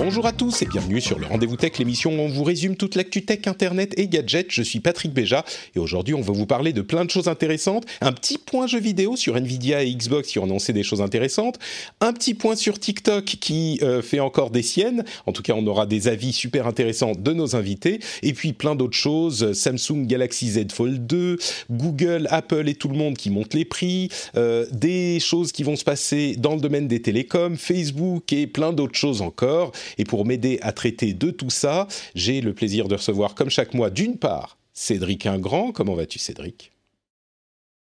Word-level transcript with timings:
Bonjour 0.00 0.26
à 0.26 0.32
tous 0.32 0.62
et 0.62 0.66
bienvenue 0.66 1.00
sur 1.00 1.18
le 1.18 1.26
Rendez-vous 1.26 1.56
Tech, 1.56 1.76
l'émission 1.76 2.12
où 2.12 2.20
on 2.20 2.28
vous 2.28 2.44
résume 2.44 2.76
toute 2.76 2.94
l'actu 2.94 3.24
tech, 3.24 3.40
internet 3.46 3.98
et 3.98 4.06
gadgets. 4.06 4.46
Je 4.50 4.62
suis 4.62 4.78
Patrick 4.78 5.12
Béja 5.12 5.44
et 5.74 5.80
aujourd'hui 5.80 6.14
on 6.14 6.20
va 6.20 6.32
vous 6.32 6.46
parler 6.46 6.72
de 6.72 6.82
plein 6.82 7.04
de 7.04 7.10
choses 7.10 7.26
intéressantes. 7.26 7.84
Un 8.00 8.12
petit 8.12 8.38
point 8.38 8.68
jeu 8.68 8.78
vidéo 8.78 9.16
sur 9.16 9.36
Nvidia 9.36 9.82
et 9.82 9.92
Xbox 9.92 10.28
qui 10.28 10.38
ont 10.38 10.44
annoncé 10.44 10.72
des 10.72 10.84
choses 10.84 11.02
intéressantes. 11.02 11.58
Un 12.00 12.12
petit 12.12 12.34
point 12.34 12.54
sur 12.54 12.78
TikTok 12.78 13.24
qui 13.24 13.80
euh, 13.82 14.00
fait 14.00 14.20
encore 14.20 14.50
des 14.50 14.62
siennes. 14.62 15.04
En 15.26 15.32
tout 15.32 15.42
cas, 15.42 15.54
on 15.56 15.66
aura 15.66 15.84
des 15.84 16.06
avis 16.06 16.32
super 16.32 16.68
intéressants 16.68 17.16
de 17.18 17.32
nos 17.32 17.56
invités. 17.56 17.98
Et 18.22 18.34
puis 18.34 18.52
plein 18.52 18.76
d'autres 18.76 18.96
choses. 18.96 19.52
Samsung 19.52 20.06
Galaxy 20.06 20.50
Z 20.50 20.70
Fold 20.72 21.08
2, 21.08 21.38
Google, 21.72 22.28
Apple 22.30 22.68
et 22.68 22.76
tout 22.76 22.88
le 22.88 22.96
monde 22.96 23.16
qui 23.16 23.30
montent 23.30 23.54
les 23.54 23.64
prix. 23.64 24.10
euh, 24.36 24.64
des 24.70 25.18
choses 25.18 25.50
qui 25.50 25.64
vont 25.64 25.74
se 25.74 25.84
passer 25.84 26.36
dans 26.38 26.54
le 26.54 26.60
domaine 26.60 26.86
des 26.86 27.02
télécoms, 27.02 27.56
Facebook 27.56 28.32
et 28.32 28.46
plein 28.46 28.72
d'autres 28.72 28.96
choses 28.96 29.22
encore. 29.22 29.72
Et 29.96 30.04
pour 30.04 30.26
m'aider 30.26 30.58
à 30.62 30.72
traiter 30.72 31.14
de 31.14 31.30
tout 31.30 31.50
ça, 31.50 31.88
j'ai 32.14 32.40
le 32.40 32.52
plaisir 32.52 32.88
de 32.88 32.94
recevoir, 32.96 33.34
comme 33.34 33.50
chaque 33.50 33.74
mois, 33.74 33.90
d'une 33.90 34.16
part, 34.18 34.58
Cédric 34.74 35.26
Ingrand. 35.26 35.72
Comment 35.72 35.94
vas-tu, 35.94 36.18
Cédric? 36.18 36.72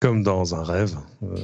Comme 0.02 0.24
dans 0.24 0.56
un 0.56 0.64
rêve. 0.64 0.96
Euh, 1.24 1.36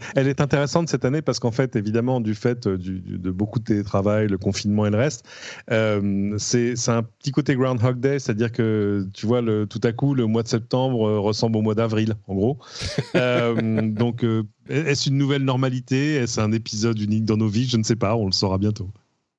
elle 0.16 0.28
est 0.28 0.40
intéressante 0.40 0.88
cette 0.88 1.04
année 1.04 1.20
parce 1.20 1.40
qu'en 1.40 1.50
fait, 1.50 1.76
évidemment, 1.76 2.22
du 2.22 2.34
fait 2.34 2.66
euh, 2.66 2.78
du- 2.78 3.00
du- 3.00 3.18
de 3.18 3.30
beaucoup 3.30 3.58
de 3.58 3.64
télétravail, 3.64 4.28
le 4.28 4.38
confinement 4.38 4.86
et 4.86 4.90
le 4.90 4.96
reste, 4.96 5.26
euh, 5.70 6.34
c'est 6.38 6.72
un 6.88 7.02
petit 7.02 7.32
côté 7.32 7.54
Groundhog 7.54 8.00
Day, 8.00 8.18
c'est-à-dire 8.18 8.50
que 8.50 9.06
tu 9.12 9.26
vois, 9.26 9.42
le, 9.42 9.66
tout 9.66 9.80
à 9.84 9.92
coup, 9.92 10.14
le 10.14 10.24
mois 10.26 10.42
de 10.42 10.48
septembre 10.48 11.18
ressemble 11.18 11.58
au 11.58 11.62
mois 11.62 11.74
d'avril, 11.74 12.14
en 12.28 12.34
gros. 12.34 12.58
Euh, 13.16 13.80
donc, 13.90 14.24
est-ce 14.68 15.08
une 15.08 15.18
nouvelle 15.18 15.44
normalité? 15.44 16.14
Est-ce 16.14 16.40
un 16.40 16.50
épisode 16.52 16.98
unique 16.98 17.24
dans 17.26 17.36
nos 17.36 17.46
vies? 17.48 17.68
Je 17.68 17.76
ne 17.76 17.82
sais 17.84 17.94
pas, 17.94 18.16
on 18.16 18.26
le 18.26 18.32
saura 18.32 18.58
bientôt. 18.58 18.88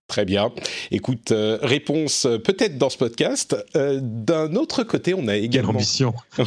Très 0.08 0.24
bien. 0.24 0.52
Écoute, 0.92 1.32
euh, 1.32 1.58
réponse 1.64 2.26
euh, 2.26 2.38
peut-être 2.38 2.78
dans 2.78 2.90
ce 2.90 2.98
podcast. 2.98 3.56
Euh, 3.76 4.00
D'un 4.02 4.56
autre 4.56 4.84
côté, 4.84 5.16
on 5.16 5.28
a 5.28 5.34
Quelle 5.34 5.44
également... 5.46 5.72
ambition 5.72 6.14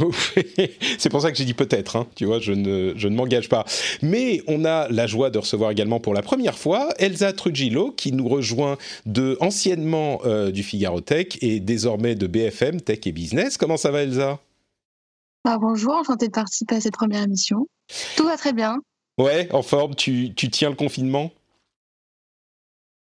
C'est 0.99 1.09
pour 1.09 1.21
ça 1.23 1.33
que 1.33 1.37
j'ai 1.37 1.45
dit 1.45 1.55
peut-être, 1.55 1.97
hein, 1.97 2.07
tu 2.15 2.25
vois, 2.25 2.39
je 2.39 2.53
ne, 2.53 2.93
je 2.97 3.09
ne 3.09 3.17
m'engage 3.17 3.49
pas. 3.49 3.65
Mais 4.01 4.43
on 4.47 4.65
a 4.65 4.89
la 4.91 5.09
joie 5.09 5.31
de 5.31 5.39
recevoir 5.39 5.73
également 5.73 5.99
pour 5.99 6.15
la 6.15 6.23
première 6.23 6.57
fois 6.57 6.91
Elsa 6.99 7.33
Trujillo, 7.33 7.91
qui 7.91 8.13
nous 8.13 8.29
rejoint 8.29 8.79
de 9.07 9.37
anciennement 9.41 10.21
euh, 10.25 10.53
du 10.53 10.63
Figaro 10.63 11.01
Tech 11.01 11.27
et 11.41 11.59
désormais 11.59 12.15
de 12.15 12.29
BFM 12.29 12.81
Tech 12.81 13.01
et 13.07 13.13
Business. 13.13 13.57
Comment 13.57 13.77
ça 13.77 13.91
va 13.91 14.03
Elsa? 14.03 14.39
Bah, 15.45 15.59
bonjour, 15.61 15.95
enchantée 15.95 16.29
de 16.29 16.33
participer 16.33 16.77
à 16.77 16.81
cette 16.81 16.95
première 16.95 17.25
émission. 17.25 17.67
Tout 18.17 18.25
va 18.25 18.37
très 18.37 18.53
bien. 18.53 18.77
Ouais, 19.19 19.49
en 19.53 19.63
forme, 19.63 19.97
tu, 19.97 20.33
tu 20.35 20.49
tiens 20.49 20.71
le 20.71 20.77
confinement? 20.77 21.33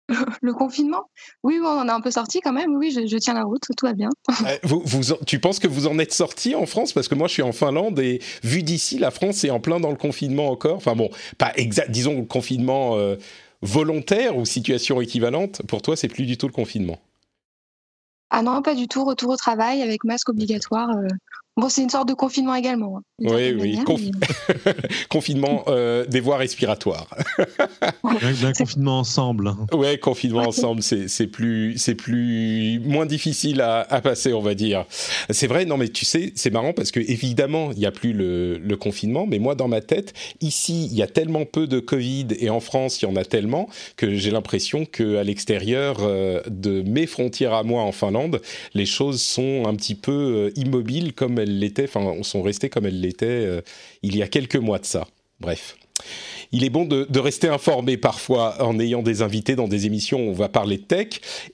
Le 0.41 0.53
confinement? 0.53 1.09
Oui, 1.43 1.59
on 1.61 1.65
en 1.67 1.87
a 1.87 1.93
un 1.93 2.01
peu 2.01 2.11
sorti 2.11 2.41
quand 2.41 2.51
même. 2.53 2.75
Oui, 2.75 2.91
je, 2.91 3.07
je 3.07 3.17
tiens 3.17 3.33
la 3.33 3.43
route, 3.43 3.63
tout 3.77 3.85
va 3.85 3.93
bien. 3.93 4.09
Vous, 4.63 4.81
vous 4.85 5.13
en- 5.13 5.17
Tu 5.25 5.39
penses 5.39 5.59
que 5.59 5.67
vous 5.67 5.87
en 5.87 5.97
êtes 5.99 6.13
sorti 6.13 6.55
en 6.55 6.65
France? 6.65 6.93
Parce 6.93 7.07
que 7.07 7.15
moi, 7.15 7.27
je 7.27 7.33
suis 7.33 7.41
en 7.41 7.53
Finlande 7.53 7.99
et 7.99 8.21
vu 8.43 8.63
d'ici, 8.63 8.97
la 8.99 9.11
France 9.11 9.43
est 9.43 9.49
en 9.49 9.59
plein 9.59 9.79
dans 9.79 9.89
le 9.91 9.95
confinement 9.95 10.49
encore. 10.49 10.75
Enfin 10.75 10.95
bon, 10.95 11.09
pas 11.37 11.53
exact, 11.55 11.89
disons 11.91 12.17
le 12.19 12.25
confinement 12.25 12.97
euh, 12.97 13.15
volontaire 13.61 14.35
ou 14.37 14.45
situation 14.45 14.99
équivalente. 15.01 15.61
Pour 15.67 15.81
toi, 15.81 15.95
c'est 15.95 16.09
plus 16.09 16.25
du 16.25 16.37
tout 16.37 16.47
le 16.47 16.53
confinement. 16.53 16.99
Ah 18.29 18.41
non, 18.41 18.61
pas 18.61 18.75
du 18.75 18.87
tout. 18.87 19.05
Retour 19.05 19.29
au 19.29 19.37
travail 19.37 19.81
avec 19.81 20.03
masque 20.03 20.29
obligatoire. 20.29 20.89
euh. 20.89 21.07
Bon, 21.55 21.69
c'est 21.69 21.83
une 21.83 21.89
sorte 21.89 22.07
de 22.07 22.13
confinement 22.15 22.55
également. 22.55 22.97
hein, 22.97 23.01
Oui, 23.19 23.51
oui, 23.51 23.55
manière, 23.77 23.83
conf- 23.83 24.11
mais- 24.65 24.73
confinement 25.09 25.63
euh, 25.67 26.03
des 26.07 26.19
voies 26.19 26.37
respiratoires. 26.37 27.07
D'un 28.21 28.31
d'un 28.41 28.53
confinement 28.53 28.99
ensemble. 28.99 29.47
hein. 29.47 29.57
Ouais, 29.71 29.97
confinement 29.97 30.41
ensemble, 30.47 30.81
c'est 30.83 31.07
c'est 31.07 31.27
plus, 31.27 31.77
c'est 31.77 31.95
plus 31.95 32.79
moins 32.83 33.05
difficile 33.05 33.61
à, 33.61 33.81
à 33.81 34.01
passer, 34.01 34.33
on 34.33 34.41
va 34.41 34.55
dire. 34.55 34.85
C'est 35.29 35.47
vrai, 35.47 35.65
non 35.65 35.77
mais 35.77 35.89
tu 35.89 36.05
sais, 36.05 36.31
c'est 36.35 36.51
marrant 36.51 36.73
parce 36.73 36.91
que 36.91 36.99
évidemment, 36.99 37.71
il 37.71 37.79
n'y 37.79 37.85
a 37.85 37.91
plus 37.91 38.13
le, 38.13 38.57
le 38.57 38.77
confinement, 38.77 39.25
mais 39.27 39.39
moi 39.39 39.55
dans 39.55 39.67
ma 39.67 39.81
tête, 39.81 40.13
ici, 40.41 40.87
il 40.91 40.97
y 40.97 41.01
a 41.01 41.07
tellement 41.07 41.45
peu 41.45 41.65
de 41.67 41.79
Covid 41.79 42.27
et 42.39 42.49
en 42.49 42.59
France, 42.59 43.01
il 43.01 43.05
y 43.05 43.07
en 43.11 43.15
a 43.15 43.25
tellement 43.25 43.67
que 43.95 44.15
j'ai 44.15 44.31
l'impression 44.31 44.85
que 44.85 45.17
à 45.17 45.23
l'extérieur 45.23 45.97
euh, 46.01 46.41
de 46.49 46.81
mes 46.81 47.07
frontières 47.07 47.53
à 47.53 47.63
moi 47.63 47.83
en 47.83 47.91
Finlande, 47.91 48.41
les 48.73 48.85
choses 48.85 49.21
sont 49.21 49.63
un 49.65 49.75
petit 49.75 49.95
peu 49.95 50.11
euh, 50.11 50.51
immobiles 50.59 51.13
comme 51.13 51.39
elles 51.43 51.59
l'étaient, 51.59 51.85
enfin, 51.85 52.21
sont 52.23 52.41
restées 52.41 52.69
comme 52.69 52.85
elles 52.85 52.99
l'étaient 52.99 53.25
euh, 53.27 53.61
il 54.01 54.15
y 54.15 54.21
a 54.21 54.27
quelques 54.27 54.55
mois 54.55 54.79
de 54.79 54.85
ça. 54.85 55.07
Bref 55.39 55.75
il 56.53 56.63
est 56.63 56.69
bon 56.69 56.85
de, 56.85 57.19
rester 57.19 57.47
informé 57.47 57.97
parfois 57.97 58.61
en 58.61 58.79
ayant 58.79 59.01
des 59.01 59.21
invités 59.21 59.55
dans 59.55 59.67
des 59.67 59.85
émissions 59.85 60.27
où 60.27 60.29
on 60.29 60.33
va 60.33 60.49
parler 60.49 60.77
de 60.77 60.83
tech. 60.83 61.07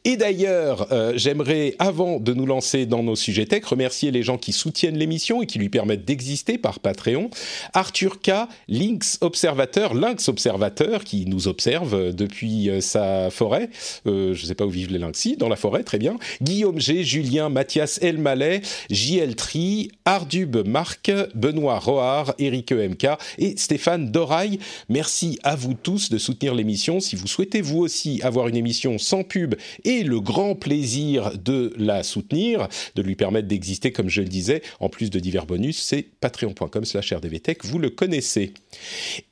Et 0.04 0.18
d'ailleurs, 0.18 0.88
euh, 0.92 1.14
j'aimerais, 1.16 1.76
avant 1.80 2.20
de 2.20 2.34
nous 2.34 2.46
lancer 2.46 2.86
dans 2.86 3.02
nos 3.04 3.16
sujets 3.16 3.46
tech, 3.46 3.64
remercier 3.66 4.12
les 4.12 4.24
gens 4.24 4.38
qui 4.38 4.52
soutiennent 4.52 4.98
l'émission 4.98 5.42
et 5.42 5.46
qui 5.46 5.58
lui 5.58 5.70
permettent 5.70 6.06
d'exister 6.06 6.58
par 6.58 6.80
Patreon. 6.80 7.30
Arthur 7.74 8.20
K, 8.20 8.32
Lynx 8.68 9.20
Observateur, 9.22 9.94
Lynx 9.94 10.28
Observateur, 10.28 11.04
qui 11.04 11.26
nous 11.28 11.48
observe 11.48 11.94
euh, 11.94 12.12
depuis 12.12 12.70
euh, 12.70 12.82
sa 12.82 13.30
forêt. 13.30 13.70
Je 14.06 14.32
ne 14.32 14.36
sais 14.36 14.56
pas 14.56 14.66
où 14.66 14.70
vivent 14.70 14.92
les 14.92 15.00
lynx, 15.00 15.18
si, 15.18 15.38
dans 15.38 15.50
la 15.50 15.56
forêt, 15.56 15.84
très 15.84 16.00
bien. 16.00 16.18
Guillaume 16.42 16.80
G, 16.80 17.04
Julien, 17.04 17.48
Mathias 17.50 18.00
Elmaleh, 18.02 18.62
JL 18.90 19.36
Tri, 19.36 19.92
Ardub 20.04 20.68
Marc, 20.68 21.12
Benoît 21.36 21.80
Roard, 21.80 22.36
Eric 22.38 22.72
EMK 22.72 23.08
et 23.38 23.56
Stéphane 23.56 24.12
Doraille. 24.12 24.60
Merci 24.90 25.40
à 25.44 25.56
vous 25.56 25.76
tous 25.76 26.10
de 26.10 26.18
soutenir 26.18 26.56
l'émission. 26.56 27.00
Si 27.00 27.16
vous 27.16 27.28
souhaitez 27.28 27.62
vous 27.62 27.80
aussi 27.80 28.22
avoir 28.24 28.48
une 28.48 28.56
émission 28.56 28.98
sans 28.98 29.24
pub 29.24 29.56
et 29.84 30.04
le 30.04 30.20
grand 30.20 30.56
plaisir 30.56 31.38
de 31.38 31.74
la 31.78 32.02
soutenir, 32.02 32.68
de 32.96 33.02
lui 33.02 33.16
permettre 33.16 33.48
d'exister 33.48 33.92
comme 33.92 34.10
je 34.10 34.22
le 34.22 34.28
disais, 34.28 34.64
en 34.80 34.90
plus 34.90 35.10
de 35.10 35.20
divers 35.20 35.46
bonus, 35.46 35.80
c'est 35.80 36.02
patreon.com 36.02 36.86
slash 36.86 37.14
rdvtech, 37.14 37.64
vous 37.66 37.80
le 37.80 37.92
connaissez. 37.92 38.54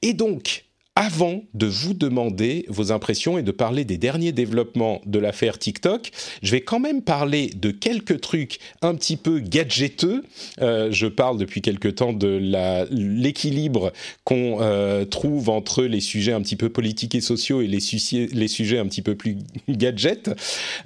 Et 0.02 0.14
donc, 0.14 0.67
avant 0.98 1.44
de 1.54 1.68
vous 1.68 1.94
demander 1.94 2.66
vos 2.70 2.92
impressions 2.92 3.38
et 3.38 3.44
de 3.44 3.52
parler 3.52 3.86
des 3.86 4.00
derniers 4.00 4.32
développements 4.32 5.00
de 5.06 5.20
l'affaire 5.20 5.60
TikTok, 5.60 6.10
je 6.42 6.52
vais 6.52 6.62
quand 6.62 6.80
même 6.80 7.04
parler 7.04 7.52
de 7.56 7.70
quelques 7.70 8.20
trucs 8.20 8.58
un 8.82 8.96
petit 8.96 9.16
peu 9.16 9.38
gadgeteux. 9.40 10.24
Euh, 10.60 10.90
je 10.92 11.06
parle 11.06 11.38
depuis 11.38 11.62
quelque 11.62 11.88
temps 11.88 12.14
de 12.14 12.42
l'équilibre 12.90 13.94
qu'on 14.24 14.58
euh, 14.60 15.06
trouve 15.06 15.50
entre 15.50 15.84
les 15.84 16.00
sujets 16.00 16.34
un 16.34 16.42
petit 16.42 16.56
peu 16.56 16.70
politiques 16.70 17.14
et 17.14 17.22
sociaux 17.22 17.62
et 17.62 17.68
les, 17.68 17.80
suci- 17.80 18.34
les 18.34 18.48
sujets 18.48 18.80
un 18.80 18.88
petit 18.88 19.04
peu 19.04 19.14
plus 19.14 19.38
gadgets. 19.70 20.32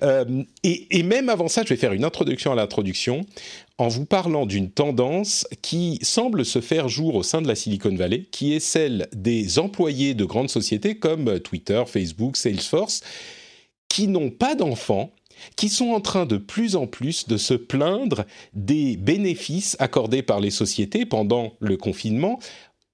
Euh, 0.04 0.26
et 0.66 1.04
même 1.04 1.30
avant 1.30 1.48
ça, 1.48 1.64
je 1.64 1.70
vais 1.70 1.78
faire 1.78 1.94
une 1.94 2.04
introduction 2.04 2.52
à 2.52 2.56
l'introduction 2.56 3.26
en 3.82 3.88
vous 3.88 4.06
parlant 4.06 4.46
d'une 4.46 4.70
tendance 4.70 5.48
qui 5.64 5.98
semble 6.04 6.46
se 6.46 6.62
faire 6.62 6.88
jour 6.88 7.16
au 7.16 7.24
sein 7.24 7.42
de 7.42 7.48
la 7.48 7.56
Silicon 7.56 7.96
Valley, 7.96 8.28
qui 8.32 8.54
est 8.54 8.60
celle 8.60 9.08
des 9.12 9.58
employés 9.58 10.14
de 10.14 10.24
grandes 10.24 10.52
sociétés 10.52 11.00
comme 11.00 11.40
Twitter, 11.40 11.82
Facebook, 11.88 12.38
Salesforce, 12.38 13.02
qui 13.90 14.08
n'ont 14.08 14.30
pas 14.30 14.54
d'enfants, 14.54 15.12
qui 15.56 15.68
sont 15.68 15.90
en 15.90 16.00
train 16.00 16.28
de 16.28 16.38
plus 16.38 16.76
en 16.76 16.86
plus 16.86 17.28
de 17.28 17.38
se 17.38 17.56
plaindre 17.56 18.26
des 18.54 18.98
bénéfices 18.98 19.76
accordés 19.80 20.22
par 20.22 20.40
les 20.40 20.52
sociétés 20.52 21.08
pendant 21.08 21.54
le 21.60 21.76
confinement 21.76 22.38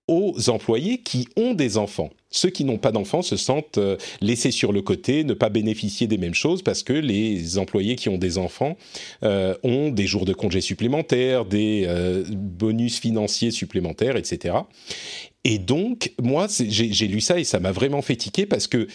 aux 0.07 0.50
employés 0.50 1.00
qui 1.00 1.27
ont 1.35 1.53
des 1.53 1.77
enfants. 1.77 2.11
Ceux 2.29 2.50
qui 2.50 2.65
n'ont 2.65 2.77
pas 2.77 2.91
d'enfants 2.91 3.21
se 3.21 3.38
sentent 3.38 3.77
euh, 3.77 3.97
laissés 4.19 4.51
sur 4.51 4.74
le 4.74 4.81
côté, 4.81 5.24
ne 5.24 5.33
pas 5.33 5.50
bénéficier 5.50 6.07
des 6.07 6.18
mêmes 6.18 6.33
choses 6.33 6.62
parce 6.62 6.83
que 6.83 6.94
les 6.94 7.57
employés 7.57 7.95
qui 7.95 8.09
ont 8.09 8.18
des 8.18 8.38
enfants 8.38 8.77
euh, 9.24 9.56
ont 9.63 9.89
des 9.89 10.07
jours 10.07 10.25
de 10.25 10.33
congés 10.33 10.62
supplémentaires, 10.62 11.45
des 11.45 11.85
euh, 11.88 12.24
bonus 12.29 13.00
financiers 13.00 13.51
supplémentaires, 13.51 14.18
etc. 14.18 14.56
Et 15.45 15.57
donc, 15.57 16.13
moi, 16.21 16.47
j'ai 16.50 17.07
lu 17.07 17.21
ça 17.21 17.39
et 17.39 17.45
ça 17.45 17.59
m'a 17.59 17.71
vraiment 17.71 18.01
fait 18.01 18.18
tiquer 18.18 18.45
parce 18.45 18.68
que 18.68 18.88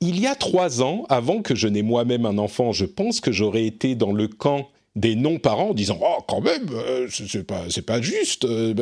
il 0.00 0.20
y 0.20 0.26
a 0.26 0.34
trois 0.34 0.82
ans, 0.82 1.06
avant 1.08 1.40
que 1.40 1.54
je 1.54 1.66
n'ai 1.66 1.82
moi-même 1.82 2.26
un 2.26 2.36
enfant, 2.36 2.72
je 2.72 2.84
pense 2.84 3.20
que 3.20 3.32
j'aurais 3.32 3.64
été 3.64 3.94
dans 3.94 4.12
le 4.12 4.28
camp 4.28 4.68
des 4.96 5.16
non-parents 5.16 5.70
en 5.70 5.74
disant 5.74 5.98
oh 6.00 6.22
quand 6.28 6.40
même 6.40 6.68
euh, 6.72 7.08
c'est 7.10 7.44
pas 7.44 7.64
c'est 7.68 7.82
pas 7.82 8.00
juste 8.00 8.44
euh, 8.44 8.74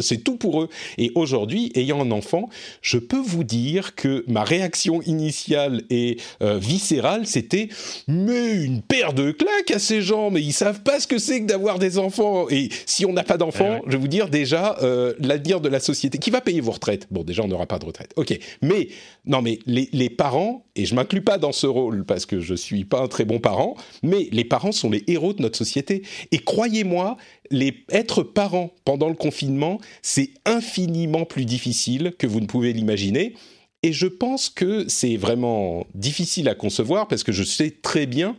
c'est 0.00 0.18
tout 0.18 0.36
pour 0.36 0.62
eux. 0.62 0.68
Et 0.96 1.10
aujourd'hui 1.16 1.72
ayant 1.74 2.00
un 2.02 2.12
enfant 2.12 2.48
je 2.82 2.98
peux 2.98 3.18
vous 3.18 3.42
dire 3.42 3.96
que 3.96 4.24
ma 4.28 4.44
réaction 4.44 5.02
initiale 5.02 5.82
et 5.90 6.18
euh, 6.40 6.58
viscérale 6.58 7.26
c'était 7.26 7.68
mais 8.06 8.52
une 8.52 8.80
paire 8.80 9.12
de 9.12 9.32
claques 9.32 9.72
à 9.72 9.80
ces 9.80 10.02
gens 10.02 10.30
mais 10.30 10.40
ils 10.40 10.52
savent 10.52 10.82
pas 10.82 11.00
ce 11.00 11.08
que 11.08 11.18
c'est 11.18 11.40
que 11.40 11.46
d'avoir 11.46 11.80
des 11.80 11.98
enfants. 11.98 12.48
Et 12.48 12.68
si 12.86 13.04
on 13.04 13.12
n'a 13.12 13.24
pas 13.24 13.38
d'enfants 13.38 13.80
je 13.86 13.92
vais 13.92 13.98
vous 13.98 14.08
dire 14.08 14.28
déjà 14.28 14.76
l'avenir 15.18 15.60
de 15.60 15.68
la 15.68 15.80
société 15.80 16.18
qui 16.18 16.30
va 16.30 16.40
payer 16.40 16.60
vos 16.60 16.72
retraites? 16.72 17.08
Bon 17.10 17.24
déjà 17.24 17.42
on 17.42 17.48
n'aura 17.48 17.66
pas 17.66 17.78
de 17.78 17.86
retraite. 17.86 18.12
Ok. 18.16 18.38
Mais 18.62 18.88
non 19.26 19.42
mais 19.42 19.58
les, 19.66 19.88
les 19.92 20.10
parents 20.10 20.64
et 20.76 20.84
je 20.84 20.94
m'inclus 20.94 21.22
pas 21.22 21.38
dans 21.38 21.52
ce 21.52 21.66
rôle 21.66 22.04
parce 22.04 22.24
que 22.24 22.38
je 22.38 22.54
suis 22.54 22.84
pas 22.84 23.00
un 23.00 23.08
très 23.08 23.24
bon 23.24 23.40
parent 23.40 23.76
mais 24.04 24.28
les 24.30 24.44
parents 24.44 24.72
sont 24.72 24.90
les 24.90 25.02
héros 25.08 25.32
de 25.32 25.42
notre 25.42 25.56
société. 25.56 26.02
Et 26.32 26.38
croyez-moi, 26.38 27.16
les, 27.50 27.84
être 27.90 28.22
parent 28.22 28.70
pendant 28.84 29.08
le 29.08 29.14
confinement, 29.14 29.80
c'est 30.02 30.30
infiniment 30.44 31.24
plus 31.24 31.44
difficile 31.44 32.14
que 32.18 32.26
vous 32.26 32.40
ne 32.40 32.46
pouvez 32.46 32.72
l'imaginer. 32.72 33.34
Et 33.82 33.92
je 33.92 34.06
pense 34.06 34.48
que 34.48 34.88
c'est 34.88 35.16
vraiment 35.16 35.86
difficile 35.94 36.48
à 36.48 36.54
concevoir 36.54 37.06
parce 37.08 37.22
que 37.22 37.32
je 37.32 37.44
sais 37.44 37.70
très 37.70 38.06
bien 38.06 38.36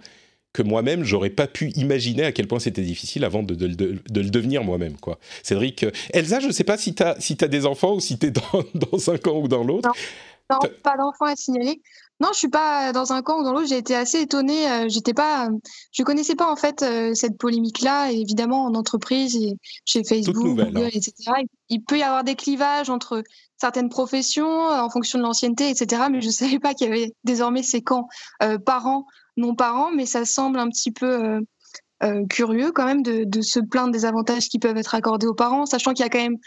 que 0.52 0.64
moi-même, 0.64 1.04
j'aurais 1.04 1.30
pas 1.30 1.48
pu 1.48 1.70
imaginer 1.72 2.24
à 2.24 2.32
quel 2.32 2.48
point 2.48 2.60
c'était 2.60 2.82
difficile 2.82 3.24
avant 3.24 3.44
de, 3.44 3.54
le 3.54 4.30
devenir 4.30 4.64
moi-même. 4.64 4.98
quoi. 4.98 5.20
Cédric, 5.44 5.84
euh, 5.84 5.92
Elsa, 6.12 6.40
je 6.40 6.48
ne 6.48 6.52
sais 6.52 6.64
pas 6.64 6.78
si 6.78 6.96
tu 6.96 7.04
as, 7.04 7.16
si 7.20 7.38
as 7.42 7.48
des 7.48 7.66
enfants 7.66 7.96
ou 7.96 8.00
si 8.00 8.18
tu 8.18 8.28
es 8.28 8.32
dans, 8.32 8.42
dans, 8.74 9.12
un 9.12 9.18
camp 9.18 9.40
ou 9.40 9.48
dans 9.48 9.64
l'autre. 9.64 9.90
Non, 10.50 10.58
pas 10.82 10.98
d'enfants 10.98 11.26
à 11.26 11.36
signaler. 11.36 11.80
Non, 12.22 12.30
je 12.34 12.38
suis 12.40 12.50
pas 12.50 12.92
dans 12.92 13.14
un 13.14 13.22
camp 13.22 13.40
ou 13.40 13.44
dans 13.44 13.54
l'autre. 13.54 13.68
J'ai 13.68 13.78
été 13.78 13.96
assez 13.96 14.22
étonnée. 14.22 14.70
Euh, 14.70 14.86
j'étais 14.90 15.14
pas, 15.14 15.50
je 15.94 16.04
connaissais 16.04 16.36
pas 16.36 16.52
en 16.52 16.58
fait 16.58 16.84
euh, 16.84 17.14
cette 17.14 17.38
polémique-là. 17.38 18.12
Et 18.12 18.20
évidemment, 18.20 18.66
en 18.66 18.76
entreprise, 18.76 19.38
et 19.38 19.58
chez 19.86 20.04
Facebook, 20.04 20.36
Google, 20.36 20.72
hein. 20.76 20.90
etc. 20.92 21.14
Il 21.70 21.82
peut 21.84 21.98
y 21.98 22.04
avoir 22.04 22.26
des 22.26 22.36
clivages 22.36 22.90
entre 22.90 23.24
certaines 23.58 23.88
professions 23.88 24.70
euh, 24.70 24.82
en 24.82 24.90
fonction 24.90 25.18
de 25.18 25.24
l'ancienneté, 25.24 25.70
etc. 25.70 26.04
Mais 26.12 26.22
je 26.22 26.30
savais 26.30 26.60
pas 26.60 26.74
qu'il 26.74 26.88
y 26.88 26.92
avait 26.92 27.14
désormais 27.24 27.64
ces 27.64 27.82
camps 27.82 28.08
parents, 28.66 29.06
non 29.38 29.56
parents. 29.56 29.92
Mais 29.92 30.06
ça 30.06 30.26
semble 30.26 30.60
un 30.60 30.68
petit 30.68 30.92
peu 30.92 31.40
curieux 32.30 32.72
quand 32.72 32.86
même 32.86 33.04
de, 33.04 33.26
de 33.26 33.42
se 33.42 33.60
plaindre 33.60 33.92
des 33.92 34.06
avantages 34.06 34.48
qui 34.48 34.58
peuvent 34.58 34.78
être 34.78 34.96
accordés 34.96 35.28
aux 35.28 35.34
parents, 35.34 35.66
sachant 35.66 35.94
qu'il 35.94 36.04
y 36.04 36.08
a 36.08 36.10
quand 36.10 36.22
même 36.22 36.38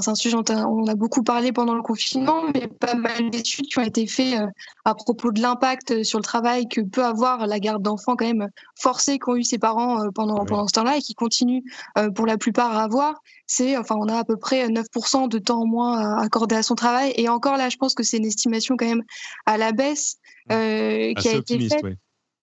c'est 0.00 0.10
un 0.10 0.14
sujet 0.14 0.36
dont 0.36 0.44
on 0.50 0.86
a 0.86 0.94
beaucoup 0.94 1.22
parlé 1.22 1.52
pendant 1.52 1.74
le 1.74 1.82
confinement, 1.82 2.42
mais 2.54 2.68
pas 2.68 2.94
mal 2.94 3.30
d'études 3.30 3.66
qui 3.66 3.78
ont 3.78 3.82
été 3.82 4.06
faites 4.06 4.40
euh, 4.40 4.46
à 4.84 4.94
propos 4.94 5.32
de 5.32 5.40
l'impact 5.40 6.02
sur 6.04 6.18
le 6.18 6.24
travail 6.24 6.68
que 6.68 6.80
peut 6.80 7.04
avoir 7.04 7.46
la 7.46 7.58
garde 7.58 7.82
d'enfants 7.82 8.16
quand 8.16 8.24
même 8.24 8.48
forcée 8.78 9.18
qu'ont 9.18 9.36
eu 9.36 9.44
ses 9.44 9.58
parents 9.58 10.02
euh, 10.02 10.10
pendant, 10.14 10.44
pendant 10.44 10.66
ce 10.66 10.72
temps-là 10.72 10.96
et 10.96 11.00
qui 11.00 11.14
continuent 11.14 11.62
euh, 11.98 12.10
pour 12.10 12.26
la 12.26 12.38
plupart 12.38 12.76
à 12.76 12.84
avoir. 12.84 13.20
C'est, 13.46 13.76
enfin, 13.76 13.96
on 13.98 14.08
a 14.08 14.18
à 14.18 14.24
peu 14.24 14.36
près 14.36 14.68
9% 14.68 15.28
de 15.28 15.38
temps 15.38 15.62
en 15.62 15.66
moins 15.66 16.16
accordé 16.18 16.54
à 16.54 16.62
son 16.62 16.74
travail. 16.74 17.12
Et 17.16 17.28
encore 17.28 17.56
là, 17.56 17.68
je 17.68 17.76
pense 17.76 17.94
que 17.94 18.02
c'est 18.02 18.18
une 18.18 18.26
estimation 18.26 18.76
quand 18.78 18.86
même 18.86 19.02
à 19.46 19.58
la 19.58 19.72
baisse 19.72 20.16
qui 20.48 20.54
a 20.54 21.34
été 21.34 21.68
faite. 21.68 21.80
Oui. 21.82 21.94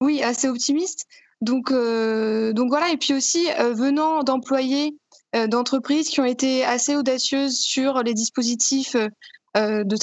oui. 0.02 0.24
assez 0.24 0.48
optimiste. 0.48 1.06
Donc, 1.42 1.72
donc 1.72 2.70
voilà. 2.70 2.92
Et 2.92 2.98
puis 2.98 3.14
aussi, 3.14 3.48
venant 3.74 4.24
d'employés 4.24 4.94
euh, 4.94 5.09
d'entreprises 5.48 6.10
qui 6.10 6.20
ont 6.22 6.26
été 6.26 6.64
assez 6.64 6.96
audacieuses 6.96 7.60
sur 7.60 8.02
les 8.04 8.14
dispositifs 8.14 8.96
euh, 9.58 9.84
de 9.84 9.96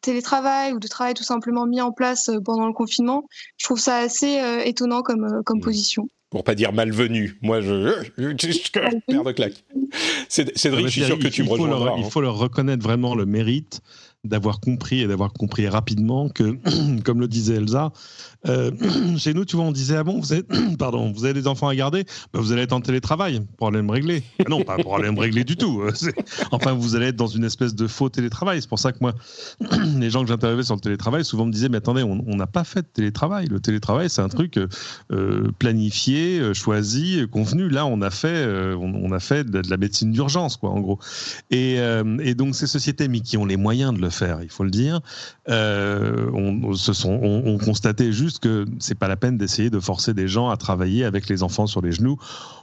télétravail 0.00 0.72
ou 0.72 0.78
de 0.78 0.86
travail 0.86 1.14
tout 1.14 1.24
simplement 1.24 1.66
mis 1.66 1.80
en 1.80 1.90
place 1.90 2.28
euh, 2.28 2.38
pendant 2.40 2.66
le 2.66 2.72
confinement. 2.72 3.24
Je 3.58 3.64
trouve 3.64 3.80
ça 3.80 3.96
assez 3.96 4.40
étonnant 4.64 5.02
comme, 5.02 5.42
comme 5.44 5.58
mmh. 5.58 5.62
position. 5.62 6.08
Pour 6.30 6.44
pas 6.44 6.54
dire 6.54 6.72
malvenu. 6.72 7.36
Moi, 7.42 7.60
je, 7.60 8.04
je, 8.16 8.70
perds 8.70 9.24
de 9.24 9.32
claque. 9.32 9.64
Cédric, 10.28 10.86
je 10.86 10.90
suis 10.90 11.04
sûr 11.04 11.18
que 11.18 11.28
tu 11.28 11.42
me 11.42 11.48
rejoindras. 11.48 11.94
Il 11.98 12.04
hein. 12.04 12.10
faut 12.10 12.20
leur 12.20 12.36
reconnaître 12.36 12.82
vraiment 12.82 13.14
le 13.14 13.26
mérite 13.26 13.80
d'avoir 14.24 14.60
compris 14.60 15.00
et 15.00 15.08
d'avoir 15.08 15.32
compris 15.32 15.66
rapidement 15.66 16.28
que, 16.28 16.56
comme 17.04 17.20
le 17.20 17.26
disait 17.26 17.56
Elsa, 17.56 17.92
euh, 18.46 18.70
chez 19.18 19.34
nous, 19.34 19.44
tu 19.44 19.56
vois, 19.56 19.64
on 19.64 19.72
disait 19.72 19.96
ah 19.96 20.04
bon, 20.04 20.20
vous 20.20 20.32
avez, 20.32 20.44
pardon, 20.78 21.10
vous 21.12 21.24
avez 21.24 21.34
des 21.34 21.48
enfants 21.48 21.68
à 21.68 21.74
garder, 21.74 22.04
bah, 22.32 22.40
vous 22.40 22.52
allez 22.52 22.62
être 22.62 22.72
en 22.72 22.80
télétravail 22.80 23.40
pour 23.56 23.68
aller 23.68 23.82
me 23.82 23.90
régler. 23.90 24.22
Ah 24.38 24.44
non, 24.48 24.62
pas 24.62 24.76
pour 24.76 24.96
aller 24.96 25.10
me 25.10 25.18
régler 25.18 25.42
du 25.42 25.56
tout. 25.56 25.82
Euh, 25.82 25.92
enfin, 26.52 26.72
vous 26.72 26.94
allez 26.94 27.06
être 27.06 27.16
dans 27.16 27.26
une 27.26 27.44
espèce 27.44 27.74
de 27.74 27.86
faux 27.88 28.08
télétravail. 28.08 28.60
C'est 28.60 28.68
pour 28.68 28.78
ça 28.78 28.92
que 28.92 28.98
moi, 29.00 29.12
les 29.96 30.10
gens 30.10 30.22
que 30.22 30.28
j'interviewais 30.28 30.62
sur 30.62 30.76
le 30.76 30.80
télétravail 30.80 31.24
souvent 31.24 31.46
me 31.46 31.52
disaient 31.52 31.68
mais 31.68 31.78
attendez, 31.78 32.02
on 32.02 32.36
n'a 32.36 32.46
pas 32.46 32.64
fait 32.64 32.82
de 32.82 32.88
télétravail. 32.92 33.46
Le 33.46 33.58
télétravail, 33.58 34.08
c'est 34.08 34.22
un 34.22 34.28
truc 34.28 34.58
euh, 35.10 35.50
planifié, 35.58 36.54
choisi, 36.54 37.26
convenu. 37.30 37.68
Là, 37.68 37.86
on 37.86 38.00
a 38.02 38.10
fait, 38.10 38.46
on, 38.76 39.10
a 39.10 39.20
fait 39.20 39.50
de, 39.50 39.62
la 39.68 39.76
médecine 39.76 40.12
d'urgence, 40.12 40.56
quoi, 40.56 40.70
en 40.70 40.80
gros. 40.80 40.98
Et, 41.50 41.78
et, 42.20 42.34
donc 42.34 42.54
ces 42.54 42.66
sociétés, 42.66 43.08
mais 43.08 43.20
qui 43.20 43.36
ont 43.36 43.44
les 43.44 43.56
moyens 43.56 43.94
de 43.94 44.00
le 44.00 44.10
faire, 44.12 44.42
il 44.42 44.50
faut 44.50 44.64
le 44.64 44.70
dire, 44.70 45.00
sont, 46.92 47.18
on 47.22 47.58
constaté 47.58 48.12
juste 48.12 48.40
que 48.40 48.66
c'est 48.78 48.94
pas 48.94 49.08
la 49.08 49.16
peine 49.16 49.38
d'essayer 49.38 49.70
de 49.70 49.80
forcer 49.80 50.14
des 50.14 50.28
gens 50.28 50.50
à 50.50 50.56
travailler 50.56 51.04
avec 51.04 51.28
les 51.28 51.42
enfants 51.42 51.66
sur 51.66 51.80
les 51.80 51.92
genoux. 51.92 52.18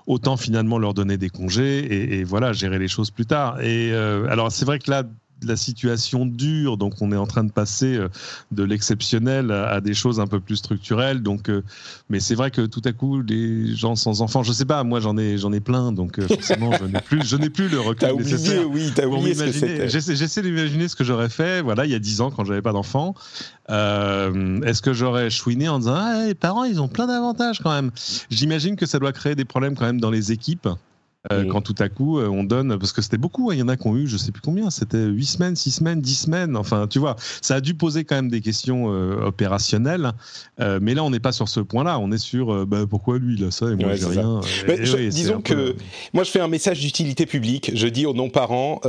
Autant 0.07 0.38
finalement 0.38 0.80
leur 0.80 0.94
donner 0.94 1.18
des 1.18 1.30
congés 1.30 2.19
et, 2.19 2.24
voilà, 2.24 2.54
gérer 2.54 2.80
les 2.80 2.88
choses 2.88 3.12
plus 3.12 3.25
tard. 3.25 3.62
Et 3.62 3.92
euh, 3.94 4.28
alors 4.30 4.51
c'est 4.51 4.66
vrai 4.66 4.80
que 4.80 4.90
là, 4.90 5.04
la 5.44 5.56
situation 5.56 6.26
dure, 6.26 6.78
donc 6.78 6.96
on 7.02 7.12
est 7.12 7.18
en 7.18 7.28
train 7.28 7.44
de 7.44 7.52
passer 7.52 7.96
euh, 7.96 8.10
de 8.52 8.64
l'exceptionnel 8.64 9.52
à 9.52 9.82
des 9.82 9.94
choses 9.94 10.20
un 10.20 10.28
peu 10.28 10.40
plus 10.40 10.58
structurelles. 10.58 11.22
Donc, 11.22 11.50
euh, 11.50 11.64
mais 12.10 12.20
c'est 12.20 12.36
vrai 12.36 12.52
que 12.52 12.62
tout 12.66 12.82
à 12.86 12.92
coup, 12.92 13.22
les 13.22 13.76
gens 13.76 13.96
sans 13.96 14.22
enfants, 14.22 14.44
je 14.44 14.52
sais 14.52 14.66
pas, 14.66 14.84
moi 14.84 15.00
j'en 15.00 15.18
ai 15.18 15.38
j'en 15.38 15.52
ai 15.54 15.60
plein, 15.60 15.92
donc 15.92 16.20
euh, 16.20 16.28
forcément 16.28 16.72
je 16.74 16.86
n'ai 16.86 17.02
plus 17.02 17.26
je 17.26 17.36
n'ai 17.36 17.50
plus 17.50 17.70
le 17.70 17.80
recul 17.80 18.12
oublié, 18.12 18.32
nécessaire. 18.32 18.70
Oui, 18.70 18.92
t'as 18.96 19.06
oublié 19.06 19.34
ce 19.34 19.44
que 19.44 19.52
c'était. 19.52 19.90
J'essaie 19.90 20.42
d'imaginer 20.42 20.88
ce 20.88 20.96
que 20.96 21.04
j'aurais 21.04 21.30
fait. 21.30 21.62
Voilà, 21.62 21.86
il 21.86 21.92
y 21.92 21.96
a 21.96 22.00
dix 22.00 22.22
ans 22.22 22.32
quand 22.32 22.46
j'avais 22.46 22.62
pas 22.62 22.74
d'enfants. 22.74 23.16
Est-ce 23.70 24.82
que 24.82 24.94
j'aurais 24.94 25.30
chouiné 25.30 25.70
en 25.70 25.80
disant 25.80 25.96
ah 25.96 26.26
les 26.26 26.36
parents 26.36 26.64
ils 26.64 26.82
ont 26.82 26.88
plein 26.88 27.08
d'avantages 27.08 27.60
quand 27.60 27.72
même. 27.72 27.92
J'imagine 28.30 28.76
que 28.76 28.86
ça 28.86 29.00
doit 29.00 29.14
créer 29.14 29.36
des 29.36 29.46
problèmes 29.46 29.76
quand 29.76 29.86
même 29.86 30.02
dans 30.02 30.12
les 30.12 30.32
équipes. 30.32 30.68
Euh, 31.33 31.44
quand 31.44 31.60
tout 31.60 31.75
à 31.80 31.89
coup 31.89 32.18
euh, 32.18 32.30
on 32.30 32.45
donne 32.45 32.80
parce 32.80 32.94
que 32.94 33.01
c'était 33.01 33.18
beaucoup 33.18 33.50
hein, 33.50 33.54
il 33.54 33.60
y 33.60 33.62
en 33.62 33.68
a 33.68 33.75
qui 33.75 33.86
ont 33.88 33.98
eu 33.98 34.07
je 34.07 34.16
sais 34.16 34.31
plus 34.31 34.42
combien 34.42 34.69
c'était 34.69 35.04
8 35.04 35.25
semaines 35.25 35.56
6 35.57 35.71
semaines 35.71 36.00
10 36.00 36.16
semaines 36.16 36.56
enfin 36.56 36.88
tu 36.88 36.98
vois 36.98 37.18
ça 37.42 37.56
a 37.56 37.62
dû 37.62 37.74
poser 37.74 38.06
quand 38.06 38.16
même 38.16 38.30
des 38.30 38.39
questions 38.39 38.94
euh, 38.94 39.25
opérationnelles 39.25 40.13
mais 40.57 40.94
là 40.94 41.04
on 41.04 41.10
n'est 41.10 41.19
pas 41.19 41.33
sur 41.33 41.50
ce 41.50 41.60
point 41.60 41.83
là 41.83 42.00
on 42.00 42.13
est 42.13 42.18
sur 42.18 42.66
bah, 42.66 42.86
pourquoi 42.89 43.19
lui 43.19 43.36
il 43.38 43.44
a 43.44 43.51
ça 43.51 43.69
et 43.69 43.75
moi 43.75 43.95
j'ai 43.95 44.06
rien 44.06 44.39
disons 45.10 45.42
que 45.42 45.75
moi 46.13 46.24
je 46.24 46.31
fais 46.31 46.39
un 46.39 46.48
message 46.48 46.80
d'utilité 46.80 47.25
publique 47.25 47.71
je 47.74 47.88
dis 47.88 48.06
aux 48.06 48.13
non-parents 48.13 48.80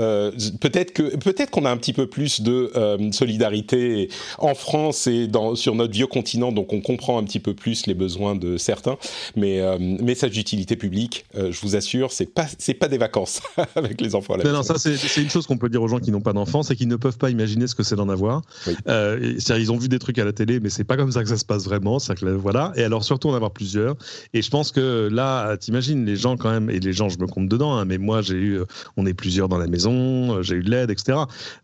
peut-être 0.60 0.92
que 0.92 1.16
peut-être 1.16 1.50
qu'on 1.50 1.64
a 1.64 1.70
un 1.72 1.76
petit 1.78 1.92
peu 1.92 2.06
plus 2.06 2.42
de 2.42 2.70
solidarité 3.10 4.08
en 4.38 4.54
France 4.54 5.08
et 5.08 5.26
dans, 5.26 5.56
sur 5.56 5.74
notre 5.74 5.94
vieux 5.94 6.06
continent 6.06 6.52
donc 6.52 6.72
on 6.72 6.80
comprend 6.80 7.18
un 7.18 7.24
petit 7.24 7.40
peu 7.40 7.54
plus 7.54 7.86
les 7.86 7.94
besoins 7.94 8.36
de 8.36 8.56
certains 8.56 8.98
mais 9.34 9.60
message 9.80 10.30
d'utilité 10.30 10.76
publique 10.76 11.24
je 11.34 11.60
vous 11.60 11.74
assure 11.74 12.12
c'est 12.20 12.34
pas 12.34 12.46
c'est 12.58 12.74
pas 12.74 12.88
des 12.88 12.98
vacances 12.98 13.40
avec 13.76 13.98
les 14.00 14.14
enfants 14.14 14.34
à 14.34 14.36
la 14.38 14.44
non, 14.44 14.52
Non, 14.52 14.62
ça 14.62 14.74
c'est 14.76 15.22
une 15.22 15.30
chose 15.30 15.46
qu'on 15.46 15.56
peut 15.56 15.70
dire 15.70 15.82
aux 15.82 15.88
gens 15.88 16.00
qui 16.00 16.10
n'ont 16.10 16.20
pas 16.20 16.34
d'enfants, 16.34 16.62
c'est 16.62 16.76
qu'ils 16.76 16.88
ne 16.88 16.96
peuvent 16.96 17.16
pas 17.16 17.30
imaginer 17.30 17.66
ce 17.66 17.74
que 17.74 17.82
c'est 17.82 17.96
d'en 17.96 18.10
avoir. 18.10 18.42
Euh, 18.88 19.38
ils 19.48 19.72
ont 19.72 19.78
vu 19.78 19.88
des 19.88 19.98
trucs 19.98 20.18
à 20.18 20.24
la 20.24 20.34
télé, 20.34 20.60
mais 20.60 20.68
c'est 20.68 20.84
pas 20.84 20.98
comme 20.98 21.12
ça 21.12 21.22
que 21.22 21.30
ça 21.30 21.38
se 21.38 21.46
passe 21.46 21.64
vraiment. 21.64 21.96
Que, 21.98 22.26
voilà. 22.26 22.72
Et 22.76 22.82
alors 22.82 23.04
surtout 23.04 23.28
en 23.28 23.34
avoir 23.34 23.52
plusieurs. 23.52 23.96
Et 24.34 24.42
je 24.42 24.50
pense 24.50 24.70
que 24.70 25.08
là, 25.10 25.56
t'imagines 25.56 26.04
les 26.04 26.16
gens 26.16 26.36
quand 26.36 26.50
même, 26.50 26.68
et 26.68 26.78
les 26.78 26.92
gens, 26.92 27.08
je 27.08 27.18
me 27.18 27.26
compte 27.26 27.48
dedans. 27.48 27.78
Hein, 27.78 27.86
mais 27.86 27.96
moi, 27.96 28.20
j'ai 28.20 28.36
eu, 28.36 28.60
on 28.98 29.06
est 29.06 29.14
plusieurs 29.14 29.48
dans 29.48 29.58
la 29.58 29.66
maison, 29.66 30.36
euh, 30.36 30.42
j'ai 30.42 30.56
eu 30.56 30.62
de 30.62 30.70
l'aide, 30.70 30.90
etc. 30.90 31.20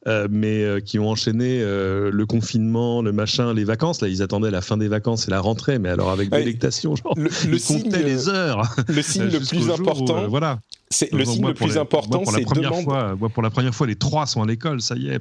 Euh, 0.09 0.27
mais 0.31 0.81
qui 0.85 0.99
ont 0.99 1.11
enchaîné 1.11 1.61
le 1.61 2.25
confinement, 2.27 3.03
le 3.03 3.13
machin, 3.13 3.53
les 3.53 3.65
vacances. 3.65 4.01
Là, 4.01 4.09
ils 4.09 4.23
attendaient 4.23 4.51
la 4.51 4.63
fin 4.63 4.79
des 4.79 4.89
vacances 4.89 5.29
et 5.29 5.31
la 5.31 5.41
rentrée, 5.41 5.79
mais 5.79 5.91
alors 5.91 6.11
avec 6.11 6.31
délectation, 6.31 6.97
genre, 6.97 7.15
le, 7.17 7.29
ils 7.53 7.63
comptaient 7.63 8.03
les 8.03 8.31
heures. 8.31 8.63
Le 8.89 9.03
signe 9.03 9.25
le 9.33 9.41
plus 9.41 9.71
important. 9.71 10.27
voilà 10.29 10.56
c'est 10.89 11.13
le 11.13 11.25
signe 11.25 11.47
le 11.47 11.55
plus 11.55 11.79
important, 11.79 12.23
c'est 12.25 12.45
demande. 12.45 12.85
Fois, 12.85 13.17
pour 13.33 13.43
la 13.43 13.51
première 13.51 13.75
fois, 13.75 13.87
les 13.87 13.97
trois 13.97 14.27
sont 14.27 14.43
à 14.43 14.47
l'école, 14.47 14.81
ça 14.81 14.95
y 14.95 15.09
est, 15.09 15.21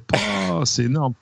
oh, 0.51 0.61
c'est 0.65 0.83
énorme. 0.83 1.13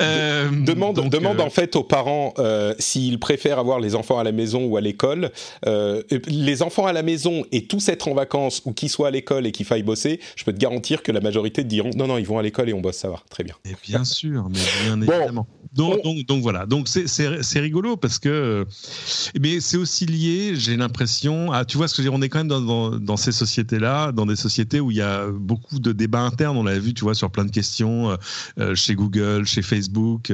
Euh, 0.00 0.48
demande, 0.50 1.08
demande 1.10 1.40
euh, 1.40 1.44
en 1.44 1.50
fait 1.50 1.76
aux 1.76 1.84
parents 1.84 2.32
euh, 2.38 2.74
s'ils 2.78 3.18
préfèrent 3.20 3.58
avoir 3.58 3.78
les 3.78 3.94
enfants 3.94 4.18
à 4.18 4.24
la 4.24 4.32
maison 4.32 4.64
ou 4.64 4.76
à 4.76 4.80
l'école. 4.80 5.30
les 5.66 6.62
enfants 6.62 6.86
à 6.86 6.92
la 6.92 7.02
maison 7.02 7.44
et 7.52 7.66
tous 7.66 7.88
être 7.88 8.08
en 8.08 8.14
vacances 8.14 8.62
ou 8.64 8.72
qu'ils 8.72 8.88
soient 8.88 9.08
à 9.08 9.10
l'école 9.10 9.46
et 9.46 9.52
qu'ils 9.52 9.66
faillent 9.66 9.82
bosser, 9.82 10.20
je 10.36 10.44
peux 10.44 10.52
te 10.52 10.58
garantir 10.58 11.02
que 11.02 11.12
la 11.12 11.20
majorité 11.20 11.64
diront 11.64 11.90
non, 11.94 12.06
non, 12.06 12.18
ils 12.18 12.26
vont 12.26 12.38
à 12.38 12.42
l'école 12.42 12.68
et 12.70 12.72
on 12.72 12.80
bosse, 12.80 12.96
ça 12.96 13.08
va, 13.08 13.22
très 13.28 13.44
bien. 13.44 13.54
Et 13.64 13.74
bien 13.82 14.04
sûr, 14.04 14.48
mais 14.50 14.58
bien 14.84 15.00
évidemment. 15.00 15.46
Donc, 15.72 16.02
donc, 16.02 16.26
donc, 16.26 16.42
voilà. 16.42 16.66
Donc 16.66 16.88
c'est 16.88 17.60
rigolo 17.60 17.96
parce 17.96 18.18
que, 18.18 18.66
mais 19.40 19.60
c'est 19.60 19.76
aussi 19.76 20.06
lié, 20.06 20.54
j'ai 20.56 20.76
l'impression, 20.76 21.52
à, 21.52 21.64
tu 21.64 21.76
vois 21.76 21.88
ce 21.88 21.94
que 21.94 22.02
je 22.02 22.08
veux 22.08 22.10
dire, 22.10 22.18
on 22.18 22.22
est 22.22 22.28
quand 22.28 22.38
même 22.38 22.48
dans, 22.48 22.60
dans, 22.60 22.90
dans 22.98 23.16
ces 23.16 23.32
sociétés-là, 23.32 24.12
dans 24.12 24.26
des 24.26 24.36
sociétés 24.36 24.80
où 24.80 24.90
il 24.90 24.96
y 24.96 25.02
a 25.02 25.26
beaucoup 25.28 25.78
de 25.78 25.92
débats 25.92 26.20
internes. 26.20 26.56
On 26.56 26.64
l'a 26.64 26.78
vu, 26.78 26.94
tu 26.94 27.04
vois, 27.04 27.14
sur 27.14 27.30
plein 27.30 27.44
de 27.44 27.50
questions 27.50 28.16
euh, 28.58 28.74
chez 28.74 28.94
Google, 28.94 29.46
chez 29.46 29.62
Facebook. 29.62 30.32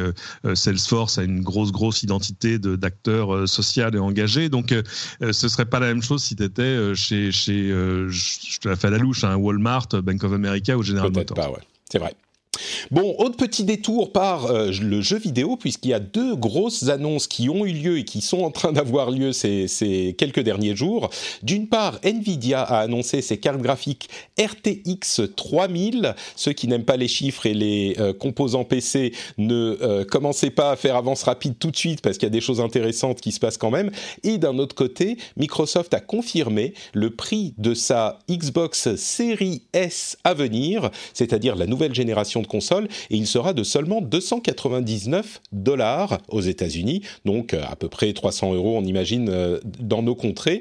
Salesforce 0.54 1.18
a 1.18 1.22
une 1.22 1.42
grosse, 1.42 1.72
grosse 1.72 2.02
identité 2.02 2.58
d'acteur 2.58 3.48
social 3.48 3.94
et 3.94 3.98
engagé. 3.98 4.48
Donc, 4.48 4.74
ce 5.20 5.48
serait 5.48 5.66
pas 5.66 5.80
la 5.80 5.88
même 5.88 6.02
chose 6.02 6.22
si 6.22 6.36
tu 6.36 6.42
étais 6.42 6.94
chez, 6.94 7.32
chez 7.32 7.68
je 7.68 8.58
te 8.58 8.68
la 8.68 8.76
fais 8.76 8.88
à 8.88 8.90
la 8.90 8.98
louche, 8.98 9.24
hein, 9.24 9.36
Walmart, 9.36 9.88
Bank 10.02 10.24
of 10.24 10.32
America 10.32 10.76
ou 10.76 10.82
General 10.82 11.10
Motors. 11.12 11.36
Pas, 11.36 11.50
ouais. 11.50 11.62
C'est 11.90 11.98
vrai. 11.98 12.14
Bon, 12.90 13.14
autre 13.18 13.36
petit 13.36 13.64
détour 13.64 14.12
par 14.12 14.46
euh, 14.46 14.70
le 14.80 15.00
jeu 15.00 15.18
vidéo, 15.18 15.56
puisqu'il 15.56 15.90
y 15.90 15.94
a 15.94 16.00
deux 16.00 16.36
grosses 16.36 16.88
annonces 16.88 17.26
qui 17.26 17.48
ont 17.48 17.66
eu 17.66 17.72
lieu 17.72 17.98
et 17.98 18.04
qui 18.04 18.20
sont 18.20 18.42
en 18.42 18.50
train 18.50 18.72
d'avoir 18.72 19.10
lieu 19.10 19.32
ces, 19.32 20.14
quelques 20.18 20.40
derniers 20.40 20.76
jours. 20.76 21.10
D'une 21.42 21.68
part, 21.68 21.98
Nvidia 22.02 22.62
a 22.62 22.80
annoncé 22.80 23.22
ses 23.22 23.38
cartes 23.38 23.60
graphiques 23.60 24.08
RTX 24.38 25.22
3000. 25.34 26.14
Ceux 26.36 26.52
qui 26.52 26.68
n'aiment 26.68 26.84
pas 26.84 26.96
les 26.96 27.08
chiffres 27.08 27.46
et 27.46 27.54
les 27.54 27.96
euh, 27.98 28.12
composants 28.12 28.64
PC, 28.64 29.12
ne 29.38 29.76
euh, 29.82 30.04
commencez 30.04 30.50
pas 30.50 30.72
à 30.72 30.76
faire 30.76 30.96
avance 30.96 31.22
rapide 31.22 31.54
tout 31.58 31.70
de 31.70 31.76
suite, 31.76 32.00
parce 32.00 32.18
qu'il 32.18 32.26
y 32.26 32.30
a 32.30 32.30
des 32.30 32.40
choses 32.40 32.60
intéressantes 32.60 33.20
qui 33.20 33.32
se 33.32 33.40
passent 33.40 33.58
quand 33.58 33.70
même. 33.70 33.90
Et 34.22 34.38
d'un 34.38 34.58
autre 34.58 34.74
côté, 34.74 35.16
Microsoft 35.36 35.94
a 35.94 36.00
confirmé 36.00 36.74
le 36.92 37.10
prix 37.10 37.54
de 37.58 37.74
sa 37.74 38.18
Xbox 38.30 38.94
Series 38.96 39.62
S 39.72 40.16
à 40.24 40.34
venir, 40.34 40.90
c'est-à-dire 41.12 41.56
la 41.56 41.66
nouvelle 41.66 41.94
génération 41.94 42.42
de 42.42 42.45
console 42.46 42.88
et 43.10 43.16
il 43.16 43.26
sera 43.26 43.52
de 43.52 43.62
seulement 43.62 44.00
299 44.00 45.40
dollars 45.52 46.18
aux 46.28 46.40
États-Unis, 46.40 47.02
donc 47.24 47.54
euh, 47.54 47.62
à 47.68 47.76
peu 47.76 47.88
près 47.88 48.12
300 48.12 48.54
euros, 48.54 48.76
on 48.76 48.84
imagine, 48.84 49.28
euh, 49.28 49.60
dans 49.80 50.02
nos 50.02 50.14
contrées. 50.14 50.60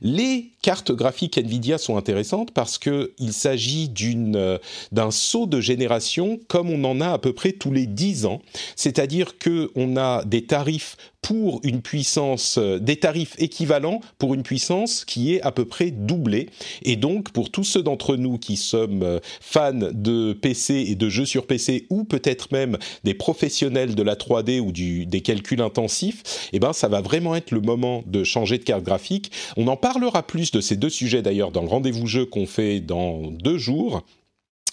Les 0.00 0.50
cartes 0.62 0.92
graphiques 0.92 1.38
Nvidia 1.38 1.78
sont 1.78 1.96
intéressantes 1.96 2.50
parce 2.52 2.78
que 2.78 3.12
il 3.18 3.32
s'agit 3.32 3.92
euh, 4.34 4.58
d'un 4.92 5.10
saut 5.10 5.46
de 5.46 5.60
génération 5.60 6.40
comme 6.48 6.70
on 6.70 6.84
en 6.84 7.00
a 7.00 7.10
à 7.10 7.18
peu 7.18 7.32
près 7.32 7.52
tous 7.52 7.72
les 7.72 7.86
10 7.86 8.26
ans, 8.26 8.40
c'est-à-dire 8.76 9.38
que 9.38 9.70
on 9.74 9.96
a 9.96 10.24
des 10.24 10.46
tarifs 10.46 10.96
pour 11.24 11.60
une 11.62 11.80
puissance, 11.80 12.58
euh, 12.58 12.78
des 12.78 12.96
tarifs 12.96 13.34
équivalents 13.38 14.00
pour 14.18 14.34
une 14.34 14.42
puissance 14.42 15.06
qui 15.06 15.34
est 15.34 15.40
à 15.40 15.52
peu 15.52 15.64
près 15.64 15.90
doublée. 15.90 16.50
Et 16.82 16.96
donc, 16.96 17.32
pour 17.32 17.50
tous 17.50 17.64
ceux 17.64 17.82
d'entre 17.82 18.16
nous 18.16 18.36
qui 18.36 18.56
sommes 18.56 19.02
euh, 19.02 19.20
fans 19.40 19.72
de 19.72 20.34
PC 20.34 20.84
et 20.86 20.94
de 20.96 21.08
jeux 21.08 21.24
sur 21.24 21.46
PC, 21.46 21.86
ou 21.88 22.04
peut-être 22.04 22.52
même 22.52 22.76
des 23.04 23.14
professionnels 23.14 23.94
de 23.94 24.02
la 24.02 24.16
3D 24.16 24.60
ou 24.60 24.70
du, 24.70 25.06
des 25.06 25.22
calculs 25.22 25.62
intensifs, 25.62 26.50
eh 26.52 26.58
ben, 26.58 26.74
ça 26.74 26.88
va 26.88 27.00
vraiment 27.00 27.34
être 27.34 27.52
le 27.52 27.62
moment 27.62 28.04
de 28.06 28.22
changer 28.22 28.58
de 28.58 28.64
carte 28.64 28.84
graphique. 28.84 29.32
On 29.56 29.66
en 29.68 29.78
parlera 29.78 30.22
plus 30.22 30.50
de 30.50 30.60
ces 30.60 30.76
deux 30.76 30.90
sujets 30.90 31.22
d'ailleurs 31.22 31.52
dans 31.52 31.62
le 31.62 31.68
rendez-vous 31.68 32.06
jeu 32.06 32.26
qu'on 32.26 32.46
fait 32.46 32.80
dans 32.80 33.30
deux 33.30 33.56
jours. 33.56 34.04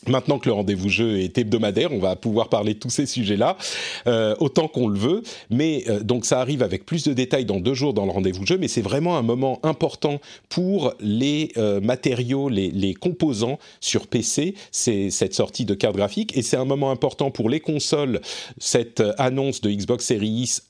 Maintenant 0.08 0.40
que 0.40 0.50
le 0.50 0.54
rendez-vous 0.54 0.90
jeu 0.90 1.20
est 1.20 1.38
hebdomadaire, 1.38 1.94
on 1.94 2.00
va 2.00 2.16
pouvoir 2.16 2.50
parler 2.50 2.74
de 2.74 2.80
tous 2.80 2.90
ces 2.90 3.06
sujets-là 3.06 3.58
euh, 4.08 4.36
autant 4.40 4.68
qu'on 4.68 4.88
le 4.88 4.98
veut. 4.98 5.22
Mais 5.52 5.84
euh, 5.90 6.00
donc 6.00 6.26
ça 6.26 6.40
arrive 6.40 6.64
avec 6.64 6.88
plus 6.88 7.04
de 7.04 7.14
détails 7.14 7.46
dans 7.46 7.60
deux 7.60 7.76
jours 7.76 7.94
dans 7.94 8.06
le 8.06 8.12
rendez-vous 8.12 8.46
jeu, 8.46 8.58
mais 8.58 8.68
c'est 8.68 8.82
vraiment 8.82 9.18
un 9.18 9.22
moment 9.22 9.60
important 9.62 10.20
pour 10.50 10.94
les 11.00 11.52
euh, 11.58 11.80
matériaux, 11.82 12.50
les, 12.50 12.72
les, 12.72 12.96
composants 12.96 13.60
sur 13.80 14.08
PC. 14.08 14.56
C'est 14.72 15.12
cette 15.12 15.36
sortie 15.36 15.66
de 15.66 15.76
carte 15.76 15.96
graphique 15.96 16.36
et 16.36 16.42
c'est 16.42 16.58
un 16.58 16.66
moment 16.66 16.90
important 16.90 17.30
pour 17.30 17.48
les 17.48 17.60
consoles. 17.60 18.22
Cette 18.58 19.04
annonce 19.20 19.62
de 19.62 19.70
Xbox 19.70 20.06
Series, 20.06 20.62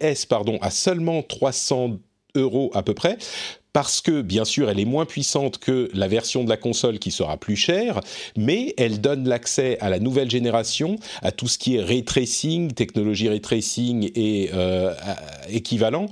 S, 0.00 0.26
pardon, 0.26 0.58
à 0.62 0.70
seulement 0.70 1.22
300 1.22 1.98
euros 2.34 2.70
à 2.74 2.82
peu 2.82 2.94
près 2.94 3.18
parce 3.78 4.00
que 4.00 4.22
bien 4.22 4.44
sûr 4.44 4.70
elle 4.70 4.80
est 4.80 4.84
moins 4.84 5.04
puissante 5.04 5.58
que 5.58 5.88
la 5.94 6.08
version 6.08 6.42
de 6.42 6.48
la 6.48 6.56
console 6.56 6.98
qui 6.98 7.12
sera 7.12 7.36
plus 7.36 7.54
chère, 7.54 8.00
mais 8.36 8.74
elle 8.76 9.00
donne 9.00 9.28
l'accès 9.28 9.78
à 9.78 9.88
la 9.88 10.00
nouvelle 10.00 10.28
génération, 10.28 10.96
à 11.22 11.30
tout 11.30 11.46
ce 11.46 11.58
qui 11.58 11.76
est 11.76 11.80
ray 11.80 12.04
tracing, 12.04 12.72
technologie 12.72 13.28
ray 13.28 13.40
tracing 13.40 14.10
et 14.16 14.50
euh, 14.52 14.92
équivalent, 15.48 16.06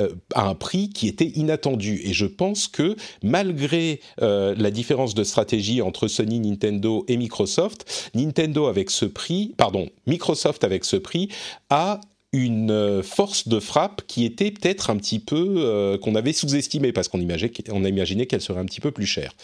euh, 0.00 0.08
à 0.34 0.48
un 0.48 0.56
prix 0.56 0.90
qui 0.90 1.06
était 1.06 1.30
inattendu. 1.36 2.00
Et 2.02 2.12
je 2.12 2.26
pense 2.26 2.66
que 2.66 2.96
malgré 3.22 4.00
euh, 4.20 4.56
la 4.58 4.72
différence 4.72 5.14
de 5.14 5.22
stratégie 5.22 5.80
entre 5.80 6.08
Sony, 6.08 6.40
Nintendo 6.40 7.04
et 7.06 7.16
Microsoft, 7.16 8.10
Nintendo 8.16 8.66
avec 8.66 8.90
ce 8.90 9.04
prix, 9.04 9.54
pardon, 9.56 9.88
Microsoft 10.08 10.64
avec 10.64 10.84
ce 10.84 10.96
prix 10.96 11.28
a 11.70 12.00
une 12.32 12.70
euh, 12.70 13.02
force 13.02 13.48
de 13.48 13.60
frappe 13.60 14.02
qui 14.06 14.24
était 14.24 14.50
peut-être 14.50 14.90
un 14.90 14.96
petit 14.96 15.18
peu 15.18 15.54
euh, 15.58 15.98
qu'on 15.98 16.14
avait 16.14 16.32
sous-estimé 16.32 16.92
parce 16.92 17.08
qu'on 17.08 17.20
imaginait, 17.20 17.52
on 17.70 17.84
a 17.84 17.88
imaginé 17.88 18.26
qu'elle 18.26 18.40
serait 18.40 18.60
un 18.60 18.64
petit 18.64 18.80
peu 18.80 18.90
plus 18.90 19.06
chère. 19.06 19.34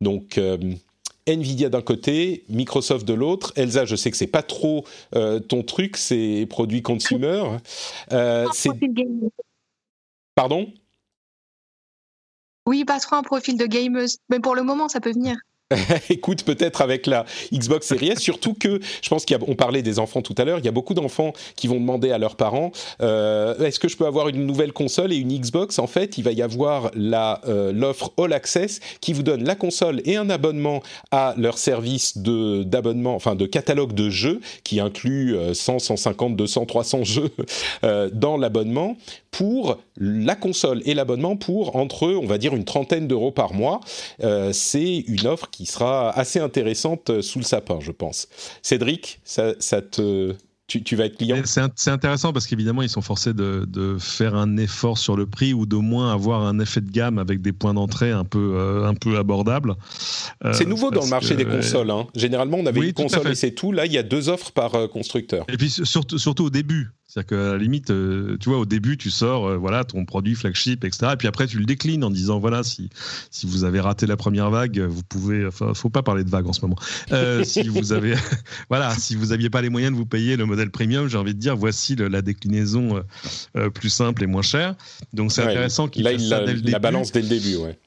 Donc 0.00 0.38
euh, 0.38 0.58
Nvidia 1.26 1.68
d'un 1.68 1.82
côté, 1.82 2.44
Microsoft 2.48 3.06
de 3.06 3.12
l'autre. 3.12 3.52
Elsa, 3.56 3.84
je 3.84 3.96
sais 3.96 4.10
que 4.10 4.16
c'est 4.16 4.26
pas 4.26 4.42
trop 4.42 4.84
ton 5.12 5.62
truc, 5.62 5.96
c'est 5.96 6.46
produits 6.48 6.82
consumer. 6.82 7.44
c'est 8.52 8.70
pardon? 10.34 10.72
Oui, 12.66 12.84
pas 12.84 12.98
trop 12.98 13.16
un 13.16 13.22
profil 13.22 13.56
de 13.56 13.66
gameuse, 13.66 14.18
mais 14.28 14.40
pour 14.40 14.54
le 14.54 14.62
moment, 14.62 14.88
ça 14.88 15.00
peut 15.00 15.12
venir. 15.12 15.36
écoute 16.10 16.44
peut-être 16.44 16.82
avec 16.82 17.06
la 17.06 17.24
Xbox 17.52 17.86
Series 17.86 18.18
surtout 18.18 18.54
que 18.54 18.80
je 19.02 19.08
pense 19.08 19.24
qu'on 19.26 19.54
parlait 19.54 19.82
des 19.82 19.98
enfants 19.98 20.22
tout 20.22 20.34
à 20.38 20.44
l'heure, 20.44 20.58
il 20.58 20.64
y 20.64 20.68
a 20.68 20.72
beaucoup 20.72 20.94
d'enfants 20.94 21.32
qui 21.56 21.68
vont 21.68 21.80
demander 21.80 22.10
à 22.10 22.18
leurs 22.18 22.36
parents 22.36 22.72
euh, 23.00 23.58
est-ce 23.58 23.80
que 23.80 23.88
je 23.88 23.96
peux 23.96 24.06
avoir 24.06 24.28
une 24.28 24.46
nouvelle 24.46 24.72
console 24.72 25.12
et 25.12 25.16
une 25.16 25.36
Xbox? 25.36 25.78
En 25.78 25.86
fait, 25.86 26.18
il 26.18 26.24
va 26.24 26.32
y 26.32 26.42
avoir 26.42 26.90
euh, 26.96 27.72
l'offre 27.72 28.12
All 28.18 28.32
Access 28.32 28.80
qui 29.00 29.12
vous 29.12 29.22
donne 29.22 29.44
la 29.44 29.54
console 29.54 30.00
et 30.04 30.16
un 30.16 30.30
abonnement 30.30 30.82
à 31.10 31.34
leur 31.36 31.58
service 31.58 32.18
de 32.18 32.62
d'abonnement, 32.62 33.14
enfin 33.14 33.34
de 33.34 33.46
catalogue 33.46 33.92
de 33.92 34.10
jeux 34.10 34.40
qui 34.64 34.80
inclut 34.80 35.36
100, 35.52 35.78
150, 35.78 36.36
200, 36.36 36.66
300 36.66 37.04
jeux 37.04 37.30
euh, 37.84 38.08
dans 38.12 38.36
l'abonnement 38.36 38.96
pour 39.30 39.78
la 39.96 40.34
console 40.34 40.82
et 40.84 40.94
l'abonnement 40.94 41.36
pour 41.36 41.76
entre 41.76 42.08
on 42.08 42.26
va 42.26 42.38
dire 42.38 42.54
une 42.54 42.64
trentaine 42.64 43.08
d'euros 43.08 43.30
par 43.30 43.54
mois. 43.54 43.80
C'est 44.52 45.04
une 45.06 45.26
offre 45.26 45.48
qui 45.50 45.61
sera 45.66 46.10
assez 46.10 46.40
intéressante 46.40 47.10
euh, 47.10 47.22
sous 47.22 47.38
le 47.38 47.44
sapin, 47.44 47.78
je 47.80 47.92
pense. 47.92 48.28
Cédric, 48.62 49.20
ça, 49.24 49.54
te, 49.54 50.34
tu, 50.66 50.96
vas 50.96 51.06
être 51.06 51.16
client? 51.16 51.42
C'est 51.44 51.90
intéressant 51.90 52.32
parce 52.32 52.46
qu'évidemment, 52.46 52.82
ils 52.82 52.88
sont 52.88 53.02
forcés 53.02 53.34
de, 53.34 53.96
faire 53.98 54.34
un 54.34 54.56
effort 54.56 54.98
sur 54.98 55.16
le 55.16 55.26
prix 55.26 55.52
ou 55.52 55.66
d'au 55.66 55.80
moins 55.80 56.12
avoir 56.12 56.42
un 56.42 56.58
effet 56.58 56.80
de 56.80 56.90
gamme 56.90 57.18
avec 57.18 57.42
des 57.42 57.52
points 57.52 57.74
d'entrée 57.74 58.10
un 58.10 58.24
peu, 58.24 58.54
euh, 58.56 58.86
un 58.86 58.94
peu 58.94 59.18
abordables. 59.18 59.74
Euh, 60.44 60.52
c'est 60.52 60.66
nouveau 60.66 60.90
dans 60.90 61.04
le 61.04 61.10
marché 61.10 61.36
des 61.36 61.44
consoles. 61.44 61.90
Hein. 61.90 62.06
Généralement, 62.14 62.58
on 62.58 62.66
avait 62.66 62.88
une 62.88 62.92
console 62.92 63.28
et 63.28 63.34
c'est 63.34 63.52
tout. 63.52 63.72
Là, 63.72 63.86
il 63.86 63.92
y 63.92 63.98
a 63.98 64.02
deux 64.02 64.28
offres 64.28 64.52
par 64.52 64.72
constructeur. 64.90 65.44
Et 65.48 65.56
puis 65.56 65.70
surtout, 65.70 66.18
surtout 66.18 66.44
au 66.44 66.50
début, 66.50 66.90
c'est-à-dire 67.12 67.28
qu'à 67.28 67.52
la 67.52 67.58
limite, 67.58 67.90
euh, 67.90 68.38
tu 68.40 68.48
vois, 68.48 68.58
au 68.58 68.64
début, 68.64 68.96
tu 68.96 69.10
sors, 69.10 69.46
euh, 69.46 69.56
voilà, 69.58 69.84
ton 69.84 70.06
produit 70.06 70.34
flagship, 70.34 70.82
etc. 70.82 71.10
Et 71.12 71.16
puis 71.16 71.28
après, 71.28 71.46
tu 71.46 71.58
le 71.58 71.66
déclines 71.66 72.04
en 72.04 72.10
disant, 72.10 72.38
voilà, 72.38 72.62
si, 72.62 72.88
si 73.30 73.44
vous 73.44 73.64
avez 73.64 73.80
raté 73.80 74.06
la 74.06 74.16
première 74.16 74.48
vague, 74.48 74.78
vous 74.78 75.02
pouvez, 75.02 75.44
enfin, 75.44 75.74
faut 75.74 75.90
pas 75.90 76.02
parler 76.02 76.24
de 76.24 76.30
vague 76.30 76.46
en 76.46 76.54
ce 76.54 76.62
moment. 76.62 76.78
Euh, 77.10 77.44
si 77.44 77.68
vous 77.68 77.92
avez, 77.92 78.14
voilà, 78.70 78.94
si 78.94 79.14
vous 79.14 79.32
aviez 79.32 79.50
pas 79.50 79.60
les 79.60 79.68
moyens 79.68 79.92
de 79.92 79.98
vous 79.98 80.06
payer 80.06 80.38
le 80.38 80.46
modèle 80.46 80.70
premium, 80.70 81.06
j'ai 81.06 81.18
envie 81.18 81.34
de 81.34 81.38
dire, 81.38 81.54
voici 81.54 81.96
la 81.96 82.22
déclinaison 82.22 83.04
plus 83.74 83.90
simple 83.90 84.22
et 84.22 84.26
moins 84.26 84.40
chère. 84.40 84.74
Donc 85.12 85.32
c'est 85.32 85.42
intéressant 85.42 85.88
qu'il 85.88 86.04
fasse 86.04 86.26
ça 86.26 86.46
dès 86.46 86.54
le 86.54 86.60
début. 86.60 86.72
La 86.72 86.78
balance 86.78 87.12
dès 87.12 87.20
le 87.20 87.28
début, 87.28 87.56
ouais. 87.56 87.78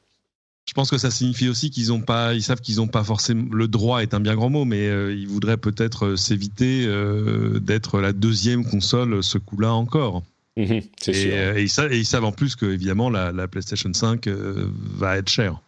Je 0.67 0.73
pense 0.73 0.89
que 0.89 0.97
ça 0.97 1.11
signifie 1.11 1.47
aussi 1.47 1.69
qu'ils 1.69 1.93
ont 1.93 2.01
pas, 2.01 2.33
ils 2.33 2.41
savent 2.41 2.59
qu'ils 2.59 2.77
n'ont 2.77 2.87
pas 2.87 3.03
forcément 3.03 3.53
le 3.53 3.67
droit 3.67 4.01
est 4.01 4.13
un 4.13 4.19
bien 4.19 4.35
grand 4.35 4.49
mot, 4.49 4.65
mais 4.65 4.87
euh, 4.87 5.13
ils 5.13 5.27
voudraient 5.27 5.57
peut-être 5.57 6.05
euh, 6.05 6.15
s'éviter 6.15 6.85
euh, 6.87 7.59
d'être 7.59 8.01
la 8.01 8.13
deuxième 8.13 8.65
console 8.65 9.23
ce 9.23 9.37
coup-là 9.37 9.73
encore. 9.73 10.23
Mmh 10.57 10.79
et, 11.07 11.11
et, 11.11 11.61
ils 11.61 11.69
savent, 11.69 11.91
et, 11.91 11.99
ils 11.99 12.05
savent, 12.05 12.23
en 12.23 12.31
plus 12.31 12.55
que 12.55 12.65
évidemment 12.65 13.09
la, 13.09 13.31
la 13.31 13.47
PlayStation 13.47 13.93
5 13.93 14.27
va 14.27 15.17
être 15.17 15.29
chère. 15.29 15.59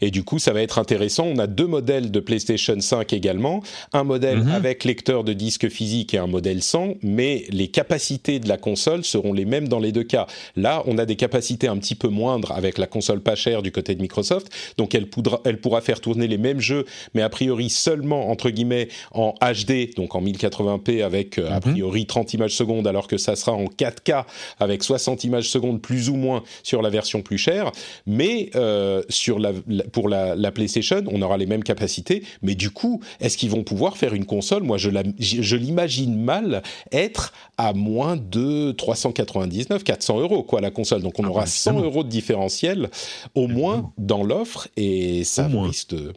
Et 0.00 0.10
du 0.10 0.24
coup, 0.24 0.38
ça 0.38 0.52
va 0.52 0.62
être 0.62 0.78
intéressant. 0.78 1.24
On 1.24 1.38
a 1.38 1.46
deux 1.46 1.66
modèles 1.66 2.10
de 2.10 2.20
PlayStation 2.20 2.78
5 2.78 3.12
également. 3.12 3.62
Un 3.92 4.04
modèle 4.04 4.38
mhm. 4.38 4.50
avec 4.50 4.84
lecteur 4.84 5.24
de 5.24 5.32
disque 5.32 5.68
physique 5.68 6.14
et 6.14 6.18
un 6.18 6.26
modèle 6.26 6.62
sans, 6.62 6.94
mais 7.02 7.44
les 7.50 7.68
capacités 7.68 8.38
de 8.38 8.48
la 8.48 8.56
console 8.56 9.04
seront 9.04 9.32
les 9.32 9.44
mêmes 9.44 9.68
dans 9.68 9.78
les 9.78 9.92
deux 9.92 10.04
cas. 10.04 10.26
Là, 10.56 10.82
on 10.86 10.98
a 10.98 11.06
des 11.06 11.16
capacités 11.16 11.68
un 11.68 11.76
petit 11.76 11.94
peu 11.94 12.08
moindres 12.08 12.52
avec 12.52 12.78
la 12.78 12.86
console 12.86 13.20
pas 13.20 13.34
chère 13.34 13.62
du 13.62 13.72
côté 13.72 13.94
de 13.94 14.02
Microsoft. 14.02 14.50
Donc, 14.78 14.94
elle, 14.94 15.06
elle 15.44 15.60
pourra 15.60 15.80
faire 15.80 16.00
tourner 16.00 16.26
les 16.26 16.38
mêmes 16.38 16.60
jeux, 16.60 16.84
mais 17.14 17.22
a 17.22 17.28
priori 17.28 17.70
seulement, 17.70 18.30
entre 18.30 18.50
guillemets, 18.50 18.88
en 19.12 19.34
HD, 19.40 19.94
donc 19.96 20.14
en 20.14 20.22
1080p 20.22 21.02
avec 21.02 21.38
euh, 21.38 21.50
a 21.50 21.54
mhm. 21.56 21.72
priori 21.72 22.06
30 22.06 22.34
images 22.34 22.54
secondes, 22.54 22.86
alors 22.86 23.08
que 23.08 23.18
ça 23.18 23.36
sera 23.36 23.52
en 23.52 23.64
4K 23.64 24.24
avec 24.58 24.82
60 24.82 25.24
images 25.24 25.48
secondes 25.48 25.80
plus 25.80 26.08
ou 26.08 26.16
moins 26.16 26.42
sur 26.62 26.82
la 26.82 26.90
version 26.90 27.22
plus 27.22 27.38
chère. 27.38 27.72
Mais 28.06 28.50
euh, 28.54 29.02
sur 29.08 29.38
la 29.38 29.52
pour 29.92 30.08
la, 30.08 30.52
PlayStation, 30.52 31.02
on 31.10 31.22
aura 31.22 31.36
les 31.36 31.46
mêmes 31.46 31.62
capacités, 31.62 32.24
mais 32.42 32.54
du 32.54 32.70
coup, 32.70 33.00
est-ce 33.20 33.36
qu'ils 33.36 33.50
vont 33.50 33.62
pouvoir 33.62 33.96
faire 33.96 34.14
une 34.14 34.26
console? 34.26 34.62
Moi, 34.62 34.78
je, 34.78 34.90
je 35.18 35.56
l'imagine 35.56 36.20
mal 36.20 36.62
être 36.92 37.32
à 37.56 37.72
moins 37.72 38.16
de 38.16 38.72
399, 38.72 39.84
400 39.84 40.20
euros, 40.20 40.42
quoi, 40.42 40.60
la 40.60 40.70
console. 40.70 41.02
Donc, 41.02 41.18
on 41.18 41.24
ah 41.24 41.30
aura 41.30 41.46
100 41.46 41.74
bah, 41.74 41.80
euros 41.82 42.04
de 42.04 42.08
différentiel 42.08 42.90
au 43.34 43.46
moins 43.46 43.92
dans 43.98 44.22
l'offre, 44.22 44.68
et 44.76 45.24
ça 45.24 45.46
risque 45.46 45.90
de 45.90 46.12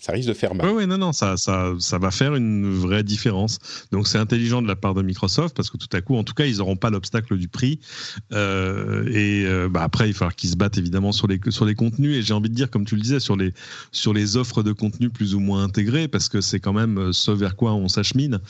ça 0.00 0.12
risque 0.12 0.28
de 0.28 0.34
faire 0.34 0.54
mal. 0.54 0.66
Oui, 0.66 0.72
ouais, 0.72 0.86
non, 0.86 0.96
non, 0.96 1.12
ça, 1.12 1.36
ça, 1.36 1.74
ça 1.78 1.98
va 1.98 2.10
faire 2.10 2.34
une 2.34 2.72
vraie 2.72 3.02
différence. 3.02 3.58
Donc 3.92 4.08
c'est 4.08 4.16
intelligent 4.16 4.62
de 4.62 4.66
la 4.66 4.74
part 4.74 4.94
de 4.94 5.02
Microsoft 5.02 5.54
parce 5.54 5.68
que 5.68 5.76
tout 5.76 5.94
à 5.94 6.00
coup, 6.00 6.16
en 6.16 6.24
tout 6.24 6.32
cas, 6.32 6.46
ils 6.46 6.56
n'auront 6.56 6.76
pas 6.76 6.88
l'obstacle 6.88 7.36
du 7.36 7.48
prix. 7.48 7.80
Euh, 8.32 9.06
et 9.12 9.44
euh, 9.44 9.68
bah, 9.68 9.82
après, 9.82 10.08
il 10.08 10.12
va 10.12 10.18
falloir 10.18 10.34
qu'ils 10.34 10.50
se 10.50 10.56
battent 10.56 10.78
évidemment 10.78 11.12
sur 11.12 11.26
les, 11.26 11.38
sur 11.50 11.66
les 11.66 11.74
contenus. 11.74 12.16
Et 12.16 12.22
j'ai 12.22 12.32
envie 12.32 12.48
de 12.48 12.54
dire, 12.54 12.70
comme 12.70 12.86
tu 12.86 12.96
le 12.96 13.02
disais, 13.02 13.20
sur 13.20 13.36
les, 13.36 13.52
sur 13.92 14.14
les 14.14 14.38
offres 14.38 14.62
de 14.62 14.72
contenu 14.72 15.10
plus 15.10 15.34
ou 15.34 15.40
moins 15.40 15.64
intégrées 15.64 16.08
parce 16.08 16.30
que 16.30 16.40
c'est 16.40 16.60
quand 16.60 16.72
même 16.72 17.12
ce 17.12 17.30
vers 17.30 17.54
quoi 17.54 17.74
on 17.74 17.88
s'achemine 17.88 18.40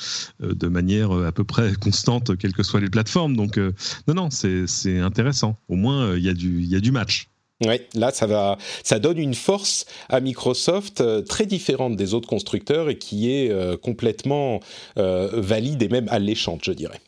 euh, 0.44 0.54
de 0.54 0.68
manière 0.68 1.10
à 1.10 1.32
peu 1.32 1.42
près 1.42 1.72
constante, 1.74 2.36
quelles 2.36 2.52
que 2.52 2.62
soient 2.62 2.80
les 2.80 2.90
plateformes. 2.90 3.36
Donc 3.36 3.58
non, 4.06 4.14
non, 4.14 4.28
c'est 4.30 4.98
intéressant. 5.00 5.56
Au 5.68 5.74
moins, 5.74 6.14
il 6.14 6.22
y, 6.22 6.66
y 6.68 6.76
a 6.76 6.80
du 6.80 6.92
match. 6.92 7.28
Oui, 7.62 7.78
là, 7.94 8.10
ça 8.10 8.26
va, 8.26 8.56
ça 8.82 8.98
donne 8.98 9.18
une 9.18 9.34
force 9.34 9.84
à 10.08 10.20
Microsoft 10.20 11.02
euh, 11.02 11.20
très 11.20 11.44
différente 11.44 11.94
des 11.94 12.14
autres 12.14 12.28
constructeurs 12.28 12.88
et 12.88 12.96
qui 12.96 13.30
est 13.30 13.50
euh, 13.50 13.76
complètement 13.76 14.60
euh, 14.96 15.28
valide 15.34 15.82
et 15.82 15.88
même 15.88 16.08
alléchante, 16.10 16.64
je 16.64 16.72
dirais. 16.72 17.00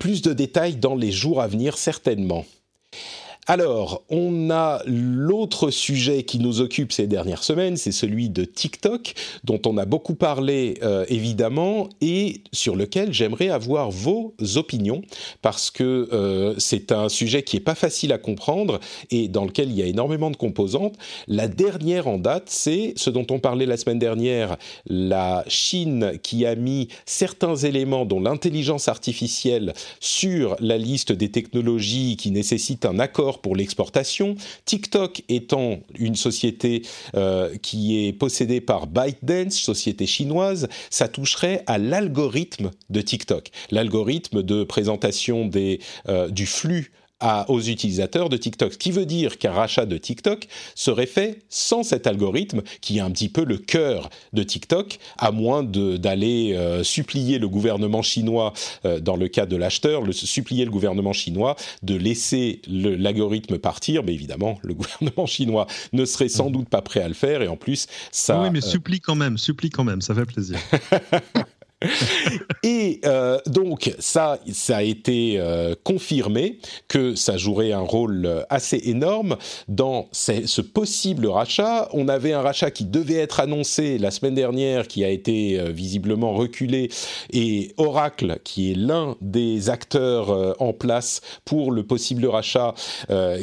plus 0.00 0.22
de 0.22 0.32
détails 0.32 0.76
dans 0.76 0.96
les 0.96 1.12
jours 1.12 1.40
à 1.40 1.46
venir, 1.46 1.78
certainement. 1.78 2.44
Alors, 3.52 4.04
on 4.10 4.48
a 4.50 4.80
l'autre 4.86 5.72
sujet 5.72 6.22
qui 6.22 6.38
nous 6.38 6.60
occupe 6.60 6.92
ces 6.92 7.08
dernières 7.08 7.42
semaines, 7.42 7.76
c'est 7.76 7.90
celui 7.90 8.30
de 8.30 8.44
TikTok, 8.44 9.14
dont 9.42 9.60
on 9.66 9.76
a 9.76 9.86
beaucoup 9.86 10.14
parlé 10.14 10.78
euh, 10.84 11.04
évidemment, 11.08 11.88
et 12.00 12.44
sur 12.52 12.76
lequel 12.76 13.12
j'aimerais 13.12 13.48
avoir 13.48 13.90
vos 13.90 14.36
opinions, 14.54 15.02
parce 15.42 15.72
que 15.72 16.08
euh, 16.12 16.54
c'est 16.58 16.92
un 16.92 17.08
sujet 17.08 17.42
qui 17.42 17.56
est 17.56 17.58
pas 17.58 17.74
facile 17.74 18.12
à 18.12 18.18
comprendre 18.18 18.78
et 19.10 19.26
dans 19.26 19.46
lequel 19.46 19.70
il 19.70 19.76
y 19.76 19.82
a 19.82 19.86
énormément 19.86 20.30
de 20.30 20.36
composantes. 20.36 20.94
La 21.26 21.48
dernière 21.48 22.06
en 22.06 22.18
date, 22.18 22.44
c'est 22.46 22.92
ce 22.94 23.10
dont 23.10 23.26
on 23.30 23.40
parlait 23.40 23.66
la 23.66 23.76
semaine 23.76 23.98
dernière, 23.98 24.58
la 24.86 25.42
Chine 25.48 26.20
qui 26.22 26.46
a 26.46 26.54
mis 26.54 26.86
certains 27.04 27.56
éléments, 27.56 28.04
dont 28.04 28.20
l'intelligence 28.20 28.86
artificielle, 28.86 29.72
sur 29.98 30.54
la 30.60 30.78
liste 30.78 31.10
des 31.10 31.32
technologies 31.32 32.16
qui 32.16 32.30
nécessitent 32.30 32.84
un 32.84 33.00
accord 33.00 33.39
pour 33.40 33.56
l'exportation. 33.56 34.36
TikTok 34.64 35.22
étant 35.28 35.80
une 35.98 36.14
société 36.14 36.82
euh, 37.14 37.56
qui 37.62 38.06
est 38.06 38.12
possédée 38.12 38.60
par 38.60 38.86
ByteDance, 38.86 39.54
société 39.54 40.06
chinoise, 40.06 40.68
ça 40.90 41.08
toucherait 41.08 41.62
à 41.66 41.78
l'algorithme 41.78 42.70
de 42.90 43.00
TikTok, 43.00 43.50
l'algorithme 43.70 44.42
de 44.42 44.64
présentation 44.64 45.50
euh, 46.08 46.28
du 46.28 46.46
flux 46.46 46.92
aux 47.48 47.60
utilisateurs 47.60 48.28
de 48.28 48.36
TikTok. 48.36 48.72
Ce 48.72 48.78
qui 48.78 48.90
veut 48.90 49.06
dire 49.06 49.38
qu'un 49.38 49.52
rachat 49.52 49.86
de 49.86 49.98
TikTok 49.98 50.48
serait 50.74 51.06
fait 51.06 51.40
sans 51.48 51.82
cet 51.82 52.06
algorithme 52.06 52.62
qui 52.80 52.98
est 52.98 53.00
un 53.00 53.10
petit 53.10 53.28
peu 53.28 53.44
le 53.44 53.58
cœur 53.58 54.10
de 54.32 54.42
TikTok, 54.42 54.98
à 55.18 55.30
moins 55.30 55.62
d'aller 55.62 56.54
euh, 56.54 56.82
supplier 56.82 57.38
le 57.38 57.48
gouvernement 57.48 58.02
chinois, 58.02 58.52
euh, 58.84 59.00
dans 59.00 59.16
le 59.16 59.28
cas 59.28 59.46
de 59.46 59.56
l'acheteur, 59.56 60.02
le, 60.02 60.12
supplier 60.12 60.64
le 60.64 60.70
gouvernement 60.70 61.12
chinois 61.12 61.56
de 61.82 61.94
laisser 61.94 62.62
l'algorithme 62.68 63.58
partir. 63.58 64.02
Mais 64.02 64.14
évidemment, 64.14 64.58
le 64.62 64.74
gouvernement 64.80 65.26
chinois 65.26 65.66
ne 65.92 66.04
serait 66.04 66.28
sans 66.28 66.48
mmh. 66.48 66.52
doute 66.52 66.68
pas 66.68 66.82
prêt 66.82 67.00
à 67.00 67.08
le 67.08 67.14
faire. 67.14 67.42
Et 67.42 67.48
en 67.48 67.56
plus, 67.56 67.86
ça... 68.10 68.40
Oui, 68.42 68.50
mais 68.50 68.64
euh, 68.64 68.68
supplie 68.68 69.00
quand 69.00 69.14
même, 69.14 69.38
supplie 69.38 69.70
quand 69.70 69.84
même, 69.84 70.00
ça 70.00 70.14
fait 70.14 70.26
plaisir. 70.26 70.58
et 72.62 73.00
euh, 73.06 73.38
donc 73.46 73.94
ça, 73.98 74.38
ça 74.52 74.78
a 74.78 74.82
été 74.82 75.36
euh, 75.38 75.74
confirmé 75.82 76.58
que 76.88 77.14
ça 77.14 77.38
jouerait 77.38 77.72
un 77.72 77.80
rôle 77.80 78.26
euh, 78.26 78.42
assez 78.50 78.80
énorme 78.84 79.36
dans 79.68 80.08
ce 80.12 80.60
possible 80.60 81.26
rachat. 81.26 81.88
On 81.92 82.08
avait 82.08 82.32
un 82.32 82.42
rachat 82.42 82.70
qui 82.70 82.84
devait 82.84 83.14
être 83.14 83.40
annoncé 83.40 83.98
la 83.98 84.10
semaine 84.10 84.34
dernière, 84.34 84.88
qui 84.88 85.04
a 85.04 85.08
été 85.08 85.60
visiblement 85.72 86.32
reculé, 86.34 86.90
et 87.32 87.72
Oracle, 87.76 88.38
qui 88.44 88.72
est 88.72 88.74
l'un 88.74 89.16
des 89.20 89.70
acteurs 89.70 90.60
en 90.60 90.72
place 90.72 91.20
pour 91.44 91.72
le 91.72 91.84
possible 91.84 92.26
rachat, 92.26 92.74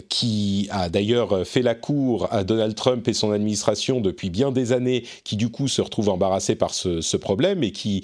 qui 0.10 0.68
a 0.72 0.90
d'ailleurs 0.90 1.46
fait 1.46 1.62
la 1.62 1.76
cour 1.76 2.28
à 2.32 2.44
Donald 2.44 2.76
Trump 2.76 3.08
et 3.08 3.14
son 3.14 3.32
administration 3.32 4.00
depuis 4.00 4.30
bien 4.30 4.52
des 4.52 4.72
années, 4.72 5.04
qui 5.24 5.36
du 5.36 5.50
coup 5.50 5.68
se 5.68 5.82
retrouve 5.82 6.10
embarrassé 6.10 6.56
par 6.56 6.74
ce, 6.74 7.02
ce 7.02 7.18
problème 7.18 7.64
et 7.64 7.72
qui 7.72 8.04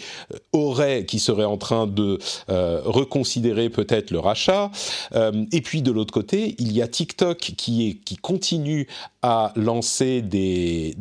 aurait, 0.52 1.06
qui 1.06 1.20
serait 1.20 1.46
en 1.46 1.58
train 1.58 1.88
de 1.88 2.20
euh, 2.50 2.82
reconsidérer 2.84 3.70
peut-être 3.70 4.12
le 4.12 4.20
rachat. 4.20 4.72
Euh, 5.14 5.46
et 5.52 5.62
puis 5.62 5.82
de 5.82 5.92
l'autre 5.92 6.14
côté, 6.14 6.56
il 6.60 6.72
y 6.72 6.82
a 6.82 6.88
TikTok 6.88 7.38
qui, 7.38 8.00
continue 8.22 8.88
à 9.22 9.52
lancer 9.56 10.22
des, 10.22 10.96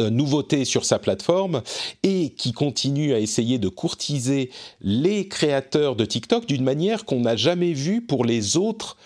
euh, 0.00 0.10
nouveautés 0.10 0.64
sur 0.64 0.84
sa 0.84 0.98
plateforme 0.98 1.62
et 2.02 2.30
qui 2.30 2.52
continue 2.52 3.14
à 3.14 3.18
essayer 3.18 3.58
de 3.58 3.68
courtiser 3.68 4.50
les 4.80 5.28
créateurs 5.28 5.96
de 5.96 6.04
TikTok 6.04 6.46
d'une 6.46 6.64
manière 6.64 7.04
qu'on 7.04 7.20
n'a 7.20 7.36
jamais 7.36 7.72
vue 7.72 8.00
pour 8.00 8.24
les 8.24 8.56
autres 8.56 8.96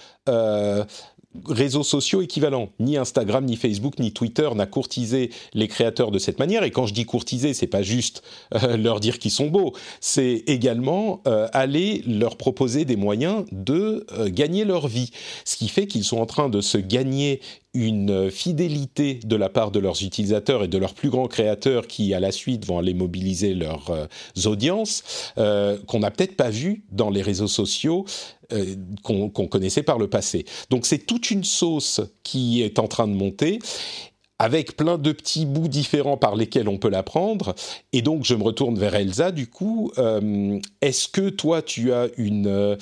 réseaux 1.47 1.85
sociaux 1.85 2.23
équivalents. 2.23 2.71
Ni 2.81 2.97
Instagram, 2.97 3.45
ni 3.45 3.57
Facebook, 3.57 3.99
ni 3.99 4.13
Twitter 4.13 4.49
n'a 4.55 4.67
courtisé 4.67 5.31
les 5.55 5.69
créateurs 5.69 6.11
de 6.11 6.19
cette 6.19 6.39
manière. 6.39 6.65
Et 6.65 6.71
quand 6.71 6.87
je 6.87 6.95
dis 6.95 7.05
courtiser, 7.05 7.55
c'est 7.55 7.67
pas 7.67 7.83
juste 7.83 8.23
euh, 8.55 8.77
leur 8.77 9.01
dire 9.01 9.19
qu'ils 9.19 9.31
sont 9.31 9.47
beaux, 9.47 9.73
c'est 10.01 10.43
également 10.47 11.23
euh, 11.27 11.49
aller 11.53 12.03
leur 12.07 12.37
proposer 12.37 12.85
des 12.85 12.97
moyens 12.97 13.45
de 13.53 14.07
euh, 14.13 14.29
gagner 14.29 14.65
leur 14.65 14.89
vie. 14.89 15.11
Ce 15.45 15.57
qui 15.57 15.69
fait 15.69 15.87
qu'ils 15.87 16.05
sont 16.05 16.19
en 16.19 16.27
train 16.27 16.49
de 16.49 16.61
se 16.61 16.79
gagner 16.79 17.41
une 17.73 18.33
fidélité 18.33 19.21
de 19.25 19.37
la 19.37 19.49
part 19.49 19.71
de 19.71 19.79
leurs 19.79 20.03
utilisateurs 20.03 20.65
et 20.65 20.69
de 20.69 20.77
leurs 20.77 20.95
plus 20.95 21.09
grands 21.09 21.29
créateurs 21.29 21.87
qui, 21.87 22.13
à 22.15 22.19
la 22.19 22.33
suite, 22.33 22.67
vont 22.67 22.79
aller 22.79 22.95
mobiliser 22.95 23.55
leurs 23.55 24.09
audiences, 24.45 25.33
qu'on 25.37 26.01
n'a 26.01 26.11
peut-être 26.11 26.35
pas 26.35 26.51
vu 26.51 26.83
dans 26.91 27.11
les 27.11 27.23
réseaux 27.23 27.47
sociaux 27.47 28.07
euh, 28.53 28.75
qu'on 29.03 29.31
connaissait 29.31 29.83
par 29.83 29.99
le 29.99 30.09
passé. 30.09 30.45
Donc 30.71 30.87
c'est 30.87 30.99
toute 30.99 31.31
une 31.31 31.45
sauce 31.45 32.01
qui 32.23 32.63
est 32.63 32.79
en 32.79 32.89
train 32.89 33.09
de 33.09 33.15
monter 33.15 33.59
avec 34.39 34.75
plein 34.75 34.97
de 34.97 35.13
petits 35.13 35.45
bouts 35.45 35.69
différents 35.69 36.17
par 36.17 36.35
lesquels 36.35 36.69
on 36.69 36.79
peut 36.79 36.89
la 36.89 37.03
prendre. 37.03 37.55
Et 37.93 38.01
donc, 38.01 38.25
je 38.25 38.35
me 38.35 38.43
retourne 38.43 38.79
vers 38.79 38.95
Elsa, 38.95 39.33
du 39.33 39.49
coup. 39.49 39.93
Euh, 39.99 40.59
est-ce 40.81 41.09
que 41.09 41.29
toi, 41.29 41.61
tu 41.61 41.93
as 41.93 42.09
une 42.17 42.47
euh, 42.47 42.77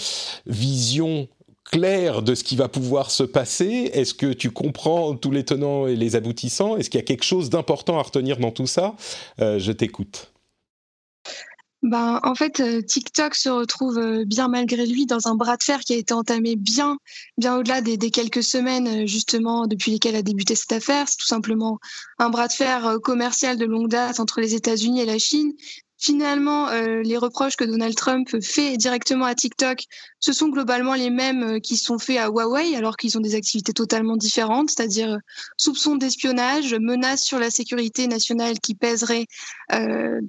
vision 0.47 1.27
claire 1.65 2.23
de 2.23 2.37
ce 2.37 2.45
qui 2.45 2.55
va 2.55 2.69
pouvoir 2.69 3.11
se 3.11 3.25
passer? 3.25 3.91
Est-ce 3.93 4.15
que 4.15 4.33
tu 4.33 4.53
comprends 4.53 5.17
tous 5.17 5.33
les 5.33 5.45
tenants 5.45 5.89
et 5.89 5.97
les 5.97 6.15
aboutissants? 6.15 6.77
Est-ce 6.77 6.91
qu'il 6.91 7.01
y 7.01 7.03
a 7.03 7.07
quelque 7.07 7.25
chose 7.25 7.51
d'important 7.51 7.99
à 7.99 8.03
retenir 8.03 8.37
dans 8.39 8.53
tout 8.53 8.69
ça? 8.69 8.95
Je 9.39 9.73
t'écoute. 9.73 10.31
Ben, 11.83 12.19
en 12.25 12.35
fait, 12.35 12.59
euh, 12.59 12.83
TikTok 12.83 13.37
se 13.37 13.49
retrouve 13.49 13.99
euh, 13.99 14.25
bien 14.25 14.49
malgré 14.49 14.85
lui 14.85 15.07
dans 15.07 15.29
un 15.29 15.37
bras 15.37 15.57
de 15.57 15.63
fer 15.63 15.79
qui 15.81 15.93
a 15.95 15.97
été 15.97 16.13
entamé 16.13 16.57
bien, 16.57 16.99
bien 17.37 17.57
au-delà 17.57 17.81
des, 17.83 17.97
des, 17.97 18.11
quelques 18.11 18.43
semaines 18.43 19.05
euh, 19.05 19.07
justement 19.07 19.69
depuis 19.69 19.93
lesquelles 19.93 20.17
a 20.17 20.23
débuté 20.23 20.57
cette 20.57 20.73
affaire. 20.73 21.09
C'est 21.09 21.19
tout 21.19 21.29
simplement 21.29 21.79
un 22.19 22.31
bras 22.31 22.49
de 22.49 22.53
fer 22.53 22.99
commercial 23.05 23.57
de 23.57 23.65
longue 23.65 23.89
date 23.89 24.19
entre 24.19 24.41
les 24.41 24.55
États-Unis 24.55 25.03
et 25.03 25.07
la 25.07 25.19
Chine 25.19 25.53
Finalement, 26.01 26.69
euh, 26.69 27.03
les 27.03 27.17
reproches 27.17 27.57
que 27.57 27.65
Donald 27.65 27.97
Trump 27.97 28.29
fait 28.41 28.77
directement 28.77 29.25
à 29.25 29.35
TikTok, 29.35 29.83
ce 30.21 30.33
sont 30.33 30.49
globalement 30.49 30.95
les 30.95 31.11
mêmes 31.11 31.43
euh, 31.43 31.59
qui 31.59 31.77
sont 31.77 31.99
faits 31.99 32.19
à 32.19 32.29
Huawei, 32.29 32.77
alors 32.77 32.97
qu'ils 32.97 33.19
ont 33.19 33.21
des 33.21 33.35
activités 33.35 33.73
totalement 33.73 34.17
différentes, 34.17 34.71
c'est-à-dire 34.71 35.15
euh, 35.15 35.19
soupçons 35.57 35.97
d'espionnage, 35.97 36.73
menaces 36.75 37.25
sur 37.25 37.41
la 37.41 37.51
sécurité 37.51 38.07
nationale 38.07 38.61
qui 38.61 38.77
pèserait 38.77 39.27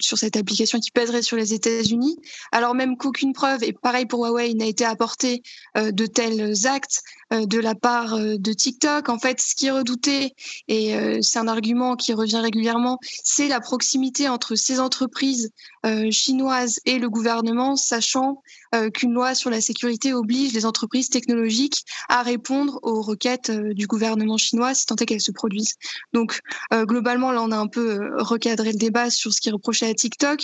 sur 0.02 0.18
cette 0.18 0.36
application, 0.36 0.80
qui 0.80 0.92
pèserait 0.92 1.22
sur 1.22 1.38
les 1.38 1.54
États-Unis, 1.54 2.18
alors 2.52 2.76
même 2.76 2.98
qu'aucune 2.98 3.32
preuve, 3.32 3.64
et 3.64 3.72
pareil 3.72 4.06
pour 4.06 4.26
Huawei, 4.26 4.54
n'a 4.54 4.66
été 4.66 4.84
apportée 4.84 5.44
de 5.76 6.06
tels 6.06 6.68
actes 6.68 7.02
de 7.32 7.60
la 7.60 7.76
part 7.76 8.18
de 8.18 8.54
TikTok. 8.54 9.10
En 9.10 9.20
fait, 9.20 9.42
ce 9.42 9.56
qui 9.56 9.68
est 9.68 9.72
redouté, 9.72 10.34
et 10.68 10.96
c'est 11.22 11.39
un 11.39 11.48
argument 11.48 11.96
qui 11.96 12.13
revient 12.13 12.39
régulièrement, 12.39 13.00
c'est 13.24 13.48
la 13.48 13.60
proximité 13.60 14.28
entre 14.28 14.56
ces 14.56 14.80
entreprises 14.80 15.52
euh, 15.86 16.12
chinoise 16.12 16.80
et 16.86 17.00
le 17.00 17.10
gouvernement, 17.10 17.78
sachant 17.78 18.42
euh, 18.76 18.89
qu'une 18.89 19.13
loi 19.13 19.34
sur 19.34 19.50
la 19.50 19.62
sécurité 19.62 20.13
oblige 20.13 20.52
les 20.54 20.65
entreprises 20.65 21.10
technologiques 21.10 21.86
à 22.10 22.22
répondre 22.22 22.80
aux 22.84 23.02
requêtes 23.02 23.50
euh, 23.50 23.74
du 23.74 23.88
gouvernement 23.88 24.38
chinois 24.38 24.74
si 24.74 24.86
tant 24.86 24.96
est 24.96 25.06
qu'elles 25.06 25.22
se 25.22 25.32
produisent. 25.32 25.76
Donc 26.13 26.42
globalement, 26.72 27.32
là, 27.32 27.42
on 27.42 27.52
a 27.52 27.58
un 27.58 27.68
peu 27.68 28.12
recadré 28.18 28.72
le 28.72 28.78
débat 28.78 29.10
sur 29.10 29.34
ce 29.34 29.42
qui 29.42 29.50
est 29.50 29.52
reproché 29.52 29.88
à 29.88 29.94
TikTok. 29.94 30.42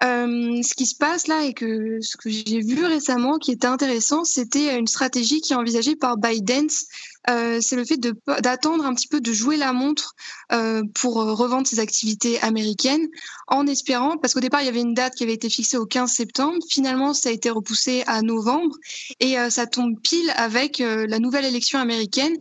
ce 0.00 0.74
qui 0.74 0.86
se 0.86 0.96
passe 0.96 1.26
là 1.26 1.44
et 1.44 1.52
que 1.52 2.00
ce 2.00 2.16
que 2.16 2.30
j'ai 2.30 2.60
vu 2.60 2.84
récemment 2.84 3.38
qui 3.38 3.52
était 3.52 3.66
intéressant, 3.66 4.24
c'était 4.24 4.78
une 4.78 4.86
stratégie 4.86 5.40
qui 5.40 5.52
est 5.52 5.56
envisagée 5.56 5.96
par 6.04 6.18
ByteDance 6.18 6.84
euh, 7.30 7.58
c'est 7.60 7.76
le 7.76 7.84
fait 7.84 7.98
d'attendre 8.40 8.84
un 8.84 8.94
petit 8.94 9.08
peu 9.08 9.20
de 9.20 9.32
jouer 9.32 9.56
la 9.56 9.72
montre 9.72 10.14
euh, 10.52 10.82
pour 10.94 11.20
euh, 11.20 11.32
revendre 11.32 11.66
ses 11.66 11.80
activités 11.80 12.40
américaines, 12.42 13.08
en 13.48 13.66
espérant, 13.66 14.16
parce 14.18 14.34
qu'au 14.34 14.40
départ 14.40 14.60
il 14.62 14.66
y 14.66 14.68
avait 14.68 14.80
une 14.80 14.94
date 14.94 15.14
qui 15.14 15.22
avait 15.22 15.34
été 15.34 15.48
fixée 15.48 15.76
au 15.76 15.86
15 15.86 16.10
septembre, 16.10 16.58
finalement 16.68 17.14
ça 17.14 17.30
a 17.30 17.32
été 17.32 17.50
repoussé 17.50 18.02
à 18.06 18.22
novembre 18.22 18.76
et 19.20 19.36
ça 19.50 19.66
tombe 19.66 20.00
pile 20.00 20.32
avec 20.36 20.78
la 20.78 21.18
nouvelle 21.18 21.44
élection 21.44 21.78
américaine 21.78 22.34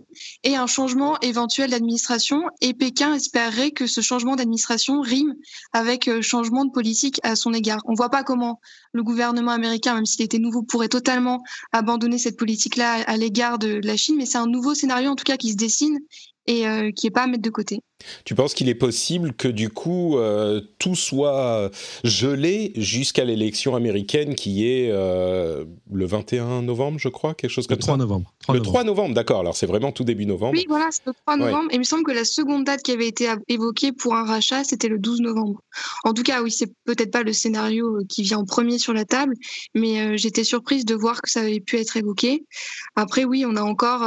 et 0.44 0.56
un 0.56 0.68
changement 0.68 1.20
éventuel 1.20 1.72
d'administration. 1.72 2.44
Et 2.62 2.74
Pékin 2.74 3.14
espérerait 3.14 3.72
que 3.72 3.86
ce 3.86 4.02
changement 4.02 4.36
d'administration 4.36 5.02
rime 5.02 5.36
avec 5.74 6.10
changement 6.22 6.66
de 6.66 6.72
politique 6.72 7.20
à 7.24 7.36
son 7.36 7.54
égard. 7.54 7.82
On 7.86 7.94
voit 7.94 8.10
pas 8.10 8.24
comment 8.24 8.60
le 8.94 9.04
gouvernement 9.04 9.52
américain, 9.52 9.96
même 9.96 10.06
s'il 10.06 10.24
était 10.24 10.40
nouveau, 10.40 10.64
pourrait 10.64 10.88
totalement 10.88 11.44
abandonner 11.72 12.18
cette 12.18 12.38
politique-là 12.38 13.04
à 13.06 13.18
l'égard 13.18 13.60
de 13.60 13.82
la 13.84 13.98
Chine, 13.98 14.16
mais 14.18 14.26
c'est 14.26 14.38
un 14.38 14.48
nouveau 14.48 14.73
scénario 14.76 15.10
en 15.10 15.16
tout 15.16 15.24
cas 15.24 15.38
qui 15.38 15.52
se 15.52 15.58
dessine 15.58 16.00
et 16.46 16.68
euh, 16.68 16.92
qui 16.92 17.06
n'est 17.06 17.12
pas 17.12 17.24
à 17.24 17.28
mettre 17.28 17.42
de 17.42 17.50
côté. 17.50 17.80
Tu 18.26 18.36
penses 18.36 18.54
qu'il 18.54 18.68
est 18.68 18.76
possible 18.76 19.32
que 19.32 19.48
du 19.48 19.70
coup 19.70 20.18
euh, 20.18 20.60
tout 20.78 20.96
soit 20.96 21.72
gelé 22.04 22.74
jusqu'à 22.76 23.24
l'élection 23.24 23.78
américaine 23.78 24.36
qui 24.36 24.68
est 24.68 24.90
euh, 24.92 25.64
le 25.90 26.06
21 26.06 26.64
novembre, 26.64 27.00
je 27.00 27.08
crois, 27.08 27.34
quelque 27.34 27.50
chose 27.50 27.68
comme 27.68 27.78
le 27.78 27.82
3 27.82 27.96
Novembre. 27.96 28.34
le 28.52 28.60
3 28.60 28.84
novembre, 28.84 29.16
d'accord. 29.16 29.40
Alors 29.40 29.56
c'est 29.56 29.68
vraiment 29.68 29.94
tout 29.94 30.04
début 30.04 30.26
novembre. 30.26 30.54
Oui, 30.58 30.66
voilà, 30.68 30.88
c'est 30.92 31.06
le 31.06 31.14
3 31.14 31.38
novembre. 31.38 31.70
Et 31.72 31.76
il 31.76 31.80
me 31.80 31.86
semble 31.86 32.04
que 32.04 32.12
la 32.12 32.26
seconde 32.26 32.66
date 32.66 32.82
qui 32.82 32.92
avait 32.92 33.08
été 33.08 33.34
évoquée 33.48 33.94
pour 33.94 34.16
un 34.16 34.26
rachat, 34.26 34.66
c'était 34.66 34.90
le 34.90 35.00
12 35.00 35.22
novembre. 35.22 35.62
En 36.04 36.14
tout 36.14 36.24
cas, 36.24 36.42
oui, 36.42 36.52
c'est 36.52 36.72
peut-être 36.84 37.12
pas 37.12 37.24
le 37.24 37.32
scénario 37.32 38.00
qui 38.10 38.24
vient 38.24 38.40
en 38.40 38.46
premier 38.46 38.80
sur 38.80 38.92
la 38.92 39.06
table, 39.06 39.36
mais 39.76 40.18
j'étais 40.18 40.44
surprise 40.44 40.84
de 40.84 40.96
voir 40.96 41.22
que 41.22 41.30
ça 41.30 41.40
avait 41.40 41.62
pu 41.62 41.78
être 41.78 41.96
évoqué. 41.96 42.44
Après, 42.98 43.24
oui, 43.24 43.46
on 43.48 43.56
a 43.56 43.62
encore 43.62 44.04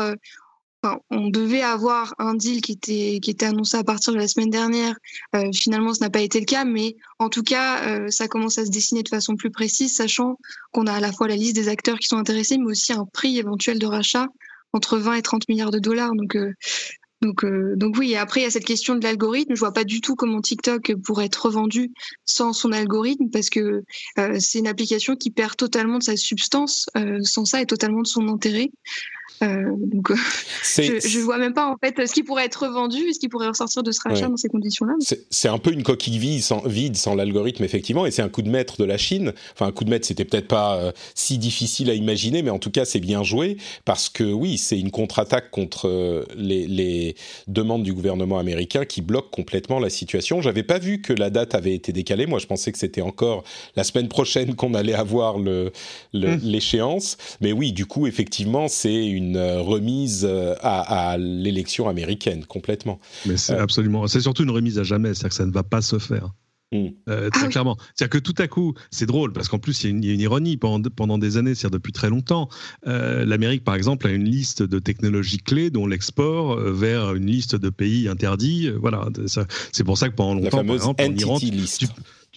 on 1.11 1.29
devait 1.29 1.62
avoir 1.62 2.14
un 2.18 2.35
deal 2.35 2.61
qui 2.61 2.72
était, 2.72 3.44
annoncé 3.44 3.77
à 3.77 3.85
partir 3.85 4.12
de 4.12 4.18
la 4.18 4.29
semaine 4.29 4.51
dernière. 4.51 4.94
Euh, 5.35 5.51
finalement, 5.55 5.94
ce 5.94 6.01
n'a 6.01 6.11
pas 6.11 6.20
été 6.20 6.40
le 6.40 6.44
cas, 6.44 6.64
mais 6.64 6.96
en 7.18 7.29
tout 7.29 7.42
cas, 7.42 7.87
euh, 7.88 8.11
ça 8.11 8.29
commence 8.29 8.59
à 8.59 8.66
se 8.66 8.70
dessiner 8.70 9.03
de 9.03 9.09
façon 9.09 9.37
plus 9.37 9.51
précise, 9.51 9.94
sachant 9.94 10.38
qu'on 10.72 10.87
a 10.87 10.92
à 10.92 11.01
la 11.01 11.12
fois 11.12 11.29
la 11.29 11.37
liste 11.37 11.55
des 11.55 11.68
acteurs 11.68 11.99
qui 11.99 12.09
sont 12.09 12.18
intéressés, 12.18 12.59
mais 12.59 12.66
aussi 12.66 12.92
un 12.92 13.07
prix 13.07 13.38
éventuel 13.38 13.79
de 13.79 13.87
rachat 13.87 14.27
entre 14.72 14.99
20 14.99 15.14
et 15.14 15.22
30 15.22 15.49
milliards 15.49 15.70
de 15.70 15.79
dollars. 15.79 16.12
Donc, 16.14 16.37
euh, 16.37 16.53
donc, 17.22 17.96
oui, 17.99 18.14
après, 18.14 18.40
il 18.40 18.44
y 18.44 18.46
a 18.46 18.51
cette 18.51 18.64
question 18.64 18.94
de 18.94 19.03
l'algorithme. 19.03 19.55
Je 19.55 19.61
vois 19.61 19.72
pas 19.72 19.85
du 19.85 20.01
tout 20.01 20.14
comment 20.14 20.40
TikTok 20.40 20.94
pourrait 21.05 21.27
être 21.27 21.46
revendu 21.46 21.92
sans 22.25 22.53
son 22.53 22.72
algorithme, 22.72 23.31
parce 23.31 23.51
que 23.51 23.83
c'est 24.38 24.59
une 24.59 24.68
application 24.68 25.16
qui 25.16 25.31
perd 25.31 25.57
totalement 25.57 25.99
de 25.99 26.05
sa 26.05 26.16
substance, 26.16 26.87
sans 27.22 27.44
ça, 27.44 27.61
et 27.61 27.66
totalement 27.66 28.03
de 28.03 28.07
son 28.07 28.29
intérêt. 28.29 28.70
Euh, 29.42 29.74
donc, 29.76 30.10
euh, 30.10 30.16
je, 30.62 31.18
ne 31.18 31.22
vois 31.22 31.38
même 31.38 31.52
pas 31.52 31.66
en 31.70 31.76
fait 31.76 32.06
ce 32.06 32.12
qui 32.12 32.22
pourrait 32.22 32.46
être 32.46 32.66
revendu, 32.66 33.12
ce 33.12 33.18
qui 33.18 33.28
pourrait 33.28 33.48
ressortir 33.48 33.82
de 33.82 33.92
ce 33.92 34.00
rachat 34.02 34.28
dans 34.28 34.36
ces 34.36 34.48
conditions-là. 34.48 34.94
C'est 35.30 35.48
un 35.48 35.58
peu 35.58 35.72
une 35.72 35.82
coquille 35.82 36.18
vide 36.18 36.96
sans, 36.96 37.14
l'algorithme 37.14 37.64
effectivement, 37.64 38.06
et 38.06 38.10
c'est 38.10 38.22
un 38.22 38.28
coup 38.28 38.42
de 38.42 38.48
maître 38.48 38.76
de 38.78 38.84
la 38.84 38.96
Chine. 38.96 39.32
Enfin, 39.52 39.66
un 39.66 39.72
coup 39.72 39.84
de 39.84 39.90
maître, 39.90 40.06
c'était 40.06 40.24
peut-être 40.24 40.48
pas 40.48 40.76
euh, 40.76 40.92
si 41.14 41.38
difficile 41.38 41.90
à 41.90 41.94
imaginer, 41.94 42.42
mais 42.42 42.50
en 42.50 42.58
tout 42.58 42.70
cas, 42.70 42.84
c'est 42.84 43.00
bien 43.00 43.22
joué 43.22 43.58
parce 43.84 44.08
que 44.08 44.24
oui, 44.24 44.58
c'est 44.58 44.78
une 44.78 44.90
contre-attaque 44.90 45.50
contre 45.50 46.26
les, 46.36 46.66
les, 46.66 47.14
demandes 47.46 47.82
du 47.82 47.92
gouvernement 47.92 48.38
américain 48.38 48.84
qui 48.84 49.02
bloque 49.02 49.30
complètement 49.30 49.78
la 49.78 49.90
situation. 49.90 50.40
J'avais 50.40 50.62
pas 50.62 50.78
vu 50.78 51.00
que 51.00 51.12
la 51.12 51.30
date 51.30 51.54
avait 51.54 51.74
été 51.74 51.92
décalée. 51.92 52.26
Moi, 52.26 52.38
je 52.38 52.46
pensais 52.46 52.72
que 52.72 52.78
c'était 52.78 53.02
encore 53.02 53.44
la 53.76 53.84
semaine 53.84 54.08
prochaine 54.08 54.54
qu'on 54.54 54.74
allait 54.74 54.94
avoir 54.94 55.38
le 55.38 55.72
mmh. 56.14 56.36
l'échéance. 56.42 57.16
Mais 57.40 57.52
oui, 57.52 57.72
du 57.72 57.86
coup, 57.86 58.06
effectivement, 58.06 58.68
c'est 58.68 59.15
une 59.16 59.37
euh, 59.37 59.61
remise 59.61 60.26
euh, 60.29 60.55
à, 60.61 61.16
l'élection 61.18 61.88
américaine 61.88 62.44
complètement. 62.44 63.00
Mais 63.24 63.37
c'est 63.37 63.55
euh, 63.55 63.62
absolument, 63.62 64.07
c'est 64.07 64.20
surtout 64.20 64.44
une 64.44 64.50
remise 64.50 64.79
à 64.79 64.85
jamais, 64.85 65.14
c'est-à-dire 65.14 65.31
que 65.31 65.35
ça 65.35 65.46
ne 65.46 65.52
va 65.52 65.62
pas 65.62 65.83
se 65.83 65.98
faire. 65.98 66.31
Hmm. 66.72 66.88
très 67.07 67.44
ah 67.44 67.48
clairement. 67.48 67.76
C'est-à-dire 67.94 68.11
que 68.11 68.18
tout 68.18 68.35
à 68.38 68.48
coup, 68.48 68.74
c'est 68.90 69.07
drôle 69.07 69.33
parce 69.33 69.48
qu'en 69.48 69.61
plus, 69.61 69.85
il 69.85 70.05
y, 70.05 70.11
a 70.11 70.12
une, 70.12 70.20
ironie 70.20 70.57
pendant, 70.57 70.90
pendant 70.90 71.16
des 71.16 71.37
années, 71.37 71.55
c'est-à-dire 71.55 71.79
depuis 71.79 71.92
très 71.92 72.11
longtemps. 72.11 72.48
L'Amérique, 72.85 73.62
par 73.62 73.76
exemple, 73.76 74.09
a 74.09 74.11
une 74.11 74.24
liste 74.24 74.64
de 74.64 74.81
technologies 74.81 75.38
clés 75.38 75.70
dont 75.70 75.87
l'export 75.87 76.57
vers 76.59 77.14
une 77.14 77.26
liste 77.26 77.55
de 77.55 77.70
pays 77.70 78.09
interdits. 78.09 78.68
voilà, 78.81 79.09
c'est 79.70 79.85
pour 79.85 79.96
ça 79.96 80.09
que 80.09 80.16
pendant 80.16 80.35
longtemps, 80.35 80.64
par 80.64 80.74
exemple, 80.74 81.05
en 81.05 81.14
Iran, 81.14 81.38
tu, 81.38 81.52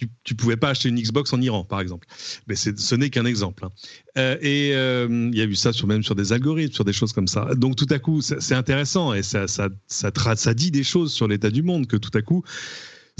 ne 0.06 0.36
pouvais 0.36 0.56
pas 0.56 0.70
acheter 0.70 0.88
une 0.88 1.00
Xbox 1.00 1.32
en 1.32 1.40
Iran, 1.40 1.64
par 1.64 1.80
exemple. 1.80 2.06
Mais 2.46 2.56
ce 2.56 2.94
n'est 2.94 3.10
qu'un 3.10 3.24
exemple. 3.24 3.64
Hein. 3.64 3.70
Euh, 4.18 4.36
et 4.40 4.72
euh, 4.74 5.30
il 5.32 5.38
y 5.38 5.42
a 5.42 5.44
eu 5.44 5.54
ça 5.54 5.72
sur, 5.72 5.86
même 5.86 6.02
sur 6.02 6.14
des 6.14 6.32
algorithmes, 6.32 6.74
sur 6.74 6.84
des 6.84 6.92
choses 6.92 7.12
comme 7.12 7.28
ça. 7.28 7.48
Donc 7.54 7.76
tout 7.76 7.86
à 7.90 7.98
coup, 7.98 8.20
c'est 8.20 8.54
intéressant 8.54 9.14
et 9.14 9.22
ça, 9.22 9.46
ça, 9.48 9.68
ça, 9.86 10.10
ça 10.36 10.54
dit 10.54 10.70
des 10.70 10.82
choses 10.82 11.12
sur 11.12 11.28
l'état 11.28 11.50
du 11.50 11.62
monde 11.62 11.86
que 11.86 11.96
tout 11.96 12.16
à 12.16 12.22
coup, 12.22 12.42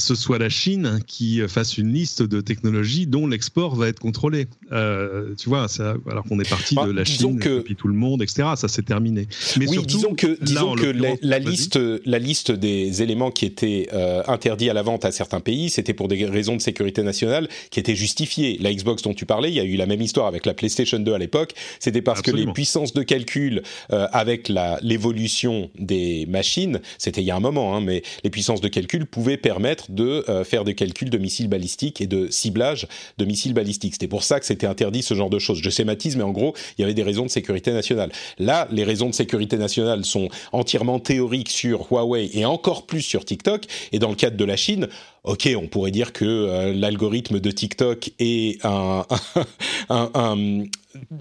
ce 0.00 0.14
soit 0.14 0.38
la 0.38 0.48
Chine 0.48 1.00
qui 1.06 1.40
fasse 1.48 1.78
une 1.78 1.92
liste 1.92 2.22
de 2.22 2.40
technologies 2.40 3.06
dont 3.06 3.26
l'export 3.26 3.74
va 3.76 3.88
être 3.88 4.00
contrôlé. 4.00 4.46
Euh, 4.72 5.34
tu 5.36 5.48
vois, 5.48 5.68
ça, 5.68 5.94
alors 6.10 6.24
qu'on 6.24 6.40
est 6.40 6.48
parti 6.48 6.74
de 6.74 6.90
la 6.90 7.04
Chine, 7.04 7.40
et 7.42 7.60
puis 7.60 7.76
tout 7.76 7.88
le 7.88 7.94
monde, 7.94 8.22
etc. 8.22 8.48
Ça 8.56 8.68
s'est 8.68 8.82
terminé. 8.82 9.26
Mais 9.58 9.68
oui, 9.68 9.78
disons 9.84 10.14
que, 10.14 10.38
disons 10.42 10.74
que 10.74 10.86
la, 10.86 11.38
liste, 11.38 11.78
la 12.04 12.18
liste 12.18 12.50
des 12.50 13.02
éléments 13.02 13.30
qui 13.30 13.46
étaient 13.46 13.88
euh, 13.92 14.22
interdits 14.26 14.70
à 14.70 14.74
la 14.74 14.82
vente 14.82 15.04
à 15.04 15.12
certains 15.12 15.40
pays, 15.40 15.70
c'était 15.70 15.94
pour 15.94 16.08
des 16.08 16.24
raisons 16.26 16.56
de 16.56 16.60
sécurité 16.60 17.02
nationale 17.02 17.48
qui 17.70 17.80
étaient 17.80 17.94
justifiées. 17.94 18.58
La 18.60 18.72
Xbox 18.72 19.02
dont 19.02 19.14
tu 19.14 19.26
parlais, 19.26 19.50
il 19.50 19.54
y 19.54 19.60
a 19.60 19.64
eu 19.64 19.76
la 19.76 19.86
même 19.86 20.00
histoire 20.00 20.26
avec 20.26 20.46
la 20.46 20.54
PlayStation 20.54 20.98
2 20.98 21.12
à 21.12 21.18
l'époque. 21.18 21.54
C'était 21.78 22.02
parce 22.02 22.22
que 22.22 22.30
les 22.30 22.46
puissances 22.46 22.92
de 22.92 23.02
calcul 23.02 23.62
euh, 23.92 24.06
avec 24.12 24.50
l'évolution 24.82 25.70
des 25.78 26.26
machines, 26.26 26.80
c'était 26.98 27.20
il 27.20 27.26
y 27.26 27.30
a 27.30 27.36
un 27.36 27.40
moment, 27.40 27.76
hein, 27.76 27.80
mais 27.80 28.02
les 28.24 28.30
puissances 28.30 28.60
de 28.60 28.68
calcul 28.68 29.06
pouvaient 29.06 29.36
permettre 29.36 29.89
de 29.94 30.24
euh, 30.28 30.44
faire 30.44 30.64
des 30.64 30.74
calculs 30.74 31.10
de 31.10 31.18
missiles 31.18 31.48
balistiques 31.48 32.00
et 32.00 32.06
de 32.06 32.28
ciblage 32.30 32.86
de 33.18 33.24
missiles 33.24 33.54
balistiques. 33.54 33.94
C'était 33.94 34.08
pour 34.08 34.24
ça 34.24 34.40
que 34.40 34.46
c'était 34.46 34.66
interdit 34.66 35.02
ce 35.02 35.14
genre 35.14 35.30
de 35.30 35.38
choses. 35.38 35.60
Je 35.62 35.70
schématise, 35.70 36.16
mais 36.16 36.22
en 36.22 36.30
gros, 36.32 36.54
il 36.78 36.82
y 36.82 36.84
avait 36.84 36.94
des 36.94 37.02
raisons 37.02 37.24
de 37.24 37.30
sécurité 37.30 37.72
nationale. 37.72 38.10
Là, 38.38 38.68
les 38.70 38.84
raisons 38.84 39.08
de 39.08 39.14
sécurité 39.14 39.56
nationale 39.56 40.04
sont 40.04 40.28
entièrement 40.52 40.98
théoriques 40.98 41.50
sur 41.50 41.86
Huawei 41.90 42.30
et 42.32 42.44
encore 42.44 42.86
plus 42.86 43.02
sur 43.02 43.24
TikTok. 43.24 43.64
Et 43.92 43.98
dans 43.98 44.10
le 44.10 44.16
cadre 44.16 44.36
de 44.36 44.44
la 44.44 44.56
Chine, 44.56 44.88
ok, 45.24 45.48
on 45.56 45.66
pourrait 45.66 45.90
dire 45.90 46.12
que 46.12 46.24
euh, 46.24 46.72
l'algorithme 46.72 47.40
de 47.40 47.50
TikTok 47.50 48.10
est 48.18 48.64
un, 48.64 49.06
un, 49.88 50.64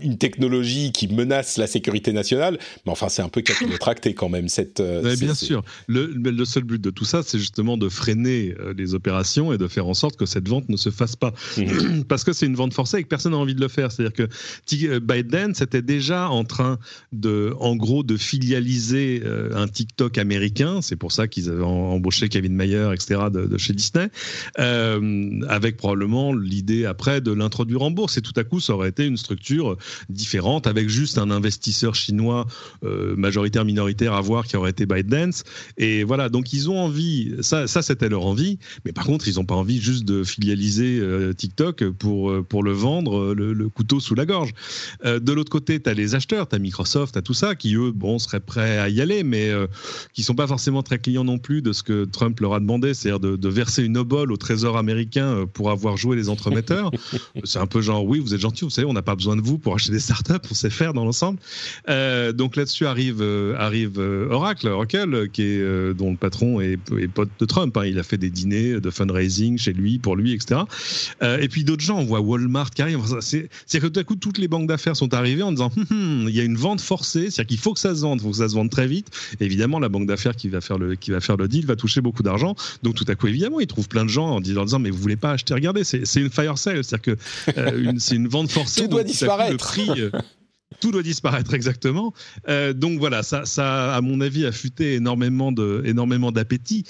une 0.02 0.18
technologie 0.18 0.92
qui 0.92 1.08
menace 1.08 1.58
la 1.58 1.68
sécurité 1.68 2.12
nationale, 2.14 2.58
mais 2.86 2.92
enfin 2.92 3.10
c'est 3.10 3.22
un 3.22 3.30
peu 3.30 3.42
capillotracté 3.42 4.14
quand 4.16 4.30
même 4.30 4.50
cette. 4.50 4.80
Euh, 4.80 5.16
bien 5.16 5.36
sûr, 5.36 5.64
le, 5.88 6.08
le, 6.08 6.46
seul 6.46 6.64
but 6.64 6.82
de 6.82 6.90
tout 6.90 7.06
ça, 7.06 7.22
c'est 7.24 7.38
justement 7.38 7.78
de 7.78 7.90
freiner 7.90 8.56
euh, 8.60 8.74
les 8.76 8.96
opérations 8.96 9.54
et 9.54 9.58
de 9.58 9.68
faire 9.68 9.88
en 9.88 9.94
sorte 9.94 10.16
que 10.16 10.26
cette 10.26 10.48
vente 10.48 10.70
ne 10.70 10.78
se 10.78 10.90
fasse 10.90 11.16
pas, 11.16 11.34
mmh. 11.58 12.04
parce 12.08 12.24
que 12.24 12.34
c'est 12.34 12.46
une 12.46 12.56
vente 12.56 12.74
forcée 12.74 12.98
et 12.98 13.04
que 13.04 13.08
personne 13.08 13.34
n'a 13.34 13.38
envie 13.38 13.56
de 13.56 13.62
le 13.62 13.68
faire. 13.68 13.92
C'est-à-dire 13.92 14.14
que 14.14 14.86
euh, 14.88 15.00
Biden 15.00 15.54
était 15.60 15.82
déjà 15.82 16.30
en 16.30 16.44
train 16.44 16.80
de, 17.12 17.54
en 17.60 17.76
gros, 17.76 18.04
de 18.04 18.18
filialiser 18.18 19.22
un 19.54 19.68
TikTok 19.68 20.18
américain. 20.18 20.82
C'est 20.82 20.96
pour 20.96 21.12
ça 21.12 21.28
qu'ils 21.28 21.50
avaient 21.50 21.64
embauché 21.64 22.30
Kevin 22.30 22.54
Mayer, 22.54 22.92
etc. 22.94 23.22
de, 23.32 23.46
de 23.46 23.58
chez 23.58 23.74
Disney, 23.74 24.10
avec 24.56 25.78
probablement 25.78 26.34
l'idée 26.34 26.86
après 26.86 27.22
de 27.22 27.32
l'introduire 27.32 27.82
en 27.82 27.92
bourse. 27.92 28.18
Et 28.18 28.22
tout 28.22 28.34
à 28.36 28.44
coup, 28.44 28.60
ça 28.60 28.74
aurait 28.74 28.90
été 28.90 29.06
une 29.06 29.18
structure 29.18 29.59
différente, 30.10 30.68
avec 30.68 30.90
juste 30.90 31.18
un 31.18 31.32
investisseur 31.32 31.96
chinois 31.96 32.48
euh, 32.84 33.16
majoritaire, 33.16 33.66
minoritaire 33.66 34.14
à 34.14 34.22
voir 34.22 34.46
qui 34.46 34.58
aurait 34.58 34.72
été 34.72 34.86
ByteDance. 34.86 35.44
Et 35.78 36.04
voilà, 36.04 36.30
donc 36.30 36.54
ils 36.54 36.70
ont 36.70 36.80
envie, 36.80 37.34
ça, 37.42 37.68
ça 37.68 37.82
c'était 37.82 38.10
leur 38.10 38.26
envie, 38.26 38.60
mais 38.86 38.92
par 38.92 39.06
contre, 39.06 39.28
ils 39.28 39.36
n'ont 39.36 39.46
pas 39.46 39.56
envie 39.56 39.80
juste 39.80 40.06
de 40.06 40.24
filialiser 40.24 41.00
euh, 41.00 41.34
TikTok 41.34 41.90
pour, 41.92 42.32
euh, 42.32 42.44
pour 42.44 42.64
le 42.64 42.72
vendre 42.72 43.34
le, 43.34 43.70
couteau 43.70 44.00
sous 44.00 44.16
la 44.16 44.26
gorge. 44.26 44.52
de 45.04 45.32
l'autre 45.32 45.52
côté, 45.52 45.80
tu 45.80 45.90
as 45.90 45.94
les 45.94 46.16
acheteurs, 46.16 46.48
tu 46.48 46.56
as 46.56 46.60
Microsoft, 46.60 47.14
tu 47.14 47.20
as 47.20 47.22
tout 47.22 47.34
ça, 47.34 47.56
qui 47.56 47.76
eux, 47.76 47.92
bon, 47.92 48.18
seraient 48.18 48.40
prêts 48.40 48.80
à 48.80 48.90
y 48.90 49.00
aller, 49.00 49.24
mais 49.24 49.52
qui 50.14 50.24
sont 50.24 50.34
pas 50.34 50.48
forcément 50.48 50.82
très 50.82 50.98
clients 50.98 51.24
non 51.24 51.38
plus 51.38 51.62
de 51.62 51.72
ce 51.72 51.84
que 51.84 52.06
Trump 52.06 52.40
leur 52.40 52.54
a 52.54 52.60
demandé, 52.60 52.94
c'est-à-dire 52.94 53.20
de, 53.20 53.36
de, 53.36 53.50
verser 53.50 53.84
une 53.84 53.98
obole 53.98 54.32
au 54.32 54.38
trésor 54.38 54.78
américain 54.78 55.46
pour 55.54 55.70
avoir 55.70 55.98
joué 55.98 56.16
les 56.16 56.30
entremetteurs. 56.30 56.92
c'est 57.44 57.60
un 57.60 57.68
peu 57.68 57.82
genre, 57.82 58.06
oui, 58.06 58.20
vous 58.20 58.34
êtes 58.34 58.42
gentil, 58.42 58.64
vous 58.64 58.70
savez, 58.70 58.88
on 58.88 58.94
n'a 58.94 59.02
pas 59.02 59.16
besoin 59.16 59.36
de 59.36 59.42
vous 59.42 59.49
pour 59.58 59.76
acheter 59.76 59.92
des 59.92 60.00
startups, 60.00 60.48
on 60.50 60.54
sait 60.54 60.70
faire 60.70 60.94
dans 60.94 61.06
l'ensemble. 61.06 61.40
Euh, 61.90 62.32
donc 62.32 62.56
là-dessus 62.56 62.86
arrive, 62.86 63.22
euh, 63.22 63.56
arrive 63.58 64.00
euh, 64.00 64.30
Oracle, 64.30 64.68
Oracle, 64.68 65.30
qui 65.30 65.44
est, 65.44 65.94
dont 65.94 66.12
le 66.12 66.18
patron 66.18 66.62
est, 66.62 66.78
pote 67.14 67.30
de 67.40 67.46
Trump. 67.46 67.76
Hein. 67.78 67.86
Il 67.86 68.00
a 68.00 68.04
fait 68.04 68.18
des 68.18 68.30
dîners 68.30 68.80
de 68.80 68.90
fundraising 68.90 69.58
chez 69.58 69.74
lui, 69.74 70.00
pour 70.00 70.16
lui, 70.16 70.34
etc. 70.34 70.62
et 71.22 71.48
puis 71.48 71.64
d'autres 71.64 71.84
gens, 71.84 71.98
on 71.98 72.06
voit 72.06 72.20
Walmart 72.20 72.72
qui 72.72 72.82
arrive. 72.82 73.00
C'est 73.22 73.80
que 73.80 73.88
tout 73.88 74.00
à 74.00 74.04
coup, 74.04 74.16
toutes 74.16 74.38
les 74.38 74.48
banques 74.48 74.68
d'affaires 74.68 74.96
sont 74.96 75.14
arrivées 75.14 75.44
en 75.44 75.52
disant 75.52 75.72
hum, 75.76 75.86
hum, 75.92 76.26
il 76.30 76.36
y 76.36 76.40
a 76.40 76.44
une 76.44 76.58
vente 76.58 76.82
forcée, 76.82 77.30
c'est-à-dire 77.32 77.48
qu'il 77.48 77.58
faut 77.58 77.74
que 77.74 77.80
ça 77.80 77.96
se 77.96 78.02
vende, 78.02 78.20
il 78.20 78.24
faut 78.24 78.32
que 78.32 78.38
ça 78.38 78.50
se 78.50 78.56
vende 78.56 78.70
très 78.70 78.88
vite. 78.88 79.08
évidemment, 79.40 79.80
la 79.80 79.90
banque 79.90 80.08
d'affaires 80.08 80.36
qui 80.36 80.50
va 80.50 80.62
faire 80.62 80.78
le 80.78 80.96
qui 80.96 81.12
va 81.12 81.22
faire 81.22 81.38
le 81.38 81.48
deal 81.48 81.66
va 81.66 81.76
toucher 81.76 82.02
beaucoup 82.02 82.24
d'argent. 82.24 82.56
Donc 82.84 82.96
tout 82.96 83.06
à 83.08 83.16
coup, 83.16 83.28
évidemment, 83.28 83.60
ils 83.60 83.68
trouvent 83.68 83.88
plein 83.88 84.04
de 84.04 84.10
gens 84.10 84.28
en 84.28 84.42
disant, 84.42 84.80
mais 84.80 84.90
vous 84.90 84.98
voulez 84.98 85.16
pas 85.16 85.32
acheter, 85.32 85.54
regardez, 85.54 85.84
c'est 85.84 86.16
une 86.16 86.30
fire 86.30 86.58
sale, 86.58 86.84
c'est-à-dire 86.84 87.16
que 87.16 88.00
c'est 88.00 88.16
une 88.16 88.28
vente 88.28 88.52
forcée. 88.52 88.82
Tout 88.82 88.88
doit 88.88 89.04
disparaître 89.04 89.39
le 89.50 89.58
prix. 89.58 89.90
Euh, 89.98 90.12
tout 90.80 90.92
doit 90.92 91.02
disparaître 91.02 91.54
exactement. 91.56 92.14
donc 92.76 93.00
voilà, 93.00 93.24
ça, 93.24 93.44
ça, 93.46 93.96
à 93.96 94.02
mon 94.02 94.22
avis, 94.22 94.46
a 94.46 94.52
futé 94.52 94.94
énormément 94.94 95.52
de, 95.52 95.82
énormément 95.84 96.32
d'appétit. 96.32 96.86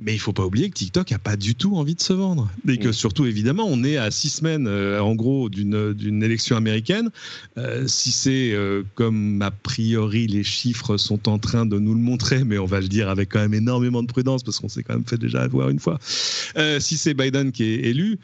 Mais 0.00 0.14
il 0.14 0.18
faut 0.18 0.32
pas 0.32 0.44
oublier 0.44 0.70
que 0.70 0.74
TikTok 0.74 1.10
a 1.10 1.18
pas 1.18 1.36
du 1.36 1.56
tout 1.56 1.76
envie 1.76 1.96
de 1.96 2.00
se 2.00 2.12
vendre. 2.12 2.48
Et 2.68 2.78
que 2.78 2.88
mm. 2.88 2.92
surtout, 2.92 3.26
évidemment, 3.26 3.64
on 3.66 3.82
est 3.82 3.96
à 3.96 4.12
six 4.12 4.28
semaines, 4.28 4.68
euh, 4.68 5.00
en 5.00 5.16
gros, 5.16 5.48
d'une 5.48 6.22
élection 6.22 6.56
américaine. 6.56 7.10
Euh, 7.56 7.84
si 7.88 8.12
c'est 8.12 8.52
euh, 8.52 8.84
comme 8.94 9.42
a 9.42 9.50
priori 9.50 10.28
les 10.28 10.44
chiffres 10.44 10.96
sont 10.96 11.28
en 11.28 11.38
train 11.38 11.66
de 11.66 11.78
nous 11.78 11.94
le 11.94 12.00
montrer, 12.00 12.44
mais 12.44 12.58
on 12.58 12.66
va 12.66 12.80
le 12.80 12.86
dire 12.86 13.08
avec 13.08 13.30
quand 13.30 13.40
même 13.40 13.54
énormément 13.54 14.02
de 14.02 14.06
prudence 14.06 14.44
parce 14.44 14.60
qu'on 14.60 14.68
s'est 14.68 14.84
quand 14.84 14.94
même 14.94 15.06
fait 15.06 15.18
déjà 15.18 15.42
avoir 15.42 15.68
une 15.68 15.80
fois. 15.80 15.98
si 16.02 16.96
c'est 16.96 17.14
Biden 17.14 17.50
qui 17.50 17.64
est 17.64 17.86
élu, 17.86 18.18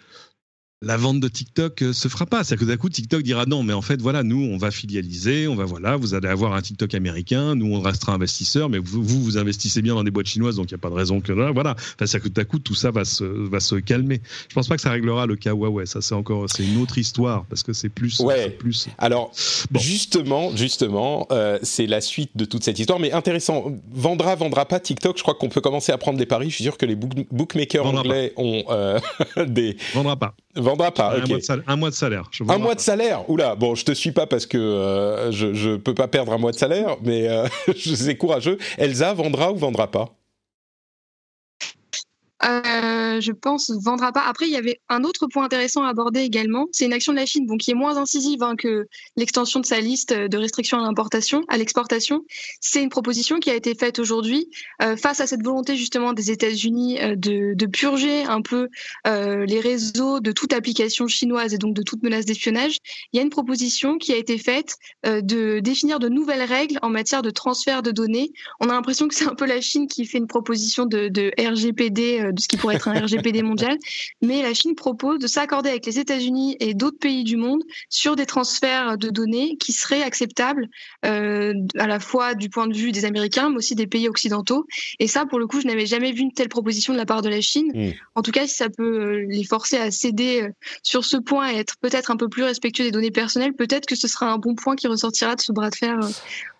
la 0.82 0.96
vente 0.96 1.20
de 1.20 1.28
TikTok 1.28 1.82
euh, 1.82 1.92
se 1.92 2.08
fera 2.08 2.26
pas. 2.26 2.44
C'est-à-dire 2.44 2.66
que 2.66 2.70
d'un 2.72 2.76
coup, 2.76 2.88
TikTok 2.88 3.22
dira 3.22 3.46
non, 3.46 3.62
mais 3.62 3.72
en 3.72 3.82
fait, 3.82 4.00
voilà, 4.00 4.22
nous, 4.22 4.42
on 4.42 4.56
va 4.56 4.70
filialiser, 4.70 5.48
on 5.48 5.54
va, 5.54 5.64
voilà, 5.64 5.96
vous 5.96 6.14
allez 6.14 6.28
avoir 6.28 6.54
un 6.54 6.62
TikTok 6.62 6.94
américain, 6.94 7.54
nous, 7.54 7.74
on 7.74 7.80
restera 7.80 8.12
investisseurs, 8.12 8.68
mais 8.68 8.78
vous, 8.78 9.02
vous, 9.02 9.38
investissez 9.38 9.82
bien 9.82 9.94
dans 9.94 10.04
des 10.04 10.10
boîtes 10.10 10.26
chinoises, 10.26 10.56
donc 10.56 10.70
il 10.70 10.74
n'y 10.74 10.78
a 10.78 10.82
pas 10.82 10.90
de 10.90 10.94
raison 10.94 11.20
que, 11.20 11.32
voilà. 11.32 11.74
c'est-à-dire 11.98 12.22
que 12.22 12.28
d'un 12.28 12.44
coup, 12.44 12.58
tout 12.58 12.74
ça 12.74 12.90
va 12.90 13.04
se, 13.04 13.24
va 13.24 13.60
se 13.60 13.76
calmer. 13.76 14.20
Je 14.48 14.54
pense 14.54 14.68
pas 14.68 14.76
que 14.76 14.82
ça 14.82 14.90
réglera 14.90 15.26
le 15.26 15.36
cas 15.36 15.52
Huawei. 15.52 15.86
Ça, 15.86 16.00
c'est 16.00 16.14
encore, 16.14 16.46
c'est 16.48 16.64
une 16.64 16.80
autre 16.80 16.98
histoire, 16.98 17.44
parce 17.46 17.62
que 17.62 17.72
c'est 17.72 17.88
plus, 17.88 18.20
ouais. 18.20 18.50
plus. 18.50 18.88
Alors, 18.98 19.32
justement, 19.74 20.54
justement, 20.54 21.26
euh, 21.32 21.58
c'est 21.62 21.86
la 21.86 22.00
suite 22.00 22.32
de 22.34 22.44
toute 22.44 22.64
cette 22.64 22.78
histoire, 22.78 22.98
mais 22.98 23.12
intéressant. 23.12 23.72
Vendra, 23.92 24.34
vendra 24.34 24.66
pas 24.66 24.80
TikTok. 24.80 25.16
Je 25.16 25.22
crois 25.22 25.34
qu'on 25.34 25.48
peut 25.48 25.60
commencer 25.60 25.92
à 25.92 25.98
prendre 25.98 26.18
des 26.18 26.26
paris. 26.26 26.50
Je 26.50 26.56
suis 26.56 26.64
sûr 26.64 26.76
que 26.76 26.86
les 26.86 26.94
bookmakers 26.96 27.86
anglais 27.86 28.32
ont 28.36 28.64
euh, 28.68 28.98
des. 29.46 29.76
Vendra 29.94 30.16
pas. 30.16 30.34
Vendra 30.56 30.73
pas. 30.76 31.14
Un, 31.16 31.26
mois 31.26 31.38
de 31.38 31.42
salaire. 31.42 31.64
Un 31.66 31.76
mois 31.76 31.90
de 31.90 31.94
salaire. 31.94 32.30
un 32.48 32.58
mois 32.58 32.74
de 32.74 32.80
salaire. 32.80 33.30
Oula. 33.30 33.54
Bon, 33.54 33.74
je 33.74 33.84
te 33.84 33.92
suis 33.92 34.12
pas 34.12 34.26
parce 34.26 34.46
que 34.46 34.58
euh, 34.58 35.32
je 35.32 35.54
je 35.54 35.76
peux 35.76 35.94
pas 35.94 36.08
perdre 36.08 36.32
un 36.32 36.38
mois 36.38 36.52
de 36.52 36.58
salaire, 36.58 36.96
mais 37.02 37.28
euh, 37.28 37.46
c'est 37.76 38.16
courageux. 38.16 38.58
Elsa 38.78 39.12
vendra 39.14 39.52
ou 39.52 39.56
vendra 39.56 39.90
pas? 39.90 40.16
Euh, 42.44 43.20
je 43.20 43.32
pense, 43.32 43.70
vendra 43.70 44.12
pas. 44.12 44.22
Après, 44.22 44.46
il 44.46 44.52
y 44.52 44.56
avait 44.56 44.80
un 44.88 45.04
autre 45.04 45.26
point 45.26 45.44
intéressant 45.44 45.82
à 45.82 45.88
aborder 45.88 46.20
également. 46.20 46.66
C'est 46.72 46.84
une 46.84 46.92
action 46.92 47.12
de 47.12 47.18
la 47.18 47.26
Chine, 47.26 47.46
donc 47.46 47.60
qui 47.60 47.70
est 47.70 47.74
moins 47.74 47.96
incisive 47.96 48.42
hein, 48.42 48.54
que 48.56 48.86
l'extension 49.16 49.60
de 49.60 49.66
sa 49.66 49.80
liste 49.80 50.12
de 50.12 50.36
restrictions 50.36 50.78
à 50.78 50.82
l'importation, 50.82 51.42
à 51.48 51.56
l'exportation. 51.56 52.24
C'est 52.60 52.82
une 52.82 52.90
proposition 52.90 53.38
qui 53.38 53.50
a 53.50 53.54
été 53.54 53.74
faite 53.74 53.98
aujourd'hui 53.98 54.48
euh, 54.82 54.96
face 54.96 55.20
à 55.20 55.26
cette 55.26 55.42
volonté 55.42 55.76
justement 55.76 56.12
des 56.12 56.30
États-Unis 56.30 57.00
euh, 57.00 57.14
de, 57.16 57.66
purger 57.66 58.24
un 58.24 58.42
peu 58.42 58.68
les 59.04 59.58
réseaux 59.58 60.20
de 60.20 60.30
toute 60.30 60.52
application 60.52 61.08
chinoise 61.08 61.54
et 61.54 61.58
donc 61.58 61.74
de 61.74 61.82
toute 61.82 62.02
menace 62.02 62.26
d'espionnage. 62.26 62.76
Il 63.12 63.16
y 63.16 63.20
a 63.20 63.22
une 63.22 63.30
proposition 63.30 63.96
qui 63.96 64.12
a 64.12 64.16
été 64.16 64.38
faite 64.38 64.76
de 65.04 65.60
définir 65.60 65.98
de 65.98 66.08
nouvelles 66.08 66.42
règles 66.42 66.78
en 66.82 66.90
matière 66.90 67.22
de 67.22 67.30
transfert 67.30 67.82
de 67.82 67.90
données. 67.90 68.32
On 68.60 68.68
a 68.68 68.74
l'impression 68.74 69.08
que 69.08 69.14
c'est 69.14 69.26
un 69.26 69.34
peu 69.34 69.46
la 69.46 69.60
Chine 69.62 69.88
qui 69.88 70.04
fait 70.04 70.18
une 70.18 70.26
proposition 70.26 70.84
de 70.84 71.32
RGPD 71.40 72.33
de 72.34 72.40
ce 72.40 72.48
qui 72.48 72.56
pourrait 72.56 72.76
être 72.76 72.88
un 72.88 73.00
RGPD 73.00 73.42
mondial, 73.42 73.78
mais 74.22 74.42
la 74.42 74.54
Chine 74.54 74.74
propose 74.74 75.18
de 75.18 75.26
s'accorder 75.26 75.70
avec 75.70 75.86
les 75.86 75.98
États-Unis 75.98 76.56
et 76.60 76.74
d'autres 76.74 76.98
pays 76.98 77.24
du 77.24 77.36
monde 77.36 77.62
sur 77.88 78.16
des 78.16 78.26
transferts 78.26 78.98
de 78.98 79.08
données 79.10 79.56
qui 79.56 79.72
seraient 79.72 80.02
acceptables 80.02 80.68
euh, 81.04 81.54
à 81.78 81.86
la 81.86 82.00
fois 82.00 82.34
du 82.34 82.48
point 82.48 82.66
de 82.66 82.74
vue 82.74 82.92
des 82.92 83.04
Américains, 83.04 83.50
mais 83.50 83.56
aussi 83.56 83.74
des 83.74 83.86
pays 83.86 84.08
occidentaux. 84.08 84.66
Et 84.98 85.06
ça, 85.06 85.26
pour 85.26 85.38
le 85.38 85.46
coup, 85.46 85.60
je 85.60 85.66
n'avais 85.66 85.86
jamais 85.86 86.12
vu 86.12 86.20
une 86.20 86.32
telle 86.32 86.48
proposition 86.48 86.92
de 86.92 86.98
la 86.98 87.06
part 87.06 87.22
de 87.22 87.28
la 87.28 87.40
Chine. 87.40 87.70
Hmm. 87.74 87.90
En 88.14 88.22
tout 88.22 88.32
cas, 88.32 88.46
si 88.46 88.54
ça 88.54 88.68
peut 88.68 89.00
euh, 89.00 89.26
les 89.28 89.44
forcer 89.44 89.76
à 89.76 89.90
céder 89.90 90.42
euh, 90.42 90.50
sur 90.82 91.04
ce 91.04 91.16
point 91.16 91.52
et 91.52 91.56
être 91.56 91.76
peut-être 91.80 92.10
un 92.10 92.16
peu 92.16 92.28
plus 92.28 92.42
respectueux 92.42 92.84
des 92.84 92.90
données 92.90 93.10
personnelles, 93.10 93.54
peut-être 93.54 93.86
que 93.86 93.96
ce 93.96 94.08
sera 94.08 94.30
un 94.30 94.38
bon 94.38 94.54
point 94.54 94.76
qui 94.76 94.86
ressortira 94.86 95.36
de 95.36 95.40
ce 95.40 95.52
bras 95.52 95.70
de 95.70 95.76
fer 95.76 95.98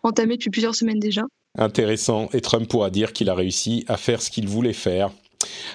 entamé 0.02 0.36
depuis 0.36 0.50
plusieurs 0.50 0.74
semaines 0.74 1.00
déjà. 1.00 1.22
Intéressant. 1.56 2.28
Et 2.32 2.40
Trump 2.40 2.68
pourra 2.68 2.90
dire 2.90 3.12
qu'il 3.12 3.30
a 3.30 3.34
réussi 3.34 3.84
à 3.88 3.96
faire 3.96 4.20
ce 4.20 4.30
qu'il 4.30 4.48
voulait 4.48 4.72
faire. 4.72 5.10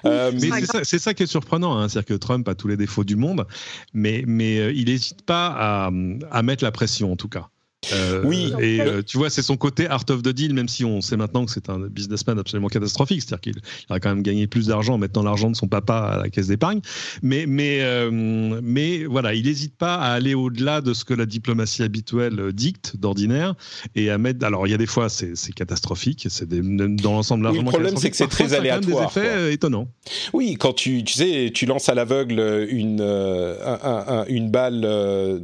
Euh, 0.06 0.32
mais 0.34 0.50
c'est 0.84 1.00
ça, 1.00 1.14
qui 1.14 1.24
est 1.24 1.28
surprenant, 1.28 1.78
hein, 1.78 1.90
c'est-à-dire 1.90 2.16
que 2.16 2.20
Trump 2.20 2.48
a 2.48 2.56
tous 2.56 2.68
les 2.68 2.78
défauts 2.78 3.04
du 3.04 3.16
monde, 3.16 3.46
mais, 3.94 4.24
mais 4.28 4.60
euh, 4.60 4.72
il 4.72 4.86
n'hésite 4.86 5.22
pas 5.24 5.48
à, 5.48 5.92
à 6.32 6.42
mettre 6.44 6.64
la 6.64 6.72
pression 6.72 7.12
en 7.12 7.16
tout 7.16 7.30
cas. 7.30 7.50
Euh, 7.94 8.22
oui. 8.26 8.52
Et 8.60 8.82
euh, 8.82 9.02
tu 9.02 9.18
vois, 9.18 9.30
c'est 9.30 9.42
son 9.42 9.56
côté 9.56 9.88
art 9.88 10.04
of 10.10 10.22
the 10.22 10.30
deal, 10.30 10.54
même 10.54 10.68
si 10.68 10.84
on 10.84 11.02
sait 11.02 11.16
maintenant 11.18 11.46
que 11.46 11.52
c'est 11.52 11.70
un 11.70 11.80
businessman 11.80 12.38
absolument 12.38 12.68
catastrophique. 12.68 13.22
C'est-à-dire 13.22 13.42
qu'il 13.42 13.62
aurait 13.90 14.00
quand 14.00 14.10
même 14.10 14.22
gagné 14.22 14.48
plus 14.48 14.68
d'argent 14.68 14.96
en 14.96 14.98
mettant 14.98 15.24
l'argent 15.24 15.50
de 15.50 15.56
son 15.56 15.68
papa 15.68 15.96
à 15.96 16.18
la 16.18 16.30
caisse 16.30 16.48
d'épargne. 16.48 16.82
Mais, 17.22 17.46
mais, 17.48 17.80
euh, 17.82 18.60
mais 18.62 19.06
voilà, 19.06 19.34
il 19.34 19.46
n'hésite 19.46 19.76
pas 19.78 19.96
à 19.96 20.12
aller 20.12 20.34
au-delà 20.34 20.82
de 20.82 20.94
ce 20.94 21.06
que 21.06 21.14
la 21.14 21.26
diplomatie 21.26 21.84
habituelle 21.84 22.52
dicte 22.54 22.98
d'ordinaire 22.98 23.56
et 23.96 24.10
à 24.10 24.18
mettre. 24.18 24.46
Alors, 24.46 24.68
il 24.68 24.72
y 24.72 24.74
a 24.74 24.78
des 24.78 24.86
fois, 24.86 25.10
c'est 25.10 25.36
catastrophique. 25.54 26.28
C'est 26.30 26.50
dans 26.50 27.14
l'ensemble 27.14 27.44
largement. 27.44 27.64
le 27.64 27.70
problème, 27.70 27.98
c'est 27.98 28.10
que 28.10 28.18
c'est 28.18 28.28
très 28.28 28.54
aléatoire. 28.54 29.10
des 29.12 29.22
effets 29.22 29.54
étonnants. 29.54 29.88
Oui, 30.34 30.56
quand 30.60 30.74
tu, 30.74 31.04
tu 31.04 31.14
sais, 31.14 31.52
tu 31.54 31.66
lances 31.66 31.90
à 31.90 31.94
l'aveugle 31.94 32.68
une, 32.70 33.02
une 33.02 34.52
balle 34.52 35.42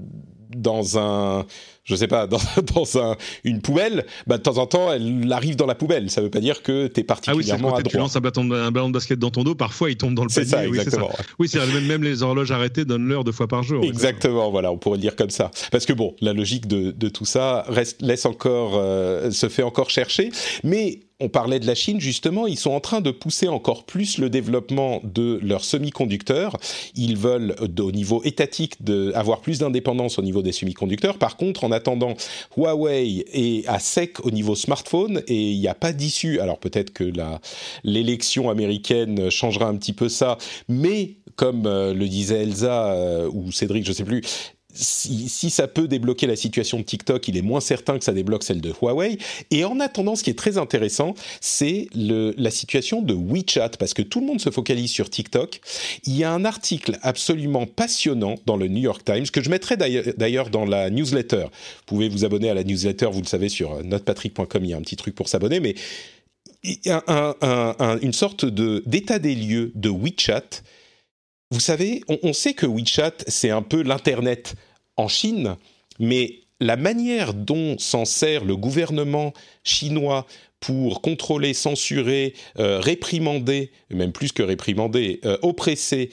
dans 0.55 0.97
un 0.97 1.45
je 1.85 1.95
sais 1.95 2.07
pas, 2.07 2.27
dans, 2.27 2.39
dans 2.73 2.97
un, 2.97 3.15
une 3.43 3.61
poubelle, 3.61 4.05
bah, 4.27 4.37
de 4.37 4.43
temps 4.43 4.57
en 4.57 4.65
temps, 4.65 4.91
elle 4.91 5.31
arrive 5.31 5.55
dans 5.55 5.67
la 5.67 5.75
poubelle. 5.75 6.09
Ça 6.09 6.21
veut 6.21 6.29
pas 6.29 6.39
dire 6.39 6.61
que 6.63 6.87
tu 6.87 6.99
es 6.99 7.03
particulièrement 7.03 7.73
ah 7.73 7.77
oui, 7.77 7.83
Tu 7.89 7.97
lances 7.97 8.15
un, 8.15 8.21
ballon 8.21 8.89
de 8.89 8.93
basket 8.93 9.19
dans 9.19 9.29
ton 9.29 9.43
dos, 9.43 9.55
parfois 9.55 9.89
il 9.89 9.97
tombe 9.97 10.15
dans 10.15 10.23
le 10.23 10.29
panier. 10.29 10.47
Ça, 10.47 10.65
exactement. 10.65 11.11
Oui, 11.39 11.47
c'est 11.47 11.59
même, 11.59 11.85
même 11.85 12.03
les 12.03 12.23
horloges 12.23 12.51
arrêtées 12.51 12.85
donnent 12.85 13.07
l'heure 13.07 13.23
deux 13.23 13.31
fois 13.31 13.47
par 13.47 13.63
jour. 13.63 13.83
Exactement, 13.83 14.51
voilà, 14.51 14.71
on 14.71 14.77
pourrait 14.77 14.97
le 14.97 15.01
dire 15.01 15.15
comme 15.15 15.29
ça. 15.29 15.51
Parce 15.71 15.85
que 15.85 15.93
bon, 15.93 16.15
la 16.21 16.33
logique 16.33 16.67
de, 16.67 16.91
de 16.91 17.09
tout 17.09 17.25
ça 17.25 17.63
reste, 17.67 18.01
laisse 18.01 18.25
encore, 18.25 18.73
euh, 18.75 19.29
se 19.31 19.47
fait 19.47 19.63
encore 19.63 19.89
chercher. 19.89 20.31
Mais 20.63 21.01
on 21.19 21.29
parlait 21.29 21.59
de 21.59 21.67
la 21.67 21.75
Chine, 21.75 22.01
justement, 22.01 22.45
ils 22.45 22.57
sont 22.57 22.71
en 22.71 22.81
train 22.81 22.99
de 22.99 23.11
pousser 23.11 23.47
encore 23.47 23.85
plus 23.85 24.17
le 24.17 24.29
développement 24.29 24.99
de 25.03 25.39
leurs 25.41 25.63
semi-conducteurs. 25.63 26.57
Ils 26.95 27.17
veulent, 27.17 27.55
au 27.79 27.91
niveau 27.91 28.21
étatique, 28.23 28.75
avoir 29.13 29.39
plus 29.39 29.59
d'indépendance 29.59 30.19
au 30.19 30.21
niveau 30.21 30.41
des 30.41 30.51
semi-conducteurs. 30.51 31.17
Par 31.17 31.37
contre, 31.37 31.63
en 31.63 31.71
attendant, 31.71 32.15
Huawei 32.57 33.25
est 33.31 33.67
à 33.67 33.79
sec 33.79 34.25
au 34.25 34.31
niveau 34.31 34.55
smartphone 34.55 35.21
et 35.27 35.51
il 35.51 35.59
n'y 35.59 35.69
a 35.69 35.73
pas 35.75 35.93
d'issue. 35.93 36.39
Alors 36.39 36.59
peut-être 36.59 36.91
que 36.91 37.09
l'élection 37.83 38.49
américaine 38.49 39.29
changera 39.29 39.67
un 39.67 39.77
petit 39.77 39.93
peu 39.93 40.09
ça, 40.09 40.37
mais 40.67 41.15
comme 41.35 41.65
euh, 41.65 41.93
le 41.93 42.07
disait 42.07 42.43
Elsa 42.43 42.93
euh, 42.93 43.29
ou 43.31 43.51
Cédric, 43.51 43.83
je 43.83 43.89
ne 43.89 43.95
sais 43.95 44.03
plus, 44.03 44.21
si, 44.75 45.49
ça 45.49 45.67
peut 45.67 45.87
débloquer 45.87 46.27
la 46.27 46.35
situation 46.35 46.79
de 46.79 46.83
TikTok, 46.83 47.27
il 47.27 47.37
est 47.37 47.41
moins 47.41 47.61
certain 47.61 47.97
que 47.97 48.03
ça 48.03 48.13
débloque 48.13 48.43
celle 48.43 48.61
de 48.61 48.71
Huawei. 48.71 49.17
Et 49.51 49.65
en 49.65 49.79
attendant, 49.79 50.15
ce 50.15 50.23
qui 50.23 50.29
est 50.29 50.37
très 50.37 50.57
intéressant, 50.57 51.15
c'est 51.41 51.87
la 51.93 52.51
situation 52.51 53.01
de 53.01 53.13
WeChat, 53.13 53.71
parce 53.79 53.93
que 53.93 54.01
tout 54.01 54.19
le 54.19 54.25
monde 54.25 54.41
se 54.41 54.49
focalise 54.49 54.91
sur 54.91 55.09
TikTok. 55.09 55.61
Il 56.05 56.15
y 56.15 56.23
a 56.23 56.31
un 56.31 56.45
article 56.45 56.99
absolument 57.01 57.65
passionnant 57.65 58.35
dans 58.45 58.57
le 58.57 58.67
New 58.67 58.81
York 58.81 59.03
Times, 59.05 59.25
que 59.27 59.41
je 59.41 59.49
mettrai 59.49 59.77
d'ailleurs 59.77 60.49
dans 60.49 60.65
la 60.65 60.89
newsletter. 60.89 61.45
Vous 61.45 61.85
pouvez 61.85 62.09
vous 62.09 62.25
abonner 62.25 62.49
à 62.49 62.53
la 62.53 62.63
newsletter, 62.63 63.07
vous 63.11 63.21
le 63.21 63.27
savez, 63.27 63.49
sur 63.49 63.83
notepatrick.com, 63.83 64.63
il 64.63 64.69
y 64.69 64.73
a 64.73 64.77
un 64.77 64.81
petit 64.81 64.95
truc 64.95 65.15
pour 65.15 65.29
s'abonner, 65.29 65.59
mais 65.59 65.75
une 66.63 68.13
sorte 68.13 68.45
d'état 68.45 69.19
des 69.19 69.35
lieux 69.35 69.71
de 69.75 69.89
WeChat 69.89 70.63
vous 71.51 71.59
savez, 71.59 72.01
on, 72.07 72.33
sait 72.33 72.53
que 72.53 72.65
WeChat, 72.65 73.13
c'est 73.27 73.51
un 73.51 73.61
peu 73.61 73.83
l'Internet 73.83 74.55
en 74.97 75.07
Chine, 75.07 75.55
mais 75.99 76.39
la 76.59 76.75
manière 76.75 77.33
dont 77.33 77.77
s'en 77.77 78.05
sert 78.05 78.45
le 78.45 78.55
gouvernement 78.55 79.33
chinois 79.63 80.25
pour 80.59 81.01
contrôler, 81.01 81.53
censurer, 81.53 82.33
euh, 82.57 82.79
réprimander, 82.79 83.71
même 83.91 84.11
plus 84.11 84.31
que 84.31 84.41
réprimander, 84.41 85.19
euh, 85.25 85.37
oppresser 85.43 86.09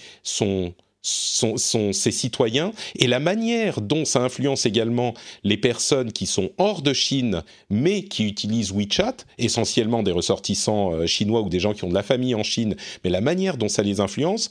ses 1.03 1.95
citoyens, 2.11 2.73
et 2.97 3.07
la 3.07 3.19
manière 3.19 3.81
dont 3.81 4.05
ça 4.05 4.21
influence 4.21 4.67
également 4.67 5.15
les 5.43 5.57
personnes 5.57 6.13
qui 6.13 6.27
sont 6.27 6.51
hors 6.59 6.83
de 6.83 6.93
Chine, 6.93 7.43
mais 7.71 8.05
qui 8.05 8.27
utilisent 8.27 8.73
WeChat, 8.73 9.17
essentiellement 9.39 10.03
des 10.03 10.13
ressortissants 10.13 10.93
euh, 10.93 11.07
chinois 11.07 11.41
ou 11.41 11.49
des 11.49 11.61
gens 11.61 11.73
qui 11.73 11.85
ont 11.85 11.89
de 11.89 11.95
la 11.95 12.03
famille 12.03 12.35
en 12.35 12.43
Chine, 12.43 12.77
mais 13.05 13.11
la 13.11 13.23
manière 13.23 13.57
dont 13.57 13.69
ça 13.69 13.83
les 13.83 14.01
influence, 14.01 14.51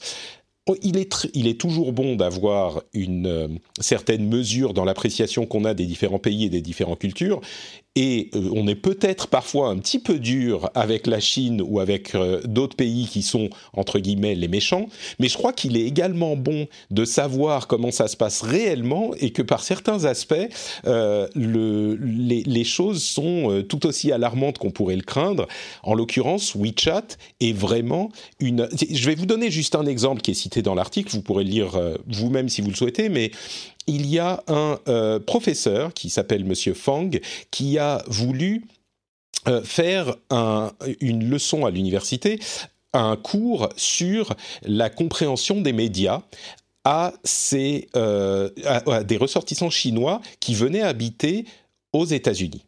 il 0.82 0.96
est, 0.96 1.28
il 1.34 1.48
est 1.48 1.60
toujours 1.60 1.92
bon 1.92 2.14
d'avoir 2.14 2.82
une 2.92 3.26
euh, 3.26 3.48
certaine 3.80 4.28
mesure 4.28 4.74
dans 4.74 4.84
l'appréciation 4.84 5.44
qu'on 5.44 5.64
a 5.64 5.74
des 5.74 5.86
différents 5.86 6.20
pays 6.20 6.44
et 6.44 6.50
des 6.50 6.60
différentes 6.60 7.00
cultures, 7.00 7.40
et 7.94 8.30
euh, 8.34 8.48
on 8.54 8.66
est 8.66 8.74
peut-être 8.74 9.28
parfois 9.28 9.68
un 9.68 9.76
petit 9.76 9.98
peu 9.98 10.18
dur 10.18 10.70
avec 10.74 11.06
la 11.06 11.20
Chine 11.20 11.62
ou 11.64 11.78
avec 11.78 12.14
euh, 12.14 12.40
d'autres 12.44 12.76
pays 12.76 13.06
qui 13.06 13.22
sont 13.22 13.50
entre 13.74 13.98
guillemets 13.98 14.34
les 14.34 14.48
méchants, 14.48 14.86
mais 15.18 15.28
je 15.28 15.36
crois 15.36 15.52
qu'il 15.52 15.76
est 15.76 15.84
également 15.84 16.36
bon 16.36 16.66
de 16.90 17.04
savoir 17.04 17.66
comment 17.66 17.90
ça 17.90 18.08
se 18.08 18.16
passe 18.16 18.40
réellement 18.40 19.10
et 19.20 19.30
que 19.30 19.42
par 19.42 19.62
certains 19.62 20.04
aspects, 20.04 20.34
euh, 20.86 21.28
le, 21.34 21.96
les, 21.96 22.42
les, 22.44 22.64
choses 22.64 23.02
sont 23.02 23.50
euh, 23.50 23.62
tout 23.62 23.86
aussi 23.86 24.10
alarmantes 24.10 24.58
qu'on 24.58 24.70
pourrait 24.70 24.96
le 24.96 25.02
craindre. 25.02 25.46
En 25.82 25.94
l'occurrence, 25.94 26.54
WeChat 26.54 27.04
est 27.40 27.52
vraiment 27.52 28.10
une. 28.40 28.68
Je 28.90 29.06
vais 29.06 29.14
vous 29.14 29.26
donner 29.26 29.50
juste 29.50 29.74
un 29.74 29.84
exemple 29.84 30.22
qui 30.22 30.30
est 30.30 30.34
cité 30.34 30.62
dans 30.62 30.74
l'article. 30.74 31.10
Vous 31.12 31.22
pourrez 31.22 31.44
le 31.44 31.50
lire 31.50 31.80
vous-même 32.06 32.48
si 32.48 32.62
vous 32.62 32.70
le 32.70 32.76
souhaitez, 32.76 33.08
mais 33.08 33.30
il 33.86 34.06
y 34.06 34.18
a 34.18 34.42
un 34.48 34.78
professeur 35.26 35.94
qui 35.94 36.10
s'appelle 36.10 36.44
Monsieur 36.44 36.74
Fang 36.74 37.10
qui 37.50 37.78
a 37.78 38.02
voulu 38.06 38.64
faire 39.64 40.14
une 41.00 41.28
leçon 41.28 41.66
à 41.66 41.70
l'université 41.70 42.38
un 42.92 43.16
cours 43.16 43.68
sur 43.76 44.34
la 44.62 44.90
compréhension 44.90 45.60
des 45.60 45.72
médias 45.72 46.22
à, 46.84 47.12
euh, 47.54 48.50
à, 48.64 49.04
des 49.04 49.16
ressortissants 49.16 49.70
chinois 49.70 50.20
qui 50.40 50.54
venaient 50.54 50.82
habiter 50.82 51.46
aux 51.92 52.04
États-Unis. 52.04 52.64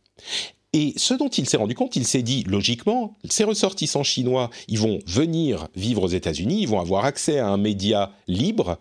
Et 0.72 0.92
ce 0.96 1.14
dont 1.14 1.28
il 1.28 1.48
s'est 1.48 1.56
rendu 1.56 1.74
compte, 1.74 1.94
il 1.94 2.04
s'est 2.04 2.22
dit, 2.22 2.42
logiquement, 2.44 3.16
ces 3.28 3.44
ressortissants 3.44 4.02
chinois, 4.02 4.50
ils 4.66 4.78
vont 4.78 4.98
venir 5.06 5.68
vivre 5.76 6.02
aux 6.02 6.08
États-Unis, 6.08 6.62
ils 6.62 6.68
vont 6.68 6.80
avoir 6.80 7.04
accès 7.04 7.38
à 7.38 7.48
un 7.48 7.56
média 7.56 8.12
libre, 8.26 8.78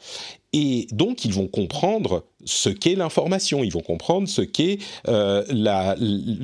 et 0.54 0.88
donc, 0.92 1.26
ils 1.26 1.34
vont 1.34 1.48
comprendre 1.48 2.26
ce 2.46 2.70
qu'est 2.70 2.96
l'information, 2.96 3.63
ils 3.63 3.72
vont 3.72 3.82
comprendre 3.82 4.28
ce 4.28 4.42
qu'est 4.42 4.78
euh, 5.08 5.44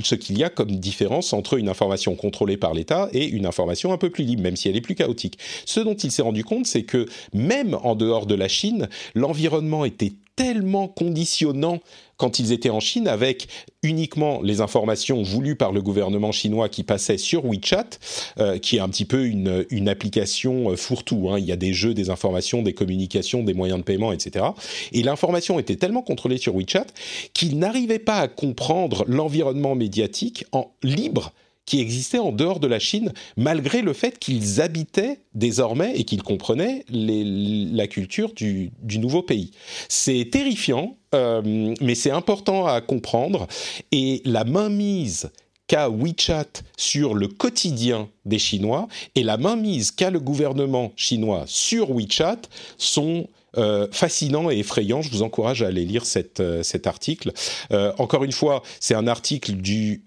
ce 0.03 0.15
qu'il 0.15 0.37
y 0.37 0.43
a 0.43 0.49
comme 0.49 0.71
différence 0.77 1.31
entre 1.33 1.57
une 1.57 1.69
information 1.69 2.15
contrôlée 2.15 2.57
par 2.57 2.73
l'État 2.73 3.09
et 3.13 3.27
une 3.27 3.45
information 3.45 3.93
un 3.93 3.97
peu 3.97 4.09
plus 4.09 4.23
libre, 4.23 4.41
même 4.41 4.55
si 4.55 4.67
elle 4.67 4.75
est 4.75 4.81
plus 4.81 4.95
chaotique. 4.95 5.37
Ce 5.65 5.79
dont 5.79 5.95
il 5.95 6.11
s'est 6.11 6.21
rendu 6.21 6.43
compte, 6.43 6.65
c'est 6.65 6.83
que 6.83 7.05
même 7.33 7.77
en 7.83 7.95
dehors 7.95 8.25
de 8.25 8.35
la 8.35 8.47
Chine, 8.47 8.89
l'environnement 9.13 9.85
était 9.85 10.13
tellement 10.39 10.87
conditionnant 10.87 11.79
quand 12.15 12.39
ils 12.39 12.53
étaient 12.53 12.69
en 12.69 12.79
Chine 12.79 13.09
avec 13.09 13.49
uniquement 13.83 14.41
les 14.41 14.61
informations 14.61 15.21
voulues 15.21 15.57
par 15.57 15.73
le 15.73 15.81
gouvernement 15.81 16.31
chinois 16.31 16.69
qui 16.69 16.83
passaient 16.83 17.17
sur 17.17 17.43
WeChat, 17.43 17.99
euh, 18.39 18.57
qui 18.57 18.77
est 18.77 18.79
un 18.79 18.87
petit 18.87 19.03
peu 19.03 19.25
une, 19.25 19.89
application 19.89 20.71
euh, 20.71 20.77
fourre-tout. 20.77 21.29
Hein. 21.29 21.39
Il 21.39 21.45
y 21.45 21.51
a 21.51 21.57
des 21.57 21.73
jeux, 21.73 21.93
des 21.93 22.09
informations, 22.09 22.61
des 22.61 22.71
communications, 22.71 23.43
des 23.43 23.53
moyens 23.53 23.79
de 23.79 23.83
paiement, 23.83 24.13
etc. 24.13 24.45
Et 24.93 25.03
l'information 25.03 25.59
était 25.59 25.75
tellement 25.75 26.03
contrôlée 26.03 26.37
sur 26.37 26.55
WeChat 26.55 26.87
qu'ils 27.33 27.59
n'arrivaient 27.59 27.99
pas 27.99 28.19
à 28.19 28.29
comprendre 28.29 29.03
l'environnement 29.07 29.75
médiatique 29.75 30.45
en 30.53 30.71
libre 30.83 31.33
qui 31.69 31.81
existait 31.81 32.17
en 32.17 32.31
dehors 32.31 32.59
de 32.59 32.65
la 32.65 32.79
Chine, 32.79 33.13
malgré 33.37 33.83
le 33.83 33.93
fait 33.93 34.17
qu'ils 34.17 34.59
habitaient 34.59 35.19
désormais 35.35 35.93
et 35.95 36.03
qu'ils 36.03 36.23
comprenaient 36.23 36.83
la 36.89 37.85
culture 37.85 38.33
du, 38.33 38.71
nouveau 38.97 39.21
pays. 39.21 39.51
C'est 39.87 40.29
terrifiant, 40.31 40.97
euh, 41.13 41.75
mais 41.79 41.93
c'est 41.93 42.09
important 42.09 42.65
à 42.65 42.81
comprendre. 42.81 43.47
Et 43.91 44.23
la 44.25 44.45
mainmise 44.45 45.29
qu'a 45.67 45.89
WeChat 45.89 46.63
sur 46.75 47.13
le 47.13 47.27
quotidien 47.27 48.09
des 48.25 48.39
Chinois 48.39 48.87
et 49.13 49.21
la 49.21 49.37
mainmise 49.37 49.91
qu'a 49.91 50.09
le 50.09 50.19
gouvernement 50.19 50.91
chinois 50.95 51.43
sur 51.45 51.91
WeChat 51.91 52.41
sont 52.79 53.27
euh, 53.57 53.87
fascinant 53.91 54.51
et 54.51 54.59
effrayant. 54.59 55.01
Je 55.01 55.09
vous 55.09 55.23
encourage 55.23 55.63
à 55.63 55.67
aller 55.67 55.83
lire 55.83 56.03
euh, 56.39 56.63
cet 56.63 56.87
article. 56.87 57.31
Euh, 57.71 57.91
encore 57.97 58.23
une 58.23 58.31
fois, 58.31 58.61
c'est 58.79 58.93
un 58.93 59.07
article 59.07 59.53
du, 59.53 60.03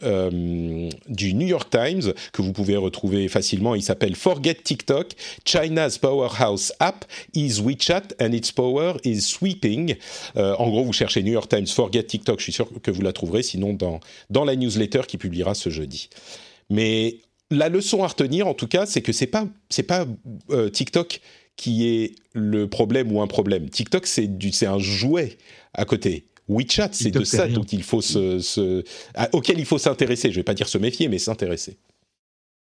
du 1.09 1.35
New 1.35 1.47
York 1.47 1.69
Times 1.71 2.13
que 2.33 2.43
vous 2.43 2.53
pouvez 2.53 2.77
retrouver 2.77 3.27
facilement. 3.29 3.75
Il 3.75 3.83
s'appelle 3.83 4.15
Forget 4.15 4.55
TikTok, 4.55 5.13
China's 5.45 5.99
Powerhouse 5.99 6.73
App 6.79 7.05
is 7.35 7.61
WeChat 7.61 8.15
and 8.21 8.33
its 8.33 8.53
power 8.53 8.95
is 9.05 9.23
sweeping. 9.23 9.97
en 10.37 10.69
gros, 10.69 10.85
vous 10.85 10.93
cherchez 10.93 11.23
New 11.23 11.33
York 11.33 11.49
Times 11.49 11.67
Forget 11.67 12.05
TikTok, 12.05 12.39
je 12.39 12.45
suis 12.45 12.53
sûr 12.53 12.69
que 12.83 12.91
vous 12.91 13.03
la 13.03 13.13
trouverez, 13.13 13.43
sinon 13.43 13.73
dans, 13.73 14.01
dans 14.31 14.45
la 14.45 14.57
newsletter 14.57 15.03
qui 15.07 15.19
publiera 15.19 15.55
ce 15.55 15.71
jeudi. 15.71 16.09
Mais 16.71 17.19
la 17.51 17.69
leçon 17.69 18.03
à 18.03 18.07
retenir, 18.07 18.47
en 18.47 18.55
tout 18.55 18.69
cas, 18.69 18.87
c'est 18.87 19.03
que 19.03 19.13
c'est 19.13 19.27
pas 19.27 19.47
pas 19.87 20.07
TikTok 20.73 21.21
qui 21.57 21.87
est 21.87 22.15
le 22.33 22.69
problème 22.69 23.13
ou 23.13 23.21
un 23.21 23.27
problème. 23.27 23.69
TikTok, 23.69 24.07
c'est 24.07 24.67
un 24.67 24.79
jouet 24.79 25.39
à 25.75 25.85
côté. 25.85 26.27
WeChat, 26.49 26.91
c'est 26.93 27.11
de 27.11 27.25
ça 27.25 27.47
dont 27.47 27.65
il 27.65 27.83
faut 27.83 28.01
se, 28.01 28.83
auquel 29.33 29.59
il 29.59 29.65
faut 29.65 29.79
s'intéresser. 29.79 30.29
Je 30.29 30.35
ne 30.35 30.37
vais 30.41 30.45
pas 30.45 30.55
dire 30.55 30.69
se 30.69 30.79
méfier, 30.79 31.09
mais 31.09 31.19
s'intéresser. 31.19 31.79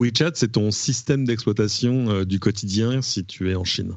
WeChat, 0.01 0.33
c'est 0.35 0.53
ton 0.53 0.70
système 0.70 1.24
d'exploitation 1.24 2.11
euh, 2.11 2.24
du 2.24 2.38
quotidien 2.38 3.03
si 3.03 3.24
tu 3.24 3.51
es 3.51 3.57
en 3.57 3.64
Chine 3.64 3.96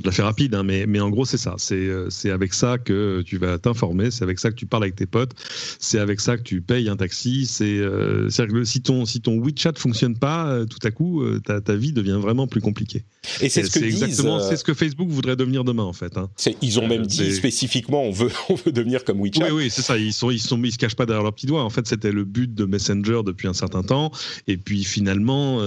je 0.00 0.06
la 0.06 0.12
fais 0.12 0.22
rapide, 0.22 0.54
hein, 0.54 0.62
mais, 0.62 0.86
mais 0.86 1.00
en 1.00 1.10
gros, 1.10 1.24
c'est 1.24 1.36
ça. 1.36 1.56
Euh, 1.72 2.06
c'est 2.10 2.30
avec 2.30 2.54
ça 2.54 2.78
que 2.78 3.22
tu 3.22 3.36
vas 3.36 3.58
t'informer, 3.58 4.10
c'est 4.10 4.24
avec 4.24 4.38
ça 4.38 4.50
que 4.50 4.56
tu 4.56 4.66
parles 4.66 4.84
avec 4.84 4.96
tes 4.96 5.06
potes, 5.06 5.32
c'est 5.78 5.98
avec 5.98 6.20
ça 6.20 6.36
que 6.36 6.42
tu 6.42 6.62
payes 6.62 6.88
un 6.88 6.96
taxi. 6.96 7.46
C'est 7.46 7.78
euh, 7.78 8.28
que 8.28 8.64
si 8.64 8.80
ton, 8.80 9.04
si 9.04 9.20
ton 9.20 9.38
WeChat 9.38 9.74
fonctionne 9.76 10.16
pas, 10.16 10.48
euh, 10.48 10.64
tout 10.64 10.84
à 10.86 10.90
coup, 10.90 11.24
ta, 11.40 11.60
ta, 11.60 11.76
vie 11.76 11.92
devient 11.92 12.18
vraiment 12.20 12.46
plus 12.46 12.60
compliquée. 12.60 13.04
Et 13.40 13.48
c'est 13.48 13.64
ce 13.64 13.78
que 13.78 13.84
exactement, 13.84 14.40
c'est 14.40 14.56
ce 14.56 14.64
que 14.64 14.74
Facebook 14.74 15.08
voudrait 15.08 15.36
devenir 15.36 15.64
demain, 15.64 15.84
en 15.84 15.92
fait. 15.92 16.16
Hein. 16.16 16.30
Ils 16.62 16.80
ont 16.80 16.88
même 16.88 17.06
dit 17.06 17.32
spécifiquement, 17.32 18.02
on 18.02 18.10
veut, 18.10 18.30
on 18.48 18.54
veut 18.54 18.72
devenir 18.72 19.04
comme 19.04 19.20
WeChat. 19.20 19.46
Oui, 19.46 19.64
oui, 19.64 19.70
c'est 19.70 19.82
ça. 19.82 19.98
Ils 19.98 20.12
sont, 20.12 20.30
ils 20.30 20.40
sont, 20.40 20.60
ils 20.62 20.72
se 20.72 20.78
cachent 20.78 20.96
pas 20.96 21.06
derrière 21.06 21.22
leurs 21.22 21.34
petits 21.34 21.46
doigts. 21.46 21.62
En 21.62 21.70
fait, 21.70 21.86
c'était 21.86 22.12
le 22.12 22.24
but 22.24 22.54
de 22.54 22.64
Messenger 22.64 23.20
depuis 23.24 23.48
un 23.48 23.54
certain 23.54 23.82
temps. 23.82 24.10
Et 24.48 24.56
puis 24.56 24.84
finalement, 24.84 25.60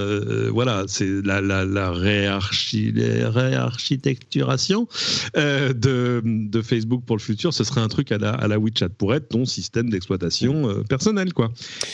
voilà, 0.52 0.86
c'est 0.88 1.24
la, 1.24 1.42
la, 1.42 1.66
la 1.66 1.92
réarchitecture 1.92 4.23
euh, 5.38 5.74
de, 5.74 6.22
de, 6.24 6.62
Facebook 6.62 7.04
pour 7.06 7.18
le 7.18 7.22
futur, 7.22 7.54
ce 7.54 7.64
serait 7.64 7.82
un 7.82 7.88
truc 7.88 8.12
à 8.12 8.18
la, 8.18 8.32
à 8.32 8.48
la 8.48 8.58
WeChat 8.58 8.90
pour 8.90 9.14
être 9.14 9.30
ton 9.30 9.46
système 9.46 9.90
d'exploitation 9.90 10.70
euh, 10.70 10.84
personnel, 10.84 11.34
quoi. 11.34 11.52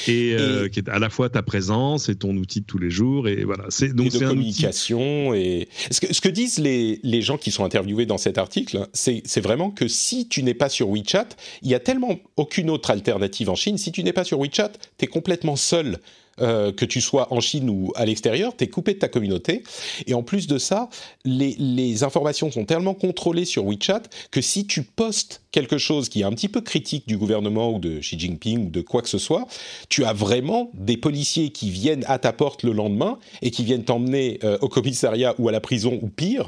Euh, 0.10 0.66
et, 0.66 0.70
qui 0.70 0.80
est 0.80 0.90
à 0.90 1.00
la 1.00 1.10
fois 1.10 1.30
ta 1.30 1.42
présence 1.42 2.10
et 2.10 2.16
ton 2.16 2.36
outil 2.38 2.62
de 2.62 2.66
tous 2.66 2.78
les 2.78 2.90
jours. 2.90 3.28
Et 3.28 3.44
voilà. 3.44 3.66
C'est 3.70 3.94
donc 3.94 4.12
de 4.12 4.20
communication. 4.20 5.34
Et 5.34 5.68
ce 5.92 6.02
que, 6.02 6.14
ce 6.14 6.22
que 6.22 6.30
disent 6.30 6.60
les, 6.60 7.00
les 7.04 7.22
gens 7.22 7.38
qui 7.38 7.52
sont 7.52 7.64
interviewés 7.64 8.06
dans 8.06 8.18
cet 8.18 8.38
article, 8.38 8.88
c'est 8.94 9.42
vraiment 9.42 9.72
que 9.72 9.88
si 9.88 10.28
tu 10.28 10.44
n'es 10.44 10.54
pas 10.54 10.70
sur 10.70 10.90
WeChat, 10.90 11.30
il 11.62 11.70
y 11.70 11.76
a 11.76 11.80
tellement 11.80 12.20
aucune 12.38 12.70
autre 12.70 12.92
alternative 12.92 13.50
en 13.50 13.56
Chine. 13.56 13.78
Si 13.78 13.92
tu 13.92 14.04
n'es 14.04 14.14
pas 14.14 14.24
sur 14.24 14.40
WeChat, 14.40 14.72
tu 14.98 15.06
es 15.06 15.08
complètement 15.08 15.56
seul 15.56 16.00
euh, 16.42 16.72
que 16.72 16.86
tu 16.86 17.02
sois 17.02 17.34
en 17.34 17.40
Chine 17.40 17.70
ou 17.70 17.92
à 17.96 18.06
l'extérieur, 18.06 18.56
tu 18.56 18.64
es 18.64 18.68
coupé 18.68 18.94
de 18.94 19.00
ta 19.00 19.08
communauté. 19.08 19.64
Et 20.08 20.14
en 20.14 20.24
plus 20.24 20.48
de 20.48 20.58
ça, 20.58 20.90
les, 21.26 21.56
les, 21.58 22.04
informations 22.04 22.52
sont 22.52 22.66
tellement 22.66 22.94
contrôlées 22.94 23.46
sur 23.46 23.66
WeChat 23.66 24.04
que 24.32 24.42
si 24.42 24.66
tu 24.66 24.84
postes 24.84 25.42
quelque 25.52 25.78
chose 25.78 26.10
qui 26.10 26.22
est 26.22 26.24
un 26.24 26.32
petit 26.32 26.50
peu 26.50 26.62
critique 26.62 27.08
du 27.08 27.18
gouvernement 27.18 27.72
ou 27.74 27.80
de 27.80 28.00
Xi 28.00 28.20
Jinping 28.20 28.68
ou 28.68 28.70
de 28.70 28.82
quoi 28.82 29.02
que 29.02 29.10
ce 29.10 29.18
soit, 29.18 29.48
tu 29.90 30.06
as 30.06 30.14
vraiment 30.14 30.72
des 30.74 30.98
policiers 30.98 31.50
qui 31.50 31.70
viennent 31.70 32.06
à 32.08 32.20
ta 32.20 32.34
porte 32.34 32.64
le 32.64 32.72
lendemain 32.72 33.18
et 33.42 33.52
qui 33.52 33.64
viennent 33.64 33.84
t'emmener 33.84 34.40
euh, 34.44 34.58
au 34.62 34.70
commissariat 34.70 35.36
ou 35.38 35.50
à 35.50 35.52
la 35.52 35.60
prison 35.60 36.00
ou 36.02 36.08
pire. 36.08 36.48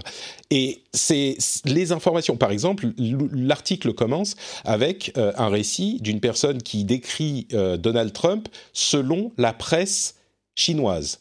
Et 0.50 0.84
c'est 0.94 1.38
les 1.66 1.92
informations. 1.92 2.38
Par 2.38 2.52
exemple, 2.52 2.88
l'article 2.98 3.94
commence 3.94 4.36
avec 4.66 5.14
euh, 5.18 5.32
un 5.38 5.50
récit 5.50 6.00
d'une 6.02 6.20
personne 6.20 6.62
qui 6.62 6.84
décrit 6.84 7.48
Donald 7.80 8.14
Trump 8.14 8.48
selon 8.74 9.32
la 9.38 9.54
presse 9.54 10.16
chinoise. 10.56 11.20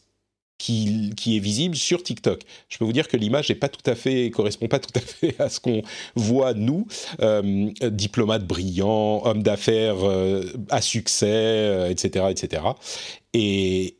Qui, 0.63 1.11
est 1.25 1.39
visible 1.39 1.75
sur 1.75 2.03
TikTok. 2.03 2.41
Je 2.69 2.77
peux 2.77 2.85
vous 2.85 2.93
dire 2.93 3.07
que 3.07 3.17
l'image 3.17 3.49
n'est 3.49 3.55
pas 3.55 3.67
tout 3.67 3.89
à 3.89 3.95
fait 3.95 4.29
correspond 4.29 4.67
pas 4.67 4.77
tout 4.77 4.91
à 4.93 4.99
fait 4.99 5.33
à 5.39 5.49
ce 5.49 5.59
qu'on 5.59 5.81
voit 6.15 6.53
nous, 6.53 6.85
euh, 7.21 7.71
diplomates 7.89 8.45
brillants, 8.45 9.25
hommes 9.25 9.41
d'affaires 9.41 10.07
euh, 10.07 10.43
à 10.69 10.81
succès, 10.81 11.87
etc., 11.89 12.25
euh, 12.25 12.29
etc. 12.29 12.63
Et, 13.33 13.95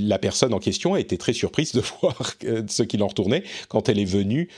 la 0.00 0.20
personne 0.20 0.54
en 0.54 0.60
question 0.60 0.94
a 0.94 1.00
été 1.00 1.18
très 1.18 1.32
surprise 1.32 1.72
de 1.72 1.82
voir 2.00 2.34
ce 2.68 2.82
qu'il 2.84 3.02
en 3.02 3.08
retournait 3.08 3.42
quand 3.68 3.88
elle 3.88 3.98
est 3.98 4.04
venue 4.04 4.48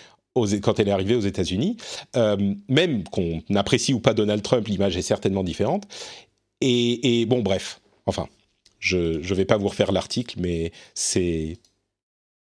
quand 0.63 0.79
elle 0.79 0.89
est 0.89 0.93
arrivée 0.93 1.17
aux 1.17 1.21
États-Unis. 1.21 1.77
Euh, 2.17 2.55
même 2.69 3.05
qu'on 3.05 3.43
apprécie 3.55 3.93
ou 3.93 4.01
pas 4.01 4.15
Donald 4.15 4.43
Trump, 4.43 4.69
l'image 4.69 4.97
est 4.97 5.03
certainement 5.03 5.43
différente. 5.43 5.89
Et 6.61 7.27
bon, 7.27 7.41
bref, 7.41 7.81
enfin, 8.07 8.29
je 8.81 8.97
ne 9.19 9.35
vais 9.35 9.45
pas 9.45 9.59
vous 9.59 9.69
refaire 9.69 9.93
l'article, 9.93 10.37
mais 10.41 10.73
c'est 10.95 11.59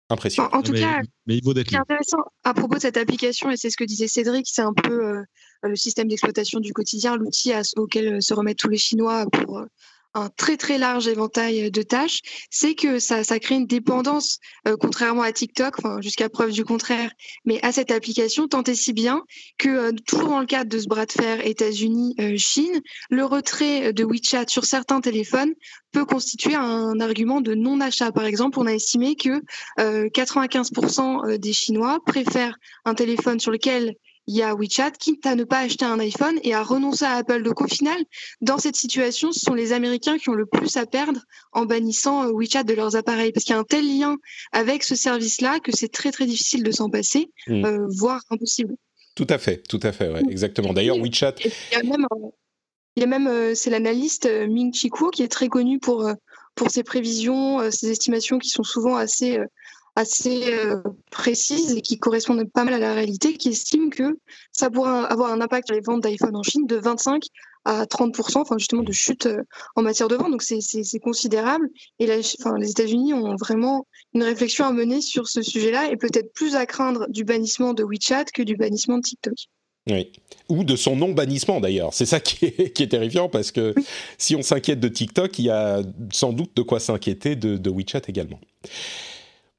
impressionnant. 0.09 0.49
En, 0.53 0.63
tout 0.63 0.73
cas, 0.73 1.01
ce 1.29 1.63
qui 1.63 1.75
est 1.75 1.79
intéressant 1.79 2.25
à 2.43 2.55
propos 2.55 2.77
de 2.77 2.81
cette 2.81 2.97
application, 2.97 3.51
et 3.51 3.57
c'est 3.57 3.71
ce 3.71 3.77
que 3.77 3.85
disait 3.85 4.09
Cédric, 4.09 4.47
c'est 4.49 4.63
un 4.63 4.73
peu 4.73 5.07
euh, 5.07 5.23
le 5.63 5.77
système 5.77 6.09
d'exploitation 6.09 6.59
du 6.59 6.73
quotidien, 6.73 7.17
l'outil 7.17 7.53
auquel 7.77 8.23
se 8.23 8.35
remettent 8.35 8.59
tous 8.59 8.69
les 8.69 8.79
Chinois 8.79 9.27
pour 9.31 9.59
euh, 9.59 9.67
un 10.15 10.29
très 10.29 10.57
très 10.57 10.79
large 10.79 11.09
éventail 11.09 11.71
de 11.71 11.83
tâches, 11.83 12.21
c'est 12.51 12.75
que 12.75 12.99
ça, 12.99 13.25
ça 13.25 13.39
crée 13.39 13.57
une 13.57 13.67
dépendance, 13.67 14.39
euh, 14.69 14.77
contrairement 14.79 15.23
à 15.23 15.33
TikTok, 15.33 15.77
jusqu'à 16.01 16.29
preuve 16.29 16.53
du 16.53 16.65
contraire, 16.65 17.11
mais 17.45 17.61
à 17.63 17.73
cette 17.73 17.91
application, 17.91 18.49
tant 18.49 18.63
et 18.65 18.75
si 18.75 18.93
bien 18.93 19.23
que, 19.59 19.69
euh, 19.69 19.93
toujours 20.07 20.29
dans 20.29 20.41
le 20.41 20.47
cadre 20.47 20.71
de 20.71 20.79
ce 20.79 20.87
bras 20.87 21.07
de 21.07 21.13
fer 21.13 21.47
États-Unis-Chine, 21.47 22.81
le 23.11 23.25
retrait 23.25 23.93
de 23.93 24.05
WeChat 24.05 24.47
sur 24.49 24.65
certains 24.65 25.01
téléphones 25.01 25.53
peut 25.93 26.05
constituer 26.05 26.55
un 26.55 27.01
argument 27.01 27.41
de 27.41 27.55
non-achat. 27.55 28.13
Par 28.13 28.25
exemple, 28.25 28.59
on 28.59 28.67
a 28.67 28.73
estimé 28.73 29.15
que 29.15 29.43
95% 29.79 31.27
euh, 31.27 31.39
des 31.39 31.53
Chinois 31.53 31.99
préfèrent 32.05 32.57
un 32.85 32.95
téléphone 32.95 33.41
sur 33.41 33.51
lequel 33.51 33.95
il 34.27 34.37
y 34.37 34.43
a 34.43 34.55
WeChat, 34.55 34.93
quitte 34.93 35.27
à 35.27 35.35
ne 35.35 35.45
pas 35.45 35.59
acheter 35.59 35.85
un 35.85 35.99
iPhone 35.99 36.39
et 36.43 36.55
à 36.55 36.63
renoncer 36.63 37.05
à 37.05 37.15
Apple. 37.15 37.43
Donc 37.43 37.61
au 37.61 37.67
final, 37.67 37.99
dans 38.41 38.59
cette 38.59 38.77
situation, 38.77 39.33
ce 39.33 39.41
sont 39.41 39.55
les 39.55 39.73
Américains 39.73 40.19
qui 40.19 40.29
ont 40.29 40.35
le 40.35 40.47
plus 40.47 40.77
à 40.77 40.87
perdre 40.87 41.21
en 41.53 41.65
bannissant 41.67 42.25
euh, 42.25 42.33
WeChat 42.33 42.65
de 42.65 42.75
leurs 42.75 42.95
appareils, 42.97 43.33
parce 43.33 43.45
qu'il 43.45 43.55
y 43.55 43.57
a 43.57 43.61
un 43.61 43.65
tel 43.65 43.85
lien 43.85 44.17
avec 44.53 44.85
ce 44.85 44.95
service-là 44.95 45.59
que 45.61 45.73
c'est 45.75 45.89
très 45.89 46.13
très 46.13 46.27
difficile 46.27 46.63
de 46.63 46.71
s'en 46.71 46.89
passer, 46.89 47.31
mm. 47.49 47.65
euh, 47.65 47.87
voire 47.97 48.23
impossible. 48.31 48.75
Tout 49.15 49.27
à 49.29 49.39
fait, 49.39 49.63
tout 49.69 49.81
à 49.83 49.93
fait, 49.93 50.09
ouais, 50.09 50.23
exactement. 50.31 50.73
D'ailleurs, 50.73 50.97
WeChat. 50.97 51.35
Il 51.45 51.51
y 51.73 51.77
a 51.77 51.83
même, 51.83 52.07
il 52.97 53.01
y 53.01 53.05
a 53.05 53.07
même 53.07 53.55
c'est 53.55 53.69
l'analyste 53.71 54.27
Ming 54.49 54.73
Chi 54.73 54.89
Kuo 54.89 55.11
qui 55.11 55.23
est 55.23 55.29
très 55.29 55.49
connu 55.49 55.79
pour, 55.79 56.11
pour 56.55 56.71
ses 56.71 56.83
prévisions, 56.83 57.71
ses 57.71 57.91
estimations 57.91 58.39
qui 58.39 58.49
sont 58.49 58.63
souvent 58.63 58.97
assez 58.97 59.39
assez 59.95 60.43
précises 61.11 61.77
et 61.77 61.83
qui 61.83 61.99
correspondent 61.99 62.51
pas 62.51 62.65
mal 62.65 62.75
à 62.75 62.79
la 62.79 62.95
réalité, 62.95 63.35
qui 63.35 63.51
estime 63.51 63.91
que 63.91 64.19
ça 64.51 64.71
pourrait 64.71 65.07
avoir 65.09 65.33
un 65.33 65.41
impact 65.41 65.69
sur 65.69 65.75
les 65.75 65.83
ventes 65.83 66.03
d'iPhone 66.03 66.37
en 66.37 66.43
Chine 66.43 66.67
de 66.67 66.77
25 66.77 67.23
à 67.65 67.85
30%, 67.85 68.39
enfin 68.39 68.59
justement 68.59 68.83
de 68.83 68.93
chute 68.93 69.27
euh, 69.27 69.43
en 69.77 69.83
matière 69.83 70.09
de 70.09 70.17
vente. 70.17 70.31
Donc 70.31 70.43
c'est 70.43 70.99
considérable. 71.01 71.69
Et 71.99 72.11
enfin, 72.41 72.57
les 72.59 72.71
États-Unis 72.71 73.15
ont 73.15 73.37
vraiment 73.37 73.87
une 74.15 74.23
réflexion 74.23 74.65
à 74.65 74.73
mener 74.73 75.01
sur 75.01 75.29
ce 75.29 75.43
sujet-là 75.43 75.91
et 75.91 75.97
peut-être 75.97 76.33
plus 76.33 76.57
à 76.57 76.67
craindre 76.67 77.07
du 77.09 77.25
bannissement 77.25 77.75
de 77.75 77.85
WeChat 77.85 78.27
que 78.35 78.43
du 78.43 78.57
bannissement 78.57 78.99
de 78.99 79.03
TikTok. 79.03 79.35
Oui. 79.89 80.13
Ou 80.49 80.63
de 80.63 80.77
son 80.77 80.95
non-bannissement 80.97 81.61
d'ailleurs. 81.61 81.93
C'est 81.93 82.07
ça 82.07 82.21
qui 82.21 82.47
est, 82.47 82.73
qui 82.73 82.85
est, 82.85 82.89
terrifiant 82.89 83.29
parce 83.29 83.51
que 83.51 83.75
si 84.19 84.37
on 84.37 84.43
s'inquiète 84.43 84.81
de 84.81 84.89
TikTok, 84.89 85.39
il 85.39 85.47
y 85.47 85.51
a 85.51 85.83
sans 86.13 86.33
doute 86.33 86.57
de 86.57 86.63
quoi 86.63 86.79
s'inquiéter 86.79 87.37
de, 87.37 87.57
de, 87.57 87.71
WeChat 87.71 88.03
également. 88.07 88.39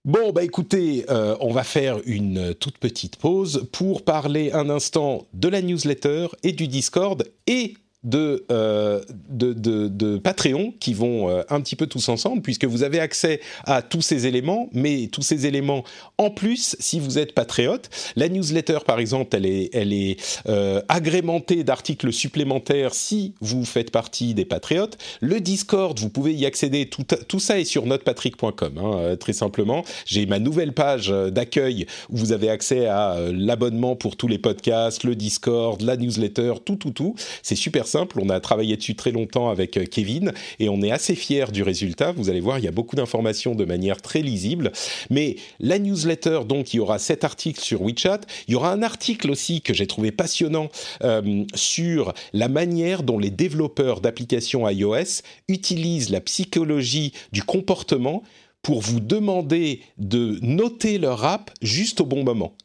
Bon, 0.05 0.33
bah 0.33 0.43
écoutez, 0.43 1.05
euh, 1.09 1.37
on 1.39 1.53
va 1.53 1.63
faire 1.63 2.01
une 2.05 2.53
toute 2.55 2.77
petite 2.77 3.15
pause 3.15 3.69
pour 3.71 4.03
parler 4.03 4.51
un 4.51 4.69
instant 4.69 5.27
de 5.31 5.47
la 5.47 5.61
newsletter 5.61 6.27
et 6.43 6.51
du 6.51 6.67
Discord 6.67 7.23
et 7.47 7.75
euh, 8.05 9.01
de, 9.29 9.53
de, 9.53 9.87
de, 9.87 10.17
Patreon 10.17 10.73
qui 10.81 10.93
vont 10.93 11.29
euh, 11.29 11.43
un 11.49 11.61
petit 11.61 11.77
peu 11.77 11.87
tous 11.87 12.09
ensemble, 12.09 12.41
puisque 12.41 12.65
vous 12.65 12.83
avez 12.83 12.99
accès 12.99 13.39
à 13.63 13.81
tous 13.81 14.01
ces 14.01 14.27
éléments, 14.27 14.69
mais 14.73 15.07
tous 15.09 15.21
ces 15.21 15.45
éléments 15.45 15.85
en 16.17 16.29
plus 16.29 16.75
si 16.79 16.99
vous 16.99 17.17
êtes 17.17 17.33
patriote. 17.33 17.89
La 18.17 18.27
newsletter, 18.27 18.79
par 18.85 18.99
exemple, 18.99 19.35
elle 19.37 19.45
est, 19.45 19.69
elle 19.73 19.93
est 19.93 20.17
euh, 20.49 20.81
agrémentée 20.89 21.63
d'articles 21.63 22.11
supplémentaires 22.11 22.93
si 22.93 23.35
vous 23.39 23.63
faites 23.63 23.89
partie 23.89 24.33
des 24.33 24.45
patriotes. 24.45 24.97
Le 25.21 25.39
Discord, 25.39 25.97
vous 25.97 26.09
pouvez 26.09 26.33
y 26.33 26.45
accéder, 26.45 26.87
tout, 26.87 27.05
tout 27.27 27.39
ça 27.39 27.57
est 27.57 27.65
sur 27.65 27.85
notepatrick.com, 27.85 28.77
hein, 28.79 29.15
très 29.17 29.33
simplement. 29.33 29.85
J'ai 30.05 30.25
ma 30.25 30.39
nouvelle 30.39 30.73
page 30.73 31.07
d'accueil 31.07 31.85
où 32.09 32.17
vous 32.17 32.31
avez 32.33 32.49
accès 32.49 32.85
à 32.87 33.17
l'abonnement 33.31 33.95
pour 33.95 34.17
tous 34.17 34.27
les 34.27 34.39
podcasts, 34.39 35.05
le 35.05 35.15
Discord, 35.15 35.81
la 35.81 35.95
newsletter, 35.95 36.55
tout, 36.65 36.75
tout, 36.75 36.91
tout. 36.91 37.15
C'est 37.41 37.55
super 37.55 37.87
On 37.95 38.29
a 38.29 38.39
travaillé 38.39 38.77
dessus 38.77 38.95
très 38.95 39.11
longtemps 39.11 39.49
avec 39.49 39.77
euh, 39.77 39.85
Kevin 39.85 40.33
et 40.59 40.69
on 40.69 40.81
est 40.81 40.91
assez 40.91 41.15
fiers 41.15 41.51
du 41.51 41.63
résultat. 41.63 42.11
Vous 42.11 42.29
allez 42.29 42.39
voir, 42.39 42.59
il 42.59 42.65
y 42.65 42.67
a 42.67 42.71
beaucoup 42.71 42.95
d'informations 42.95 43.55
de 43.55 43.65
manière 43.65 44.01
très 44.01 44.21
lisible. 44.21 44.71
Mais 45.09 45.35
la 45.59 45.79
newsletter, 45.79 46.41
donc, 46.47 46.73
il 46.73 46.77
y 46.77 46.79
aura 46.79 46.99
cet 46.99 47.23
article 47.23 47.59
sur 47.59 47.81
WeChat. 47.81 48.21
Il 48.47 48.53
y 48.53 48.55
aura 48.55 48.71
un 48.71 48.83
article 48.83 49.31
aussi 49.31 49.61
que 49.61 49.73
j'ai 49.73 49.87
trouvé 49.87 50.11
passionnant 50.11 50.69
euh, 51.03 51.43
sur 51.55 52.13
la 52.33 52.47
manière 52.47 53.03
dont 53.03 53.19
les 53.19 53.31
développeurs 53.31 54.01
d'applications 54.01 54.67
iOS 54.67 55.21
utilisent 55.47 56.09
la 56.09 56.21
psychologie 56.21 57.13
du 57.31 57.43
comportement 57.43 58.23
pour 58.61 58.79
vous 58.81 59.01
demander 59.01 59.81
de 59.97 60.39
noter 60.41 60.97
leur 60.97 61.25
app 61.25 61.51
juste 61.61 62.01
au 62.01 62.05
bon 62.05 62.23
moment. 62.23 62.55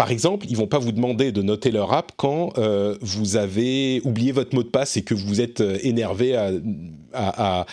Par 0.00 0.10
exemple, 0.10 0.46
ils 0.48 0.56
vont 0.56 0.66
pas 0.66 0.78
vous 0.78 0.92
demander 0.92 1.30
de 1.30 1.42
noter 1.42 1.70
leur 1.70 1.92
app 1.92 2.12
quand 2.16 2.56
euh, 2.56 2.96
vous 3.02 3.36
avez 3.36 4.00
oublié 4.06 4.32
votre 4.32 4.54
mot 4.54 4.62
de 4.62 4.68
passe 4.68 4.96
et 4.96 5.02
que 5.02 5.12
vous 5.12 5.42
êtes 5.42 5.60
euh, 5.60 5.76
énervé 5.82 6.34
à, 6.34 7.66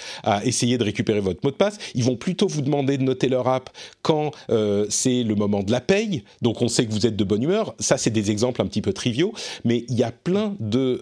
essayer 0.44 0.78
de 0.78 0.84
récupérer 0.84 1.22
votre 1.22 1.40
mot 1.44 1.52
de 1.52 1.56
passe. 1.56 1.78
Ils 1.96 2.04
vont 2.04 2.18
plutôt 2.18 2.48
vous 2.48 2.62
demander 2.62 2.98
de 2.98 3.04
noter 3.04 3.30
leur 3.30 3.48
app 3.48 3.70
quand 4.02 4.32
euh, 4.50 4.88
c'est 4.90 5.24
le 5.24 5.36
moment 5.36 5.64
de 5.64 5.72
la 5.72 5.80
paye. 5.80 6.24
Donc 6.42 6.62
on 6.62 6.68
sait 6.68 6.86
que 6.86 6.92
vous 6.92 7.06
êtes 7.06 7.16
de 7.16 7.24
bonne 7.24 7.44
humeur. 7.44 7.76
Ça, 7.80 7.98
c'est 7.98 8.10
des 8.10 8.30
exemples 8.30 8.62
un 8.62 8.66
petit 8.66 8.82
peu 8.82 8.92
triviaux, 8.92 9.32
mais 9.64 9.86
il 9.88 9.96
y 9.96 10.04
a 10.04 10.12
plein 10.12 10.56
de, 10.60 11.00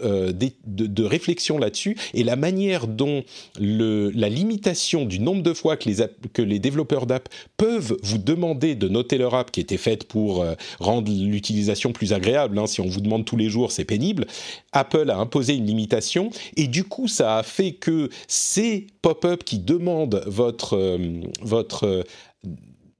réflexions 1.03 1.57
là-dessus 1.57 1.97
et 2.13 2.23
la 2.23 2.35
manière 2.35 2.87
dont 2.87 3.23
la 3.57 4.29
limitation 4.29 5.05
du 5.05 5.19
nombre 5.19 5.41
de 5.41 5.53
fois 5.53 5.75
que 5.75 5.89
les, 5.89 6.05
que 6.33 6.43
les 6.43 6.59
développeurs 6.59 7.07
d'app 7.07 7.29
peuvent 7.57 7.97
vous 8.03 8.17
demander 8.19 8.75
de 8.75 8.89
noter 8.89 9.17
leur 9.17 9.33
app, 9.33 9.49
qui 9.49 9.61
était 9.61 9.77
faite 9.77 10.03
pour 10.03 10.45
rendre 10.79 11.14
l'utilisation 11.23 11.91
plus 11.91 12.13
agréable. 12.13 12.57
Hein. 12.59 12.67
Si 12.67 12.81
on 12.81 12.87
vous 12.87 13.01
demande 13.01 13.25
tous 13.25 13.37
les 13.37 13.49
jours, 13.49 13.71
c'est 13.71 13.85
pénible. 13.85 14.27
Apple 14.71 15.09
a 15.09 15.17
imposé 15.17 15.55
une 15.55 15.65
limitation 15.65 16.29
et 16.57 16.67
du 16.67 16.83
coup, 16.83 17.07
ça 17.07 17.37
a 17.37 17.43
fait 17.43 17.73
que 17.73 18.09
ces 18.27 18.87
pop-up 19.01 19.43
qui 19.43 19.59
demandent 19.59 20.23
votre, 20.25 20.75
euh, 20.75 21.21
votre, 21.41 21.85
euh, 21.85 22.03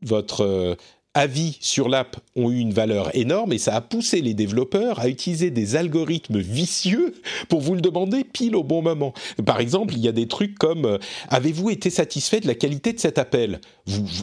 votre 0.02 0.42
euh, 0.42 0.76
avis 1.14 1.58
sur 1.62 1.88
l'app 1.88 2.18
ont 2.36 2.52
eu 2.52 2.60
une 2.60 2.74
valeur 2.74 3.16
énorme 3.16 3.54
et 3.54 3.58
ça 3.58 3.76
a 3.76 3.82
poussé 3.82 4.22
les 4.22 4.34
développeurs 4.34 5.00
à 5.00 5.08
utiliser 5.08 5.50
des 5.50 5.78
algorithmes 5.78 6.40
vicieux 6.40 7.14
pour 7.48 7.62
vous 7.62 7.74
le 7.74 7.82
demander 7.82 8.24
pile 8.26 8.56
au 8.56 8.64
bon 8.64 8.82
moment. 8.82 9.14
Par 9.46 9.62
exemple, 9.62 9.94
il 9.94 10.02
y 10.02 10.10
a 10.10 10.12
des 10.12 10.28
trucs 10.28 10.60
comme 10.60 11.00
avez-vous 11.30 11.70
été 11.70 11.90
satisfait 11.90 12.42
de 12.42 12.48
la 12.48 12.56
qualité 12.56 12.92
de 12.92 13.00
cet 13.00 13.18
appel? 13.18 13.62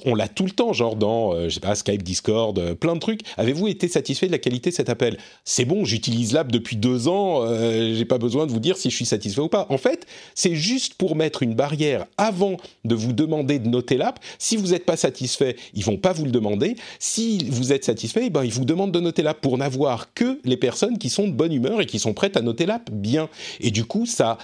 On 0.04 0.16
l'a 0.16 0.26
tout 0.26 0.44
le 0.44 0.50
temps, 0.50 0.72
genre 0.72 0.96
dans 0.96 1.34
pas 1.60 1.76
Skype, 1.76 2.02
Discord, 2.02 2.74
plein 2.74 2.94
de 2.94 3.00
trucs. 3.00 3.20
Avez-vous 3.36 3.68
été 3.68 3.86
satisfait 3.86 4.26
de 4.26 4.32
la 4.32 4.38
qualité 4.38 4.70
de 4.70 4.74
cet 4.74 4.88
appel? 4.88 5.18
C'est 5.44 5.64
bon, 5.64 5.84
j'utilise 5.84 6.32
l'app 6.32 6.50
depuis 6.50 6.76
deux 6.76 7.06
ans, 7.06 7.46
j'ai 7.46 8.04
pas 8.04 8.18
besoin 8.18 8.46
de 8.46 8.50
vous 8.50 8.58
dire 8.58 8.76
si 8.76 8.90
je 8.90 8.96
suis 8.96 9.06
satisfait 9.06 9.40
ou 9.40 9.48
pas. 9.48 9.66
En 9.70 9.78
fait, 9.78 10.06
c'est 10.34 10.56
juste 10.56 10.94
pour 10.94 11.14
mettre 11.14 11.44
une 11.44 11.54
barrière 11.54 12.06
avant 12.16 12.56
de 12.84 12.94
vous 12.96 13.12
demander 13.12 13.60
de 13.60 13.68
noter 13.68 13.96
l'app. 13.96 14.18
Si 14.38 14.56
vous 14.56 14.68
n'êtes 14.68 14.84
pas 14.84 14.96
satisfait, 14.96 15.56
ils 15.74 15.84
vont 15.84 15.96
pas 15.96 16.12
vous 16.12 16.24
le 16.24 16.32
demander. 16.32 16.74
Si 16.98 17.46
vous 17.48 17.72
êtes 17.72 17.84
satisfait, 17.84 18.30
ben, 18.30 18.44
ils 18.44 18.52
vous 18.52 18.64
demandent 18.64 18.92
de 18.92 19.00
noter 19.00 19.22
l'app 19.22 19.40
pour 19.40 19.58
n'avoir 19.58 20.12
que 20.12 20.40
les 20.44 20.56
personnes 20.56 20.98
qui 20.98 21.08
sont 21.08 21.28
de 21.28 21.32
bonne 21.32 21.52
humeur 21.52 21.80
et 21.80 21.86
qui 21.86 22.00
sont 22.00 22.14
prêtes 22.14 22.36
à 22.36 22.42
noter 22.42 22.66
l'app 22.66 22.90
bien. 22.90 23.28
Et 23.60 23.70
du 23.70 23.84
coup, 23.84 24.06
ça 24.06 24.38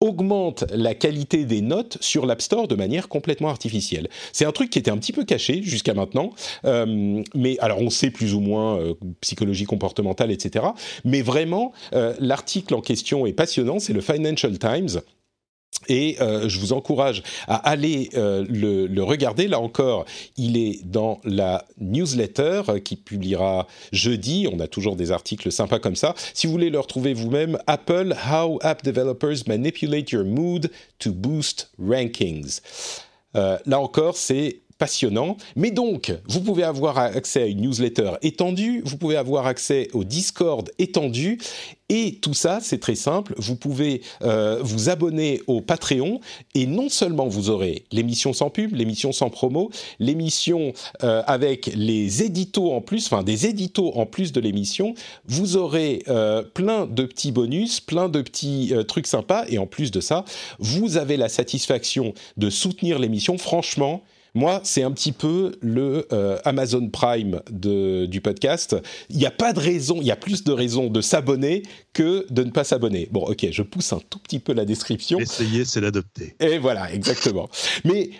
augmente 0.00 0.64
la 0.72 0.94
qualité 0.94 1.44
des 1.44 1.62
notes 1.62 1.96
sur 2.00 2.26
l'App 2.26 2.42
Store 2.42 2.68
de 2.68 2.74
manière 2.74 3.08
complètement 3.08 3.48
artificielle. 3.48 4.08
C'est 4.32 4.44
un 4.44 4.52
truc 4.52 4.70
qui 4.70 4.78
était 4.78 4.90
un 4.90 4.98
petit 4.98 5.12
peu 5.12 5.24
caché 5.24 5.62
jusqu'à 5.62 5.94
maintenant, 5.94 6.32
euh, 6.64 7.22
mais 7.34 7.58
alors 7.60 7.80
on 7.80 7.88
sait 7.88 8.10
plus 8.10 8.34
ou 8.34 8.40
moins 8.40 8.78
euh, 8.78 8.94
psychologie 9.22 9.64
comportementale, 9.64 10.30
etc. 10.30 10.66
Mais 11.04 11.22
vraiment, 11.22 11.72
euh, 11.94 12.14
l'article 12.20 12.74
en 12.74 12.82
question 12.82 13.26
est 13.26 13.32
passionnant, 13.32 13.78
c'est 13.78 13.94
le 13.94 14.02
Financial 14.02 14.58
Times 14.58 15.00
et 15.88 16.16
euh, 16.20 16.48
je 16.48 16.58
vous 16.58 16.72
encourage 16.72 17.22
à 17.46 17.56
aller 17.56 18.10
euh, 18.14 18.44
le, 18.48 19.02
regarder. 19.02 19.48
Là 19.48 19.60
encore, 19.60 20.04
il 20.36 20.56
est 20.56 20.84
dans 20.84 21.20
la 21.24 21.64
newsletter 21.78 22.62
euh, 22.68 22.78
qui 22.78 22.96
publiera 22.96 23.66
jeudi. 23.92 24.48
On 24.52 24.58
a 24.60 24.66
toujours 24.66 24.96
des 24.96 25.12
articles 25.12 25.52
sympas 25.52 25.78
comme 25.78 25.96
ça. 25.96 26.14
Si 26.34 26.46
vous 26.46 26.52
voulez 26.52 26.70
le 26.70 26.80
retrouver 26.80 27.14
vous-même, 27.14 27.58
Apple, 27.66 28.14
How 28.30 28.58
App 28.62 28.84
Developers 28.84 29.46
Manipulate 29.46 30.10
Your 30.10 30.24
Mood 30.24 30.70
to 30.98 31.12
Boost 31.12 31.70
Rankings. 31.78 32.60
Là 33.34 33.78
encore, 33.80 34.16
c'est 34.16 34.62
passionnant. 34.78 35.36
Mais 35.54 35.70
donc, 35.70 36.12
vous 36.28 36.40
pouvez 36.40 36.62
avoir 36.62 36.98
accès 36.98 37.42
à 37.42 37.46
une 37.46 37.62
newsletter 37.62 38.12
étendue, 38.22 38.82
vous 38.84 38.96
pouvez 38.96 39.16
avoir 39.16 39.46
accès 39.46 39.88
au 39.92 40.04
Discord 40.04 40.70
étendu, 40.78 41.38
et 41.88 42.18
tout 42.20 42.34
ça, 42.34 42.58
c'est 42.60 42.80
très 42.80 42.96
simple. 42.96 43.34
Vous 43.36 43.54
pouvez 43.54 44.02
euh, 44.22 44.58
vous 44.60 44.88
abonner 44.88 45.40
au 45.46 45.60
Patreon 45.60 46.20
et 46.54 46.66
non 46.66 46.88
seulement 46.88 47.28
vous 47.28 47.48
aurez 47.48 47.84
l'émission 47.92 48.32
sans 48.32 48.50
pub, 48.50 48.74
l'émission 48.74 49.12
sans 49.12 49.30
promo, 49.30 49.70
l'émission 50.00 50.72
euh, 51.04 51.22
avec 51.26 51.70
les 51.76 52.24
éditos 52.24 52.72
en 52.72 52.80
plus, 52.80 53.06
enfin 53.06 53.22
des 53.22 53.46
éditos 53.46 53.92
en 53.94 54.04
plus 54.04 54.32
de 54.32 54.40
l'émission, 54.40 54.94
vous 55.26 55.56
aurez 55.56 56.02
euh, 56.08 56.42
plein 56.42 56.86
de 56.86 57.04
petits 57.04 57.30
bonus, 57.30 57.78
plein 57.78 58.08
de 58.08 58.20
petits 58.20 58.72
trucs 58.88 59.06
sympas 59.06 59.44
et 59.48 59.58
en 59.58 59.66
plus 59.66 59.92
de 59.92 60.00
ça, 60.00 60.24
vous 60.58 60.96
avez 60.96 61.16
la 61.16 61.28
satisfaction 61.28 62.14
de 62.36 62.50
soutenir 62.50 62.98
l'émission. 62.98 63.38
Franchement, 63.38 64.02
moi, 64.36 64.60
c'est 64.64 64.82
un 64.82 64.92
petit 64.92 65.12
peu 65.12 65.52
le 65.62 66.06
euh, 66.12 66.38
Amazon 66.44 66.88
Prime 66.90 67.40
du 67.50 68.20
podcast. 68.20 68.76
Il 69.08 69.16
n'y 69.16 69.24
a 69.24 69.30
pas 69.30 69.54
de 69.54 69.60
raison, 69.60 69.96
il 70.00 70.06
y 70.06 70.10
a 70.10 70.16
plus 70.16 70.44
de 70.44 70.52
raisons 70.52 70.88
de 70.88 71.00
s'abonner 71.00 71.62
que 71.94 72.26
de 72.30 72.44
ne 72.44 72.50
pas 72.50 72.62
s'abonner. 72.62 73.08
Bon, 73.10 73.24
ok, 73.24 73.46
je 73.50 73.62
pousse 73.62 73.94
un 73.94 74.00
tout 74.10 74.18
petit 74.18 74.38
peu 74.38 74.52
la 74.52 74.66
description. 74.66 75.18
Essayer, 75.18 75.64
c'est 75.64 75.80
l'adopter. 75.80 76.36
Et 76.38 76.58
voilà, 76.58 76.92
exactement. 76.92 77.48
Mais 77.84 78.10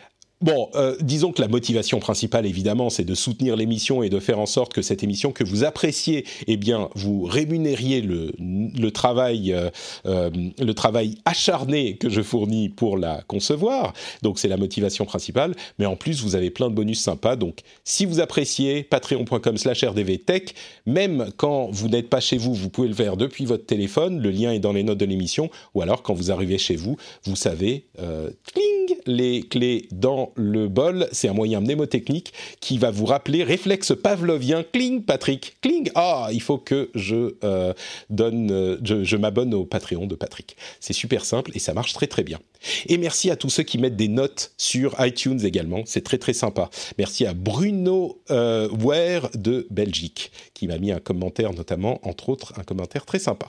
Bon, 0.42 0.68
euh, 0.74 0.94
disons 1.00 1.32
que 1.32 1.40
la 1.40 1.48
motivation 1.48 1.98
principale, 1.98 2.44
évidemment, 2.44 2.90
c'est 2.90 3.04
de 3.04 3.14
soutenir 3.14 3.56
l'émission 3.56 4.02
et 4.02 4.10
de 4.10 4.20
faire 4.20 4.38
en 4.38 4.44
sorte 4.44 4.74
que 4.74 4.82
cette 4.82 5.02
émission 5.02 5.32
que 5.32 5.42
vous 5.42 5.64
appréciez, 5.64 6.26
eh 6.46 6.58
bien, 6.58 6.90
vous 6.94 7.24
rémunériez 7.24 8.02
le, 8.02 8.90
travail, 8.90 9.54
euh, 9.54 9.70
euh, 10.04 10.28
le 10.58 10.74
travail 10.74 11.16
acharné 11.24 11.96
que 11.96 12.10
je 12.10 12.20
fournis 12.20 12.68
pour 12.68 12.98
la 12.98 13.22
concevoir. 13.22 13.94
Donc, 14.20 14.38
c'est 14.38 14.48
la 14.48 14.58
motivation 14.58 15.06
principale. 15.06 15.54
Mais 15.78 15.86
en 15.86 15.96
plus, 15.96 16.20
vous 16.20 16.36
avez 16.36 16.50
plein 16.50 16.68
de 16.68 16.74
bonus 16.74 17.00
sympas. 17.00 17.36
Donc, 17.36 17.60
si 17.84 18.04
vous 18.04 18.20
appréciez, 18.20 18.82
patreon.com/rdvtech. 18.82 20.54
Même 20.84 21.30
quand 21.38 21.70
vous 21.72 21.88
n'êtes 21.88 22.10
pas 22.10 22.20
chez 22.20 22.36
vous, 22.36 22.52
vous 22.52 22.68
pouvez 22.68 22.88
le 22.88 22.94
faire 22.94 23.16
depuis 23.16 23.46
votre 23.46 23.64
téléphone. 23.64 24.20
Le 24.20 24.30
lien 24.30 24.52
est 24.52 24.58
dans 24.58 24.74
les 24.74 24.82
notes 24.82 24.98
de 24.98 25.06
l'émission. 25.06 25.48
Ou 25.74 25.80
alors, 25.80 26.02
quand 26.02 26.12
vous 26.12 26.30
arrivez 26.30 26.58
chez 26.58 26.76
vous, 26.76 26.98
vous 27.24 27.36
savez, 27.36 27.86
cling, 27.96 28.98
les 29.06 29.40
clés 29.40 29.88
dans 29.92 30.25
le 30.34 30.68
bol, 30.68 31.08
c'est 31.12 31.28
un 31.28 31.32
moyen 31.32 31.60
mnémotechnique 31.60 32.32
qui 32.60 32.78
va 32.78 32.90
vous 32.90 33.06
rappeler 33.06 33.44
réflexe 33.44 33.92
pavlovien. 34.00 34.64
Cling, 34.72 35.02
Patrick, 35.02 35.56
cling. 35.60 35.90
Ah, 35.94 36.28
il 36.32 36.42
faut 36.42 36.58
que 36.58 36.90
je 36.94 37.36
euh, 37.44 37.72
donne, 38.10 38.50
euh, 38.50 38.78
je, 38.82 39.16
m'abonne 39.16 39.54
au 39.54 39.64
Patreon 39.64 40.06
de 40.06 40.14
Patrick. 40.14 40.56
C'est 40.80 40.92
super 40.92 41.24
simple 41.24 41.52
et 41.54 41.58
ça 41.58 41.74
marche 41.74 41.92
très 41.92 42.06
très 42.06 42.22
bien. 42.22 42.38
Et 42.86 42.98
merci 42.98 43.30
à 43.30 43.36
tous 43.36 43.50
ceux 43.50 43.62
qui 43.62 43.78
mettent 43.78 43.96
des 43.96 44.08
notes 44.08 44.52
sur 44.56 44.94
iTunes 44.98 45.40
également. 45.44 45.82
C'est 45.86 46.02
très 46.02 46.18
très 46.18 46.32
sympa. 46.32 46.70
Merci 46.98 47.26
à 47.26 47.34
Bruno 47.34 48.22
euh, 48.30 48.68
Ware 48.80 49.30
de 49.34 49.66
Belgique 49.70 50.32
qui 50.54 50.66
m'a 50.66 50.78
mis 50.78 50.92
un 50.92 51.00
commentaire 51.00 51.52
notamment, 51.52 52.00
entre 52.02 52.28
autres, 52.28 52.52
un 52.56 52.62
commentaire 52.62 53.04
très 53.04 53.18
sympa. 53.18 53.48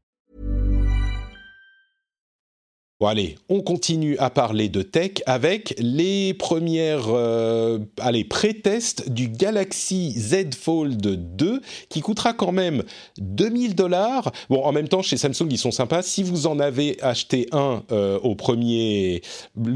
Bon 3.01 3.07
allez, 3.07 3.35
on 3.49 3.61
continue 3.61 4.15
à 4.19 4.29
parler 4.29 4.69
de 4.69 4.83
tech 4.83 5.23
avec 5.25 5.73
les 5.79 6.35
premières, 6.35 7.07
euh, 7.07 7.79
allez, 7.99 8.23
pré-tests 8.23 9.09
du 9.09 9.27
Galaxy 9.27 10.11
Z 10.11 10.53
Fold 10.53 11.01
2 11.35 11.61
qui 11.89 12.01
coûtera 12.01 12.33
quand 12.33 12.51
même 12.51 12.83
2000 13.17 13.73
dollars. 13.73 14.31
Bon, 14.51 14.63
en 14.63 14.71
même 14.71 14.87
temps, 14.87 15.01
chez 15.01 15.17
Samsung, 15.17 15.47
ils 15.49 15.57
sont 15.57 15.71
sympas. 15.71 16.03
Si 16.03 16.21
vous 16.21 16.45
en 16.45 16.59
avez 16.59 17.01
acheté 17.01 17.47
un 17.53 17.81
euh, 17.91 18.19
au 18.19 18.35
premier, 18.35 19.23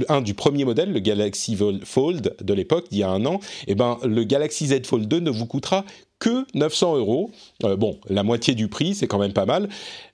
un 0.08 0.22
du 0.22 0.36
premier 0.36 0.64
modèle, 0.64 0.94
le 0.94 1.00
Galaxy 1.00 1.58
Fold 1.84 2.36
de 2.40 2.54
l'époque, 2.54 2.90
d'il 2.92 3.00
y 3.00 3.04
a 3.04 3.10
un 3.10 3.26
an, 3.26 3.40
eh 3.66 3.74
ben, 3.74 3.98
le 4.04 4.24
Galaxy 4.24 4.68
Z 4.68 4.86
Fold 4.86 5.08
2 5.08 5.22
ne 5.22 5.32
vous 5.32 5.48
coûtera 5.48 5.84
que 6.20 6.46
900 6.54 6.98
euros. 6.98 7.32
Euh, 7.64 7.76
bon, 7.76 8.00
la 8.08 8.22
moitié 8.22 8.54
du 8.54 8.68
prix, 8.68 8.94
c'est 8.94 9.08
quand 9.08 9.20
même 9.20 9.34
pas 9.34 9.48
mal. 9.48 9.68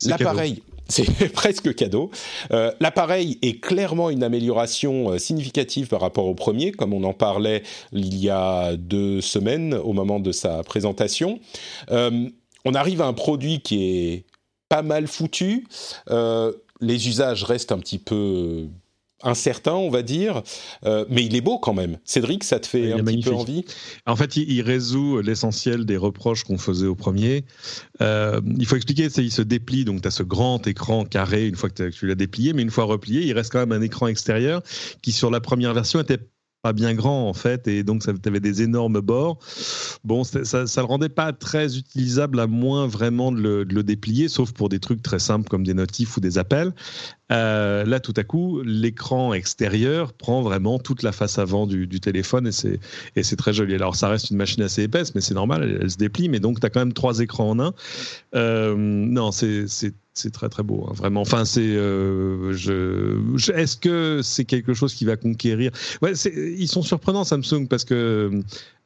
L'appareil, 0.05 0.61
c'est 0.91 1.29
presque 1.33 1.73
cadeau. 1.73 2.11
Euh, 2.51 2.71
l'appareil 2.79 3.39
est 3.41 3.59
clairement 3.59 4.09
une 4.09 4.23
amélioration 4.23 5.11
euh, 5.11 5.17
significative 5.17 5.87
par 5.87 6.01
rapport 6.01 6.25
au 6.25 6.35
premier, 6.35 6.71
comme 6.71 6.93
on 6.93 7.03
en 7.03 7.13
parlait 7.13 7.63
il 7.91 8.17
y 8.17 8.29
a 8.29 8.75
deux 8.75 9.21
semaines 9.21 9.73
au 9.73 9.93
moment 9.93 10.19
de 10.19 10.31
sa 10.31 10.63
présentation. 10.63 11.39
Euh, 11.91 12.29
on 12.65 12.73
arrive 12.75 13.01
à 13.01 13.05
un 13.05 13.13
produit 13.13 13.61
qui 13.61 13.83
est 13.83 14.25
pas 14.69 14.83
mal 14.83 15.07
foutu. 15.07 15.67
les 16.09 17.07
usages 17.07 17.43
restent 17.43 17.71
un 17.71 17.79
petit 17.79 17.99
peu 17.99 18.67
incertain, 19.23 19.73
on 19.73 19.89
va 19.89 20.01
dire, 20.01 20.41
euh, 20.85 21.05
mais 21.09 21.23
il 21.23 21.35
est 21.35 21.41
beau 21.41 21.59
quand 21.59 21.73
même. 21.73 21.97
Cédric, 22.03 22.43
ça 22.43 22.59
te 22.59 22.67
fait 22.67 22.93
un 22.93 23.03
petit 23.03 23.21
peu 23.21 23.33
envie? 23.33 23.65
En 24.05 24.15
fait, 24.15 24.37
il, 24.37 24.61
résout 24.61 25.21
l'essentiel 25.21 25.85
des 25.85 25.97
reproches 25.97 26.43
qu'on 26.43 26.57
faisait 26.57 26.87
au 26.87 26.95
premier. 26.95 27.45
Euh, 28.01 28.41
il 28.57 28.65
faut 28.65 28.75
expliquer, 28.75 29.07
il 29.17 29.31
se 29.31 29.41
déplie, 29.41 29.85
donc 29.85 30.01
tu 30.01 30.07
as 30.07 30.11
ce 30.11 30.23
grand 30.23 30.65
écran 30.67 31.05
carré 31.05 31.47
une 31.47 31.55
fois 31.55 31.69
que, 31.69 31.89
tu 31.89 32.07
l'as 32.07 32.15
déplié, 32.15 32.53
mais 32.53 32.61
une 32.61 32.71
fois 32.71 32.85
replié, 32.85 33.21
il 33.21 33.33
reste 33.33 33.51
quand 33.51 33.59
même 33.59 33.71
un 33.71 33.81
écran 33.81 34.07
extérieur 34.07 34.61
qui, 35.01 35.11
sur 35.11 35.31
la 35.31 35.41
première 35.41 35.73
version, 35.73 35.99
était 35.99 36.19
pas 36.61 36.73
bien 36.73 36.93
grand 36.93 37.27
en 37.27 37.33
fait, 37.33 37.67
et 37.67 37.83
donc 37.83 38.03
ça 38.03 38.11
avait 38.25 38.39
des 38.39 38.61
énormes 38.61 39.01
bords. 39.01 39.39
Bon, 40.03 40.23
ça, 40.23 40.67
ça 40.67 40.81
le 40.81 40.85
rendait 40.85 41.09
pas 41.09 41.33
très 41.33 41.77
utilisable 41.77 42.39
à 42.39 42.47
moins 42.47 42.87
vraiment 42.87 43.31
de 43.31 43.41
le, 43.41 43.65
de 43.65 43.73
le, 43.73 43.83
déplier, 43.83 44.27
sauf 44.27 44.51
pour 44.51 44.69
des 44.69 44.79
trucs 44.79 45.01
très 45.01 45.19
simples 45.19 45.49
comme 45.49 45.65
des 45.65 45.73
notifs 45.73 46.17
ou 46.17 46.19
des 46.19 46.37
appels. 46.37 46.73
Euh, 47.31 47.85
là, 47.85 47.99
tout 47.99 48.13
à 48.17 48.23
coup, 48.23 48.61
l'écran 48.63 49.33
extérieur 49.33 50.13
prend 50.13 50.41
vraiment 50.41 50.79
toute 50.79 51.03
la 51.03 51.11
face 51.11 51.39
avant 51.39 51.65
du, 51.65 51.87
téléphone 51.99 52.47
et 52.47 52.51
c'est, 53.23 53.35
très 53.35 53.53
joli. 53.53 53.75
Alors, 53.75 53.95
ça 53.95 54.09
reste 54.09 54.31
une 54.31 54.37
machine 54.37 54.63
assez 54.63 54.83
épaisse, 54.83 55.15
mais 55.15 55.21
c'est 55.21 55.33
normal, 55.33 55.79
elle, 55.81 55.89
se 55.89 55.97
déplie. 55.97 56.29
Mais 56.29 56.39
donc, 56.39 56.59
tu 56.59 56.65
as 56.65 56.69
quand 56.69 56.81
même 56.81 56.93
trois 56.93 57.19
écrans 57.19 57.49
en 57.51 57.59
un. 57.59 57.73
Euh, 58.35 58.75
non, 58.77 59.31
c'est, 59.31 59.65
très 60.33 60.49
très 60.49 60.63
beau, 60.63 60.85
hein, 60.89 60.93
vraiment. 60.93 61.21
Enfin, 61.21 61.45
c'est, 61.45 61.61
euh, 61.63 62.53
est-ce 63.53 63.77
que 63.77 64.21
c'est 64.23 64.45
quelque 64.45 64.73
chose 64.73 64.93
qui 64.93 65.05
va 65.05 65.15
conquérir? 65.15 65.71
Ils 66.01 66.67
sont 66.67 66.81
surprenants 66.81 67.23
Samsung 67.23 67.67
parce 67.69 67.85
que 67.85 68.41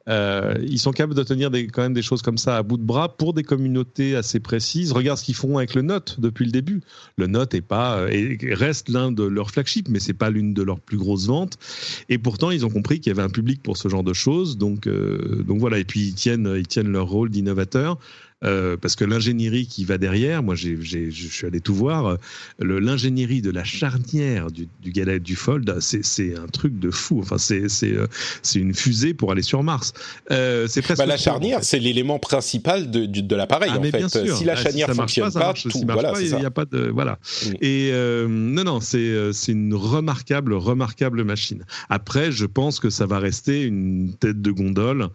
euh, 0.08 0.54
ils 0.62 0.78
sont 0.78 0.92
capables 0.92 1.14
de 1.14 1.22
tenir 1.22 1.50
des, 1.50 1.66
quand 1.66 1.82
même 1.82 1.94
des 1.94 2.02
choses 2.02 2.22
comme 2.22 2.38
ça 2.38 2.56
à 2.56 2.62
bout 2.62 2.76
de 2.76 2.82
bras 2.82 3.16
pour 3.16 3.34
des 3.34 3.42
communautés 3.42 4.14
assez 4.14 4.40
précises. 4.40 4.92
Regarde 4.92 5.18
ce 5.18 5.24
qu'ils 5.24 5.34
font 5.34 5.58
avec 5.58 5.74
le 5.74 5.82
Note 5.82 6.20
depuis 6.20 6.44
le 6.44 6.52
début. 6.52 6.80
Le 7.16 7.26
Note 7.26 7.54
est 7.54 7.60
pas 7.60 7.98
euh, 7.98 8.08
et 8.08 8.54
reste 8.54 8.88
l'un 8.88 9.10
de 9.10 9.24
leurs 9.24 9.50
flagships, 9.50 9.88
mais 9.88 9.98
c'est 9.98 10.14
pas 10.14 10.30
l'une 10.30 10.54
de 10.54 10.62
leurs 10.62 10.80
plus 10.80 10.98
grosses 10.98 11.26
ventes. 11.26 11.58
Et 12.08 12.18
pourtant, 12.18 12.50
ils 12.50 12.64
ont 12.64 12.70
compris 12.70 13.00
qu'il 13.00 13.10
y 13.10 13.14
avait 13.14 13.22
un 13.22 13.30
public 13.30 13.62
pour 13.62 13.76
ce 13.76 13.88
genre 13.88 14.04
de 14.04 14.12
choses. 14.12 14.58
Donc, 14.58 14.86
euh, 14.86 15.42
donc 15.46 15.58
voilà. 15.58 15.78
Et 15.78 15.84
puis 15.84 16.00
ils 16.00 16.14
tiennent, 16.14 16.54
ils 16.56 16.68
tiennent 16.68 16.92
leur 16.92 17.08
rôle 17.08 17.30
d'innovateur. 17.30 17.98
Euh, 18.44 18.76
parce 18.76 18.96
que 18.96 19.04
l'ingénierie 19.06 19.66
qui 19.66 19.86
va 19.86 19.96
derrière, 19.96 20.42
moi 20.42 20.54
je 20.54 20.76
suis 20.78 21.46
allé 21.46 21.62
tout 21.62 21.74
voir, 21.74 22.06
euh, 22.06 22.16
l'ingénierie 22.60 23.40
de 23.40 23.50
la 23.50 23.64
charnière 23.64 24.50
du, 24.50 24.68
du 24.82 24.92
Galet 24.92 25.20
du 25.20 25.36
Fold, 25.36 25.78
c'est 25.80 26.36
un 26.36 26.46
truc 26.46 26.78
de 26.78 26.90
fou. 26.90 27.20
Enfin, 27.20 27.38
c'est 27.38 27.64
euh, 27.84 28.06
une 28.54 28.74
fusée 28.74 29.14
pour 29.14 29.32
aller 29.32 29.40
sur 29.40 29.62
Mars. 29.62 29.94
c'est 30.28 30.82
presque. 30.82 30.98
Bah, 30.98 31.06
la 31.06 31.16
charnière, 31.16 31.60
c'est 31.64 31.78
l'élément 31.78 32.18
principal 32.18 32.90
de, 32.90 33.06
de, 33.06 33.36
l'appareil 33.36 33.70
ah, 33.72 33.78
en 33.78 33.82
fait. 33.82 34.34
Si 34.34 34.44
la 34.44 34.52
ah, 34.52 34.56
charnière 34.56 34.88
ne 34.90 34.94
fonctionne 34.94 35.32
pas, 35.32 35.54
tout, 35.54 35.82
voilà, 35.88 36.12
il 36.20 36.34
n'y 36.34 36.44
a 36.44 36.50
pas 36.50 36.66
de 36.66 36.90
voilà. 36.90 37.18
Et 37.62 37.90
non, 38.28 38.64
non, 38.64 38.80
c'est 38.80 39.32
une 39.48 39.72
remarquable, 39.72 40.52
remarquable 40.52 41.24
machine. 41.24 41.64
Après, 41.88 42.30
je 42.32 42.44
pense 42.44 42.80
que 42.80 42.90
ça 42.90 43.06
va 43.06 43.18
rester 43.18 43.62
une 43.62 44.12
tête 44.20 44.42
de 44.42 44.50
gondole. 44.50 45.08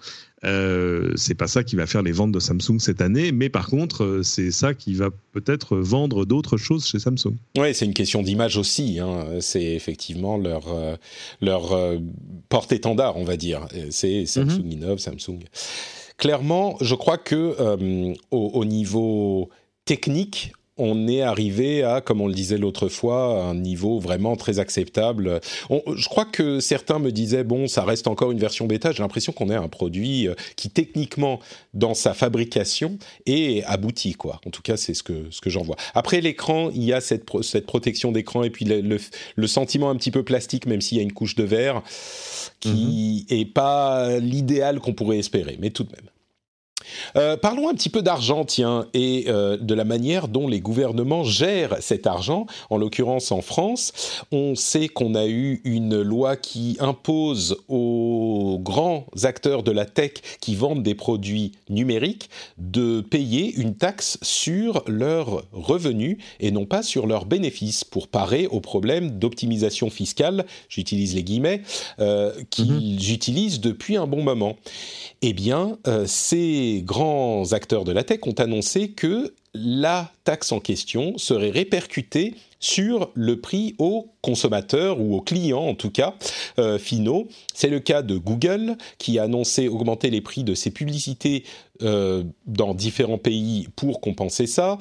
Euh, 0.43 1.11
c'est 1.15 1.35
pas 1.35 1.47
ça 1.47 1.63
qui 1.63 1.75
va 1.75 1.85
faire 1.85 2.01
les 2.01 2.11
ventes 2.11 2.31
de 2.31 2.39
Samsung 2.39 2.79
cette 2.79 3.01
année, 3.01 3.31
mais 3.31 3.49
par 3.49 3.67
contre, 3.67 4.03
euh, 4.03 4.23
c'est 4.23 4.51
ça 4.51 4.73
qui 4.73 4.95
va 4.95 5.09
peut-être 5.33 5.77
vendre 5.77 6.25
d'autres 6.25 6.57
choses 6.57 6.87
chez 6.87 6.97
Samsung. 6.97 7.35
Oui, 7.57 7.75
c'est 7.75 7.85
une 7.85 7.93
question 7.93 8.23
d'image 8.23 8.57
aussi. 8.57 8.99
Hein. 8.99 9.25
C'est 9.39 9.63
effectivement 9.63 10.37
leur, 10.37 10.67
euh, 10.69 10.95
leur 11.41 11.77
porte-étendard, 12.49 13.17
on 13.17 13.23
va 13.23 13.37
dire. 13.37 13.67
C'est 13.91 14.25
Samsung 14.25 14.63
mhm. 14.63 14.71
innove, 14.71 14.97
Samsung. 14.97 15.39
Clairement, 16.17 16.77
je 16.81 16.95
crois 16.95 17.17
que 17.17 17.55
au, 18.31 18.65
niveau 18.65 19.49
technique, 19.85 20.53
on 20.81 21.07
est 21.07 21.21
arrivé 21.21 21.83
à, 21.83 22.01
comme 22.01 22.21
on 22.21 22.27
le 22.27 22.33
disait 22.33 22.57
l'autre 22.57 22.89
fois, 22.89 23.43
un 23.43 23.55
niveau 23.55 23.99
vraiment 23.99 24.35
très 24.35 24.57
acceptable. 24.57 25.39
je 25.69 26.09
crois 26.09 26.25
que 26.25 26.59
certains 26.59 26.97
me 26.97 27.11
disaient, 27.11 27.43
bon, 27.43 27.67
ça 27.67 27.83
reste 27.83 28.07
encore 28.07 28.31
une 28.31 28.39
version 28.39 28.65
bêta. 28.65 28.91
J'ai 28.91 29.03
l'impression 29.03 29.31
qu'on 29.31 29.49
est 29.49 29.55
un 29.55 29.67
produit 29.67 30.27
euh, 30.27 30.33
qui, 30.55 30.69
techniquement, 30.71 31.39
dans 31.75 31.93
sa 31.93 32.13
fabrication, 32.15 32.97
est 33.27 33.63
abouti, 33.65 34.13
quoi. 34.13 34.41
En 34.45 34.49
tout 34.49 34.63
cas, 34.63 34.75
c'est 34.75 34.95
ce 34.95 35.03
que, 35.03 35.27
ce 35.29 35.39
que 35.39 35.51
j'en 35.51 35.61
vois. 35.61 35.75
Après 35.93 36.19
l'écran, 36.19 36.71
il 36.73 36.83
y 36.83 36.93
a 36.93 36.99
cette, 36.99 37.25
cette 37.43 37.67
protection 37.67 38.11
d'écran 38.11 38.43
et 38.43 38.49
puis 38.49 38.65
le, 38.65 39.47
sentiment 39.47 39.89
un 39.89 39.95
petit 39.95 40.11
peu 40.11 40.23
plastique, 40.23 40.65
même 40.65 40.81
s'il 40.81 40.97
y 40.97 41.01
a 41.01 41.03
une 41.03 41.13
couche 41.13 41.35
de 41.35 41.43
verre, 41.43 41.83
qui 42.59 43.27
n'est 43.29 43.45
mhm. 43.45 43.51
pas 43.51 44.17
l'idéal 44.19 44.79
qu'on 44.79 44.93
pourrait 44.93 45.19
espérer, 45.19 45.57
mais 45.59 45.69
tout 45.69 45.83
de 45.83 45.91
même. 45.91 46.09
Euh, 47.15 47.37
parlons 47.37 47.69
un 47.69 47.73
petit 47.73 47.89
peu 47.89 48.01
d'argent, 48.01 48.45
tiens, 48.45 48.87
et 48.93 49.25
euh, 49.27 49.57
de 49.57 49.73
la 49.73 49.83
manière 49.83 50.27
dont 50.27 50.47
les 50.47 50.59
gouvernements 50.59 51.23
gèrent 51.23 51.77
cet 51.79 52.07
argent. 52.07 52.45
En 52.69 52.77
l'occurrence, 52.77 53.31
en 53.31 53.41
France, 53.41 53.93
on 54.31 54.55
sait 54.55 54.87
qu'on 54.87 55.15
a 55.15 55.27
eu 55.27 55.61
une 55.63 56.01
loi 56.01 56.35
qui 56.35 56.77
impose 56.79 57.57
aux 57.67 58.59
grands 58.61 59.05
acteurs 59.23 59.63
de 59.63 59.71
la 59.71 59.85
tech 59.85 60.13
qui 60.39 60.55
vendent 60.55 60.83
des 60.83 60.95
produits 60.95 61.53
numériques 61.69 62.29
de 62.57 63.01
payer 63.01 63.53
une 63.55 63.75
taxe 63.75 64.17
sur 64.21 64.83
leurs 64.87 65.43
revenus 65.51 66.17
et 66.39 66.51
non 66.51 66.65
pas 66.65 66.83
sur 66.83 67.07
leurs 67.07 67.25
bénéfices 67.25 67.83
pour 67.83 68.07
parer 68.07 68.47
aux 68.47 68.59
problèmes 68.59 69.11
d'optimisation 69.19 69.89
fiscale, 69.89 70.45
j'utilise 70.69 71.15
les 71.15 71.23
guillemets, 71.23 71.61
euh, 71.99 72.31
qu'ils 72.49 72.97
mm-hmm. 72.97 73.13
utilisent 73.13 73.59
depuis 73.59 73.97
un 73.97 74.07
bon 74.07 74.23
moment. 74.23 74.57
Eh 75.21 75.33
bien, 75.33 75.77
grands 76.81 77.53
acteurs 77.53 77.83
de 77.83 77.91
la 77.91 78.03
tech 78.03 78.19
ont 78.25 78.33
annoncé 78.33 78.91
que 78.91 79.33
la 79.53 80.11
taxe 80.23 80.51
en 80.51 80.59
question 80.59 81.17
serait 81.17 81.49
répercutée 81.49 82.35
sur 82.59 83.11
le 83.15 83.41
prix 83.41 83.75
aux 83.79 84.13
consommateurs 84.21 84.99
ou 85.01 85.15
aux 85.15 85.21
clients 85.21 85.65
en 85.65 85.75
tout 85.75 85.89
cas 85.89 86.13
euh, 86.59 86.77
finaux. 86.77 87.27
C'est 87.53 87.69
le 87.69 87.79
cas 87.79 88.01
de 88.01 88.17
Google 88.17 88.77
qui 88.97 89.19
a 89.19 89.23
annoncé 89.23 89.67
augmenter 89.67 90.09
les 90.09 90.21
prix 90.21 90.43
de 90.43 90.53
ses 90.53 90.71
publicités 90.71 91.43
euh, 91.81 92.23
dans 92.45 92.73
différents 92.73 93.17
pays 93.17 93.67
pour 93.75 93.99
compenser 93.99 94.47
ça. 94.47 94.77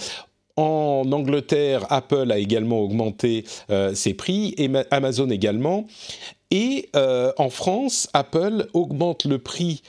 en 0.56 1.10
Angleterre, 1.10 1.86
Apple 1.90 2.30
a 2.30 2.38
également 2.38 2.80
augmenté 2.80 3.44
ses 3.94 4.14
prix, 4.14 4.54
et 4.58 4.70
Amazon 4.90 5.30
également. 5.30 5.86
Et 6.50 6.88
en 6.94 7.50
France, 7.50 8.08
Apple 8.12 8.68
augmente 8.72 9.24
le 9.24 9.38
prix, 9.38 9.82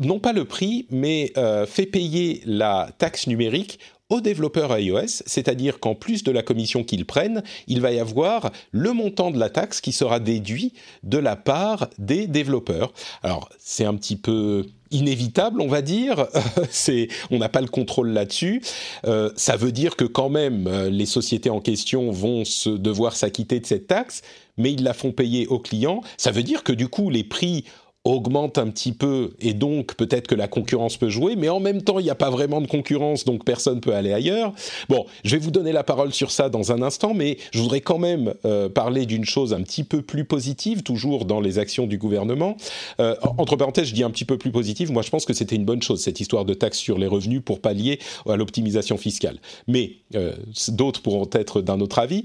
non 0.00 0.18
pas 0.18 0.32
le 0.32 0.44
prix, 0.44 0.86
mais 0.90 1.32
fait 1.66 1.86
payer 1.86 2.42
la 2.46 2.88
taxe 2.98 3.26
numérique 3.26 3.78
aux 4.08 4.20
développeurs 4.20 4.78
iOS, 4.78 5.24
c'est-à-dire 5.26 5.80
qu'en 5.80 5.96
plus 5.96 6.22
de 6.22 6.30
la 6.30 6.44
commission 6.44 6.84
qu'ils 6.84 7.06
prennent, 7.06 7.42
il 7.66 7.80
va 7.80 7.90
y 7.90 7.98
avoir 7.98 8.52
le 8.70 8.92
montant 8.92 9.32
de 9.32 9.38
la 9.38 9.50
taxe 9.50 9.80
qui 9.80 9.90
sera 9.90 10.20
déduit 10.20 10.74
de 11.02 11.18
la 11.18 11.34
part 11.34 11.88
des 11.98 12.28
développeurs. 12.28 12.92
Alors 13.24 13.48
c'est 13.58 13.84
un 13.84 13.96
petit 13.96 14.14
peu 14.14 14.64
inévitable, 14.90 15.60
on 15.60 15.68
va 15.68 15.82
dire. 15.82 16.26
c'est, 16.70 17.08
on 17.30 17.38
n'a 17.38 17.48
pas 17.48 17.60
le 17.60 17.68
contrôle 17.68 18.10
là-dessus. 18.10 18.62
Euh, 19.06 19.30
ça 19.36 19.56
veut 19.56 19.72
dire 19.72 19.96
que 19.96 20.04
quand 20.04 20.28
même, 20.28 20.66
euh, 20.66 20.90
les 20.90 21.06
sociétés 21.06 21.50
en 21.50 21.60
question 21.60 22.10
vont 22.10 22.44
se 22.44 22.70
devoir 22.70 23.16
s'acquitter 23.16 23.60
de 23.60 23.66
cette 23.66 23.86
taxe, 23.86 24.22
mais 24.56 24.72
ils 24.72 24.82
la 24.82 24.94
font 24.94 25.12
payer 25.12 25.46
aux 25.46 25.58
clients. 25.58 26.00
Ça 26.16 26.30
veut 26.30 26.42
dire 26.42 26.62
que 26.62 26.72
du 26.72 26.88
coup, 26.88 27.10
les 27.10 27.24
prix 27.24 27.64
augmente 28.06 28.56
un 28.56 28.68
petit 28.68 28.92
peu 28.92 29.30
et 29.40 29.52
donc 29.52 29.96
peut-être 29.96 30.28
que 30.28 30.34
la 30.34 30.46
concurrence 30.48 30.96
peut 30.96 31.08
jouer, 31.08 31.34
mais 31.36 31.48
en 31.48 31.60
même 31.60 31.82
temps 31.82 31.98
il 31.98 32.04
n'y 32.04 32.10
a 32.10 32.14
pas 32.14 32.30
vraiment 32.30 32.60
de 32.60 32.66
concurrence 32.66 33.24
donc 33.24 33.44
personne 33.44 33.80
peut 33.80 33.94
aller 33.94 34.12
ailleurs. 34.12 34.52
Bon, 34.88 35.06
je 35.24 35.32
vais 35.32 35.38
vous 35.38 35.50
donner 35.50 35.72
la 35.72 35.82
parole 35.82 36.12
sur 36.12 36.30
ça 36.30 36.48
dans 36.48 36.72
un 36.72 36.82
instant, 36.82 37.14
mais 37.14 37.36
je 37.50 37.60
voudrais 37.60 37.80
quand 37.80 37.98
même 37.98 38.34
euh, 38.44 38.68
parler 38.68 39.06
d'une 39.06 39.24
chose 39.24 39.52
un 39.52 39.62
petit 39.62 39.82
peu 39.82 40.02
plus 40.02 40.24
positive, 40.24 40.82
toujours 40.82 41.24
dans 41.24 41.40
les 41.40 41.58
actions 41.58 41.86
du 41.86 41.98
gouvernement. 41.98 42.56
Euh, 43.00 43.16
entre 43.38 43.56
parenthèses, 43.56 43.88
je 43.88 43.94
dis 43.94 44.04
un 44.04 44.10
petit 44.10 44.24
peu 44.24 44.38
plus 44.38 44.52
positive, 44.52 44.92
moi 44.92 45.02
je 45.02 45.10
pense 45.10 45.24
que 45.24 45.34
c'était 45.34 45.56
une 45.56 45.64
bonne 45.64 45.82
chose 45.82 46.00
cette 46.00 46.20
histoire 46.20 46.44
de 46.44 46.54
taxe 46.54 46.78
sur 46.78 46.98
les 46.98 47.06
revenus 47.08 47.42
pour 47.44 47.60
pallier 47.60 47.98
à 48.28 48.36
l'optimisation 48.36 48.96
fiscale. 48.96 49.38
Mais 49.66 49.94
euh, 50.14 50.32
d'autres 50.68 51.02
pourront 51.02 51.28
être 51.32 51.60
d'un 51.60 51.80
autre 51.80 51.98
avis 51.98 52.22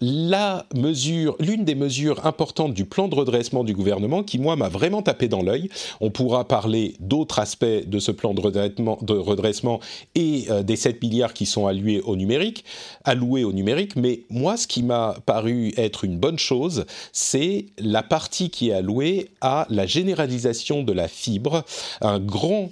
la 0.00 0.66
mesure, 0.74 1.36
l'une 1.40 1.64
des 1.64 1.74
mesures 1.74 2.26
importantes 2.26 2.74
du 2.74 2.84
plan 2.84 3.08
de 3.08 3.14
redressement 3.14 3.64
du 3.64 3.74
gouvernement 3.74 4.22
qui, 4.22 4.38
moi, 4.38 4.56
m'a 4.56 4.68
vraiment 4.68 5.02
tapé 5.02 5.28
dans 5.28 5.42
l'œil. 5.42 5.68
On 6.00 6.10
pourra 6.10 6.46
parler 6.46 6.94
d'autres 7.00 7.38
aspects 7.38 7.64
de 7.64 7.98
ce 7.98 8.10
plan 8.10 8.34
de 8.34 8.40
redressement, 8.40 9.80
et 10.14 10.44
euh, 10.50 10.62
des 10.62 10.76
7 10.76 11.02
milliards 11.02 11.34
qui 11.34 11.46
sont 11.46 11.66
alloués 11.66 12.00
au 12.02 12.16
numérique, 12.16 12.64
alloués 13.04 13.44
au 13.44 13.52
numérique. 13.52 13.96
Mais 13.96 14.20
moi, 14.30 14.56
ce 14.56 14.66
qui 14.66 14.82
m'a 14.82 15.16
paru 15.26 15.72
être 15.76 16.04
une 16.04 16.18
bonne 16.18 16.38
chose, 16.38 16.84
c'est 17.12 17.66
la 17.78 18.02
partie 18.02 18.50
qui 18.50 18.70
est 18.70 18.74
allouée 18.74 19.30
à 19.40 19.66
la 19.70 19.86
généralisation 19.86 20.82
de 20.82 20.92
la 20.92 21.08
fibre, 21.08 21.64
un 22.00 22.20
grand 22.20 22.70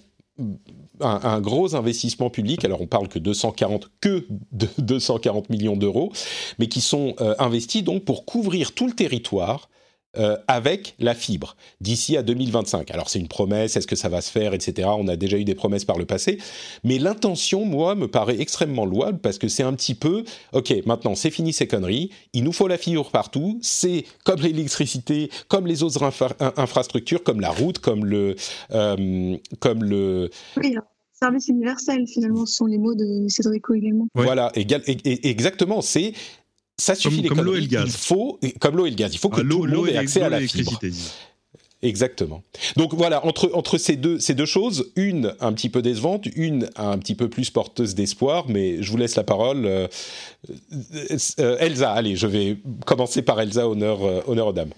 un, 1.00 1.40
gros 1.40 1.74
investissement 1.74 2.30
public. 2.30 2.64
Alors 2.64 2.80
on 2.80 2.86
parle 2.86 3.08
que 3.08 3.18
240 3.18 3.90
que 4.00 4.26
de 4.52 4.68
240 4.78 5.50
millions 5.50 5.76
d'euros, 5.76 6.12
mais 6.58 6.68
qui 6.68 6.80
sont 6.80 7.14
euh, 7.20 7.34
investis 7.38 7.84
donc 7.84 8.04
pour 8.04 8.24
couvrir 8.24 8.72
tout 8.72 8.86
le 8.86 8.94
territoire 8.94 9.68
euh, 10.18 10.36
avec 10.48 10.94
la 10.98 11.14
fibre 11.14 11.56
d'ici 11.80 12.16
à 12.16 12.22
2025. 12.22 12.90
Alors 12.90 13.08
c'est 13.08 13.18
une 13.18 13.28
promesse, 13.28 13.76
est-ce 13.76 13.86
que 13.86 13.96
ça 13.96 14.08
va 14.08 14.20
se 14.20 14.30
faire, 14.30 14.54
etc. 14.54 14.88
On 14.96 15.08
a 15.08 15.16
déjà 15.16 15.36
eu 15.38 15.44
des 15.44 15.54
promesses 15.54 15.84
par 15.84 15.98
le 15.98 16.04
passé, 16.04 16.38
mais 16.84 16.98
l'intention, 16.98 17.64
moi, 17.64 17.94
me 17.94 18.08
paraît 18.08 18.40
extrêmement 18.40 18.86
louable 18.86 19.18
parce 19.18 19.38
que 19.38 19.48
c'est 19.48 19.62
un 19.62 19.72
petit 19.74 19.94
peu, 19.94 20.24
ok, 20.52 20.74
maintenant 20.86 21.14
c'est 21.14 21.30
fini 21.30 21.52
ces 21.52 21.66
conneries, 21.66 22.10
il 22.32 22.44
nous 22.44 22.52
faut 22.52 22.68
la 22.68 22.78
fibre 22.78 23.10
partout, 23.10 23.58
c'est 23.62 24.04
comme 24.24 24.40
l'électricité, 24.40 25.30
comme 25.48 25.66
les 25.66 25.82
autres 25.82 26.02
infrastructures, 26.56 27.22
comme 27.22 27.40
la 27.40 27.50
route, 27.50 27.78
comme 27.78 28.04
le, 28.04 28.36
euh, 28.72 29.36
comme 29.60 29.84
le. 29.84 30.30
Oui 30.56 30.74
service 31.24 31.48
universel, 31.48 32.06
finalement, 32.06 32.44
ce 32.44 32.56
sont 32.56 32.66
les 32.66 32.78
mots 32.78 32.94
de 32.94 33.28
Cédrico 33.28 33.74
également. 33.74 34.08
Voilà, 34.14 34.52
exactement. 34.54 35.80
C'est 35.80 36.12
ça 36.76 36.94
suffit 36.94 37.22
comme, 37.22 37.38
comme 37.38 37.46
l'eau 37.46 37.54
et 37.54 37.60
le 37.60 37.66
gaz. 37.66 37.84
Il 37.86 37.92
faut, 37.92 38.40
comme 38.58 38.76
l'eau 38.76 38.86
et 38.86 38.90
le 38.90 38.96
gaz, 38.96 39.14
il 39.14 39.18
faut 39.18 39.28
que 39.28 39.40
ah, 39.40 39.44
tout 39.48 39.64
le 39.64 39.76
monde 39.76 39.88
ait 39.88 39.96
accès 39.96 40.22
à 40.22 40.28
la 40.28 40.40
fibre. 40.40 40.78
Exactement. 41.84 42.42
Donc 42.76 42.94
voilà, 42.94 43.24
entre, 43.26 43.50
entre 43.52 43.76
ces, 43.76 43.96
deux, 43.96 44.18
ces 44.18 44.34
deux 44.34 44.46
choses, 44.46 44.90
une 44.96 45.34
un 45.40 45.52
petit 45.52 45.68
peu 45.68 45.82
décevante, 45.82 46.26
une 46.34 46.70
un 46.76 46.96
petit 46.96 47.14
peu 47.14 47.28
plus 47.28 47.50
porteuse 47.50 47.94
d'espoir, 47.94 48.46
mais 48.48 48.82
je 48.82 48.90
vous 48.90 48.96
laisse 48.96 49.16
la 49.16 49.22
parole. 49.22 49.66
Euh, 49.66 49.86
euh, 51.38 51.56
Elsa, 51.60 51.92
allez, 51.92 52.16
je 52.16 52.26
vais 52.26 52.56
commencer 52.86 53.20
par 53.20 53.38
Elsa, 53.38 53.68
honneur, 53.68 54.02
euh, 54.02 54.22
honneur 54.26 54.48
aux 54.48 54.52
dames. 54.52 54.72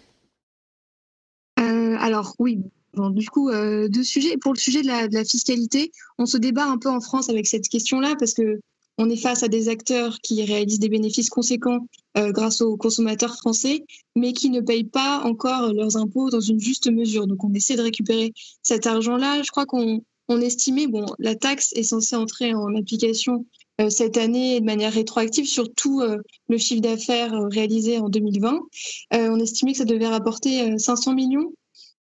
alors 1.57 2.35
oui, 2.39 2.61
Bon, 2.95 3.11
du 3.11 3.29
coup, 3.29 3.51
deux 3.53 4.03
sujets. 4.03 4.39
Pour 4.39 4.55
le 4.55 4.59
sujet 4.59 4.81
de 4.81 4.87
la, 4.87 5.07
de 5.07 5.15
la, 5.15 5.25
fiscalité, 5.25 5.93
on 6.19 6.25
se 6.25 6.39
débat 6.39 6.65
un 6.65 6.79
peu 6.79 6.89
en 6.89 7.01
France 7.01 7.29
avec 7.29 7.47
cette 7.47 7.69
question-là 7.69 8.15
parce 8.19 8.33
que 8.33 8.61
on 8.99 9.11
est 9.11 9.17
face 9.17 9.43
à 9.43 9.49
des 9.49 9.69
acteurs 9.69 10.19
qui 10.21 10.43
réalisent 10.45 10.79
des 10.79 10.89
bénéfices 10.89 11.29
conséquents 11.29 11.87
euh, 12.17 12.33
grâce 12.33 12.61
aux 12.61 12.77
consommateurs 12.77 13.37
français, 13.37 13.85
mais 14.15 14.33
qui 14.33 14.51
ne 14.51 14.61
payent 14.61 14.85
pas 14.85 15.21
encore 15.25 15.73
leurs 15.73 15.97
impôts 15.97 16.31
dans 16.31 16.41
une 16.41 16.61
juste 16.61 16.91
mesure. 16.91 17.27
Donc 17.27 17.45
on 17.45 17.53
essaie 17.53 17.77
de 17.77 17.83
récupérer 17.83 18.33
cet 18.63 18.87
argent-là. 18.87 19.43
Je 19.43 19.51
crois 19.51 19.67
qu'on 19.67 20.01
on 20.29 20.41
estimait, 20.41 20.87
bon, 20.87 21.07
la 21.19 21.35
taxe 21.35 21.73
est 21.75 21.85
censée 21.85 22.17
entrer 22.17 22.55
en 22.55 22.75
application 22.75 23.47
euh, 23.81 23.91
cette 23.91 24.17
année 24.17 24.61
de 24.61 24.65
manière 24.65 24.93
rétroactive 24.93 25.47
sur 25.47 25.73
tout 25.75 26.01
euh, 26.01 26.17
le 26.49 26.59
chiffre 26.59 26.81
d'affaires 26.81 27.39
réalisé 27.51 27.99
en 27.99 28.09
2020. 28.09 28.61
on 29.13 29.39
estimait 29.39 29.73
que 29.73 29.79
ça 29.79 29.85
devait 29.85 30.09
rapporter 30.09 30.79
500 30.79 31.15
millions 31.15 31.53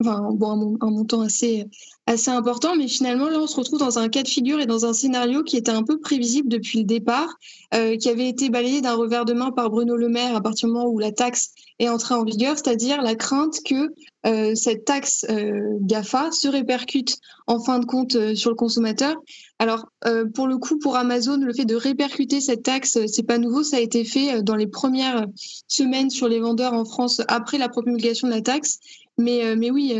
enfin 0.02 0.30
bon, 0.32 0.76
un, 0.80 0.90
montant 0.90 1.20
assez 1.20 1.64
assez 2.06 2.30
important, 2.30 2.74
mais 2.76 2.88
finalement 2.88 3.28
là 3.28 3.38
on 3.38 3.46
se 3.46 3.56
retrouve 3.56 3.78
dans 3.78 3.98
un 3.98 4.08
cas 4.08 4.22
de 4.22 4.28
figure 4.28 4.58
et 4.60 4.66
dans 4.66 4.86
un 4.86 4.92
scénario 4.92 5.44
qui 5.44 5.56
était 5.56 5.70
un 5.70 5.84
peu 5.84 6.00
prévisible 6.00 6.48
depuis 6.48 6.78
le 6.78 6.84
départ, 6.84 7.28
euh, 7.74 7.96
qui 7.96 8.08
avait 8.08 8.28
été 8.28 8.50
balayé 8.50 8.80
d'un 8.80 8.94
revers 8.94 9.24
de 9.24 9.32
main 9.32 9.52
par 9.52 9.70
Bruno 9.70 9.96
Le 9.96 10.08
Maire 10.08 10.34
à 10.34 10.40
partir 10.40 10.68
du 10.68 10.74
moment 10.74 10.88
où 10.88 10.98
la 10.98 11.12
taxe 11.12 11.50
est 11.78 11.88
entrée 11.88 12.14
en 12.14 12.24
vigueur, 12.24 12.56
c'est-à-dire 12.56 13.02
la 13.02 13.14
crainte 13.14 13.58
que 13.64 13.92
euh, 14.26 14.54
cette 14.56 14.84
taxe 14.84 15.24
euh, 15.30 15.78
Gafa 15.80 16.32
se 16.32 16.48
répercute 16.48 17.18
en 17.46 17.60
fin 17.60 17.78
de 17.78 17.86
compte 17.86 18.34
sur 18.34 18.50
le 18.50 18.56
consommateur. 18.56 19.16
Alors 19.58 19.86
pour 20.34 20.48
le 20.48 20.58
coup 20.58 20.78
pour 20.78 20.96
Amazon, 20.96 21.36
le 21.36 21.52
fait 21.52 21.64
de 21.64 21.76
répercuter 21.76 22.40
cette 22.40 22.64
taxe, 22.64 22.98
c'est 23.06 23.22
pas 23.22 23.38
nouveau, 23.38 23.62
ça 23.62 23.76
a 23.76 23.80
été 23.80 24.04
fait 24.04 24.42
dans 24.42 24.56
les 24.56 24.66
premières 24.66 25.26
semaines 25.68 26.10
sur 26.10 26.28
les 26.28 26.40
vendeurs 26.40 26.72
en 26.72 26.84
France 26.84 27.20
après 27.28 27.58
la 27.58 27.68
promulgation 27.68 28.26
de 28.26 28.32
la 28.32 28.40
taxe. 28.40 28.78
Mais, 29.18 29.54
mais 29.56 29.70
oui, 29.70 29.94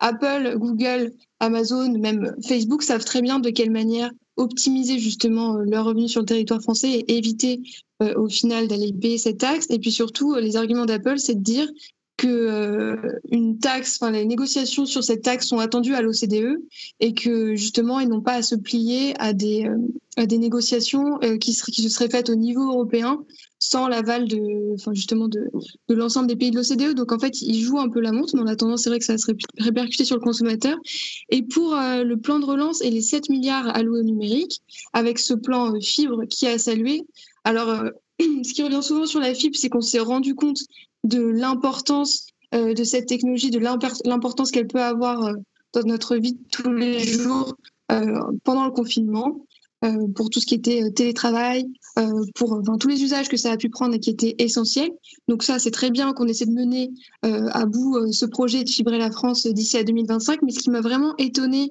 Apple, 0.00 0.56
Google, 0.58 1.12
Amazon, 1.40 1.98
même 1.98 2.34
Facebook 2.46 2.82
savent 2.82 3.04
très 3.04 3.22
bien 3.22 3.40
de 3.40 3.50
quelle 3.50 3.70
manière 3.70 4.10
optimiser 4.36 4.98
justement 4.98 5.56
euh, 5.56 5.64
leurs 5.64 5.84
revenus 5.84 6.10
sur 6.10 6.20
le 6.20 6.26
territoire 6.26 6.60
français 6.60 6.90
et 6.90 7.16
éviter 7.16 7.60
euh, 8.02 8.14
au 8.16 8.28
final 8.28 8.68
d'aller 8.68 8.92
payer 8.92 9.18
cette 9.18 9.38
taxe. 9.38 9.66
Et 9.70 9.78
puis 9.78 9.92
surtout, 9.92 10.34
euh, 10.34 10.40
les 10.40 10.56
arguments 10.56 10.86
d'Apple, 10.86 11.18
c'est 11.18 11.34
de 11.34 11.42
dire 11.42 11.68
que 12.18 12.98
une 13.32 13.58
taxe, 13.58 13.98
enfin 14.00 14.12
les 14.12 14.24
négociations 14.26 14.86
sur 14.86 15.02
cette 15.02 15.22
taxe 15.22 15.48
sont 15.48 15.58
attendues 15.58 15.94
à 15.94 16.02
l'OCDE 16.02 16.62
et 17.00 17.14
que 17.14 17.56
justement 17.56 17.98
ils 17.98 18.08
n'ont 18.08 18.20
pas 18.20 18.34
à 18.34 18.42
se 18.42 18.54
plier 18.54 19.14
à 19.18 19.32
des 19.32 19.68
négociations 20.18 21.18
qui 21.40 21.52
se 21.52 21.88
seraient 21.88 22.10
faites 22.10 22.30
au 22.30 22.36
niveau 22.36 22.70
européen 22.70 23.24
sans 23.62 23.86
l'aval 23.86 24.26
de, 24.26 24.74
enfin 24.74 24.92
justement 24.92 25.28
de, 25.28 25.48
de 25.88 25.94
l'ensemble 25.94 26.26
des 26.26 26.34
pays 26.34 26.50
de 26.50 26.56
l'OCDE. 26.56 26.96
Donc 26.96 27.12
en 27.12 27.18
fait, 27.20 27.40
ils 27.40 27.62
jouent 27.62 27.78
un 27.78 27.88
peu 27.88 28.00
la 28.00 28.10
montre, 28.10 28.34
mais 28.34 28.42
en 28.42 28.48
attendant, 28.48 28.76
c'est 28.76 28.88
vrai 28.88 28.98
que 28.98 29.04
ça 29.04 29.12
va 29.12 29.18
se 29.18 29.30
répercuter 29.58 30.04
sur 30.04 30.16
le 30.16 30.20
consommateur. 30.20 30.76
Et 31.30 31.42
pour 31.42 31.72
euh, 31.72 32.02
le 32.02 32.16
plan 32.16 32.40
de 32.40 32.44
relance 32.44 32.82
et 32.82 32.90
les 32.90 33.00
7 33.00 33.28
milliards 33.28 33.68
alloués 33.68 34.00
au 34.00 34.02
numérique, 34.02 34.62
avec 34.92 35.20
ce 35.20 35.32
plan 35.32 35.72
euh, 35.72 35.80
fibre 35.80 36.24
qui 36.24 36.48
a 36.48 36.58
salué, 36.58 37.02
alors 37.44 37.68
euh, 37.68 37.90
ce 38.20 38.52
qui 38.52 38.64
revient 38.64 38.82
souvent 38.82 39.06
sur 39.06 39.20
la 39.20 39.32
fibre, 39.32 39.56
c'est 39.56 39.68
qu'on 39.68 39.80
s'est 39.80 40.00
rendu 40.00 40.34
compte 40.34 40.58
de 41.04 41.22
l'importance 41.22 42.26
de 42.52 42.84
cette 42.84 43.06
technologie, 43.06 43.50
de 43.50 43.58
l'importance 43.58 44.50
qu'elle 44.50 44.66
peut 44.66 44.82
avoir 44.82 45.32
dans 45.72 45.82
notre 45.84 46.16
vie 46.16 46.36
tous 46.50 46.70
les 46.70 46.98
jours 47.02 47.54
pendant 48.44 48.66
le 48.66 48.70
confinement. 48.72 49.46
Euh, 49.84 50.06
pour 50.14 50.30
tout 50.30 50.38
ce 50.38 50.46
qui 50.46 50.54
était 50.54 50.84
euh, 50.84 50.90
télétravail, 50.90 51.66
euh, 51.98 52.24
pour 52.36 52.52
enfin, 52.52 52.78
tous 52.78 52.86
les 52.86 53.02
usages 53.02 53.28
que 53.28 53.36
ça 53.36 53.50
a 53.50 53.56
pu 53.56 53.68
prendre 53.68 53.94
et 53.94 53.98
qui 53.98 54.10
étaient 54.10 54.36
essentiels. 54.38 54.92
Donc 55.26 55.42
ça, 55.42 55.58
c'est 55.58 55.72
très 55.72 55.90
bien 55.90 56.12
qu'on 56.12 56.28
essaie 56.28 56.46
de 56.46 56.52
mener 56.52 56.90
à 57.22 57.66
bout 57.66 58.12
ce 58.12 58.26
projet 58.26 58.62
de 58.64 58.68
fibrer 58.68 58.98
la 58.98 59.10
France 59.10 59.46
d'ici 59.46 59.76
à 59.76 59.84
2025. 59.84 60.40
Mais 60.42 60.52
ce 60.52 60.60
qui 60.60 60.70
m'a 60.70 60.80
vraiment 60.80 61.14
étonné 61.18 61.70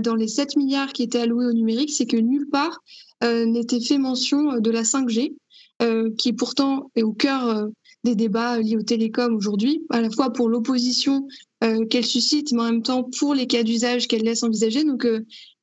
dans 0.00 0.14
les 0.14 0.28
7 0.28 0.56
milliards 0.56 0.92
qui 0.92 1.02
étaient 1.02 1.20
alloués 1.20 1.46
au 1.46 1.52
numérique, 1.52 1.92
c'est 1.92 2.06
que 2.06 2.16
nulle 2.16 2.48
part 2.50 2.80
n'était 3.22 3.80
fait 3.80 3.98
mention 3.98 4.58
de 4.60 4.70
la 4.70 4.82
5G, 4.82 5.34
qui 6.16 6.32
pourtant 6.32 6.90
est 6.94 7.02
au 7.02 7.12
cœur 7.12 7.68
des 8.04 8.14
débats 8.14 8.58
liés 8.58 8.76
aux 8.76 8.82
télécoms 8.82 9.34
aujourd'hui, 9.34 9.82
à 9.90 10.00
la 10.00 10.10
fois 10.10 10.32
pour 10.32 10.48
l'opposition 10.48 11.26
qu'elle 11.88 12.04
suscite, 12.04 12.52
mais 12.52 12.60
en 12.60 12.64
même 12.64 12.82
temps 12.82 13.08
pour 13.18 13.34
les 13.34 13.46
cas 13.46 13.62
d'usage 13.62 14.06
qu'elle 14.06 14.22
laisse 14.22 14.42
envisager. 14.42 14.84
Donc 14.84 15.06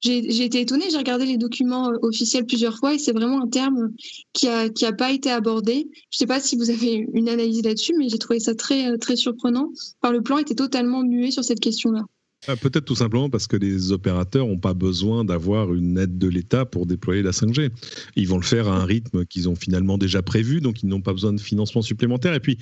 j'ai 0.01 0.43
été 0.43 0.61
étonnée, 0.61 0.89
j'ai 0.89 0.97
regardé 0.97 1.25
les 1.25 1.37
documents 1.37 1.91
euh, 1.91 1.97
officiels 2.01 2.45
plusieurs 2.45 2.77
fois 2.77 2.95
et 2.95 2.97
c'est 2.97 3.11
vraiment 3.11 3.41
un 3.43 3.47
terme 3.47 3.93
qui 4.33 4.47
a, 4.47 4.67
qui 4.69 4.85
a 4.85 4.93
pas 4.93 5.11
été 5.11 5.29
abordé. 5.29 5.89
Je 6.09 6.17
sais 6.17 6.25
pas 6.25 6.39
si 6.39 6.55
vous 6.55 6.71
avez 6.71 7.07
une 7.13 7.29
analyse 7.29 7.63
là-dessus, 7.63 7.93
mais 7.97 8.09
j'ai 8.09 8.17
trouvé 8.17 8.39
ça 8.39 8.55
très, 8.55 8.89
euh, 8.89 9.15
surprenant. 9.15 9.69
Le 10.03 10.21
plan 10.21 10.39
était 10.39 10.55
totalement 10.55 11.03
muet 11.03 11.29
sur 11.29 11.43
cette 11.43 11.59
question-là. 11.59 12.01
Ah, 12.47 12.55
Peut-être 12.55 12.85
tout 12.85 12.95
simplement 12.95 13.29
parce 13.29 13.45
que 13.45 13.55
les 13.55 13.91
opérateurs 13.91 14.47
n'ont 14.47 14.57
pas 14.57 14.73
besoin 14.73 15.23
d'avoir 15.23 15.73
une 15.73 15.97
aide 15.99 16.17
de 16.17 16.27
l'État 16.27 16.65
pour 16.65 16.87
déployer 16.87 17.21
la 17.21 17.31
5G. 17.31 17.69
Ils 18.15 18.27
vont 18.27 18.37
le 18.37 18.43
faire 18.43 18.67
à 18.67 18.77
un 18.77 18.85
rythme 18.85 19.25
qu'ils 19.25 19.47
ont 19.47 19.55
finalement 19.55 19.99
déjà 19.99 20.23
prévu, 20.23 20.59
donc 20.59 20.81
ils 20.81 20.87
n'ont 20.87 21.01
pas 21.01 21.13
besoin 21.13 21.33
de 21.33 21.39
financement 21.39 21.83
supplémentaire. 21.83 22.33
Et 22.33 22.39
puis, 22.39 22.57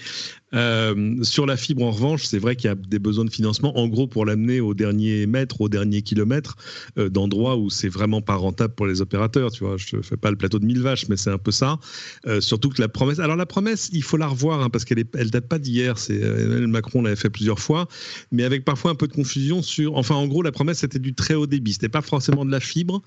euh, 0.54 1.24
sur 1.24 1.46
la 1.46 1.56
fibre, 1.56 1.84
en 1.84 1.92
revanche, 1.92 2.26
c'est 2.26 2.40
vrai 2.40 2.56
qu'il 2.56 2.68
y 2.68 2.72
a 2.72 2.76
des 2.76 3.00
besoins 3.00 3.26
de 3.26 3.30
financement, 3.30 3.78
en 3.78 3.88
gros, 3.88 4.08
pour 4.08 4.26
l'amener 4.26 4.60
au 4.60 4.74
dernier 4.74 5.26
mètre, 5.28 5.62
au 5.62 5.70
dernier 5.70 6.02
kilomètre, 6.02 6.56
euh, 6.98 7.10
d'endroits 7.10 7.56
où 7.58 7.70
c'est 7.70 7.90
vraiment 7.90 8.22
pas 8.22 8.36
rentable 8.36 8.74
pour 8.74 8.88
les 8.88 9.02
opérateurs. 9.02 9.52
Tu 9.52 9.64
vois, 9.64 9.78
je 9.78 9.98
ne 9.98 10.02
fais 10.02 10.18
pas 10.18 10.32
le 10.32 10.38
plateau 10.38 10.60
de 10.60 10.66
mille 10.66 10.82
vaches, 10.82 11.08
mais 11.08 11.18
c'est 11.18 11.32
un 11.32 11.38
peu 11.38 11.52
ça. 11.52 11.80
Euh, 12.28 12.42
surtout 12.42 12.70
que 12.70 12.82
la 12.82 12.90
promesse. 12.90 13.20
Alors, 13.20 13.36
la 13.36 13.46
promesse, 13.46 13.90
il 13.94 14.04
faut 14.04 14.18
la 14.18 14.28
revoir, 14.28 14.62
hein, 14.62 14.70
parce 14.70 14.86
qu'elle 14.86 15.04
elle 15.14 15.30
date 15.30 15.48
pas 15.48 15.60
d'hier. 15.60 15.96
Emmanuel 16.10 16.68
Macron 16.68 17.02
l'avait 17.02 17.16
fait 17.16 17.30
plusieurs 17.30 17.60
fois, 17.60 17.88
mais 18.32 18.44
avec 18.44 18.66
parfois 18.66 18.92
un 18.92 18.96
peu 18.96 19.08
de 19.08 19.14
confusion 19.14 19.62
Enfin, 19.94 20.16
en 20.16 20.28
gros, 20.28 20.42
la 20.42 20.52
promesse, 20.52 20.80
c'était 20.80 21.00
du 21.00 21.14
très 21.14 21.34
haut 21.34 21.48
débit. 21.48 21.74
C'était 21.74 21.90
pas 21.90 22.02
forcément 22.02 22.46
de 22.46 22.52
la 22.52 22.60
fibre. 22.60 23.02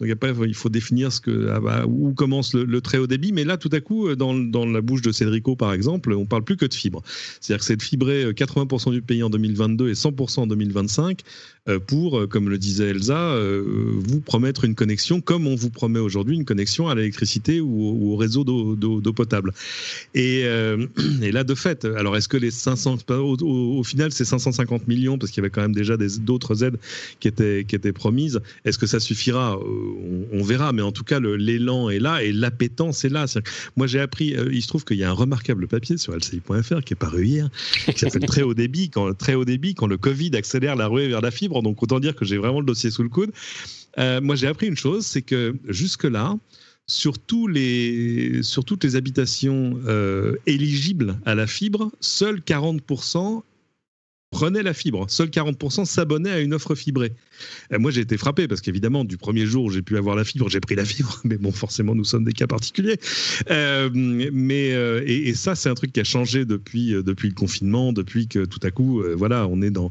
Donc, 0.00 0.10
après, 0.10 0.32
il 0.46 0.54
faut 0.54 0.68
définir 0.68 1.10
ah 1.50 1.60
bah, 1.60 1.84
où 1.86 2.12
commence 2.12 2.54
le, 2.54 2.80
très 2.80 2.98
haut 2.98 3.06
débit. 3.06 3.32
Mais 3.32 3.44
là, 3.44 3.56
tout 3.56 3.70
à 3.72 3.80
coup, 3.80 4.14
dans, 4.14 4.34
dans 4.34 4.66
la 4.66 4.80
bouche 4.80 5.02
de 5.02 5.12
Cédrico, 5.12 5.56
par 5.56 5.72
exemple, 5.72 6.12
on 6.12 6.26
parle 6.26 6.44
plus 6.44 6.56
que 6.56 6.66
de 6.66 6.74
fibre. 6.74 7.02
C'est-à-dire 7.40 7.60
que 7.60 7.66
c'est 7.66 7.76
de 7.76 7.82
fibrer 7.82 8.32
80% 8.32 8.92
du 8.92 9.02
pays 9.02 9.22
en 9.22 9.30
2022 9.30 9.88
et 9.88 9.92
100% 9.92 10.40
en 10.40 10.46
2025 10.46 11.20
euh, 11.20 11.22
pour, 11.86 12.18
euh, 12.18 12.26
comme 12.26 12.48
le 12.48 12.58
disait 12.58 12.88
Elsa, 12.88 13.32
euh, 13.32 13.62
vous 13.98 14.20
promettre 14.20 14.64
une 14.64 14.74
connexion 14.74 15.20
comme 15.20 15.46
on 15.46 15.54
vous 15.54 15.70
promet 15.70 15.98
aujourd'hui 15.98 16.36
une 16.36 16.44
connexion 16.44 16.88
à 16.88 16.94
l'électricité 16.94 17.60
ou, 17.60 18.12
au 18.12 18.16
réseau 18.16 18.44
d'eau 18.44 19.12
potable. 19.12 19.52
Et, 20.14 20.40
et, 21.22 21.32
là, 21.32 21.44
de 21.44 21.54
fait, 21.54 21.84
alors 21.84 22.16
est-ce 22.16 22.28
que 22.28 22.36
les 22.36 22.50
500, 22.50 22.98
au, 23.10 23.82
final, 23.84 24.12
c'est 24.12 24.24
550 24.24 24.88
millions 24.88 25.18
parce 25.18 25.30
qu'il 25.30 25.42
y 25.42 25.44
avait 25.44 25.50
quand 25.50 25.62
même 25.62 25.74
déjà 25.74 25.96
d'autres 25.96 26.64
aides 26.64 26.78
qui 27.20 27.28
étaient, 27.28 27.64
qui 27.66 27.74
étaient 27.76 27.92
promises. 27.92 28.40
Est-ce 28.64 28.78
que 28.78 28.86
ça 28.86 29.00
suffira? 29.00 29.58
On, 30.32 30.42
verra, 30.42 30.72
mais 30.72 30.82
en 30.82 30.92
tout 30.92 31.04
cas, 31.04 31.20
l'élan 31.20 31.90
est 31.90 31.98
là 31.98 32.22
et 32.22 32.32
l'appétence 32.32 33.04
est 33.04 33.08
là. 33.08 33.26
moi, 33.76 33.86
j'ai 33.86 34.00
appris, 34.00 34.34
il 34.50 34.62
se 34.62 34.68
trouve 34.68 34.84
qu'il 34.84 34.96
y 34.96 35.04
a 35.04 35.10
un 35.10 35.14
remarquable 35.14 35.66
papier 35.68 35.98
sur 35.98 36.14
lci.fr 36.14 36.82
qui 36.82 36.94
est 36.94 36.96
paru 36.96 37.26
hier, 37.26 37.50
qui 37.86 37.98
s'appelle 37.98 38.26
très 38.26 38.42
haut 38.42 38.54
débit, 38.54 38.88
quand, 38.88 39.12
très 39.16 39.34
haut 39.34 39.44
débit, 39.44 39.74
quand 39.74 39.86
le 39.86 39.98
Covid 39.98 40.30
accélère 40.36 40.76
la 40.76 40.86
ruée 40.86 41.08
vers 41.08 41.20
la 41.20 41.30
fibre. 41.30 41.57
Donc 41.62 41.82
autant 41.82 42.00
dire 42.00 42.14
que 42.14 42.24
j'ai 42.24 42.38
vraiment 42.38 42.60
le 42.60 42.66
dossier 42.66 42.90
sous 42.90 43.02
le 43.02 43.08
coude. 43.08 43.30
Euh, 43.98 44.20
moi, 44.20 44.36
j'ai 44.36 44.46
appris 44.46 44.66
une 44.66 44.76
chose, 44.76 45.06
c'est 45.06 45.22
que 45.22 45.56
jusque-là, 45.68 46.36
sur, 46.86 47.18
toutes 47.18 47.52
les 47.52 48.96
habitations 48.96 49.78
euh, 49.86 50.36
éligibles 50.46 51.18
à 51.26 51.34
la 51.34 51.46
fibre, 51.46 51.90
seuls 52.00 52.40
40% 52.40 53.42
prenaient 54.30 54.62
la 54.62 54.74
fibre. 54.74 55.06
Seuls 55.08 55.28
40% 55.28 55.84
s'abonnaient 55.84 56.30
à 56.30 56.40
une 56.40 56.52
offre 56.52 56.74
fibrée. 56.74 57.12
Euh, 57.72 57.78
moi, 57.78 57.90
j'ai 57.90 58.02
été 58.02 58.16
frappé 58.16 58.46
parce 58.46 58.60
qu'évidemment, 58.60 59.04
du 59.04 59.16
premier 59.16 59.46
jour 59.46 59.64
où 59.64 59.70
j'ai 59.70 59.82
pu 59.82 59.96
avoir 59.96 60.16
la 60.16 60.24
fibre, 60.24 60.48
j'ai 60.48 60.60
pris 60.60 60.74
la 60.74 60.84
fibre. 60.84 61.20
Mais 61.24 61.38
bon, 61.38 61.52
forcément, 61.52 61.94
nous 61.94 62.04
sommes 62.04 62.24
des 62.24 62.32
cas 62.32 62.46
particuliers. 62.46 62.98
Euh, 63.50 63.90
mais 63.92 64.72
euh, 64.72 65.02
et, 65.06 65.34
ça, 65.34 65.54
c'est 65.54 65.68
un 65.68 65.74
truc 65.74 65.92
qui 65.92 66.00
a 66.00 66.04
changé 66.04 66.44
depuis 66.44 66.90
depuis 66.90 67.28
le 67.28 67.34
confinement, 67.34 67.92
depuis 67.92 68.28
que 68.28 68.44
tout 68.44 68.60
à 68.62 68.70
coup, 68.70 69.02
voilà, 69.16 69.46
on 69.46 69.62
est 69.62 69.70
dans 69.70 69.90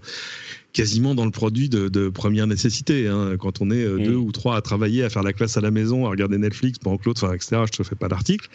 quasiment 0.74 1.16
dans 1.16 1.26
le 1.26 1.32
produit 1.32 1.70
de, 1.70 2.10
première 2.10 2.48
nécessité. 2.48 3.08
Hein. 3.08 3.36
quand 3.40 3.62
on 3.62 3.72
est 3.72 3.84
deux 3.84 4.12
mm. 4.12 4.24
ou 4.24 4.32
trois 4.32 4.56
à 4.56 4.62
travailler, 4.62 5.04
à 5.04 5.10
faire 5.10 5.24
la 5.24 5.34
classe 5.34 5.58
à 5.58 5.62
la 5.62 5.72
maison, 5.72 6.06
à 6.06 6.10
regarder 6.10 6.38
Netflix 6.38 6.80
pendant 6.80 6.98
que 6.98 7.06
l'autre, 7.06 7.24
enfin, 7.24 7.34
etc. 7.34 7.64
Je 7.66 7.78
te 7.78 7.84
fais 7.84 7.96
pas 7.96 8.08
l'article. 8.08 8.50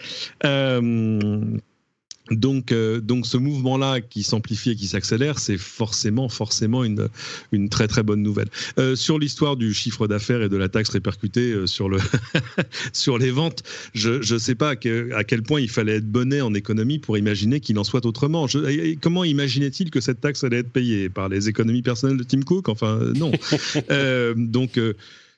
Donc, 2.37 2.73
euh, 2.73 3.01
donc 3.01 3.27
ce 3.27 3.37
mouvement-là 3.37 4.01
qui 4.01 4.23
s'amplifie 4.23 4.71
et 4.71 4.77
qui 4.77 4.87
s'accélère, 4.87 5.39
c'est 5.39 5.59
forcément, 5.59 6.29
forcément 6.29 6.85
une, 6.85 7.09
une 7.53 7.69
très 7.69 7.89
très 7.89 8.03
bonne 8.03 8.23
nouvelle. 8.23 8.49
Euh, 8.79 8.97
sur 8.97 9.19
l'histoire 9.19 9.57
du 9.57 9.75
chiffre 9.75 10.07
d'affaires 10.07 10.43
et 10.43 10.49
de 10.49 10.57
la 10.57 10.69
taxe 10.69 10.91
répercutée 10.91 11.53
euh, 11.53 11.67
sur, 11.67 11.89
le 11.89 11.99
sur 12.93 13.19
les 13.19 13.31
ventes, 13.31 13.63
je 13.95 14.33
ne 14.33 14.39
sais 14.39 14.55
pas 14.55 14.71
à 14.71 15.25
quel 15.25 15.43
point 15.43 15.61
il 15.61 15.69
fallait 15.69 15.97
être 15.97 16.11
bonnet 16.11 16.41
en 16.41 16.55
économie 16.55 16.99
pour 16.99 17.19
imaginer 17.19 17.61
qu'il 17.61 17.79
en 17.79 17.85
soit 17.85 18.07
autrement. 18.07 18.47
comment 19.01 19.25
imaginait-il 19.25 19.91
que 19.91 20.01
cette 20.01 20.21
taxe 20.21 20.45
allait 20.45 20.59
être 20.59 20.73
payée? 20.73 21.09
Par 21.09 21.29
les 21.29 21.49
économies 21.49 21.83
personnelles 21.83 22.17
de 22.17 22.23
Tim 22.23 22.43
Cook? 22.43 22.69
Enfin, 22.69 22.99
non. 23.15 23.33
donc 24.37 24.79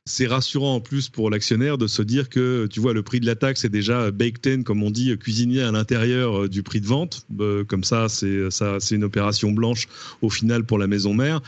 c'est 0.07 0.27
rassurant 0.27 0.75
en 0.75 0.81
plus 0.81 1.09
pour 1.09 1.31
l'actionnaire 1.31 1.79
de 1.79 1.87
se 1.87 2.03
dire 2.03 2.29
que 2.29 2.67
tu 2.67 2.79
vois 2.79 2.93
le 2.93 3.03
prix 3.03 3.21
de 3.21 3.27
la 3.27 3.37
taxe 3.37 3.65
est 3.65 3.71
déjà 3.71 4.11
baked 4.11 4.47
in 4.47 4.63
comme 4.63 4.83
on 4.83 4.91
dit 4.91 5.17
cuisiné 5.17 5.63
à 5.63 5.73
l'intérieur 5.73 6.43
euh, 6.43 6.49
du 6.49 6.63
prix 6.63 6.83
de 6.83 6.87
vente 6.87 7.27
euh, 7.41 7.65
comme 7.65 7.85
ça 7.85 8.09
c'est 8.11 8.51
ça 8.51 8.77
c'est 8.81 8.97
une 8.97 9.05
opération 9.05 9.51
blanche 9.53 9.89
au 10.21 10.29
final 10.29 10.65
pour 10.65 10.79
la 10.79 10.87
maison 10.87 11.15
mère 11.15 11.41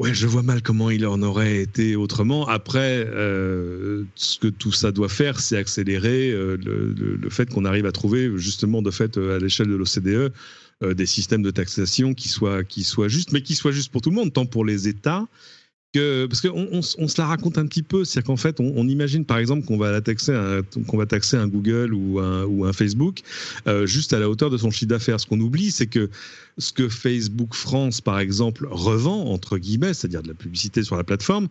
Ouais, 0.00 0.12
je 0.12 0.26
vois 0.26 0.42
mal 0.42 0.60
comment 0.60 0.90
il 0.90 1.06
en 1.06 1.22
aurait 1.22 1.58
été 1.58 1.94
autrement. 1.94 2.48
Après, 2.48 3.06
euh, 3.06 4.02
ce 4.16 4.40
que 4.40 4.48
tout 4.48 4.72
ça 4.72 4.90
doit 4.90 5.08
faire, 5.08 5.38
c'est 5.38 5.56
accélérer 5.56 6.32
le, 6.32 7.28
fait 7.30 7.48
qu'on 7.48 7.64
arrive 7.64 7.86
à 7.86 7.92
trouver, 7.92 8.28
justement, 8.36 8.82
de 8.82 8.90
fait, 8.90 9.16
à 9.18 9.38
l'échelle 9.38 9.68
de 9.68 9.76
l'OCDE, 9.76 10.32
des 10.96 11.06
systèmes 11.06 11.44
de 11.44 11.52
taxation 11.52 12.12
qui 12.12 12.26
soient, 12.26 12.64
qui 12.64 12.82
soient 12.82 13.06
justes, 13.06 13.30
mais 13.30 13.42
qui 13.42 13.54
soient 13.54 13.70
justes 13.70 13.92
pour 13.92 14.02
tout 14.02 14.10
le 14.10 14.16
monde, 14.16 14.32
tant 14.32 14.46
pour 14.46 14.64
les 14.64 14.88
États 14.88 15.28
parce 16.28 16.40
qu'on 16.40 16.68
on, 16.72 16.82
se 16.82 17.20
la 17.20 17.26
raconte 17.26 17.58
un 17.58 17.66
petit 17.66 17.82
peu, 17.82 18.04
c'est-à-dire 18.04 18.26
qu'en 18.26 18.36
fait, 18.36 18.58
on, 18.60 18.88
imagine 18.88 19.24
par 19.24 19.38
exemple 19.38 19.64
qu'on 19.66 19.76
va 19.76 20.00
taxer 20.00 20.32
un, 20.32 21.48
Google 21.48 21.94
ou 21.94 22.18
un, 22.18 22.44
ou 22.44 22.64
un 22.64 22.72
Facebook 22.72 23.20
euh, 23.66 23.86
juste 23.86 24.12
à 24.12 24.18
la 24.18 24.28
hauteur 24.28 24.50
de 24.50 24.56
son 24.56 24.70
chiffre 24.70 24.88
d'affaires. 24.88 25.20
Ce 25.20 25.26
qu'on 25.26 25.40
oublie, 25.40 25.70
c'est 25.70 25.86
que 25.86 26.10
ce 26.58 26.72
que 26.72 26.88
Facebook 26.88 27.54
France, 27.54 28.00
par 28.00 28.18
exemple, 28.18 28.66
revend 28.70 29.30
entre 29.30 29.58
guillemets, 29.58 29.94
c'est-à-dire 29.94 30.22
de 30.22 30.28
la 30.28 30.34
publicité 30.34 30.82
sur 30.82 30.96
la 30.96 31.04
plateforme, 31.04 31.48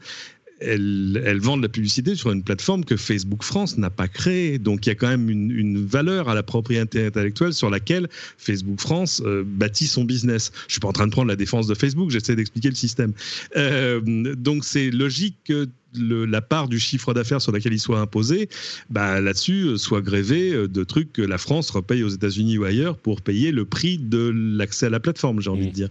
elles, 0.60 1.40
vendent 1.42 1.62
la 1.62 1.70
publicité 1.70 2.16
sur 2.16 2.32
une 2.32 2.44
plateforme 2.44 2.86
que 2.86 2.98
Facebook 2.98 3.44
France 3.44 3.78
n'a 3.78 3.90
pas 3.90 4.08
créée. 4.08 4.60
Donc 4.60 4.86
il 4.86 4.90
y 4.90 4.92
a 4.92 4.96
quand 4.96 5.08
même 5.08 5.30
une, 5.30 5.86
valeur 5.86 6.30
à 6.30 6.36
la 6.36 6.44
propriété 6.44 7.06
intellectuelle 7.06 7.54
sur 7.54 7.70
laquelle 7.70 8.08
Facebook 8.38 8.80
France 8.80 9.22
euh, 9.26 9.44
bâtit 9.46 9.88
son 9.88 10.04
business. 10.04 10.52
Je 10.68 10.74
suis 10.74 10.80
pas 10.80 10.88
en 10.88 10.94
train 10.94 11.08
de 11.08 11.12
prendre 11.12 11.28
la 11.28 11.36
défense 11.36 11.68
de 11.68 11.76
Facebook, 11.76 12.10
j'essaie 12.10 12.36
d'expliquer 12.36 12.70
le 12.70 12.76
système. 12.76 13.14
Euh, 13.58 14.02
donc 14.36 14.64
c'est 14.64 14.90
logique 14.92 15.36
que 15.46 15.68
la 15.96 16.42
part 16.42 16.68
du 16.68 16.80
chiffre 16.80 17.14
d'affaires 17.14 17.42
sur 17.42 17.52
laquelle 17.52 17.74
il 17.74 17.80
soit 17.80 18.00
imposé, 18.00 18.50
bah, 18.90 19.22
là-dessus, 19.22 19.66
euh, 19.66 19.78
soit 19.78 20.02
grévé 20.02 20.52
euh, 20.52 20.68
de 20.68 20.84
trucs 20.84 21.14
que 21.14 21.22
la 21.22 21.38
France 21.38 21.70
repaye 21.70 22.04
aux 22.04 22.10
États-Unis 22.10 22.58
ou 22.58 22.64
ailleurs 22.64 22.98
pour 22.98 23.22
payer 23.22 23.52
le 23.52 23.66
prix 23.66 23.98
de 23.98 24.32
l'accès 24.34 24.88
à 24.88 24.90
la 24.90 25.00
plateforme, 25.00 25.42
j'ai 25.42 25.50
envie 25.50 25.68
de 25.68 25.74
dire. 25.74 25.90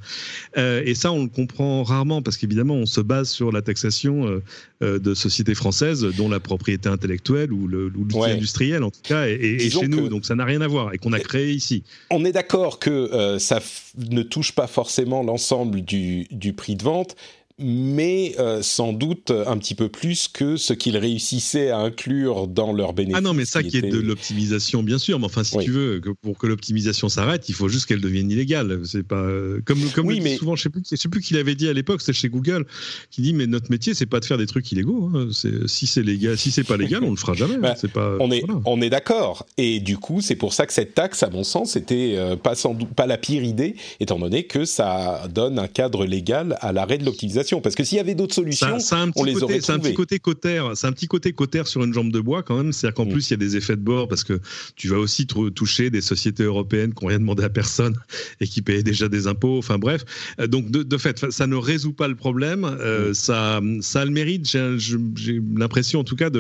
Euh, 0.57 0.83
et 0.85 0.95
ça, 0.95 1.13
on 1.13 1.25
le 1.25 1.29
comprend 1.29 1.83
rarement 1.83 2.23
parce 2.23 2.37
qu'évidemment, 2.37 2.75
on 2.75 2.87
se 2.87 3.01
base 3.01 3.29
sur 3.29 3.53
la 3.53 3.63
taxation 3.63 4.41
de 4.81 5.15
sociétés 5.15 5.55
françaises 5.55 6.05
dont 6.17 6.29
la 6.29 6.41
propriété 6.41 6.89
intellectuelle 6.89 7.53
ou 7.53 7.69
l'outil 7.69 8.25
industriel, 8.25 8.83
en 8.83 8.91
tout 8.91 9.01
cas, 9.03 9.27
est, 9.27 9.71
chez 9.71 9.89
nous. 9.89 10.09
Donc 10.09 10.25
ça 10.25 10.35
n'a 10.35 10.45
rien 10.45 10.61
à 10.61 10.69
voir 10.69 10.93
et 10.93 10.99
qu'on 10.99 11.13
a 11.13 11.21
créé 11.21 11.53
ici. 11.53 11.83
On 12.11 12.25
est 12.25 12.33
d'accord 12.33 12.79
que 12.79 13.37
ça 13.39 13.61
ne 13.99 14.23
touche 14.23 14.53
pas 14.53 14.67
forcément 14.67 15.23
l'ensemble 15.23 15.83
du, 15.83 16.27
du 16.31 16.53
prix 16.53 16.77
de 16.77 16.83
vente 16.83 17.17
mais 17.63 18.35
euh, 18.39 18.63
sans 18.63 18.93
doute 18.93 19.31
un 19.31 19.57
petit 19.59 19.75
peu 19.75 19.89
plus 19.89 20.29
que 20.29 20.57
ce 20.57 20.73
qu'ils 20.73 20.97
réussissaient 20.97 21.71
à 21.71 21.79
inclure 21.79 22.49
dans 22.49 22.73
leur 22.73 22.93
bénéfice. 22.93 23.17
Ah 23.19 23.21
non, 23.21 23.35
mais 23.35 23.45
ça 23.45 23.63
qui, 23.63 23.79
est 23.79 23.83
de 23.83 23.99
l'optimisation, 23.99 24.83
bien 24.83 24.99
sûr. 24.99 25.19
Mais 25.19 25.27
enfin, 25.27 25.45
si 25.45 25.59
tu 25.59 25.71
veux, 25.71 26.01
que 26.01 26.11
pour 26.11 26.39
que 26.39 26.47
l'optimisation 26.47 27.09
s'arrête, 27.09 27.49
il 27.49 27.55
faut 27.55 27.69
juste 27.69 27.87
qu'elle 27.87 28.01
devienne 28.01 28.31
illégale. 28.31 28.81
C'est 28.85 29.07
pas 29.07 29.17
euh, 29.17 29.61
comme 29.65 29.81
comme 29.91 30.07
oui, 30.07 30.21
mais... 30.21 30.37
souvent, 30.37 30.57
je 30.57 30.63
sais 30.63 30.71
plus, 30.71 30.83
je 30.89 30.97
sais 30.97 31.09
plus 31.09 31.21
qui 31.21 31.35
l'avait 31.35 31.55
dit 31.55 31.69
à 31.69 31.73
l'époque, 31.73 32.01
c'était 32.01 32.13
chez 32.13 32.29
Google, 32.29 32.67
qui 33.11 33.23
dit 33.23 33.33
mais 33.33 33.47
notre 33.47 33.71
métier, 33.71 33.95
c'est 33.95 34.07
pas 34.07 34.21
de 34.21 34.25
faire 34.25 34.39
des 34.39 34.47
trucs 34.47 34.71
illégaux. 34.73 35.11
Hein. 35.15 35.29
Si 35.67 35.87
c'est 35.87 36.03
légal, 36.03 36.39
si 36.39 36.51
c'est 36.51 36.65
pas 36.65 36.77
légal, 36.77 37.05
on 37.05 37.11
le 37.11 37.17
fera 37.17 37.35
jamais. 37.35 37.55
Hein. 37.55 37.61
Bah, 37.61 37.75
c'est 37.77 37.93
pas. 37.93 38.17
On 38.21 38.31
est 38.31 38.43
on 38.65 38.81
est 38.81 38.91
d'accord. 38.91 39.47
Et 39.59 39.81
du 39.81 39.99
coup, 39.99 40.21
c'est 40.21 40.37
pour 40.37 40.53
ça 40.53 40.67
que 40.67 40.73
cette 40.73 40.95
taxe, 40.95 41.23
à 41.23 41.31
mon 41.31 41.45
sens, 41.45 41.77
était 41.77 42.15
euh, 42.17 42.37
pas 42.37 42.55
sans 42.55 42.75
doute 42.75 42.95
pas 42.95 43.07
la 43.07 43.19
pire 43.19 43.43
idée, 43.43 43.77
étant 44.01 44.19
donné 44.19 44.45
que 44.45 44.65
ça 44.65 45.29
donne 45.33 45.59
un 45.59 45.69
cadre 45.69 46.05
légal 46.05 46.57
à 46.61 46.73
l'arrêt 46.73 46.99
de 46.99 47.05
l'optimisation 47.05 47.52
parce 47.61 47.75
que 47.75 47.85
s'il 47.85 47.99
y 47.99 48.01
avait 48.01 48.15
d'autres 48.15 48.35
solutions, 48.35 48.79
on 49.17 49.25
les 49.25 49.43
aurait 49.43 49.61
C'est 49.61 49.73
un 49.73 49.79
petit 49.79 49.95
côté 49.95 50.19
cotère, 50.19 50.77
c'est 50.77 50.87
un 50.87 50.93
petit 50.93 51.09
côté 51.09 51.33
cotère 51.33 51.67
sur 51.67 51.85
une 51.85 51.93
jambe 51.93 52.13
de 52.13 52.21
bois 52.21 52.43
quand 52.43 52.57
même. 52.57 52.73
C'est-à-dire 52.73 52.95
qu'en 52.95 53.07
mm. 53.07 53.13
plus, 53.13 53.29
il 53.29 53.33
y 53.33 53.35
a 53.35 53.39
des 53.39 53.57
effets 53.57 53.77
de 53.77 53.83
bord 53.83 54.09
parce 54.09 54.25
que 54.25 54.41
tu 54.77 54.89
vas 54.89 54.99
aussi 54.99 55.27
toucher 55.27 55.91
des 55.91 56.01
sociétés 56.01 56.45
européennes 56.45 56.95
qui 56.95 57.05
n'ont 57.05 57.09
rien 57.09 57.19
demandé 57.19 57.45
à 57.45 57.51
personne 57.51 57.97
et 58.41 58.47
qui 58.47 58.63
payaient 58.63 58.83
déjà 58.83 59.09
des 59.09 59.27
impôts. 59.27 59.59
Enfin 59.59 59.79
bref, 59.79 60.05
euh, 60.41 60.47
donc 60.47 60.71
de, 60.71 60.99
fait, 60.99 61.31
ça 61.31 61.47
ne 61.47 61.57
résout 61.57 61.93
pas 61.93 62.09
le 62.09 62.17
problème. 62.17 62.65
Euh, 62.65 63.11
mm. 63.11 63.15
Ça, 63.15 63.61
ça 63.81 64.01
a 64.01 64.05
le 64.05 64.11
mérite, 64.11 64.49
j'ai 64.49 65.41
l'impression 65.55 66.01
en 66.01 66.05
tout 66.05 66.17
cas, 66.17 66.31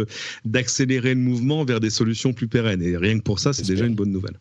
d'accélérer 0.44 1.14
le 1.14 1.20
mouvement 1.20 1.64
vers 1.64 1.80
des 1.80 1.90
solutions 1.90 2.32
plus 2.32 2.48
pérennes. 2.48 2.82
Et 2.82 2.96
rien 2.96 3.18
que 3.18 3.24
pour 3.24 3.38
ça, 3.38 3.52
c'est 3.52 3.66
déjà 3.66 3.84
une 3.84 3.94
bonne 3.94 4.12
nouvelle. 4.12 4.38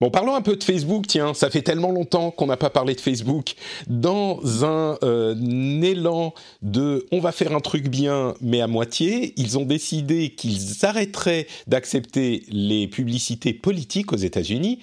Bon, 0.00 0.10
parlons 0.10 0.34
un 0.34 0.40
peu 0.40 0.56
de 0.56 0.64
Facebook, 0.64 1.04
tiens, 1.06 1.34
ça 1.34 1.50
fait 1.50 1.60
tellement 1.60 1.90
longtemps 1.90 2.30
qu'on 2.30 2.46
n'a 2.46 2.56
pas 2.56 2.70
parlé 2.70 2.94
de 2.94 3.00
Facebook. 3.02 3.54
Dans 3.86 4.64
un, 4.64 4.96
euh, 5.02 5.34
élan 5.82 6.32
de 6.62 7.06
on 7.12 7.20
va 7.20 7.32
faire 7.32 7.54
un 7.54 7.60
truc 7.60 7.88
bien, 7.88 8.34
mais 8.40 8.62
à 8.62 8.66
moitié, 8.66 9.34
ils 9.36 9.58
ont 9.58 9.66
décidé 9.66 10.30
qu'ils 10.30 10.86
arrêteraient 10.86 11.46
d'accepter 11.66 12.44
les 12.48 12.88
publicités 12.88 13.52
politiques 13.52 14.12
aux 14.14 14.16
États-Unis 14.16 14.78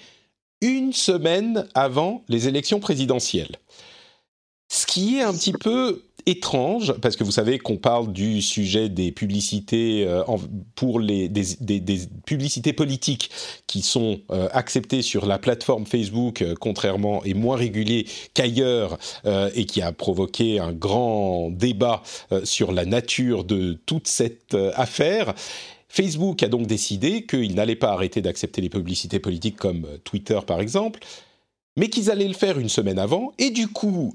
une 0.60 0.92
semaine 0.92 1.66
avant 1.74 2.22
les 2.28 2.46
élections 2.46 2.78
présidentielles. 2.78 3.56
Ce 4.70 4.86
qui 4.86 5.18
est 5.18 5.22
un 5.22 5.32
petit 5.32 5.52
peu 5.52 6.02
étrange, 6.28 6.92
parce 7.00 7.16
que 7.16 7.24
vous 7.24 7.32
savez 7.32 7.58
qu'on 7.58 7.78
parle 7.78 8.12
du 8.12 8.42
sujet 8.42 8.90
des 8.90 9.12
publicités 9.12 10.04
euh, 10.06 10.22
pour 10.74 11.00
les 11.00 11.28
des, 11.28 12.00
publicités 12.26 12.74
politiques 12.74 13.30
qui 13.66 13.80
sont 13.80 14.20
euh, 14.30 14.48
acceptées 14.52 15.00
sur 15.00 15.24
la 15.24 15.38
plateforme 15.38 15.86
Facebook, 15.86 16.42
euh, 16.42 16.54
contrairement 16.60 17.24
et 17.24 17.32
moins 17.32 17.56
régulier 17.56 18.06
qu'ailleurs, 18.34 18.98
et 19.54 19.64
qui 19.64 19.80
a 19.80 19.92
provoqué 19.92 20.58
un 20.58 20.72
grand 20.72 21.50
débat 21.50 22.02
sur 22.44 22.72
la 22.72 22.84
nature 22.84 23.44
de 23.44 23.78
toute 23.86 24.06
cette 24.06 24.54
affaire. 24.74 25.34
Facebook 25.88 26.42
a 26.42 26.48
donc 26.48 26.66
décidé 26.66 27.24
qu'il 27.24 27.54
n'allait 27.54 27.76
pas 27.76 27.92
arrêter 27.92 28.20
d'accepter 28.20 28.60
les 28.60 28.68
publicités 28.68 29.18
politiques 29.18 29.56
comme 29.56 29.86
Twitter 30.04 30.38
par 30.46 30.60
exemple, 30.60 31.00
mais 31.76 31.88
qu'ils 31.88 32.10
allaient 32.10 32.28
le 32.28 32.34
faire 32.34 32.58
une 32.58 32.68
semaine 32.68 32.98
avant, 32.98 33.32
et 33.38 33.50
du 33.50 33.68
coup, 33.68 34.14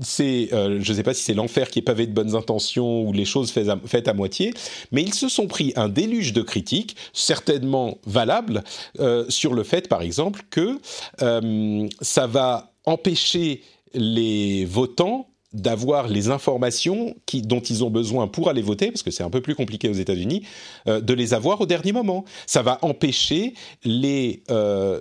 c'est, 0.00 0.50
euh, 0.52 0.80
je 0.80 0.92
ne 0.92 0.96
sais 0.96 1.02
pas 1.02 1.14
si 1.14 1.22
c'est 1.22 1.34
l'enfer 1.34 1.70
qui 1.70 1.78
est 1.78 1.82
pavé 1.82 2.06
de 2.06 2.12
bonnes 2.12 2.34
intentions 2.34 3.02
ou 3.02 3.12
les 3.12 3.24
choses 3.24 3.50
faites 3.52 4.08
à, 4.08 4.14
moitié, 4.14 4.52
mais 4.90 5.02
ils 5.02 5.14
se 5.14 5.28
sont 5.28 5.46
pris 5.46 5.72
un 5.76 5.88
déluge 5.88 6.32
de 6.32 6.42
critiques, 6.42 6.96
certainement 7.12 7.98
valables, 8.06 8.62
euh, 9.00 9.24
sur 9.28 9.54
le 9.54 9.62
fait, 9.62 9.88
par 9.88 10.02
exemple, 10.02 10.42
que 10.50 10.78
euh, 11.22 11.88
ça 12.00 12.26
va 12.26 12.72
empêcher 12.84 13.62
les 13.94 14.64
votants 14.64 15.28
d'avoir 15.52 16.08
les 16.08 16.30
informations 16.30 17.14
qui, 17.26 17.42
dont 17.42 17.60
ils 17.60 17.84
ont 17.84 17.90
besoin 17.90 18.26
pour 18.26 18.48
aller 18.48 18.62
voter, 18.62 18.90
parce 18.90 19.02
que 19.02 19.10
c'est 19.10 19.22
un 19.22 19.30
peu 19.30 19.42
plus 19.42 19.54
compliqué 19.54 19.88
aux 19.88 19.94
États-Unis, 19.94 20.42
euh, 20.88 21.00
de 21.00 21.12
les 21.12 21.34
avoir 21.34 21.60
au 21.60 21.66
dernier 21.66 21.92
moment. 21.92 22.24
Ça 22.46 22.62
va 22.62 22.78
empêcher 22.82 23.54
les, 23.84 24.42
euh, 24.50 25.00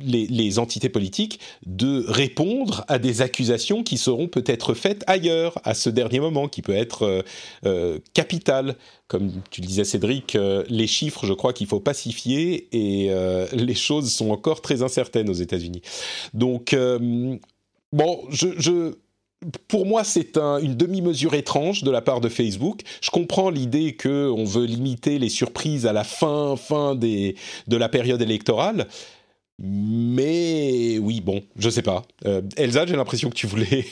les, 0.00 0.26
les, 0.26 0.58
entités 0.58 0.88
politiques 0.88 1.40
de 1.66 2.04
répondre 2.08 2.84
à 2.88 2.98
des 2.98 3.20
accusations 3.20 3.82
qui 3.82 3.98
seront 3.98 4.28
peut-être 4.28 4.72
faites 4.72 5.04
ailleurs, 5.06 5.58
à 5.64 5.74
ce 5.74 5.90
dernier 5.90 6.20
moment, 6.20 6.48
qui 6.48 6.62
peut 6.62 6.74
être 6.74 7.24
euh, 7.66 7.98
capital. 8.14 8.76
Comme 9.08 9.30
tu 9.50 9.60
le 9.60 9.66
disais, 9.66 9.84
Cédric, 9.84 10.36
les 10.68 10.86
chiffres, 10.88 11.26
je 11.26 11.32
crois 11.32 11.52
qu'il 11.52 11.68
faut 11.68 11.78
pacifier 11.78 12.68
et 12.72 13.08
les 13.52 13.74
choses 13.76 14.12
sont 14.12 14.30
encore 14.30 14.62
très 14.62 14.82
incertaines 14.82 15.30
aux 15.30 15.34
États-Unis. 15.34 15.80
Donc, 16.34 16.76
bon, 17.92 18.20
je, 18.30 18.48
je 18.58 18.96
pour 19.68 19.86
moi, 19.86 20.02
c'est 20.04 20.38
une 20.38 20.76
demi-mesure 20.76 21.34
étrange 21.34 21.82
de 21.82 21.90
la 21.90 22.00
part 22.00 22.20
de 22.20 22.28
Facebook. 22.28 22.80
Je 23.00 23.10
comprends 23.10 23.50
l'idée 23.50 23.96
qu'on 23.96 24.44
veut 24.44 24.64
limiter 24.64 25.18
les 25.18 25.28
surprises 25.28 25.86
à 25.86 25.92
la 25.92 26.04
fin, 26.04 26.56
fin 26.56 26.94
de 26.94 27.34
la 27.68 27.88
période 27.88 28.22
électorale. 28.22 28.86
Mais 29.58 30.98
oui, 30.98 31.20
bon, 31.20 31.42
je 31.56 31.70
sais 31.70 31.82
pas. 31.82 32.02
Euh, 32.26 32.42
Elsa, 32.56 32.84
j'ai 32.86 32.96
l'impression 32.96 33.30
que 33.30 33.34
tu 33.34 33.46
voulais 33.46 33.86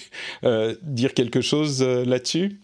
euh, 0.44 0.74
dire 0.82 1.14
quelque 1.14 1.40
chose 1.40 1.82
euh, 1.82 2.04
là-dessus? 2.04 2.60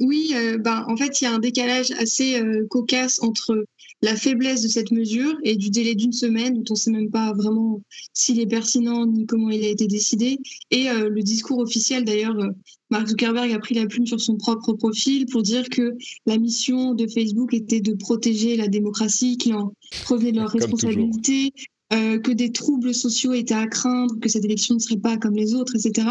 Oui, 0.00 0.32
ben, 0.60 0.84
en 0.86 0.96
fait, 0.96 1.20
il 1.20 1.24
y 1.24 1.26
a 1.26 1.32
un 1.32 1.40
décalage 1.40 1.90
assez 1.90 2.40
cocasse 2.70 3.20
entre 3.20 3.64
la 4.02 4.16
faiblesse 4.16 4.62
de 4.62 4.68
cette 4.68 4.92
mesure 4.92 5.34
et 5.42 5.56
du 5.56 5.70
délai 5.70 5.94
d'une 5.94 6.12
semaine 6.12 6.54
dont 6.54 6.64
on 6.70 6.74
ne 6.74 6.78
sait 6.78 6.90
même 6.90 7.10
pas 7.10 7.32
vraiment 7.32 7.82
s'il 8.12 8.40
est 8.40 8.46
pertinent 8.46 9.06
ni 9.06 9.26
comment 9.26 9.50
il 9.50 9.64
a 9.64 9.68
été 9.68 9.86
décidé. 9.86 10.38
Et 10.70 10.88
euh, 10.88 11.08
le 11.08 11.22
discours 11.22 11.58
officiel, 11.58 12.04
d'ailleurs, 12.04 12.38
euh, 12.38 12.50
Mark 12.90 13.08
Zuckerberg 13.08 13.52
a 13.52 13.58
pris 13.58 13.74
la 13.74 13.86
plume 13.86 14.06
sur 14.06 14.20
son 14.20 14.36
propre 14.36 14.72
profil 14.72 15.26
pour 15.26 15.42
dire 15.42 15.68
que 15.68 15.96
la 16.26 16.38
mission 16.38 16.94
de 16.94 17.06
Facebook 17.06 17.52
était 17.52 17.80
de 17.80 17.94
protéger 17.94 18.56
la 18.56 18.68
démocratie, 18.68 19.36
qu'il 19.36 19.54
en 19.54 19.72
prevenait 20.04 20.32
de 20.32 20.38
leur 20.38 20.50
responsabilité, 20.50 21.52
euh, 21.92 22.18
que 22.18 22.32
des 22.32 22.52
troubles 22.52 22.94
sociaux 22.94 23.32
étaient 23.32 23.54
à 23.54 23.66
craindre, 23.66 24.18
que 24.20 24.28
cette 24.28 24.44
élection 24.44 24.74
ne 24.74 24.78
serait 24.80 24.98
pas 24.98 25.16
comme 25.16 25.34
les 25.34 25.54
autres, 25.54 25.74
etc. 25.74 26.06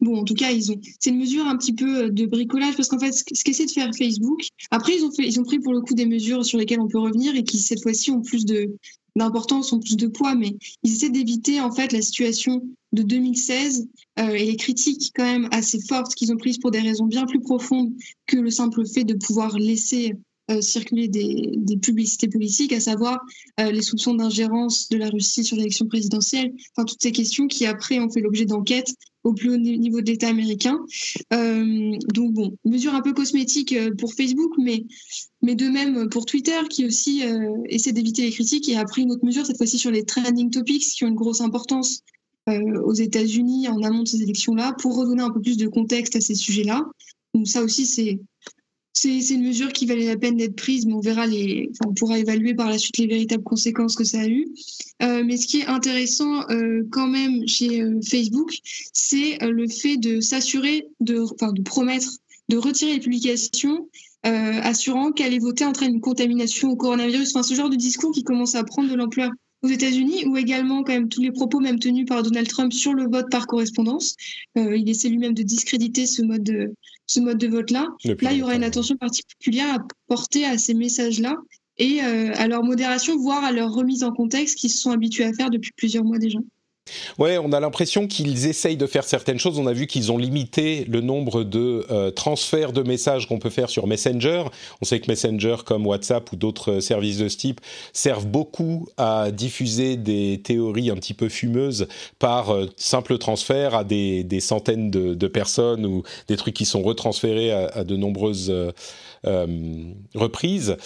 Bon, 0.00 0.20
en 0.20 0.24
tout 0.24 0.34
cas, 0.34 0.52
ils 0.52 0.70
ont. 0.70 0.80
C'est 1.00 1.10
une 1.10 1.18
mesure 1.18 1.46
un 1.46 1.56
petit 1.56 1.72
peu 1.72 2.04
euh, 2.04 2.10
de 2.10 2.26
bricolage 2.26 2.76
parce 2.76 2.88
qu'en 2.88 2.98
fait, 2.98 3.12
ce 3.12 3.44
qu'essaie 3.44 3.66
de 3.66 3.70
faire 3.70 3.90
Facebook. 3.96 4.40
Après, 4.70 4.94
ils 4.96 5.04
ont 5.04 5.10
fait, 5.10 5.26
ils 5.26 5.40
ont 5.40 5.44
pris 5.44 5.58
pour 5.58 5.72
le 5.72 5.80
coup 5.80 5.94
des 5.94 6.06
mesures 6.06 6.44
sur 6.44 6.58
lesquelles 6.58 6.80
on 6.80 6.88
peut 6.88 7.00
revenir 7.00 7.34
et 7.34 7.42
qui 7.42 7.58
cette 7.58 7.82
fois-ci 7.82 8.10
ont 8.10 8.22
plus 8.22 8.44
de 8.44 8.76
d'importance, 9.16 9.72
ont 9.72 9.80
plus 9.80 9.96
de 9.96 10.06
poids, 10.06 10.34
mais 10.34 10.56
ils 10.82 10.92
essaient 10.92 11.10
d'éviter 11.10 11.60
en 11.60 11.72
fait 11.72 11.92
la 11.92 12.02
situation 12.02 12.62
de 12.92 13.02
2016 13.02 13.88
euh, 14.18 14.28
et 14.28 14.44
les 14.44 14.56
critiques 14.56 15.10
quand 15.14 15.24
même 15.24 15.48
assez 15.50 15.80
fortes 15.80 16.14
qu'ils 16.14 16.32
ont 16.32 16.36
prises 16.36 16.58
pour 16.58 16.70
des 16.70 16.80
raisons 16.80 17.06
bien 17.06 17.26
plus 17.26 17.40
profondes 17.40 17.92
que 18.26 18.36
le 18.36 18.50
simple 18.50 18.86
fait 18.86 19.04
de 19.04 19.14
pouvoir 19.14 19.58
laisser 19.58 20.12
euh, 20.48 20.60
circuler 20.60 21.08
des, 21.08 21.76
publicités 21.82 22.28
politiques, 22.28 22.72
à 22.72 22.78
savoir 22.78 23.18
euh, 23.58 23.72
les 23.72 23.82
soupçons 23.82 24.14
d'ingérence 24.14 24.88
de 24.88 24.96
la 24.96 25.08
Russie 25.08 25.42
sur 25.42 25.56
l'élection 25.56 25.86
présidentielle, 25.86 26.52
enfin 26.70 26.84
toutes 26.84 27.02
ces 27.02 27.10
questions 27.10 27.48
qui 27.48 27.66
après 27.66 27.98
ont 27.98 28.08
fait 28.08 28.20
l'objet 28.20 28.44
d'enquêtes 28.44 28.94
au 29.24 29.34
plus 29.34 29.50
haut 29.50 29.56
niveau 29.56 30.00
de 30.00 30.06
l'État 30.06 30.28
américain. 30.28 30.78
Euh, 31.32 31.98
donc 32.14 32.32
bon, 32.32 32.56
mesure 32.64 32.94
un 32.94 33.00
peu 33.00 33.12
cosmétique 33.12 33.74
pour 33.98 34.14
Facebook, 34.14 34.52
mais, 34.56 34.84
mais 35.42 35.56
de 35.56 35.66
même 35.66 36.08
pour 36.10 36.26
Twitter 36.26 36.60
qui 36.70 36.86
aussi 36.86 37.22
essaie 37.68 37.92
d'éviter 37.92 38.22
les 38.22 38.30
critiques 38.30 38.68
et 38.68 38.76
a 38.76 38.84
pris 38.84 39.02
une 39.02 39.10
autre 39.10 39.24
mesure, 39.24 39.44
cette 39.44 39.56
fois-ci 39.56 39.80
sur 39.80 39.90
les 39.90 40.04
trending 40.04 40.50
topics 40.50 40.84
qui 40.84 41.04
ont 41.04 41.08
une 41.08 41.16
grosse 41.16 41.40
importance 41.40 42.02
aux 42.48 42.94
États-Unis 42.94 43.66
en 43.66 43.82
amont 43.82 44.04
de 44.04 44.08
ces 44.08 44.22
élections-là 44.22 44.76
pour 44.80 44.96
redonner 44.96 45.24
un 45.24 45.30
peu 45.30 45.40
plus 45.40 45.56
de 45.56 45.66
contexte 45.66 46.14
à 46.14 46.20
ces 46.20 46.36
sujets-là. 46.36 46.84
Donc 47.34 47.48
ça 47.48 47.64
aussi, 47.64 47.84
c'est 47.84 48.20
c'est 48.98 49.34
une 49.34 49.46
mesure 49.46 49.72
qui 49.72 49.84
valait 49.84 50.06
la 50.06 50.16
peine 50.16 50.38
d'être 50.38 50.56
prise, 50.56 50.86
mais 50.86 50.94
on 50.94 51.00
verra 51.00 51.26
les, 51.26 51.70
on 51.86 51.92
pourra 51.92 52.18
évaluer 52.18 52.54
par 52.54 52.70
la 52.70 52.78
suite 52.78 52.96
les 52.96 53.06
véritables 53.06 53.44
conséquences 53.44 53.94
que 53.94 54.04
ça 54.04 54.20
a 54.20 54.26
eu. 54.26 54.46
Euh, 55.02 55.22
mais 55.22 55.36
ce 55.36 55.46
qui 55.46 55.60
est 55.60 55.66
intéressant 55.66 56.48
euh, 56.48 56.82
quand 56.90 57.06
même 57.06 57.46
chez 57.46 57.82
euh, 57.82 58.00
Facebook, 58.08 58.50
c'est 58.94 59.36
le 59.42 59.68
fait 59.68 59.98
de 59.98 60.20
s'assurer, 60.20 60.86
de, 61.00 61.24
de 61.52 61.62
promettre 61.62 62.08
de 62.48 62.56
retirer 62.56 62.94
les 62.94 63.00
publications, 63.00 63.88
assurant 64.22 65.12
qu'aller 65.12 65.38
voter 65.38 65.64
entraîne 65.64 65.94
une 65.94 66.00
contamination 66.00 66.70
au 66.70 66.76
coronavirus. 66.76 67.30
Enfin, 67.34 67.44
ce 67.44 67.54
genre 67.54 67.70
de 67.70 67.76
discours 67.76 68.12
qui 68.12 68.24
commence 68.24 68.56
à 68.56 68.64
prendre 68.64 68.90
de 68.90 68.94
l'ampleur 68.96 69.30
aux 69.62 69.68
États-Unis, 69.68 70.26
ou 70.26 70.36
également 70.36 70.82
quand 70.82 70.92
même 70.92 71.08
tous 71.08 71.22
les 71.22 71.32
propos 71.32 71.60
même 71.60 71.78
tenus 71.78 72.06
par 72.06 72.22
Donald 72.22 72.48
Trump 72.48 72.72
sur 72.72 72.94
le 72.94 73.08
vote 73.08 73.30
par 73.30 73.46
correspondance. 73.46 74.14
Euh, 74.58 74.76
il 74.76 74.88
essaie 74.88 75.08
lui-même 75.08 75.34
de 75.34 75.42
discréditer 75.42 76.06
ce 76.06 76.22
mode 76.22 76.42
de, 76.42 76.74
ce 77.06 77.20
mode 77.20 77.38
de 77.38 77.48
vote-là. 77.48 77.88
Là, 78.04 78.32
il 78.32 78.38
y 78.38 78.42
aura 78.42 78.54
une 78.54 78.64
attention 78.64 78.96
particulière 78.96 79.74
à 79.74 79.78
porter 80.08 80.44
à 80.44 80.58
ces 80.58 80.74
messages-là 80.74 81.36
et 81.78 82.02
euh, 82.02 82.32
à 82.34 82.48
leur 82.48 82.64
modération, 82.64 83.16
voire 83.16 83.44
à 83.44 83.52
leur 83.52 83.72
remise 83.72 84.02
en 84.02 84.12
contexte 84.12 84.58
qu'ils 84.58 84.70
se 84.70 84.78
sont 84.78 84.90
habitués 84.90 85.24
à 85.24 85.32
faire 85.32 85.50
depuis 85.50 85.72
plusieurs 85.76 86.04
mois 86.04 86.18
déjà. 86.18 86.38
Ouais, 87.18 87.38
on 87.38 87.52
a 87.52 87.60
l'impression 87.60 88.06
qu'ils 88.06 88.46
essayent 88.46 88.76
de 88.76 88.86
faire 88.86 89.04
certaines 89.04 89.38
choses. 89.38 89.58
On 89.58 89.66
a 89.66 89.72
vu 89.72 89.86
qu'ils 89.86 90.12
ont 90.12 90.18
limité 90.18 90.84
le 90.88 91.00
nombre 91.00 91.42
de 91.42 91.84
euh, 91.90 92.10
transferts 92.10 92.72
de 92.72 92.82
messages 92.82 93.26
qu'on 93.26 93.38
peut 93.38 93.50
faire 93.50 93.70
sur 93.70 93.86
Messenger. 93.86 94.44
On 94.80 94.84
sait 94.84 95.00
que 95.00 95.10
Messenger, 95.10 95.56
comme 95.64 95.86
WhatsApp 95.86 96.30
ou 96.32 96.36
d'autres 96.36 96.80
services 96.80 97.18
de 97.18 97.28
ce 97.28 97.36
type, 97.36 97.60
servent 97.92 98.26
beaucoup 98.26 98.88
à 98.96 99.30
diffuser 99.32 99.96
des 99.96 100.40
théories 100.42 100.90
un 100.90 100.96
petit 100.96 101.14
peu 101.14 101.28
fumeuses 101.28 101.88
par 102.18 102.50
euh, 102.50 102.66
simple 102.76 103.18
transfert 103.18 103.74
à 103.74 103.84
des, 103.84 104.22
des 104.22 104.40
centaines 104.40 104.90
de, 104.90 105.26
personnes 105.26 105.84
ou 105.84 106.04
des 106.28 106.36
trucs 106.36 106.54
qui 106.54 106.64
sont 106.64 106.82
retransférés 106.82 107.50
à, 107.50 107.82
de 107.82 107.96
nombreuses 107.96 108.52
euh, 109.26 109.92
reprises. 110.14 110.76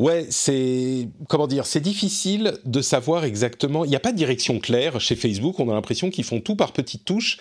Ouais, 0.00 0.26
c'est 0.30 1.10
comment 1.28 1.46
dire, 1.46 1.66
c'est 1.66 1.82
difficile 1.82 2.54
de 2.64 2.80
savoir 2.80 3.24
exactement. 3.24 3.84
Il 3.84 3.90
n'y 3.90 3.96
a 3.96 4.00
pas 4.00 4.12
de 4.12 4.16
direction 4.16 4.58
claire 4.58 4.98
chez 4.98 5.14
Facebook. 5.14 5.60
On 5.60 5.68
a 5.68 5.74
l'impression 5.74 6.08
qu'ils 6.08 6.24
font 6.24 6.40
tout 6.40 6.56
par 6.56 6.72
petites 6.72 7.04
touches. 7.04 7.36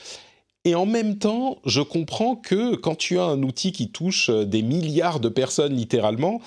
Et 0.66 0.76
en 0.76 0.86
même 0.86 1.18
temps, 1.20 1.60
je 1.66 1.80
comprends 1.80 2.36
que 2.36 2.76
quand 2.76 2.96
tu 2.96 3.18
as 3.18 3.24
un 3.24 3.44
outil 3.44 3.72
qui 3.72 3.92
touche 3.92 4.30
euh, 4.30 4.44
des 4.44 4.62
milliards 4.62 5.22
de 5.22 5.30
personnes 5.30 5.74
littéralement, 5.74 6.42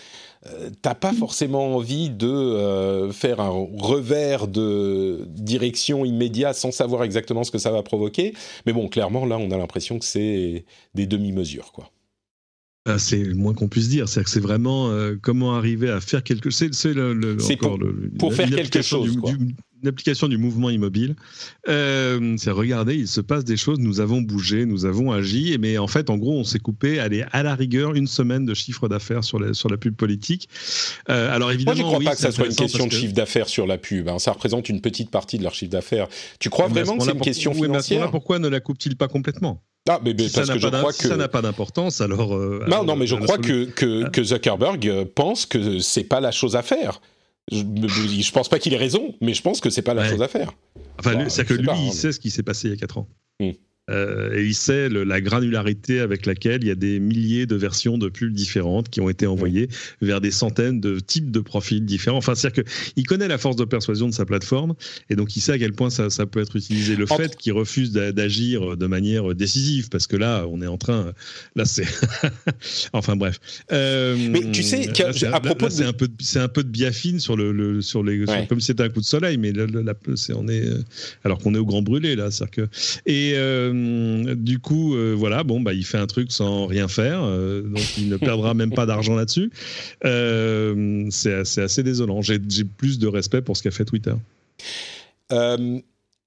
euh, 0.46 0.68
t'as 0.82 0.94
pas 0.94 1.14
forcément 1.14 1.76
envie 1.76 2.10
de 2.10 2.28
euh, 2.28 3.10
faire 3.10 3.40
un 3.40 3.66
revers 3.78 4.48
de 4.48 5.24
direction 5.28 6.04
immédiat 6.04 6.52
sans 6.52 6.72
savoir 6.72 7.04
exactement 7.04 7.42
ce 7.42 7.50
que 7.50 7.56
ça 7.56 7.70
va 7.70 7.82
provoquer. 7.82 8.34
Mais 8.66 8.74
bon, 8.74 8.88
clairement, 8.88 9.24
là, 9.24 9.38
on 9.38 9.50
a 9.50 9.56
l'impression 9.56 9.98
que 9.98 10.04
c'est 10.04 10.66
des 10.94 11.06
demi-mesures, 11.06 11.72
quoi. 11.72 11.90
Ah, 12.84 12.98
c'est 12.98 13.22
le 13.22 13.34
moins 13.34 13.54
qu'on 13.54 13.68
puisse 13.68 13.88
dire. 13.88 14.08
C'est 14.08 14.24
que 14.24 14.30
c'est 14.30 14.40
vraiment 14.40 14.90
euh, 14.90 15.16
comment 15.20 15.54
arriver 15.54 15.88
à 15.90 16.00
faire 16.00 16.24
quelque 16.24 16.50
chose. 16.50 16.70
C'est 16.72 16.94
le, 16.94 17.14
le, 17.14 17.36
pour, 17.56 17.78
le, 17.78 18.10
pour 18.18 18.34
faire 18.34 18.50
quelque 18.50 18.82
chose. 18.82 19.16
Du, 19.16 19.54
une 19.82 19.88
application 19.88 20.28
du 20.28 20.38
mouvement 20.38 20.70
immobile. 20.70 21.16
Euh, 21.68 22.36
c'est 22.38 22.50
regarder, 22.50 22.94
il 22.94 23.08
se 23.08 23.20
passe 23.20 23.44
des 23.44 23.56
choses, 23.56 23.78
nous 23.80 24.00
avons 24.00 24.20
bougé, 24.20 24.64
nous 24.64 24.84
avons 24.84 25.10
agi, 25.10 25.56
mais 25.60 25.76
en 25.78 25.88
fait, 25.88 26.08
en 26.08 26.16
gros, 26.16 26.38
on 26.38 26.44
s'est 26.44 26.60
coupé, 26.60 27.00
allez, 27.00 27.24
à 27.32 27.42
la 27.42 27.54
rigueur, 27.54 27.94
une 27.94 28.06
semaine 28.06 28.46
de 28.46 28.54
chiffre 28.54 28.88
d'affaires 28.88 29.24
sur 29.24 29.40
la, 29.40 29.54
sur 29.54 29.68
la 29.68 29.76
pub 29.76 29.94
politique. 29.94 30.48
Euh, 31.08 31.34
alors 31.34 31.50
évidemment, 31.50 31.74
Moi, 31.74 31.90
je 31.90 31.94
ne 31.94 32.00
crois 32.00 32.10
pas 32.10 32.16
que 32.16 32.22
ça 32.22 32.30
soit 32.30 32.46
une 32.46 32.54
question 32.54 32.86
de 32.86 32.92
chiffre 32.92 33.14
d'affaires 33.14 33.48
sur 33.48 33.66
la 33.66 33.78
pub. 33.78 34.08
Hein. 34.08 34.18
Ça 34.18 34.32
représente 34.32 34.68
une 34.68 34.80
petite 34.80 35.10
partie 35.10 35.38
de 35.38 35.42
leur 35.42 35.54
chiffre 35.54 35.72
d'affaires. 35.72 36.08
Tu 36.38 36.48
crois 36.48 36.68
vraiment 36.68 36.96
que 36.96 37.04
c'est 37.04 37.12
une 37.12 37.20
question 37.20 37.52
financière? 37.52 38.10
Pourquoi 38.10 38.38
ne 38.38 38.48
la 38.48 38.60
coupe-t-il 38.60 38.96
pas 38.96 39.08
complètement? 39.08 39.62
Ah, 39.88 40.00
mais, 40.04 40.14
parce 40.14 40.48
que 40.48 40.58
je 40.58 40.68
crois 40.68 40.92
que 40.92 41.08
ça 41.08 41.16
n'a 41.16 41.28
pas 41.28 41.42
d'importance, 41.42 42.00
alors. 42.00 42.36
Euh, 42.36 42.64
non, 42.68 42.84
non, 42.84 42.94
mais 42.94 43.06
je 43.06 43.16
crois 43.16 43.38
que, 43.38 43.64
que, 43.64 44.08
que, 44.08 44.22
Zuckerberg 44.22 44.86
euh, 44.86 45.04
pense 45.12 45.44
que 45.44 45.80
c'est 45.80 46.04
pas 46.04 46.20
la 46.20 46.30
chose 46.30 46.54
à 46.54 46.62
faire. 46.62 47.00
Je, 47.50 47.58
je 47.58 48.32
pense 48.32 48.48
pas 48.48 48.60
qu'il 48.60 48.72
ait 48.74 48.78
raison, 48.78 49.16
mais 49.20 49.34
je 49.34 49.42
pense 49.42 49.60
que 49.60 49.70
c'est 49.70 49.82
pas 49.82 49.94
la 49.94 50.08
chose 50.08 50.22
à 50.22 50.28
faire. 50.28 50.52
Enfin, 51.00 51.28
c'est 51.28 51.44
que 51.44 51.54
lui, 51.54 51.64
il 51.64 51.88
hein, 51.88 51.92
sait 51.92 52.12
ce 52.12 52.20
qui 52.20 52.30
s'est 52.30 52.44
passé 52.44 52.68
il 52.68 52.70
y 52.70 52.74
a 52.74 52.76
4 52.76 52.98
ans. 52.98 53.08
Hmm. 53.40 53.50
Euh, 53.90 54.32
et 54.34 54.44
il 54.44 54.54
sait 54.54 54.88
la 54.88 55.20
granularité 55.20 55.98
avec 56.00 56.24
laquelle 56.24 56.62
il 56.62 56.68
y 56.68 56.70
a 56.70 56.76
des 56.76 57.00
milliers 57.00 57.46
de 57.46 57.56
versions 57.56 57.98
de 57.98 58.08
pubs 58.08 58.32
différentes 58.32 58.88
qui 58.88 59.00
ont 59.00 59.08
été 59.08 59.26
envoyées 59.26 59.68
vers 60.00 60.20
des 60.20 60.30
centaines 60.30 60.80
de 60.80 61.00
types 61.00 61.32
de 61.32 61.40
profils 61.40 61.84
différents. 61.84 62.18
Enfin, 62.18 62.36
c'est-à-dire 62.36 62.64
qu'il 62.64 63.06
connaît 63.06 63.26
la 63.26 63.38
force 63.38 63.56
de 63.56 63.64
persuasion 63.64 64.08
de 64.08 64.14
sa 64.14 64.24
plateforme 64.24 64.74
et 65.10 65.16
donc 65.16 65.36
il 65.36 65.40
sait 65.40 65.52
à 65.52 65.58
quel 65.58 65.72
point 65.72 65.90
ça, 65.90 66.08
peut 66.26 66.40
être 66.40 66.54
utilisé. 66.54 66.94
Le 66.94 67.06
fait 67.06 67.36
qu'il 67.36 67.52
refuse 67.52 67.92
d'agir 67.92 68.76
de 68.76 68.86
manière 68.86 69.34
décisive, 69.34 69.88
parce 69.88 70.06
que 70.06 70.16
là, 70.16 70.46
on 70.48 70.62
est 70.62 70.66
en 70.66 70.78
train. 70.78 71.12
Là, 71.56 71.64
c'est. 71.64 71.86
enfin, 72.92 73.16
bref. 73.16 73.40
Euh, 73.72 74.16
mais 74.30 74.50
tu 74.52 74.62
sais, 74.62 74.88
à 75.26 75.40
propos 75.40 75.68
c'est 75.70 75.84
un 75.84 75.92
peu, 75.92 76.08
c'est 76.20 76.38
un 76.38 76.48
peu 76.48 76.62
de 76.62 76.68
biafine 76.68 77.18
sur 77.18 77.36
le, 77.36 77.80
sur 77.80 78.04
les, 78.04 78.24
comme 78.48 78.60
si 78.60 78.66
c'était 78.66 78.84
un 78.84 78.88
coup 78.88 79.00
de 79.00 79.06
soleil, 79.06 79.38
mais 79.38 79.52
là, 79.52 79.66
c'est 80.14 80.34
on 80.34 80.46
est, 80.48 80.68
alors 81.24 81.38
qu'on 81.38 81.54
est 81.54 81.58
au 81.58 81.66
grand 81.66 81.82
brûlé 81.82 82.14
là, 82.14 82.30
c'est 82.30 82.48
que 82.50 82.68
et 83.06 83.32
euh, 83.34 83.71
du 83.72 84.58
coup, 84.58 84.94
euh, 84.94 85.14
voilà, 85.16 85.44
bon, 85.44 85.60
bah, 85.60 85.72
il 85.72 85.84
fait 85.84 85.98
un 85.98 86.06
truc 86.06 86.32
sans 86.32 86.66
rien 86.66 86.88
faire, 86.88 87.20
euh, 87.22 87.62
donc 87.62 87.98
il 87.98 88.08
ne 88.08 88.16
perdra 88.16 88.54
même 88.54 88.72
pas 88.72 88.86
d'argent 88.86 89.14
là-dessus. 89.14 89.50
c'est 90.02 91.62
assez 91.62 91.82
désolant. 91.82 92.22
J'ai 92.22 92.38
plus 92.38 92.98
de 92.98 93.06
respect 93.06 93.42
pour 93.42 93.56
ce 93.56 93.62
qu'a 93.62 93.70
fait 93.70 93.84
Twitter. 93.84 94.14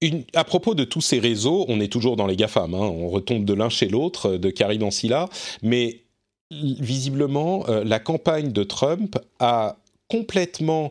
Une, 0.02 0.24
à 0.34 0.44
propos 0.44 0.74
de 0.74 0.84
tous 0.84 1.00
ces 1.00 1.18
réseaux, 1.18 1.64
on 1.68 1.80
est 1.80 1.90
toujours 1.90 2.16
dans 2.16 2.26
les 2.26 2.36
GAFAM, 2.36 2.74
hein, 2.74 2.78
on 2.78 3.08
retombe 3.08 3.44
de 3.44 3.54
l'un 3.54 3.70
chez 3.70 3.88
l'autre, 3.88 4.36
de 4.36 4.50
Karim 4.50 4.82
Ancilla, 4.82 5.28
mais 5.62 6.02
visiblement, 6.50 7.64
la 7.66 7.98
campagne 7.98 8.52
de 8.52 8.62
Trump 8.62 9.16
a 9.40 9.78
complètement 10.08 10.90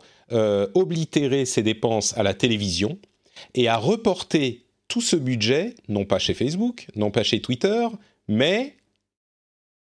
oblitéré 0.74 1.46
ses 1.46 1.62
dépenses 1.62 2.18
à 2.18 2.24
la 2.24 2.34
télévision 2.34 2.98
et 3.54 3.68
a 3.68 3.78
reporté 3.78 4.65
tout 4.88 5.02
ce 5.02 5.16
budget, 5.16 5.76
non 5.88 6.06
pas 6.06 6.20
chez 6.20 6.34
Facebook, 6.34 6.88
non 6.96 7.12
pas 7.12 7.24
chez 7.24 7.42
Twitter, 7.42 7.88
mais, 8.28 8.76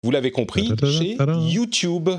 vous 0.04 0.12
l'avez 0.12 0.32
compris, 0.32 0.70
chez 0.84 1.18
YouTube. 1.50 2.10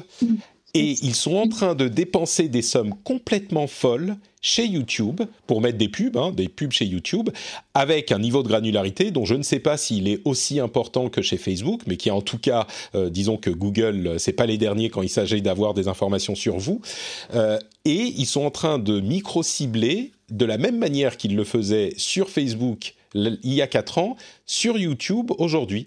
Et 0.74 0.96
ils 1.02 1.14
sont 1.14 1.36
en 1.36 1.48
train 1.48 1.74
de 1.74 1.88
dépenser 1.88 2.48
des 2.48 2.62
sommes 2.62 2.94
complètement 3.04 3.66
folles 3.66 4.16
chez 4.40 4.66
YouTube 4.66 5.20
pour 5.46 5.60
mettre 5.60 5.78
des 5.78 5.88
pubs, 5.88 6.16
hein, 6.16 6.30
des 6.30 6.48
pubs 6.48 6.72
chez 6.72 6.84
YouTube, 6.84 7.30
avec 7.74 8.12
un 8.12 8.18
niveau 8.18 8.42
de 8.42 8.48
granularité 8.48 9.10
dont 9.10 9.24
je 9.24 9.34
ne 9.34 9.42
sais 9.42 9.58
pas 9.58 9.76
s'il 9.76 10.08
est 10.08 10.20
aussi 10.24 10.60
important 10.60 11.08
que 11.08 11.22
chez 11.22 11.36
Facebook, 11.36 11.82
mais 11.86 11.96
qui 11.96 12.08
est 12.08 12.12
en 12.12 12.20
tout 12.20 12.38
cas, 12.38 12.66
euh, 12.94 13.10
disons 13.10 13.36
que 13.36 13.50
Google, 13.50 14.06
euh, 14.06 14.18
c'est 14.18 14.32
pas 14.32 14.46
les 14.46 14.58
derniers 14.58 14.90
quand 14.90 15.02
il 15.02 15.08
s'agit 15.08 15.42
d'avoir 15.42 15.74
des 15.74 15.88
informations 15.88 16.34
sur 16.34 16.58
vous. 16.58 16.80
Euh, 17.34 17.58
et 17.84 18.12
ils 18.16 18.26
sont 18.26 18.44
en 18.44 18.50
train 18.50 18.78
de 18.78 19.00
micro-cibler 19.00 20.12
de 20.30 20.44
la 20.44 20.58
même 20.58 20.78
manière 20.78 21.16
qu'ils 21.16 21.34
le 21.34 21.44
faisaient 21.44 21.94
sur 21.96 22.28
Facebook 22.28 22.94
il 23.14 23.38
y 23.42 23.62
a 23.62 23.66
4 23.66 23.98
ans, 23.98 24.16
sur 24.46 24.78
YouTube 24.78 25.30
aujourd'hui. 25.38 25.86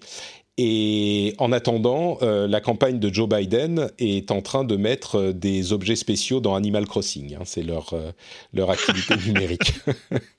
Et 0.58 1.34
en 1.38 1.50
attendant, 1.50 2.18
euh, 2.20 2.46
la 2.46 2.60
campagne 2.60 2.98
de 2.98 3.12
Joe 3.12 3.26
Biden 3.26 3.90
est 3.98 4.30
en 4.30 4.42
train 4.42 4.64
de 4.64 4.76
mettre 4.76 5.16
euh, 5.16 5.32
des 5.32 5.72
objets 5.72 5.96
spéciaux 5.96 6.40
dans 6.40 6.54
Animal 6.54 6.86
Crossing. 6.86 7.36
Hein. 7.36 7.42
c'est 7.46 7.62
leur, 7.62 7.94
euh, 7.94 8.12
leur 8.52 8.70
activité 8.70 9.14
numérique. 9.26 9.72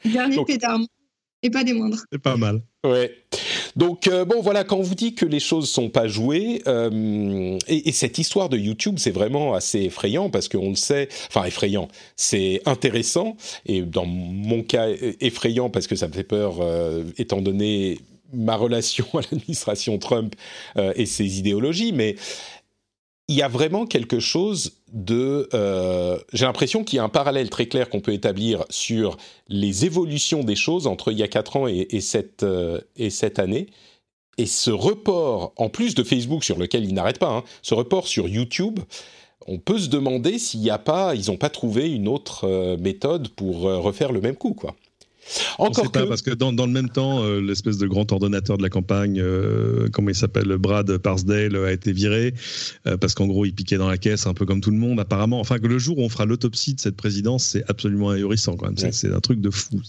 Dernier 0.05 0.37
d'armes. 0.59 0.85
Et 1.41 1.49
pas 1.49 1.63
des 1.63 1.73
moindres. 1.73 1.97
C'est 2.11 2.21
pas 2.21 2.37
mal. 2.37 2.61
Ouais. 2.85 3.11
Donc 3.75 4.07
bon 4.27 4.41
voilà, 4.41 4.63
quand 4.63 4.77
on 4.77 4.81
vous 4.81 4.95
dit 4.95 5.15
que 5.15 5.25
les 5.25 5.39
choses 5.39 5.69
sont 5.69 5.89
pas 5.89 6.07
jouées, 6.07 6.61
et, 6.67 7.89
et, 7.89 7.91
cette 7.91 8.17
histoire 8.17 8.47
de 8.47 8.57
YouTube, 8.57 8.95
c'est 8.97 9.11
vraiment 9.11 9.53
assez 9.55 9.81
effrayant 9.81 10.29
parce 10.29 10.47
qu'on 10.47 10.69
le 10.69 10.75
sait, 10.75 11.09
enfin 11.27 11.43
effrayant, 11.43 11.89
c'est 12.15 12.61
intéressant 12.65 13.35
et 13.65 13.81
dans 13.81 14.05
mon 14.05 14.63
cas 14.63 14.87
effrayant 15.19 15.69
parce 15.69 15.87
que 15.87 15.95
ça 15.95 16.07
me 16.07 16.13
fait 16.13 16.23
peur 16.23 16.59
étant 17.17 17.41
donné 17.41 17.97
ma 18.33 18.55
relation 18.55 19.05
à 19.13 19.21
l'administration 19.21 19.97
Trump 19.97 20.35
euh, 20.77 20.93
et 20.95 21.05
ses 21.05 21.39
idéologies, 21.39 21.93
mais 21.93 22.15
il 23.29 23.35
y 23.35 23.41
a 23.41 23.47
vraiment 23.47 23.85
quelque 23.85 24.19
chose 24.19 24.73
de... 24.91 25.47
Euh, 25.53 26.19
j'ai 26.33 26.45
l'impression 26.45 26.83
qu'il 26.83 26.97
y 26.97 26.99
a 26.99 27.03
un 27.03 27.09
parallèle 27.09 27.49
très 27.49 27.67
clair 27.67 27.89
qu'on 27.89 28.01
peut 28.01 28.11
établir 28.11 28.65
sur 28.69 29.17
les 29.47 29.85
évolutions 29.85 30.43
des 30.43 30.55
choses 30.55 30.87
entre 30.87 31.11
il 31.11 31.19
y 31.19 31.23
a 31.23 31.27
4 31.29 31.57
ans 31.57 31.67
et, 31.67 32.01
cette, 32.01 32.43
euh, 32.43 32.81
et 32.97 33.09
cette 33.09 33.39
année. 33.39 33.67
Et 34.37 34.45
ce 34.45 34.71
report, 34.71 35.53
en 35.55 35.69
plus 35.69 35.95
de 35.95 36.03
Facebook 36.03 36.43
sur 36.43 36.57
lequel 36.57 36.83
il 36.83 36.93
n'arrête 36.93 37.19
pas, 37.19 37.29
hein, 37.29 37.43
ce 37.61 37.73
report 37.73 38.07
sur 38.07 38.27
YouTube, 38.27 38.79
on 39.47 39.57
peut 39.57 39.77
se 39.77 39.87
demander 39.87 40.37
s'il 40.37 40.61
n'y 40.61 40.69
a 40.69 40.79
pas, 40.79 41.15
ils 41.15 41.27
n'ont 41.27 41.37
pas 41.37 41.49
trouvé 41.49 41.91
une 41.91 42.07
autre 42.07 42.77
méthode 42.77 43.29
pour 43.29 43.61
refaire 43.61 44.11
le 44.11 44.21
même 44.21 44.35
coup, 44.35 44.53
quoi. 44.53 44.75
Encore 45.57 45.91
pas, 45.91 46.05
parce 46.05 46.21
que 46.21 46.31
dans, 46.31 46.51
le 46.51 46.71
même 46.71 46.89
temps, 46.89 47.23
euh, 47.23 47.39
l'espèce 47.39 47.77
de 47.77 47.87
grand 47.87 48.11
ordonnateur 48.11 48.57
de 48.57 48.63
la 48.63 48.69
campagne, 48.69 49.19
euh, 49.19 49.87
comment 49.91 50.09
il 50.09 50.15
s'appelle, 50.15 50.57
Brad 50.57 50.97
Parsdale, 50.97 51.55
a 51.55 51.71
été 51.71 51.91
viré 51.91 52.33
euh, 52.87 52.97
parce 52.97 53.13
qu'en 53.13 53.27
gros, 53.27 53.45
il 53.45 53.53
piquait 53.53 53.77
dans 53.77 53.87
la 53.87 53.97
caisse, 53.97 54.27
un 54.27 54.33
peu 54.33 54.45
comme 54.45 54.61
tout 54.61 54.71
le 54.71 54.77
monde, 54.77 54.99
apparemment. 54.99 55.39
Enfin, 55.39 55.59
que 55.59 55.67
le 55.67 55.77
jour 55.77 55.97
où 55.97 56.01
on 56.01 56.09
fera 56.09 56.25
l'autopsie 56.25 56.73
de 56.73 56.79
cette 56.79 56.95
présidence, 56.95 57.43
c'est 57.43 57.63
absolument 57.69 58.09
ahurissant 58.09 58.55
quand 58.55 58.67
même. 58.67 58.91
C'est 58.91 59.13
un 59.13 59.19
truc 59.19 59.41
de 59.41 59.49
fou. 59.49 59.81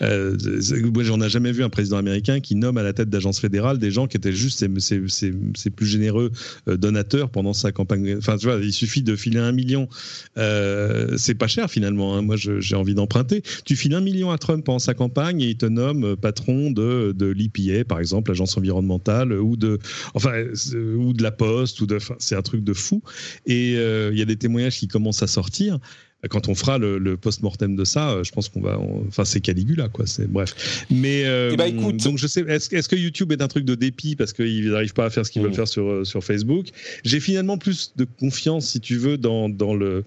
moi, 0.00 1.04
j'en 1.04 1.20
ai 1.20 1.28
jamais 1.28 1.52
vu 1.52 1.62
un 1.62 1.70
président 1.70 1.96
américain 1.96 2.40
qui 2.40 2.54
nomme 2.54 2.78
à 2.78 2.82
la 2.82 2.92
tête 2.92 3.10
d'agences 3.10 3.40
fédérales 3.40 3.78
des 3.78 3.90
gens 3.90 4.06
qui 4.06 4.16
étaient 4.16 4.32
juste 4.32 4.58
ses, 4.78 5.70
plus 5.70 5.86
généreux 5.86 6.30
donateurs 6.66 7.30
pendant 7.30 7.52
sa 7.52 7.72
campagne. 7.72 8.16
Enfin, 8.18 8.36
tu 8.36 8.46
vois, 8.46 8.58
il 8.62 8.72
suffit 8.72 9.02
de 9.02 9.16
filer 9.16 9.38
un 9.38 9.52
million. 9.52 9.88
c'est 10.36 11.34
pas 11.34 11.48
cher 11.48 11.70
finalement. 11.70 12.16
Hein. 12.16 12.22
Moi, 12.22 12.36
j'ai 12.36 12.76
envie 12.76 12.94
d'emprunter. 12.94 13.42
Tu 13.64 13.76
files 13.76 13.94
un 13.94 14.00
million 14.00 14.30
à 14.30 14.38
Trump 14.46 14.64
pendant 14.64 14.78
sa 14.78 14.94
campagne 14.94 15.40
et 15.40 15.48
il 15.48 15.56
te 15.56 15.66
nomme 15.66 16.04
euh, 16.04 16.16
patron 16.16 16.70
de, 16.70 17.12
de 17.16 17.26
l'EPA, 17.26 17.84
par 17.84 17.98
exemple, 17.98 18.30
l'agence 18.30 18.56
environnementale, 18.56 19.32
ou 19.32 19.56
de, 19.56 19.80
enfin, 20.14 20.34
euh, 20.34 20.94
ou 20.94 21.12
de 21.12 21.22
la 21.22 21.32
Poste, 21.32 21.80
ou 21.80 21.86
de, 21.86 21.98
c'est 22.18 22.36
un 22.36 22.42
truc 22.42 22.62
de 22.62 22.72
fou. 22.72 23.02
Et 23.46 23.74
euh, 23.76 24.10
il 24.12 24.18
y 24.18 24.22
a 24.22 24.24
des 24.24 24.36
témoignages 24.36 24.78
qui 24.78 24.86
commencent 24.86 25.22
à 25.22 25.26
sortir 25.26 25.80
quand 26.28 26.48
on 26.48 26.54
fera 26.54 26.78
le, 26.78 27.16
post-mortem 27.16 27.76
de 27.76 27.84
ça, 27.84 28.10
euh, 28.10 28.24
je 28.24 28.32
pense 28.32 28.48
qu'on 28.48 28.60
va. 28.60 28.78
enfin, 29.08 29.24
c'est 29.24 29.40
Caligula, 29.40 29.88
quoi. 29.88 30.06
C'est 30.06 30.26
bref. 30.26 30.86
Mais 30.90 31.24
euh, 31.24 31.50
eh 31.52 31.56
ben, 31.56 31.66
écoute, 31.66 32.02
donc 32.02 32.18
je 32.18 32.26
sais. 32.26 32.40
Est-ce, 32.48 32.88
que 32.88 32.96
YouTube 32.96 33.32
est 33.32 33.42
un 33.42 33.48
truc 33.48 33.64
de 33.64 33.74
dépit 33.74 34.16
parce 34.16 34.32
qu'ils 34.32 34.70
n'arrivent 34.70 34.94
pas 34.94 35.06
à 35.06 35.10
faire 35.10 35.26
ce 35.26 35.30
qu'ils 35.30 35.42
veulent 35.42 35.50
mm. 35.50 35.54
faire 35.54 35.68
sur 35.68 35.88
euh, 35.88 36.04
sur 36.04 36.24
Facebook? 36.24 36.68
J'ai 37.04 37.20
finalement 37.20 37.58
plus 37.58 37.92
de 37.96 38.06
confiance, 38.18 38.66
si 38.70 38.80
tu 38.80 38.96
veux, 38.96 39.18
dans 39.18 39.48
dans 39.48 39.74
le 39.74 40.04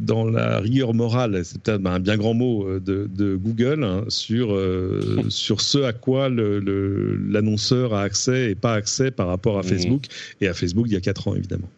dans 0.00 0.24
la 0.24 0.60
rigueur 0.60 0.94
morale. 0.94 1.44
C'est 1.44 1.60
peut-être 1.60 1.84
un 1.86 2.00
bien 2.00 2.16
grand 2.16 2.34
mot 2.34 2.78
de, 2.80 3.08
de 3.12 3.36
Google 3.36 3.84
hein, 3.84 4.04
sur 4.08 4.58
sur 5.28 5.60
ce 5.60 5.78
à 5.78 5.92
quoi 5.92 6.28
le, 6.28 7.16
l'annonceur 7.28 7.94
a 7.94 8.02
accès 8.02 8.50
et 8.50 8.54
pas 8.54 8.74
accès 8.74 9.10
par 9.10 9.28
rapport 9.28 9.58
à 9.58 9.62
mm. 9.62 9.64
Facebook 9.64 10.04
et 10.40 10.48
à 10.48 10.54
Facebook 10.54 10.86
il 10.88 10.94
y 10.94 10.96
a 10.96 11.00
quatre 11.00 11.28
ans 11.28 11.34
évidemment. 11.34 11.68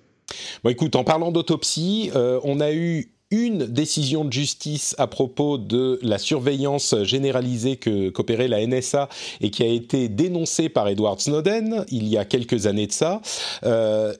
Bon, 0.64 0.70
écoute, 0.70 0.96
en 0.96 1.04
parlant 1.04 1.30
d'autopsie, 1.30 2.10
on 2.14 2.60
a 2.60 2.72
eu 2.72 3.08
une 3.30 3.66
décision 3.66 4.24
de 4.24 4.32
justice 4.32 4.94
à 4.98 5.06
propos 5.06 5.58
de 5.58 5.98
la 6.02 6.18
surveillance 6.18 6.94
généralisée 7.02 7.76
que 7.76 8.10
qu'opérait 8.10 8.48
la 8.48 8.64
NSA 8.64 9.08
et 9.40 9.50
qui 9.50 9.62
a 9.62 9.66
été 9.66 10.08
dénoncée 10.08 10.68
par 10.68 10.88
Edward 10.88 11.20
Snowden 11.20 11.84
il 11.90 12.06
y 12.06 12.16
a 12.16 12.24
quelques 12.24 12.66
années 12.66 12.86
de 12.86 12.92
ça. 12.92 13.20
Euh, 13.64 14.14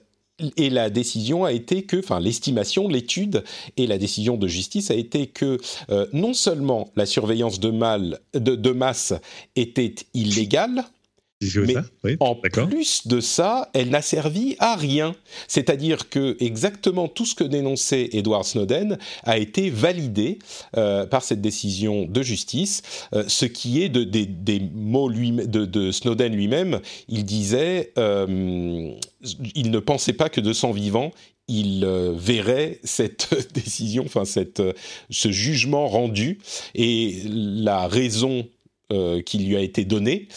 et 0.55 0.69
la 0.69 0.89
décision 0.89 1.45
a 1.45 1.51
été 1.51 1.83
que, 1.83 1.97
enfin 1.97 2.19
l'estimation, 2.19 2.87
l'étude 2.87 3.43
et 3.75 3.87
la 3.87 3.97
décision 3.97 4.37
de 4.37 4.47
justice 4.47 4.91
a 4.91 4.95
été 4.95 5.27
que 5.27 5.57
euh, 5.89 6.05
non 6.13 6.33
seulement 6.33 6.91
la 6.95 7.05
surveillance 7.05 7.59
de, 7.59 7.71
mal, 7.71 8.19
de, 8.33 8.55
de 8.55 8.71
masse 8.71 9.13
était 9.55 9.95
illégale, 10.13 10.83
mais 11.41 11.75
en 12.19 12.35
plus 12.35 13.07
de 13.07 13.19
ça, 13.19 13.69
elle 13.73 13.89
n'a 13.89 14.01
servi 14.01 14.55
à 14.59 14.75
rien. 14.75 15.15
C'est-à-dire 15.47 16.09
que 16.09 16.35
exactement 16.39 17.07
tout 17.07 17.25
ce 17.25 17.35
que 17.35 17.43
dénonçait 17.43 18.09
Edward 18.13 18.43
Snowden 18.43 18.97
a 19.23 19.37
été 19.37 19.69
validé 19.69 20.39
euh, 20.75 21.05
par 21.05 21.23
cette 21.23 21.41
décision 21.41 22.05
de 22.05 22.21
justice, 22.23 22.81
euh, 23.13 23.23
ce 23.27 23.45
qui 23.45 23.83
est 23.83 23.89
de, 23.89 24.03
des 24.03 24.59
mots 24.73 25.09
lui, 25.09 25.31
de, 25.31 25.65
de, 25.65 25.91
Snowden 25.91 26.33
lui-même. 26.33 26.79
Il 27.07 27.23
disait, 27.23 27.93
euh, 27.99 28.91
il 29.55 29.71
ne 29.71 29.79
pensait 29.79 30.13
pas 30.13 30.29
que 30.29 30.41
de 30.41 30.53
son 30.53 30.71
vivant, 30.71 31.11
il 31.47 31.85
verrait 32.15 32.79
cette 32.83 33.29
décision, 33.53 34.03
enfin 34.05 34.25
cette, 34.25 34.61
ce 35.09 35.31
jugement 35.31 35.87
rendu 35.87 36.39
et 36.73 37.21
la 37.25 37.87
raison 37.87 38.47
qui 39.25 39.39
lui 39.39 39.57
a 39.57 39.59
été 39.59 39.83
donnée. 39.83 40.29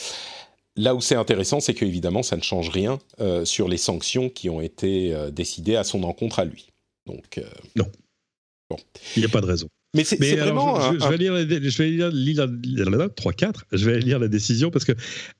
Là 0.80 0.94
où 0.94 1.00
c'est 1.02 1.14
intéressant, 1.14 1.60
c'est 1.60 1.74
qu'évidemment, 1.74 2.22
ça 2.22 2.38
ne 2.38 2.42
change 2.42 2.70
rien 2.70 2.98
euh, 3.20 3.44
sur 3.44 3.68
les 3.68 3.76
sanctions 3.76 4.30
qui 4.30 4.48
ont 4.48 4.62
été 4.62 5.14
euh, 5.14 5.30
décidées 5.30 5.76
à 5.76 5.84
son 5.84 6.04
encontre 6.04 6.38
à 6.38 6.46
lui. 6.46 6.68
Donc, 7.06 7.36
euh, 7.36 7.42
non. 7.76 7.86
Bon. 8.70 8.76
Il 9.14 9.20
n'y 9.20 9.26
a 9.26 9.28
pas 9.28 9.42
de 9.42 9.46
raison. 9.46 9.68
Mais 9.94 10.04
c'est 10.04 10.16
vraiment. 10.16 10.80
Je, 10.92 11.08
vais 11.08 11.18
lire, 11.18 11.36
je 11.36 11.78
vais 11.82 11.90
lire, 11.90 13.14
3, 13.14 13.32
4. 13.32 13.64
Je 13.72 13.90
vais 13.90 13.98
lire 13.98 14.18
la 14.18 14.28
décision 14.28 14.70
parce 14.70 14.86
que 14.86 14.92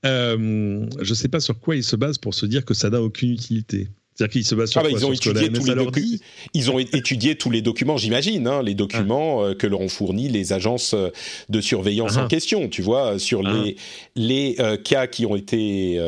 je 0.04 0.36
ne 0.36 1.14
sais 1.14 1.28
pas 1.28 1.40
sur 1.40 1.58
quoi 1.58 1.76
il 1.76 1.84
se 1.84 1.96
base 1.96 2.18
pour 2.18 2.34
se 2.34 2.44
dire 2.44 2.66
que 2.66 2.74
ça 2.74 2.90
n'a 2.90 3.00
aucune 3.00 3.30
utilité. 3.30 3.88
C'est-à-dire 4.20 4.32
qu'ils 4.32 4.44
se 4.44 4.54
basent 4.54 4.70
sur, 4.70 4.80
ah 4.80 4.84
bah, 4.84 4.90
ils 4.90 5.06
ont 5.06 5.12
étudié 5.12 5.50
tous 5.50 5.64
les 5.64 6.20
Ils 6.52 6.70
ont 6.70 6.78
étudié 6.78 7.36
tous 7.36 7.50
les 7.50 7.62
documents, 7.62 7.96
j'imagine, 7.96 8.46
hein, 8.46 8.62
les 8.62 8.74
documents 8.74 9.44
ah. 9.44 9.54
que 9.54 9.66
leur 9.66 9.80
ont 9.80 9.88
fournis 9.88 10.28
les 10.28 10.52
agences 10.52 10.94
de 11.48 11.60
surveillance 11.60 12.16
en 12.18 12.28
question. 12.28 12.68
Tu 12.68 12.82
vois, 12.82 13.18
sur 13.18 13.42
les 13.42 13.76
les 14.16 14.56
cas 14.84 15.06
qui 15.06 15.24
ont 15.24 15.36
été, 15.36 15.98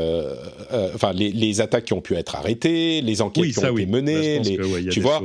enfin 0.94 1.12
les, 1.12 1.30
les, 1.30 1.60
attaques 1.60 1.86
qui 1.86 1.92
ont 1.94 2.00
pu 2.02 2.14
être 2.14 2.36
arrêtées, 2.36 3.00
les 3.00 3.22
enquêtes 3.22 3.52
qui 3.52 3.58
ont 3.64 3.76
été 3.76 3.86
menées, 3.86 4.40
les, 4.40 4.58
tu 4.90 5.00
vois. 5.00 5.22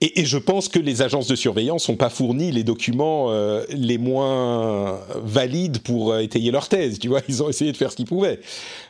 Et, 0.00 0.20
et, 0.20 0.24
je 0.24 0.38
pense 0.38 0.68
que 0.68 0.78
les 0.78 1.02
agences 1.02 1.28
de 1.28 1.36
surveillance 1.36 1.88
n'ont 1.88 1.96
pas 1.96 2.08
fourni 2.08 2.52
les 2.52 2.64
documents 2.64 3.30
euh, 3.30 3.64
les 3.68 3.98
moins 3.98 5.00
valides 5.22 5.80
pour 5.80 6.12
euh, 6.12 6.20
étayer 6.20 6.50
leur 6.50 6.68
thèse. 6.68 6.98
Tu 6.98 7.08
vois, 7.08 7.20
ils 7.28 7.42
ont 7.42 7.48
essayé 7.48 7.70
de 7.72 7.76
faire 7.76 7.90
ce 7.90 7.96
qu'ils 7.96 8.06
pouvaient. 8.06 8.40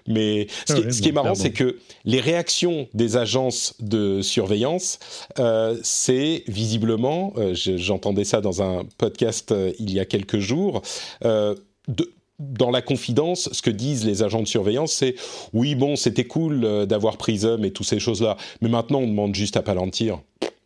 Mais 0.06 0.46
ce, 0.66 0.74
qui, 0.74 0.92
ce 0.92 1.02
qui 1.02 1.08
est 1.08 1.12
marrant, 1.12 1.34
c'est 1.34 1.52
que 1.52 1.78
les 2.04 2.20
réactions 2.20 2.88
des 2.94 3.16
agences 3.16 3.74
de 3.80 4.22
surveillance, 4.22 4.98
euh, 5.38 5.76
c'est 5.82 6.44
visiblement, 6.48 7.32
euh, 7.36 7.54
j'entendais 7.54 8.24
ça 8.24 8.40
dans 8.40 8.62
un 8.62 8.84
podcast 8.98 9.52
euh, 9.52 9.72
il 9.78 9.92
y 9.92 10.00
a 10.00 10.04
quelques 10.04 10.38
jours, 10.38 10.82
de, 11.22 12.12
dans 12.38 12.70
la 12.70 12.82
confidence, 12.82 13.50
ce 13.52 13.60
que 13.62 13.70
disent 13.70 14.06
les 14.06 14.22
agents 14.22 14.42
de 14.42 14.48
surveillance, 14.48 14.92
c'est 14.92 15.14
oui, 15.52 15.74
bon, 15.74 15.96
c'était 15.96 16.24
cool 16.24 16.86
d'avoir 16.86 17.16
Prism 17.16 17.64
et 17.64 17.70
toutes 17.70 17.86
ces 17.86 17.98
choses-là, 17.98 18.36
mais 18.62 18.68
maintenant 18.68 19.00
on 19.00 19.06
demande 19.06 19.34
juste 19.34 19.56
à 19.56 19.62
Palantir 19.62 20.20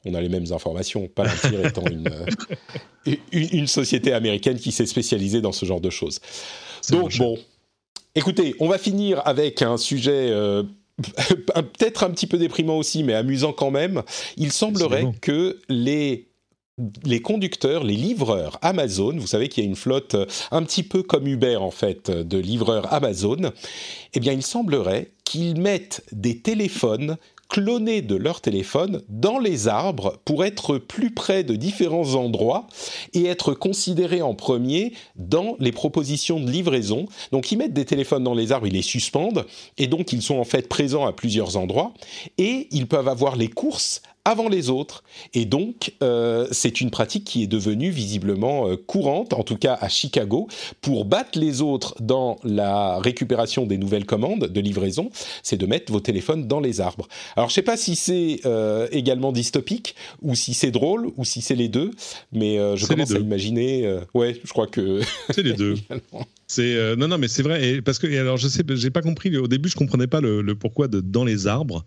on 0.05 0.15
a 0.15 0.21
les 0.21 0.29
mêmes 0.29 0.53
informations. 0.53 1.09
Palantir 1.09 1.65
étant 1.65 1.85
euh, 1.85 2.27
une, 3.07 3.19
une, 3.33 3.67
société 3.67 4.13
américaine 4.13 4.59
qui 4.59 4.73
s'est 4.73 4.87
spécialisée 4.87 5.41
dans 5.41 5.53
ce 5.53 5.65
genre 5.67 5.81
de 5.81 5.91
choses. 5.91 6.21
Donc 6.91 7.17
bon, 7.19 7.39
écoutez, 8.15 8.55
on 8.61 8.69
va 8.69 8.79
finir 8.79 9.23
avec 9.25 9.63
un 9.63 9.77
sujet 9.77 10.29
euh, 10.31 10.63
peut-être 11.55 12.05
un 12.05 12.11
petit 12.11 12.27
peu 12.27 12.39
déprimant 12.39 12.79
aussi, 12.79 13.03
mais 13.03 13.15
amusant 13.15 13.53
quand 13.53 13.71
même. 13.71 14.03
Il 14.37 14.53
semblerait 14.53 15.07
que 15.21 15.59
les 15.69 16.29
les 17.05 17.21
conducteurs, 17.21 17.85
les 17.85 17.95
livreurs 17.95 18.59
Amazon, 18.61 19.17
vous 19.17 19.29
savez 19.29 19.49
qu'il 19.49 19.63
y 19.63 19.67
a 19.67 19.71
une 19.71 19.77
flotte 19.77 20.15
euh, 20.15 20.27
un 20.51 20.63
petit 20.65 20.83
peu 20.83 21.05
comme 21.05 21.27
Uber 21.27 21.57
en 21.57 21.71
fait 21.71 22.11
de 22.11 22.39
livreurs 22.39 22.93
Amazon, 22.93 23.53
eh 24.13 24.21
bien 24.21 24.33
il 24.33 24.43
semblerait 24.43 25.13
qu'ils 25.25 25.61
mettent 25.61 26.05
des 26.11 26.41
téléphones 26.41 27.17
cloner 27.55 28.03
de 28.03 28.17
leur 28.17 28.41
téléphone 28.41 29.03
dans 29.09 29.39
les 29.39 29.69
arbres 29.69 30.19
pour 30.25 30.45
être 30.45 30.77
plus 30.77 31.15
près 31.15 31.45
de 31.45 31.55
différents 31.55 32.17
endroits 32.17 32.67
et 33.13 33.27
être 33.27 33.55
considérés 33.55 34.23
en 34.23 34.35
premier 34.35 34.93
dans 35.15 35.55
les 35.61 35.71
propositions 35.71 36.41
de 36.41 36.51
livraison. 36.51 37.07
Donc 37.31 37.53
ils 37.53 37.57
mettent 37.57 37.73
des 37.73 37.85
téléphones 37.85 38.25
dans 38.25 38.35
les 38.35 38.51
arbres, 38.51 38.67
ils 38.67 38.73
les 38.73 38.83
suspendent 38.83 39.47
et 39.79 39.87
donc 39.87 40.13
ils 40.13 40.21
sont 40.21 40.39
en 40.39 40.45
fait 40.45 40.69
présents 40.69 41.07
à 41.07 41.13
plusieurs 41.13 41.57
endroits 41.57 41.95
et 42.39 42.67
ils 42.73 42.89
peuvent 42.89 43.07
avoir 43.07 43.37
les 43.37 43.47
courses 43.47 44.03
avant 44.25 44.49
les 44.49 44.71
autres. 44.71 45.05
Et 45.35 45.45
donc, 45.45 45.95
euh, 46.03 46.47
c'est 46.51 46.81
une 46.81 46.91
pratique 46.91 47.25
qui 47.25 47.43
est 47.43 47.47
devenue 47.47 47.91
visiblement 47.91 48.69
euh, 48.69 48.77
courante, 48.77 49.35
en 49.35 49.43
tout 49.43 49.57
cas 49.57 49.77
à 49.81 49.89
Chicago, 49.89 50.49
pour 50.81 51.05
battre 51.05 51.39
les 51.39 51.61
autres 51.61 51.95
dans 52.01 52.39
la 52.43 52.99
récupération 52.99 53.67
des 53.67 53.77
nouvelles 53.77 54.07
commandes 54.07 54.47
de 54.47 54.61
livraison, 54.61 55.11
c'est 55.43 55.57
de 55.57 55.67
mettre 55.67 55.93
vos 55.93 56.01
téléphones 56.01 56.49
dans 56.49 56.61
les 56.61 56.81
arbres. 56.81 57.07
Alors, 57.37 57.49
je 57.49 57.53
ne 57.53 57.57
sais 57.57 57.63
pas 57.63 57.77
si 57.77 57.97
c'est 57.97 58.41
euh, 58.47 58.89
également 58.93 59.33
dystopique, 59.33 59.95
ou 60.23 60.35
si 60.35 60.55
c'est 60.55 60.71
drôle, 60.71 61.11
ou 61.17 61.25
si 61.25 61.43
c'est 61.43 61.55
les 61.55 61.69
deux, 61.69 61.91
mais 62.33 62.57
je 62.77 62.87
commence 62.87 63.13
à 63.13 63.19
imaginer... 63.19 63.99
ouais, 64.15 64.41
je 64.43 64.51
crois 64.51 64.67
que... 64.67 65.01
C'est 65.31 65.43
les 65.43 65.53
deux. 65.53 65.75
c'est 66.47 66.97
non, 66.97 67.09
non, 67.09 67.19
mais 67.19 67.29
c'est 67.29 67.43
vrai. 67.43 67.67
Et 67.67 67.83
parce 67.83 67.99
que, 67.99 68.07
alors, 68.19 68.37
je 68.37 68.49
sais, 68.49 68.63
j'ai 68.75 68.91
pas 68.91 69.03
compris, 69.03 69.37
au 69.37 69.49
début, 69.49 69.69
je 69.69 69.77
comprenais 69.77 70.07
pas 70.07 70.21
le, 70.21 70.43
le 70.43 70.55
pourquoi 70.55 70.89
de 70.89 71.01
dans 71.01 71.25
les 71.25 71.47
arbres. 71.47 71.85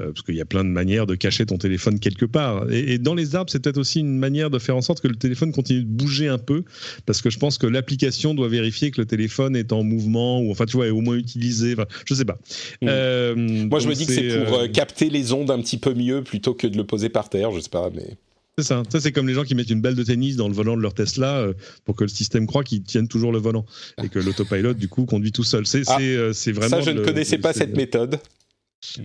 Euh, 0.00 0.12
parce 0.12 0.22
qu'il 0.22 0.34
y 0.34 0.40
a 0.40 0.46
plein 0.46 0.64
de 0.64 0.70
manières 0.70 1.06
de 1.06 1.14
cacher 1.14 1.44
ton 1.46 1.58
téléphone 1.58 1.98
quelque 1.98 2.24
part. 2.24 2.70
Et, 2.70 2.98
dans 2.98 3.14
les 3.14 3.34
arbres, 3.34 3.50
c'est 3.50 3.60
peut-être 3.60 3.78
aussi 3.78 4.00
une 4.00 4.18
manière 4.18 4.48
de 4.48 4.58
faire 4.58 4.76
en 4.76 4.80
sorte 4.80 5.00
que 5.00 5.08
le 5.08 5.16
téléphone 5.16 5.52
continue 5.52 5.82
de 5.82 5.88
bouger 5.88 6.28
un 6.28 6.38
peu, 6.38 6.64
parce 7.06 7.20
que 7.20 7.28
je 7.28 7.38
pense 7.38 7.58
que 7.58 7.66
l'application 7.66 8.34
doit 8.34 8.48
vérifier 8.48 8.90
que 8.90 9.00
le 9.00 9.06
téléphone 9.06 9.56
est 9.56 9.72
en 9.72 9.82
mouvement, 9.82 10.40
ou 10.40 10.50
enfin, 10.50 10.64
tu 10.64 10.76
vois, 10.76 10.86
est 10.86 10.90
au 10.90 11.00
moins 11.00 11.16
utilisé. 11.16 11.74
Enfin, 11.74 11.86
je 12.06 12.14
sais 12.14 12.24
pas. 12.24 12.38
Hmm. 12.80 12.88
Euh, 12.88 13.34
Moi, 13.36 13.80
je 13.80 13.88
me 13.88 13.94
dis 13.94 14.06
que 14.06 14.12
c'est 14.12 14.44
pour 14.44 14.58
euh, 14.58 14.68
capter 14.68 15.10
les 15.10 15.32
ondes 15.32 15.50
un 15.50 15.60
petit 15.60 15.78
peu 15.78 15.92
mieux 15.92 16.22
plutôt 16.22 16.54
que 16.54 16.66
de 16.66 16.76
le 16.76 16.84
poser 16.84 17.08
par 17.08 17.28
terre, 17.28 17.50
je 17.50 17.60
sais 17.60 17.68
pas, 17.68 17.90
mais. 17.94 18.16
C'est 18.58 18.64
ça. 18.64 18.82
Ça, 18.90 19.00
c'est 19.00 19.12
comme 19.12 19.28
les 19.28 19.34
gens 19.34 19.44
qui 19.44 19.54
mettent 19.54 19.70
une 19.70 19.80
balle 19.80 19.94
de 19.94 20.02
tennis 20.02 20.36
dans 20.36 20.48
le 20.48 20.54
volant 20.54 20.76
de 20.76 20.82
leur 20.82 20.92
Tesla 20.92 21.46
pour 21.84 21.94
que 21.94 22.04
le 22.04 22.08
système 22.08 22.46
croit 22.46 22.64
qu'ils 22.64 22.82
tiennent 22.82 23.08
toujours 23.08 23.32
le 23.32 23.38
volant 23.38 23.64
et 24.02 24.08
que 24.08 24.18
l'autopilot, 24.18 24.74
du 24.74 24.88
coup, 24.88 25.04
conduit 25.04 25.32
tout 25.32 25.44
seul. 25.44 25.66
C'est 25.66 25.82
ah, 25.86 25.98
vraiment. 25.98 26.68
Ça, 26.68 26.80
je 26.80 26.90
ne 26.90 27.04
connaissais 27.04 27.38
pas 27.38 27.52
cette 27.52 27.76
méthode. 27.76 28.18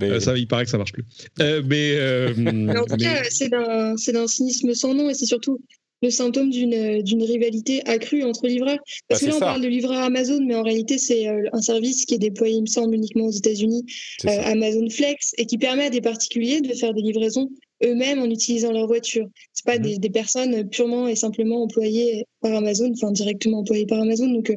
Euh, 0.02 0.20
ça, 0.20 0.38
il 0.38 0.48
paraît 0.48 0.66
que 0.66 0.72
ça 0.72 0.78
marche 0.78 0.94
plus. 0.94 1.06
Euh, 1.40 1.62
mais, 1.66 1.96
euh, 1.96 2.34
en 2.78 2.86
tout 2.86 2.98
cas, 2.98 3.24
c'est 3.30 3.50
d'un 3.50 4.28
cynisme 4.28 4.74
sans 4.74 4.94
nom 4.94 5.10
et 5.10 5.14
c'est 5.14 5.26
surtout 5.26 5.60
le 6.02 6.10
symptôme 6.10 6.52
d'une 6.52 7.24
rivalité 7.24 7.82
accrue 7.88 8.24
entre 8.24 8.48
livreurs. 8.48 8.78
Parce 9.08 9.22
bah, 9.22 9.28
que 9.28 9.32
là, 9.32 9.38
on 9.38 9.40
parle 9.40 9.62
de 9.62 9.68
livreurs 9.68 10.02
Amazon, 10.02 10.40
mais 10.46 10.56
en 10.56 10.62
réalité, 10.62 10.98
c'est 10.98 11.28
un 11.28 11.62
service 11.62 12.06
qui 12.06 12.16
est 12.16 12.20
déployé, 12.20 12.56
il 12.56 12.62
me 12.62 12.68
semble, 12.68 12.94
uniquement 12.96 13.26
aux 13.26 13.32
États-Unis, 13.32 13.86
Amazon 14.26 14.88
Flex, 14.90 15.34
et 15.38 15.46
qui 15.46 15.58
permet 15.58 15.86
à 15.86 15.90
des 15.90 16.02
particuliers 16.02 16.62
de 16.62 16.74
faire 16.74 16.94
des 16.94 17.02
livraisons 17.02 17.50
eux-mêmes 17.84 18.20
en 18.20 18.26
utilisant 18.26 18.72
leur 18.72 18.88
voiture. 18.88 19.28
C'est 19.54 19.66
pas 19.66 19.78
mhm. 19.78 19.98
des, 19.98 20.10
personnes 20.10 20.70
purement 20.70 21.08
et 21.08 21.16
simplement 21.16 21.64
employées 21.64 22.26
par 22.42 22.54
Amazon, 22.54 22.92
enfin 22.94 23.12
directement 23.12 23.60
employées 23.60 23.86
par 23.86 24.00
Amazon. 24.00 24.28
Donc, 24.28 24.50
euh, 24.50 24.56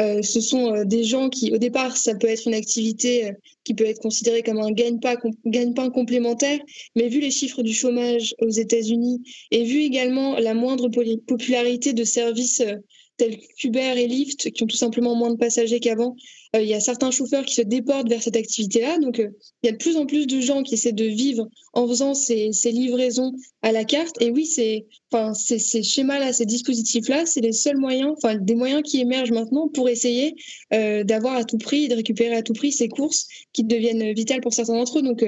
euh, 0.00 0.22
ce 0.22 0.40
sont 0.40 0.74
euh, 0.74 0.84
des 0.84 1.04
gens 1.04 1.28
qui, 1.28 1.52
au 1.52 1.58
départ, 1.58 1.96
ça 1.96 2.14
peut 2.14 2.28
être 2.28 2.46
une 2.46 2.54
activité 2.54 3.32
qui 3.64 3.74
peut 3.74 3.84
être 3.84 4.00
considérée 4.00 4.42
comme 4.42 4.58
un 4.58 4.72
gagne-pain 4.72 5.16
gagne 5.46 5.74
complémentaire, 5.74 6.58
mais 6.96 7.08
vu 7.08 7.20
les 7.20 7.30
chiffres 7.30 7.62
du 7.62 7.72
chômage 7.72 8.34
aux 8.40 8.50
États-Unis 8.50 9.22
et 9.50 9.64
vu 9.64 9.82
également 9.82 10.36
la 10.38 10.54
moindre 10.54 10.88
popularité 10.88 11.92
de 11.92 12.04
services 12.04 12.62
tels 13.22 13.38
qu'Uber 13.56 13.94
et 13.96 14.08
Lyft, 14.08 14.50
qui 14.50 14.64
ont 14.64 14.66
tout 14.66 14.76
simplement 14.76 15.14
moins 15.14 15.30
de 15.30 15.36
passagers 15.36 15.78
qu'avant, 15.78 16.16
euh, 16.56 16.60
il 16.60 16.68
y 16.68 16.74
a 16.74 16.80
certains 16.80 17.12
chauffeurs 17.12 17.44
qui 17.44 17.54
se 17.54 17.62
déportent 17.62 18.08
vers 18.08 18.20
cette 18.20 18.36
activité-là. 18.36 18.98
Donc, 18.98 19.20
euh, 19.20 19.28
il 19.62 19.66
y 19.66 19.68
a 19.68 19.72
de 19.72 19.76
plus 19.76 19.96
en 19.96 20.06
plus 20.06 20.26
de 20.26 20.40
gens 20.40 20.64
qui 20.64 20.74
essaient 20.74 20.92
de 20.92 21.04
vivre 21.04 21.48
en 21.72 21.86
faisant 21.86 22.14
ces, 22.14 22.50
livraisons 22.64 23.32
à 23.62 23.70
la 23.70 23.84
carte. 23.84 24.20
Et 24.20 24.30
oui, 24.30 24.44
c'est, 24.44 24.86
enfin, 25.12 25.34
ces, 25.34 25.82
schémas-là, 25.84 26.32
ces 26.32 26.46
dispositifs-là, 26.46 27.26
c'est 27.26 27.40
les 27.40 27.52
seuls 27.52 27.78
moyens, 27.78 28.12
enfin, 28.16 28.34
des 28.34 28.56
moyens 28.56 28.82
qui 28.82 29.00
émergent 29.00 29.30
maintenant 29.30 29.68
pour 29.68 29.88
essayer 29.88 30.34
euh, 30.74 31.04
d'avoir 31.04 31.36
à 31.36 31.44
tout 31.44 31.58
prix, 31.58 31.86
de 31.86 31.94
récupérer 31.94 32.34
à 32.34 32.42
tout 32.42 32.54
prix 32.54 32.72
ces 32.72 32.88
courses 32.88 33.28
qui 33.52 33.62
deviennent 33.62 34.12
vitales 34.14 34.40
pour 34.40 34.52
certains 34.52 34.74
d'entre 34.74 34.98
eux. 34.98 35.02
Donc, 35.02 35.24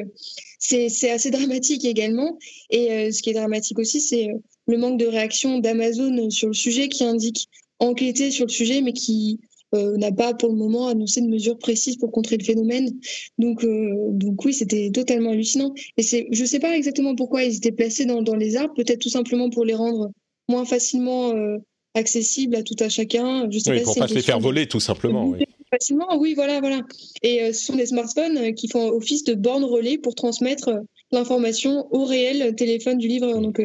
c'est 0.58 1.10
assez 1.10 1.30
dramatique 1.30 1.84
également. 1.84 2.38
Et 2.70 3.12
ce 3.12 3.22
qui 3.22 3.30
est 3.30 3.34
dramatique 3.34 3.78
aussi, 3.78 4.00
c'est 4.00 4.28
le 4.66 4.78
manque 4.78 4.98
de 4.98 5.04
réaction 5.04 5.58
d'Amazon 5.58 6.30
sur 6.30 6.48
le 6.48 6.54
sujet 6.54 6.88
qui 6.88 7.04
indique 7.04 7.48
enquêter 7.84 8.30
sur 8.30 8.46
le 8.46 8.50
sujet, 8.50 8.80
mais 8.80 8.92
qui 8.92 9.40
euh, 9.74 9.96
n'a 9.96 10.12
pas 10.12 10.34
pour 10.34 10.50
le 10.50 10.54
moment 10.54 10.86
annoncé 10.86 11.20
de 11.20 11.26
mesures 11.26 11.58
précises 11.58 11.96
pour 11.96 12.12
contrer 12.12 12.36
le 12.36 12.44
phénomène. 12.44 12.90
Donc, 13.38 13.64
euh, 13.64 14.10
donc 14.10 14.44
oui, 14.44 14.54
c'était 14.54 14.90
totalement 14.92 15.30
hallucinant. 15.30 15.74
Et 15.96 16.02
c'est, 16.02 16.28
je 16.30 16.42
ne 16.42 16.46
sais 16.46 16.60
pas 16.60 16.76
exactement 16.76 17.16
pourquoi 17.16 17.42
ils 17.42 17.56
étaient 17.56 17.72
placés 17.72 18.04
dans, 18.04 18.22
dans 18.22 18.36
les 18.36 18.56
arbres, 18.56 18.74
peut-être 18.74 19.00
tout 19.00 19.08
simplement 19.08 19.50
pour 19.50 19.64
les 19.64 19.74
rendre 19.74 20.10
moins 20.48 20.64
facilement 20.64 21.30
euh, 21.30 21.56
accessibles 21.94 22.54
à 22.54 22.62
tout 22.62 22.76
à 22.78 22.88
chacun. 22.88 23.48
Je 23.50 23.58
sais 23.58 23.70
oui, 23.70 23.78
pas 23.78 23.84
pour 23.84 23.96
ne 23.96 24.00
pas 24.00 24.08
se 24.08 24.14
les 24.14 24.22
faire 24.22 24.40
voler, 24.40 24.66
tout 24.66 24.80
simplement. 24.80 25.26
Oui. 25.26 25.44
Facilement, 25.72 26.16
oui, 26.18 26.34
voilà, 26.34 26.60
voilà. 26.60 26.82
Et 27.22 27.52
ce 27.52 27.64
sont 27.64 27.74
des 27.74 27.86
smartphones 27.86 28.54
qui 28.54 28.68
font 28.68 28.90
office 28.90 29.24
de 29.24 29.34
borne 29.34 29.64
relais 29.64 29.98
pour 29.98 30.14
transmettre 30.14 30.70
l'information 31.10 31.88
au 31.90 32.04
réel 32.04 32.54
téléphone 32.54 32.96
du 32.96 33.08
livreur. 33.08 33.40
Donc, 33.40 33.60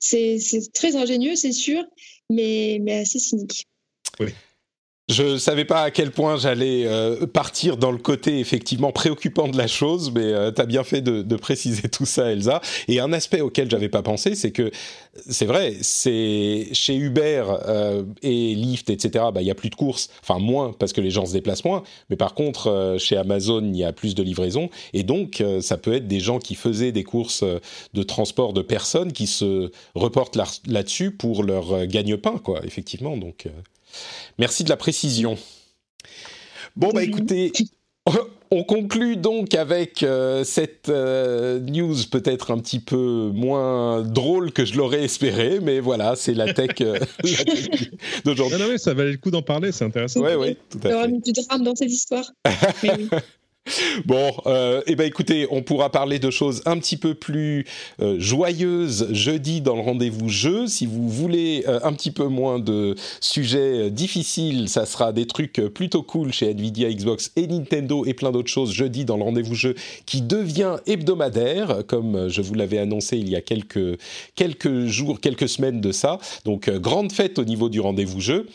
c'est 0.00 0.40
très 0.72 0.96
ingénieux, 0.96 1.36
c'est 1.36 1.52
sûr, 1.52 1.84
mais, 2.30 2.78
mais 2.82 3.00
assez 3.00 3.18
cynique. 3.18 3.66
Oui. 4.20 4.34
Je 5.10 5.36
savais 5.36 5.66
pas 5.66 5.82
à 5.82 5.90
quel 5.90 6.12
point 6.12 6.38
j'allais 6.38 6.86
euh, 6.86 7.26
partir 7.26 7.76
dans 7.76 7.92
le 7.92 7.98
côté 7.98 8.38
effectivement 8.38 8.90
préoccupant 8.90 9.48
de 9.48 9.58
la 9.58 9.66
chose, 9.66 10.10
mais 10.10 10.22
euh, 10.22 10.50
tu 10.50 10.62
as 10.62 10.64
bien 10.64 10.82
fait 10.82 11.02
de, 11.02 11.36
préciser 11.36 11.90
tout 11.90 12.06
ça, 12.06 12.32
Elsa. 12.32 12.62
Et 12.88 13.00
un 13.00 13.12
aspect 13.12 13.42
auquel 13.42 13.70
j'avais 13.70 13.90
pas 13.90 14.00
pensé, 14.00 14.34
c'est 14.34 14.50
que 14.50 14.70
c'est 15.28 15.44
vrai, 15.44 15.74
c'est 15.82 16.68
chez 16.72 16.96
Uber 16.96 17.44
euh, 17.66 18.04
et 18.22 18.54
Lyft, 18.54 18.88
etc. 18.88 19.26
Bah 19.34 19.42
il 19.42 19.46
y 19.46 19.50
a 19.50 19.54
plus 19.54 19.68
de 19.68 19.74
courses, 19.74 20.08
enfin 20.22 20.38
moins 20.38 20.72
parce 20.72 20.94
que 20.94 21.02
les 21.02 21.10
gens 21.10 21.26
se 21.26 21.34
déplacent 21.34 21.66
moins. 21.66 21.82
Mais 22.08 22.16
par 22.16 22.32
contre, 22.32 22.96
chez 22.98 23.18
Amazon, 23.18 23.62
il 23.62 23.76
y 23.76 23.84
a 23.84 23.92
plus 23.92 24.14
de 24.14 24.22
livraisons, 24.22 24.70
et 24.94 25.02
donc 25.02 25.44
ça 25.60 25.76
peut 25.76 25.92
être 25.92 26.08
des 26.08 26.20
gens 26.20 26.38
qui 26.38 26.54
faisaient 26.54 26.92
des 26.92 27.04
courses 27.04 27.44
de 27.92 28.02
transport 28.02 28.54
de 28.54 28.62
personnes 28.62 29.12
qui 29.12 29.26
se 29.26 29.70
reportent 29.94 30.38
là-dessus 30.66 31.10
pour 31.10 31.42
leur 31.42 31.86
gagne-pain, 31.86 32.38
quoi. 32.42 32.60
Effectivement, 32.64 33.18
donc. 33.18 33.48
Merci 34.38 34.64
de 34.64 34.68
la 34.68 34.76
précision. 34.76 35.36
Bon, 36.76 36.90
bah 36.92 37.02
écoutez, 37.02 37.52
on 38.50 38.62
conclut 38.62 39.16
donc 39.16 39.54
avec 39.54 40.02
euh, 40.02 40.44
cette 40.44 40.88
euh, 40.88 41.58
news 41.60 41.94
peut-être 42.10 42.52
un 42.52 42.58
petit 42.58 42.78
peu 42.78 43.30
moins 43.34 44.02
drôle 44.02 44.52
que 44.52 44.64
je 44.64 44.76
l'aurais 44.76 45.04
espéré, 45.04 45.58
mais 45.60 45.80
voilà, 45.80 46.14
c'est 46.16 46.34
la 46.34 46.52
tech, 46.52 46.70
euh, 46.80 46.98
d'aujourd'hui. 48.24 48.58
Non, 48.58 48.64
non, 48.64 48.70
mais 48.72 48.78
ça 48.78 48.94
valait 48.94 49.12
le 49.12 49.18
coup 49.18 49.30
d'en 49.30 49.42
parler, 49.42 49.72
c'est 49.72 49.84
intéressant. 49.84 50.20
Oui, 50.20 50.34
oui, 50.38 50.56
tout 50.70 50.78
à 50.78 50.80
fait. 50.82 50.88
Il 50.88 50.92
y 50.92 50.94
aura 50.94 51.06
du 51.08 51.32
drame 51.32 51.62
dans 51.64 51.74
cette 51.74 51.90
histoire. 51.90 52.30
Bon, 54.04 54.32
euh, 54.46 54.82
eh 54.86 54.94
ben 54.94 55.06
écoutez, 55.06 55.46
on 55.50 55.62
pourra 55.62 55.90
parler 55.90 56.18
de 56.18 56.30
choses 56.30 56.62
un 56.66 56.78
petit 56.78 56.96
peu 56.96 57.14
plus 57.14 57.64
euh, 58.00 58.16
joyeuses 58.18 59.08
jeudi 59.12 59.60
dans 59.60 59.74
le 59.74 59.80
rendez-vous 59.80 60.28
jeu. 60.28 60.66
Si 60.66 60.86
vous 60.86 61.08
voulez 61.08 61.64
euh, 61.66 61.80
un 61.82 61.92
petit 61.92 62.10
peu 62.10 62.26
moins 62.26 62.58
de 62.58 62.94
sujets 63.20 63.86
euh, 63.86 63.90
difficiles, 63.90 64.68
ça 64.68 64.84
sera 64.84 65.12
des 65.12 65.26
trucs 65.26 65.60
plutôt 65.74 66.02
cool 66.02 66.32
chez 66.32 66.50
Nvidia, 66.50 66.92
Xbox 66.92 67.32
et 67.36 67.46
Nintendo 67.46 68.04
et 68.04 68.14
plein 68.14 68.32
d'autres 68.32 68.50
choses 68.50 68.72
jeudi 68.72 69.04
dans 69.04 69.16
le 69.16 69.22
rendez-vous 69.22 69.54
jeu 69.54 69.74
qui 70.04 70.20
devient 70.20 70.76
hebdomadaire, 70.86 71.84
comme 71.86 72.28
je 72.28 72.42
vous 72.42 72.54
l'avais 72.54 72.78
annoncé 72.78 73.16
il 73.16 73.28
y 73.28 73.36
a 73.36 73.40
quelques 73.40 73.98
quelques 74.34 74.86
jours, 74.86 75.20
quelques 75.20 75.48
semaines 75.48 75.80
de 75.80 75.92
ça. 75.92 76.18
Donc 76.44 76.68
grande 76.68 77.12
fête 77.12 77.38
au 77.38 77.44
niveau 77.44 77.68
du 77.68 77.80
rendez-vous 77.80 78.20
jeu. 78.20 78.46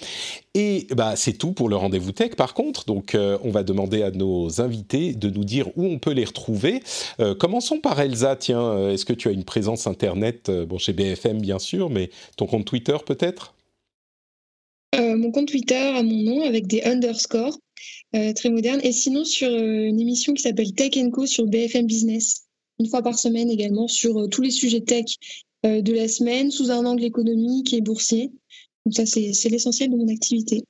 Et 0.56 0.88
bah, 0.96 1.16
c'est 1.16 1.34
tout 1.34 1.52
pour 1.52 1.70
le 1.70 1.76
rendez-vous 1.76 2.12
tech 2.12 2.32
par 2.36 2.54
contre. 2.54 2.86
Donc 2.86 3.14
euh, 3.14 3.38
on 3.44 3.52
va 3.52 3.64
demander 3.64 4.02
à 4.02 4.12
nos 4.12 4.62
invités 4.62 5.14
de 5.14 5.30
nous 5.30 5.44
dire 5.44 5.68
où 5.78 5.86
on 5.86 6.00
peut 6.00 6.12
les 6.12 6.26
retrouver. 6.26 6.82
Euh, 7.20 7.36
commençons 7.36 7.80
par 7.80 8.00
Elsa. 8.00 8.36
Tiens, 8.36 8.62
euh, 8.62 8.94
est-ce 8.94 9.06
que 9.06 9.14
tu 9.14 9.28
as 9.28 9.32
une 9.32 9.44
présence 9.44 9.86
internet 9.86 10.50
Bon, 10.50 10.80
chez 10.80 10.94
BFM 10.94 11.40
bien 11.40 11.60
sûr, 11.60 11.90
mais 11.90 12.10
ton 12.36 12.48
compte 12.48 12.66
Twitter 12.66 12.98
peut-être? 13.06 13.54
Mon 14.98 15.32
compte 15.32 15.50
Twitter 15.50 15.76
à 15.76 16.02
mon 16.02 16.24
nom 16.24 16.42
avec 16.42 16.66
des 16.66 16.82
underscores, 16.82 17.58
très 18.12 18.50
moderne. 18.50 18.80
Et 18.84 18.92
sinon 18.92 19.24
sur 19.24 19.50
une 19.50 20.00
émission 20.00 20.34
qui 20.34 20.42
s'appelle 20.42 20.74
Tech 20.74 20.94
Co 21.12 21.26
sur 21.26 21.46
BFM 21.46 21.86
Business, 21.86 22.48
une 22.80 22.88
fois 22.88 23.04
par 23.04 23.18
semaine 23.18 23.52
également 23.52 23.88
sur 23.88 24.28
tous 24.30 24.42
les 24.42 24.52
sujets 24.52 24.82
tech 24.82 25.06
de 25.64 25.94
la 25.94 26.08
semaine 26.08 26.52
sous 26.52 26.72
un 26.72 26.86
angle 26.86 27.04
économique 27.04 27.74
et 27.74 27.82
boursier. 27.82 28.32
Donc 28.86 28.96
ça, 28.96 29.06
c'est 29.06 29.50
l'essentiel 29.50 29.92
de 29.92 29.96
mon 29.96 30.08
activité. 30.08 30.64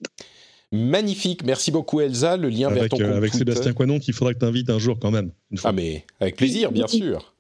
Magnifique, 0.72 1.44
merci 1.44 1.72
beaucoup 1.72 2.00
Elsa. 2.00 2.38
Le 2.38 2.50
lien 2.50 2.68
avec, 2.68 2.82
vers 2.82 2.90
ton 2.90 3.02
euh, 3.02 3.18
Avec 3.18 3.34
Sébastien 3.34 3.74
Coinon, 3.74 4.00
qu'il 4.00 4.14
faudra 4.14 4.34
que 4.34 4.40
tu 4.40 4.46
invites 4.46 4.70
un 4.70 4.80
jour 4.80 5.00
quand 5.00 5.12
même. 5.12 5.32
Ah 5.64 5.72
mais 5.72 6.06
avec 6.20 6.36
plaisir, 6.36 6.72
bien 6.72 6.88
sûr. 6.88 7.34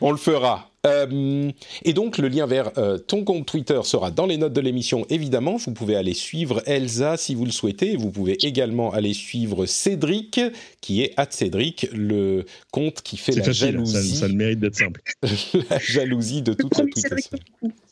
On 0.00 0.10
le 0.10 0.16
fera. 0.16 0.68
Euh, 0.84 1.50
et 1.84 1.92
donc, 1.92 2.18
le 2.18 2.26
lien 2.26 2.46
vers 2.46 2.76
euh, 2.76 2.98
ton 2.98 3.24
compte 3.24 3.46
Twitter 3.46 3.80
sera 3.84 4.10
dans 4.10 4.26
les 4.26 4.36
notes 4.36 4.52
de 4.52 4.60
l'émission, 4.60 5.06
évidemment. 5.08 5.56
Vous 5.56 5.72
pouvez 5.72 5.94
aller 5.94 6.12
suivre 6.12 6.60
Elsa 6.66 7.16
si 7.16 7.34
vous 7.34 7.44
le 7.44 7.52
souhaitez. 7.52 7.96
Vous 7.96 8.10
pouvez 8.10 8.36
également 8.44 8.92
aller 8.92 9.12
suivre 9.12 9.64
Cédric, 9.66 10.40
qui 10.80 11.02
est 11.02 11.14
Cédric, 11.30 11.86
le 11.92 12.44
compte 12.72 13.02
qui 13.02 13.16
fait 13.16 13.32
la 13.32 13.52
jalousie. 13.52 13.92
Ça, 13.92 14.20
ça, 14.20 14.28
le 14.28 14.34
mérite 14.34 14.58
d'être 14.58 14.76
simple. 14.76 15.00
la 15.70 15.78
jalousie 15.78 16.42
de 16.42 16.52
toute 16.52 16.76
la 16.76 16.84
tweetation. 16.84 17.38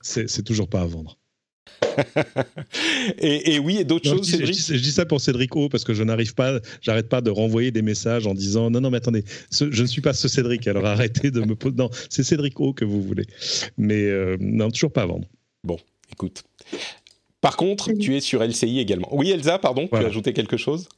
C'est 0.03 0.45
toujours 0.45 0.69
pas 0.69 0.81
à 0.81 0.87
vendre. 0.87 1.20
et, 3.19 3.59
oui, 3.59 3.79
et 3.79 3.85
d'autres 3.85 4.09
choses, 4.09 4.29
je 4.29 4.37
dis, 4.37 4.53
Je 4.53 4.83
dis, 4.83 4.93
ça 4.93 5.07
pour 5.07 5.21
Cédric 5.21 5.55
O 5.57 5.69
parce 5.69 5.85
que 5.85 5.95
je 5.95 6.03
n'arrive 6.03 6.35
pas, 6.35 6.61
j'arrête 6.81 7.09
pas 7.09 7.21
de 7.21 7.31
renvoyer 7.31 7.71
des 7.71 7.83
messages 7.83 8.27
en 8.27 8.35
disant 8.35 8.71
non, 8.71 8.81
non, 8.81 8.91
mais 8.91 8.99
attendez, 8.99 9.25
je 9.51 9.83
ne 9.83 9.87
suis 9.87 10.01
pas 10.01 10.13
ce 10.13 10.29
Cédric, 10.29 10.67
alors 10.67 10.87
arrêtez 10.87 11.31
de 11.31 11.41
me 11.41 11.55
poser. 11.55 11.77
Non, 11.77 11.91
c'est 12.09 12.23
Cédric 12.23 12.61
O 12.61 12.73
que 12.73 12.85
vous 12.85 13.03
voulez. 13.03 13.27
Mais 13.77 14.05
euh, 14.05 14.37
non, 14.41 14.71
toujours 14.71 14.93
pas 14.93 15.03
à 15.03 15.07
vendre. 15.07 15.29
Bon, 15.65 15.79
écoute. 16.13 16.45
Par 17.41 17.57
contre, 17.57 17.93
tu 17.93 18.17
es 18.17 18.21
sur 18.21 18.43
LCI 18.43 18.81
également. 18.81 19.09
Oui, 19.13 19.31
Elsa, 19.31 19.59
pardon, 19.59 19.89
tu 19.89 19.97
as 19.97 20.07
ajouté 20.07 20.33
quelque 20.33 20.57
chose? 20.57 20.89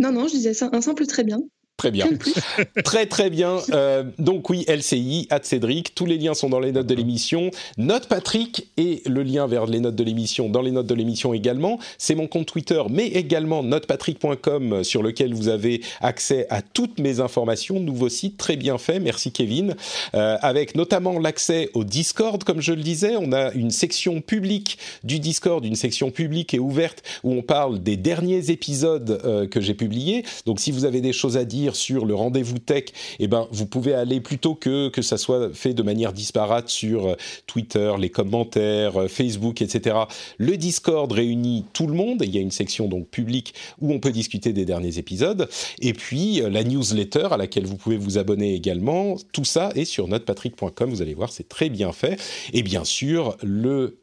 Non, 0.00 0.12
non, 0.12 0.28
je 0.28 0.32
disais 0.32 0.54
ça, 0.54 0.70
un 0.72 0.80
simple 0.80 1.06
très 1.06 1.24
bien. 1.24 1.40
Très 1.80 1.90
bien. 1.90 2.10
très 2.84 3.06
très 3.06 3.30
bien. 3.30 3.56
Euh, 3.72 4.04
donc 4.18 4.50
oui, 4.50 4.66
LCI, 4.68 5.26
at 5.30 5.40
Cédric, 5.44 5.94
tous 5.94 6.04
les 6.04 6.18
liens 6.18 6.34
sont 6.34 6.50
dans 6.50 6.60
les 6.60 6.72
notes 6.72 6.86
de 6.86 6.94
l'émission. 6.94 7.50
Note 7.78 8.06
Patrick 8.06 8.68
et 8.76 9.00
le 9.06 9.22
lien 9.22 9.46
vers 9.46 9.64
les 9.64 9.80
notes 9.80 9.96
de 9.96 10.04
l'émission 10.04 10.50
dans 10.50 10.60
les 10.60 10.72
notes 10.72 10.86
de 10.86 10.94
l'émission 10.94 11.32
également. 11.32 11.78
C'est 11.96 12.14
mon 12.14 12.26
compte 12.26 12.44
Twitter, 12.44 12.82
mais 12.90 13.06
également 13.06 13.62
notepatrick.com 13.62 14.84
sur 14.84 15.02
lequel 15.02 15.32
vous 15.32 15.48
avez 15.48 15.80
accès 16.02 16.46
à 16.50 16.60
toutes 16.60 17.00
mes 17.00 17.20
informations. 17.20 17.80
Nouveau 17.80 18.10
site 18.10 18.36
très 18.36 18.56
bien 18.56 18.76
fait, 18.76 19.00
merci 19.00 19.32
Kevin. 19.32 19.74
Euh, 20.14 20.36
avec 20.42 20.74
notamment 20.74 21.18
l'accès 21.18 21.70
au 21.72 21.84
Discord, 21.84 22.44
comme 22.44 22.60
je 22.60 22.74
le 22.74 22.82
disais. 22.82 23.14
On 23.18 23.32
a 23.32 23.52
une 23.52 23.70
section 23.70 24.20
publique 24.20 24.76
du 25.02 25.18
Discord, 25.18 25.64
une 25.64 25.76
section 25.76 26.10
publique 26.10 26.52
et 26.52 26.58
ouverte 26.58 27.02
où 27.24 27.32
on 27.32 27.40
parle 27.40 27.82
des 27.82 27.96
derniers 27.96 28.50
épisodes 28.50 29.18
euh, 29.24 29.46
que 29.46 29.62
j'ai 29.62 29.72
publiés. 29.72 30.26
Donc 30.44 30.60
si 30.60 30.72
vous 30.72 30.84
avez 30.84 31.00
des 31.00 31.14
choses 31.14 31.38
à 31.38 31.46
dire, 31.46 31.69
sur 31.74 32.06
le 32.06 32.14
rendez-vous 32.14 32.58
tech, 32.58 32.84
eh 33.18 33.26
ben, 33.26 33.46
vous 33.50 33.66
pouvez 33.66 33.94
aller 33.94 34.20
plutôt 34.20 34.54
que 34.54 34.88
que 34.88 35.02
ça 35.02 35.16
soit 35.16 35.54
fait 35.54 35.74
de 35.74 35.82
manière 35.82 36.12
disparate 36.12 36.68
sur 36.68 37.06
euh, 37.06 37.14
Twitter, 37.46 37.92
les 37.98 38.10
commentaires, 38.10 39.00
euh, 39.00 39.08
Facebook, 39.08 39.62
etc. 39.62 39.96
Le 40.38 40.56
Discord 40.56 41.10
réunit 41.10 41.64
tout 41.72 41.86
le 41.86 41.94
monde. 41.94 42.22
Il 42.24 42.34
y 42.34 42.38
a 42.38 42.40
une 42.40 42.50
section 42.50 42.88
donc 42.88 43.08
publique 43.08 43.54
où 43.80 43.92
on 43.92 44.00
peut 44.00 44.12
discuter 44.12 44.52
des 44.52 44.64
derniers 44.64 44.98
épisodes. 44.98 45.48
Et 45.80 45.92
puis 45.92 46.42
euh, 46.42 46.50
la 46.50 46.64
newsletter 46.64 47.28
à 47.30 47.36
laquelle 47.36 47.66
vous 47.66 47.76
pouvez 47.76 47.96
vous 47.96 48.18
abonner 48.18 48.54
également. 48.54 49.16
Tout 49.32 49.44
ça 49.44 49.70
est 49.74 49.84
sur 49.84 50.08
notrepatrick.com. 50.08 50.90
Vous 50.90 51.02
allez 51.02 51.14
voir, 51.14 51.30
c'est 51.32 51.48
très 51.48 51.68
bien 51.68 51.92
fait. 51.92 52.20
Et 52.52 52.62
bien 52.62 52.84
sûr, 52.84 53.36
le 53.42 53.98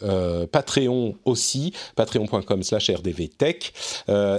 Patreon 0.51 1.15
aussi, 1.25 1.73
patreon.com/rdvtech. 1.95 3.73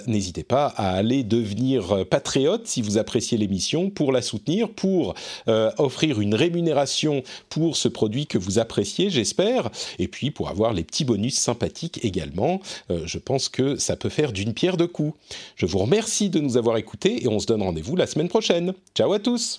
N'hésitez 0.06 0.44
pas 0.44 0.66
à 0.66 0.90
aller 0.90 1.24
devenir 1.24 2.06
patriote 2.06 2.66
si 2.66 2.82
vous 2.82 2.98
appréciez 3.18 3.36
l'émission, 3.36 3.90
pour 3.90 4.12
la 4.12 4.22
soutenir, 4.22 4.68
pour 4.68 5.14
euh, 5.48 5.72
offrir 5.78 6.20
une 6.20 6.36
rémunération 6.36 7.24
pour 7.48 7.76
ce 7.76 7.88
produit 7.88 8.28
que 8.28 8.38
vous 8.38 8.60
appréciez, 8.60 9.10
j'espère, 9.10 9.70
et 9.98 10.06
puis 10.06 10.30
pour 10.30 10.48
avoir 10.48 10.72
les 10.72 10.84
petits 10.84 11.04
bonus 11.04 11.34
sympathiques 11.34 12.04
également. 12.04 12.60
Euh, 12.92 13.00
je 13.06 13.18
pense 13.18 13.48
que 13.48 13.74
ça 13.74 13.96
peut 13.96 14.08
faire 14.08 14.30
d'une 14.30 14.54
pierre 14.54 14.76
deux 14.76 14.86
coups. 14.86 15.18
Je 15.56 15.66
vous 15.66 15.78
remercie 15.78 16.30
de 16.30 16.38
nous 16.38 16.56
avoir 16.56 16.76
écoutés 16.76 17.24
et 17.24 17.26
on 17.26 17.40
se 17.40 17.46
donne 17.46 17.62
rendez-vous 17.62 17.96
la 17.96 18.06
semaine 18.06 18.28
prochaine. 18.28 18.72
Ciao 18.94 19.12
à 19.12 19.18
tous 19.18 19.58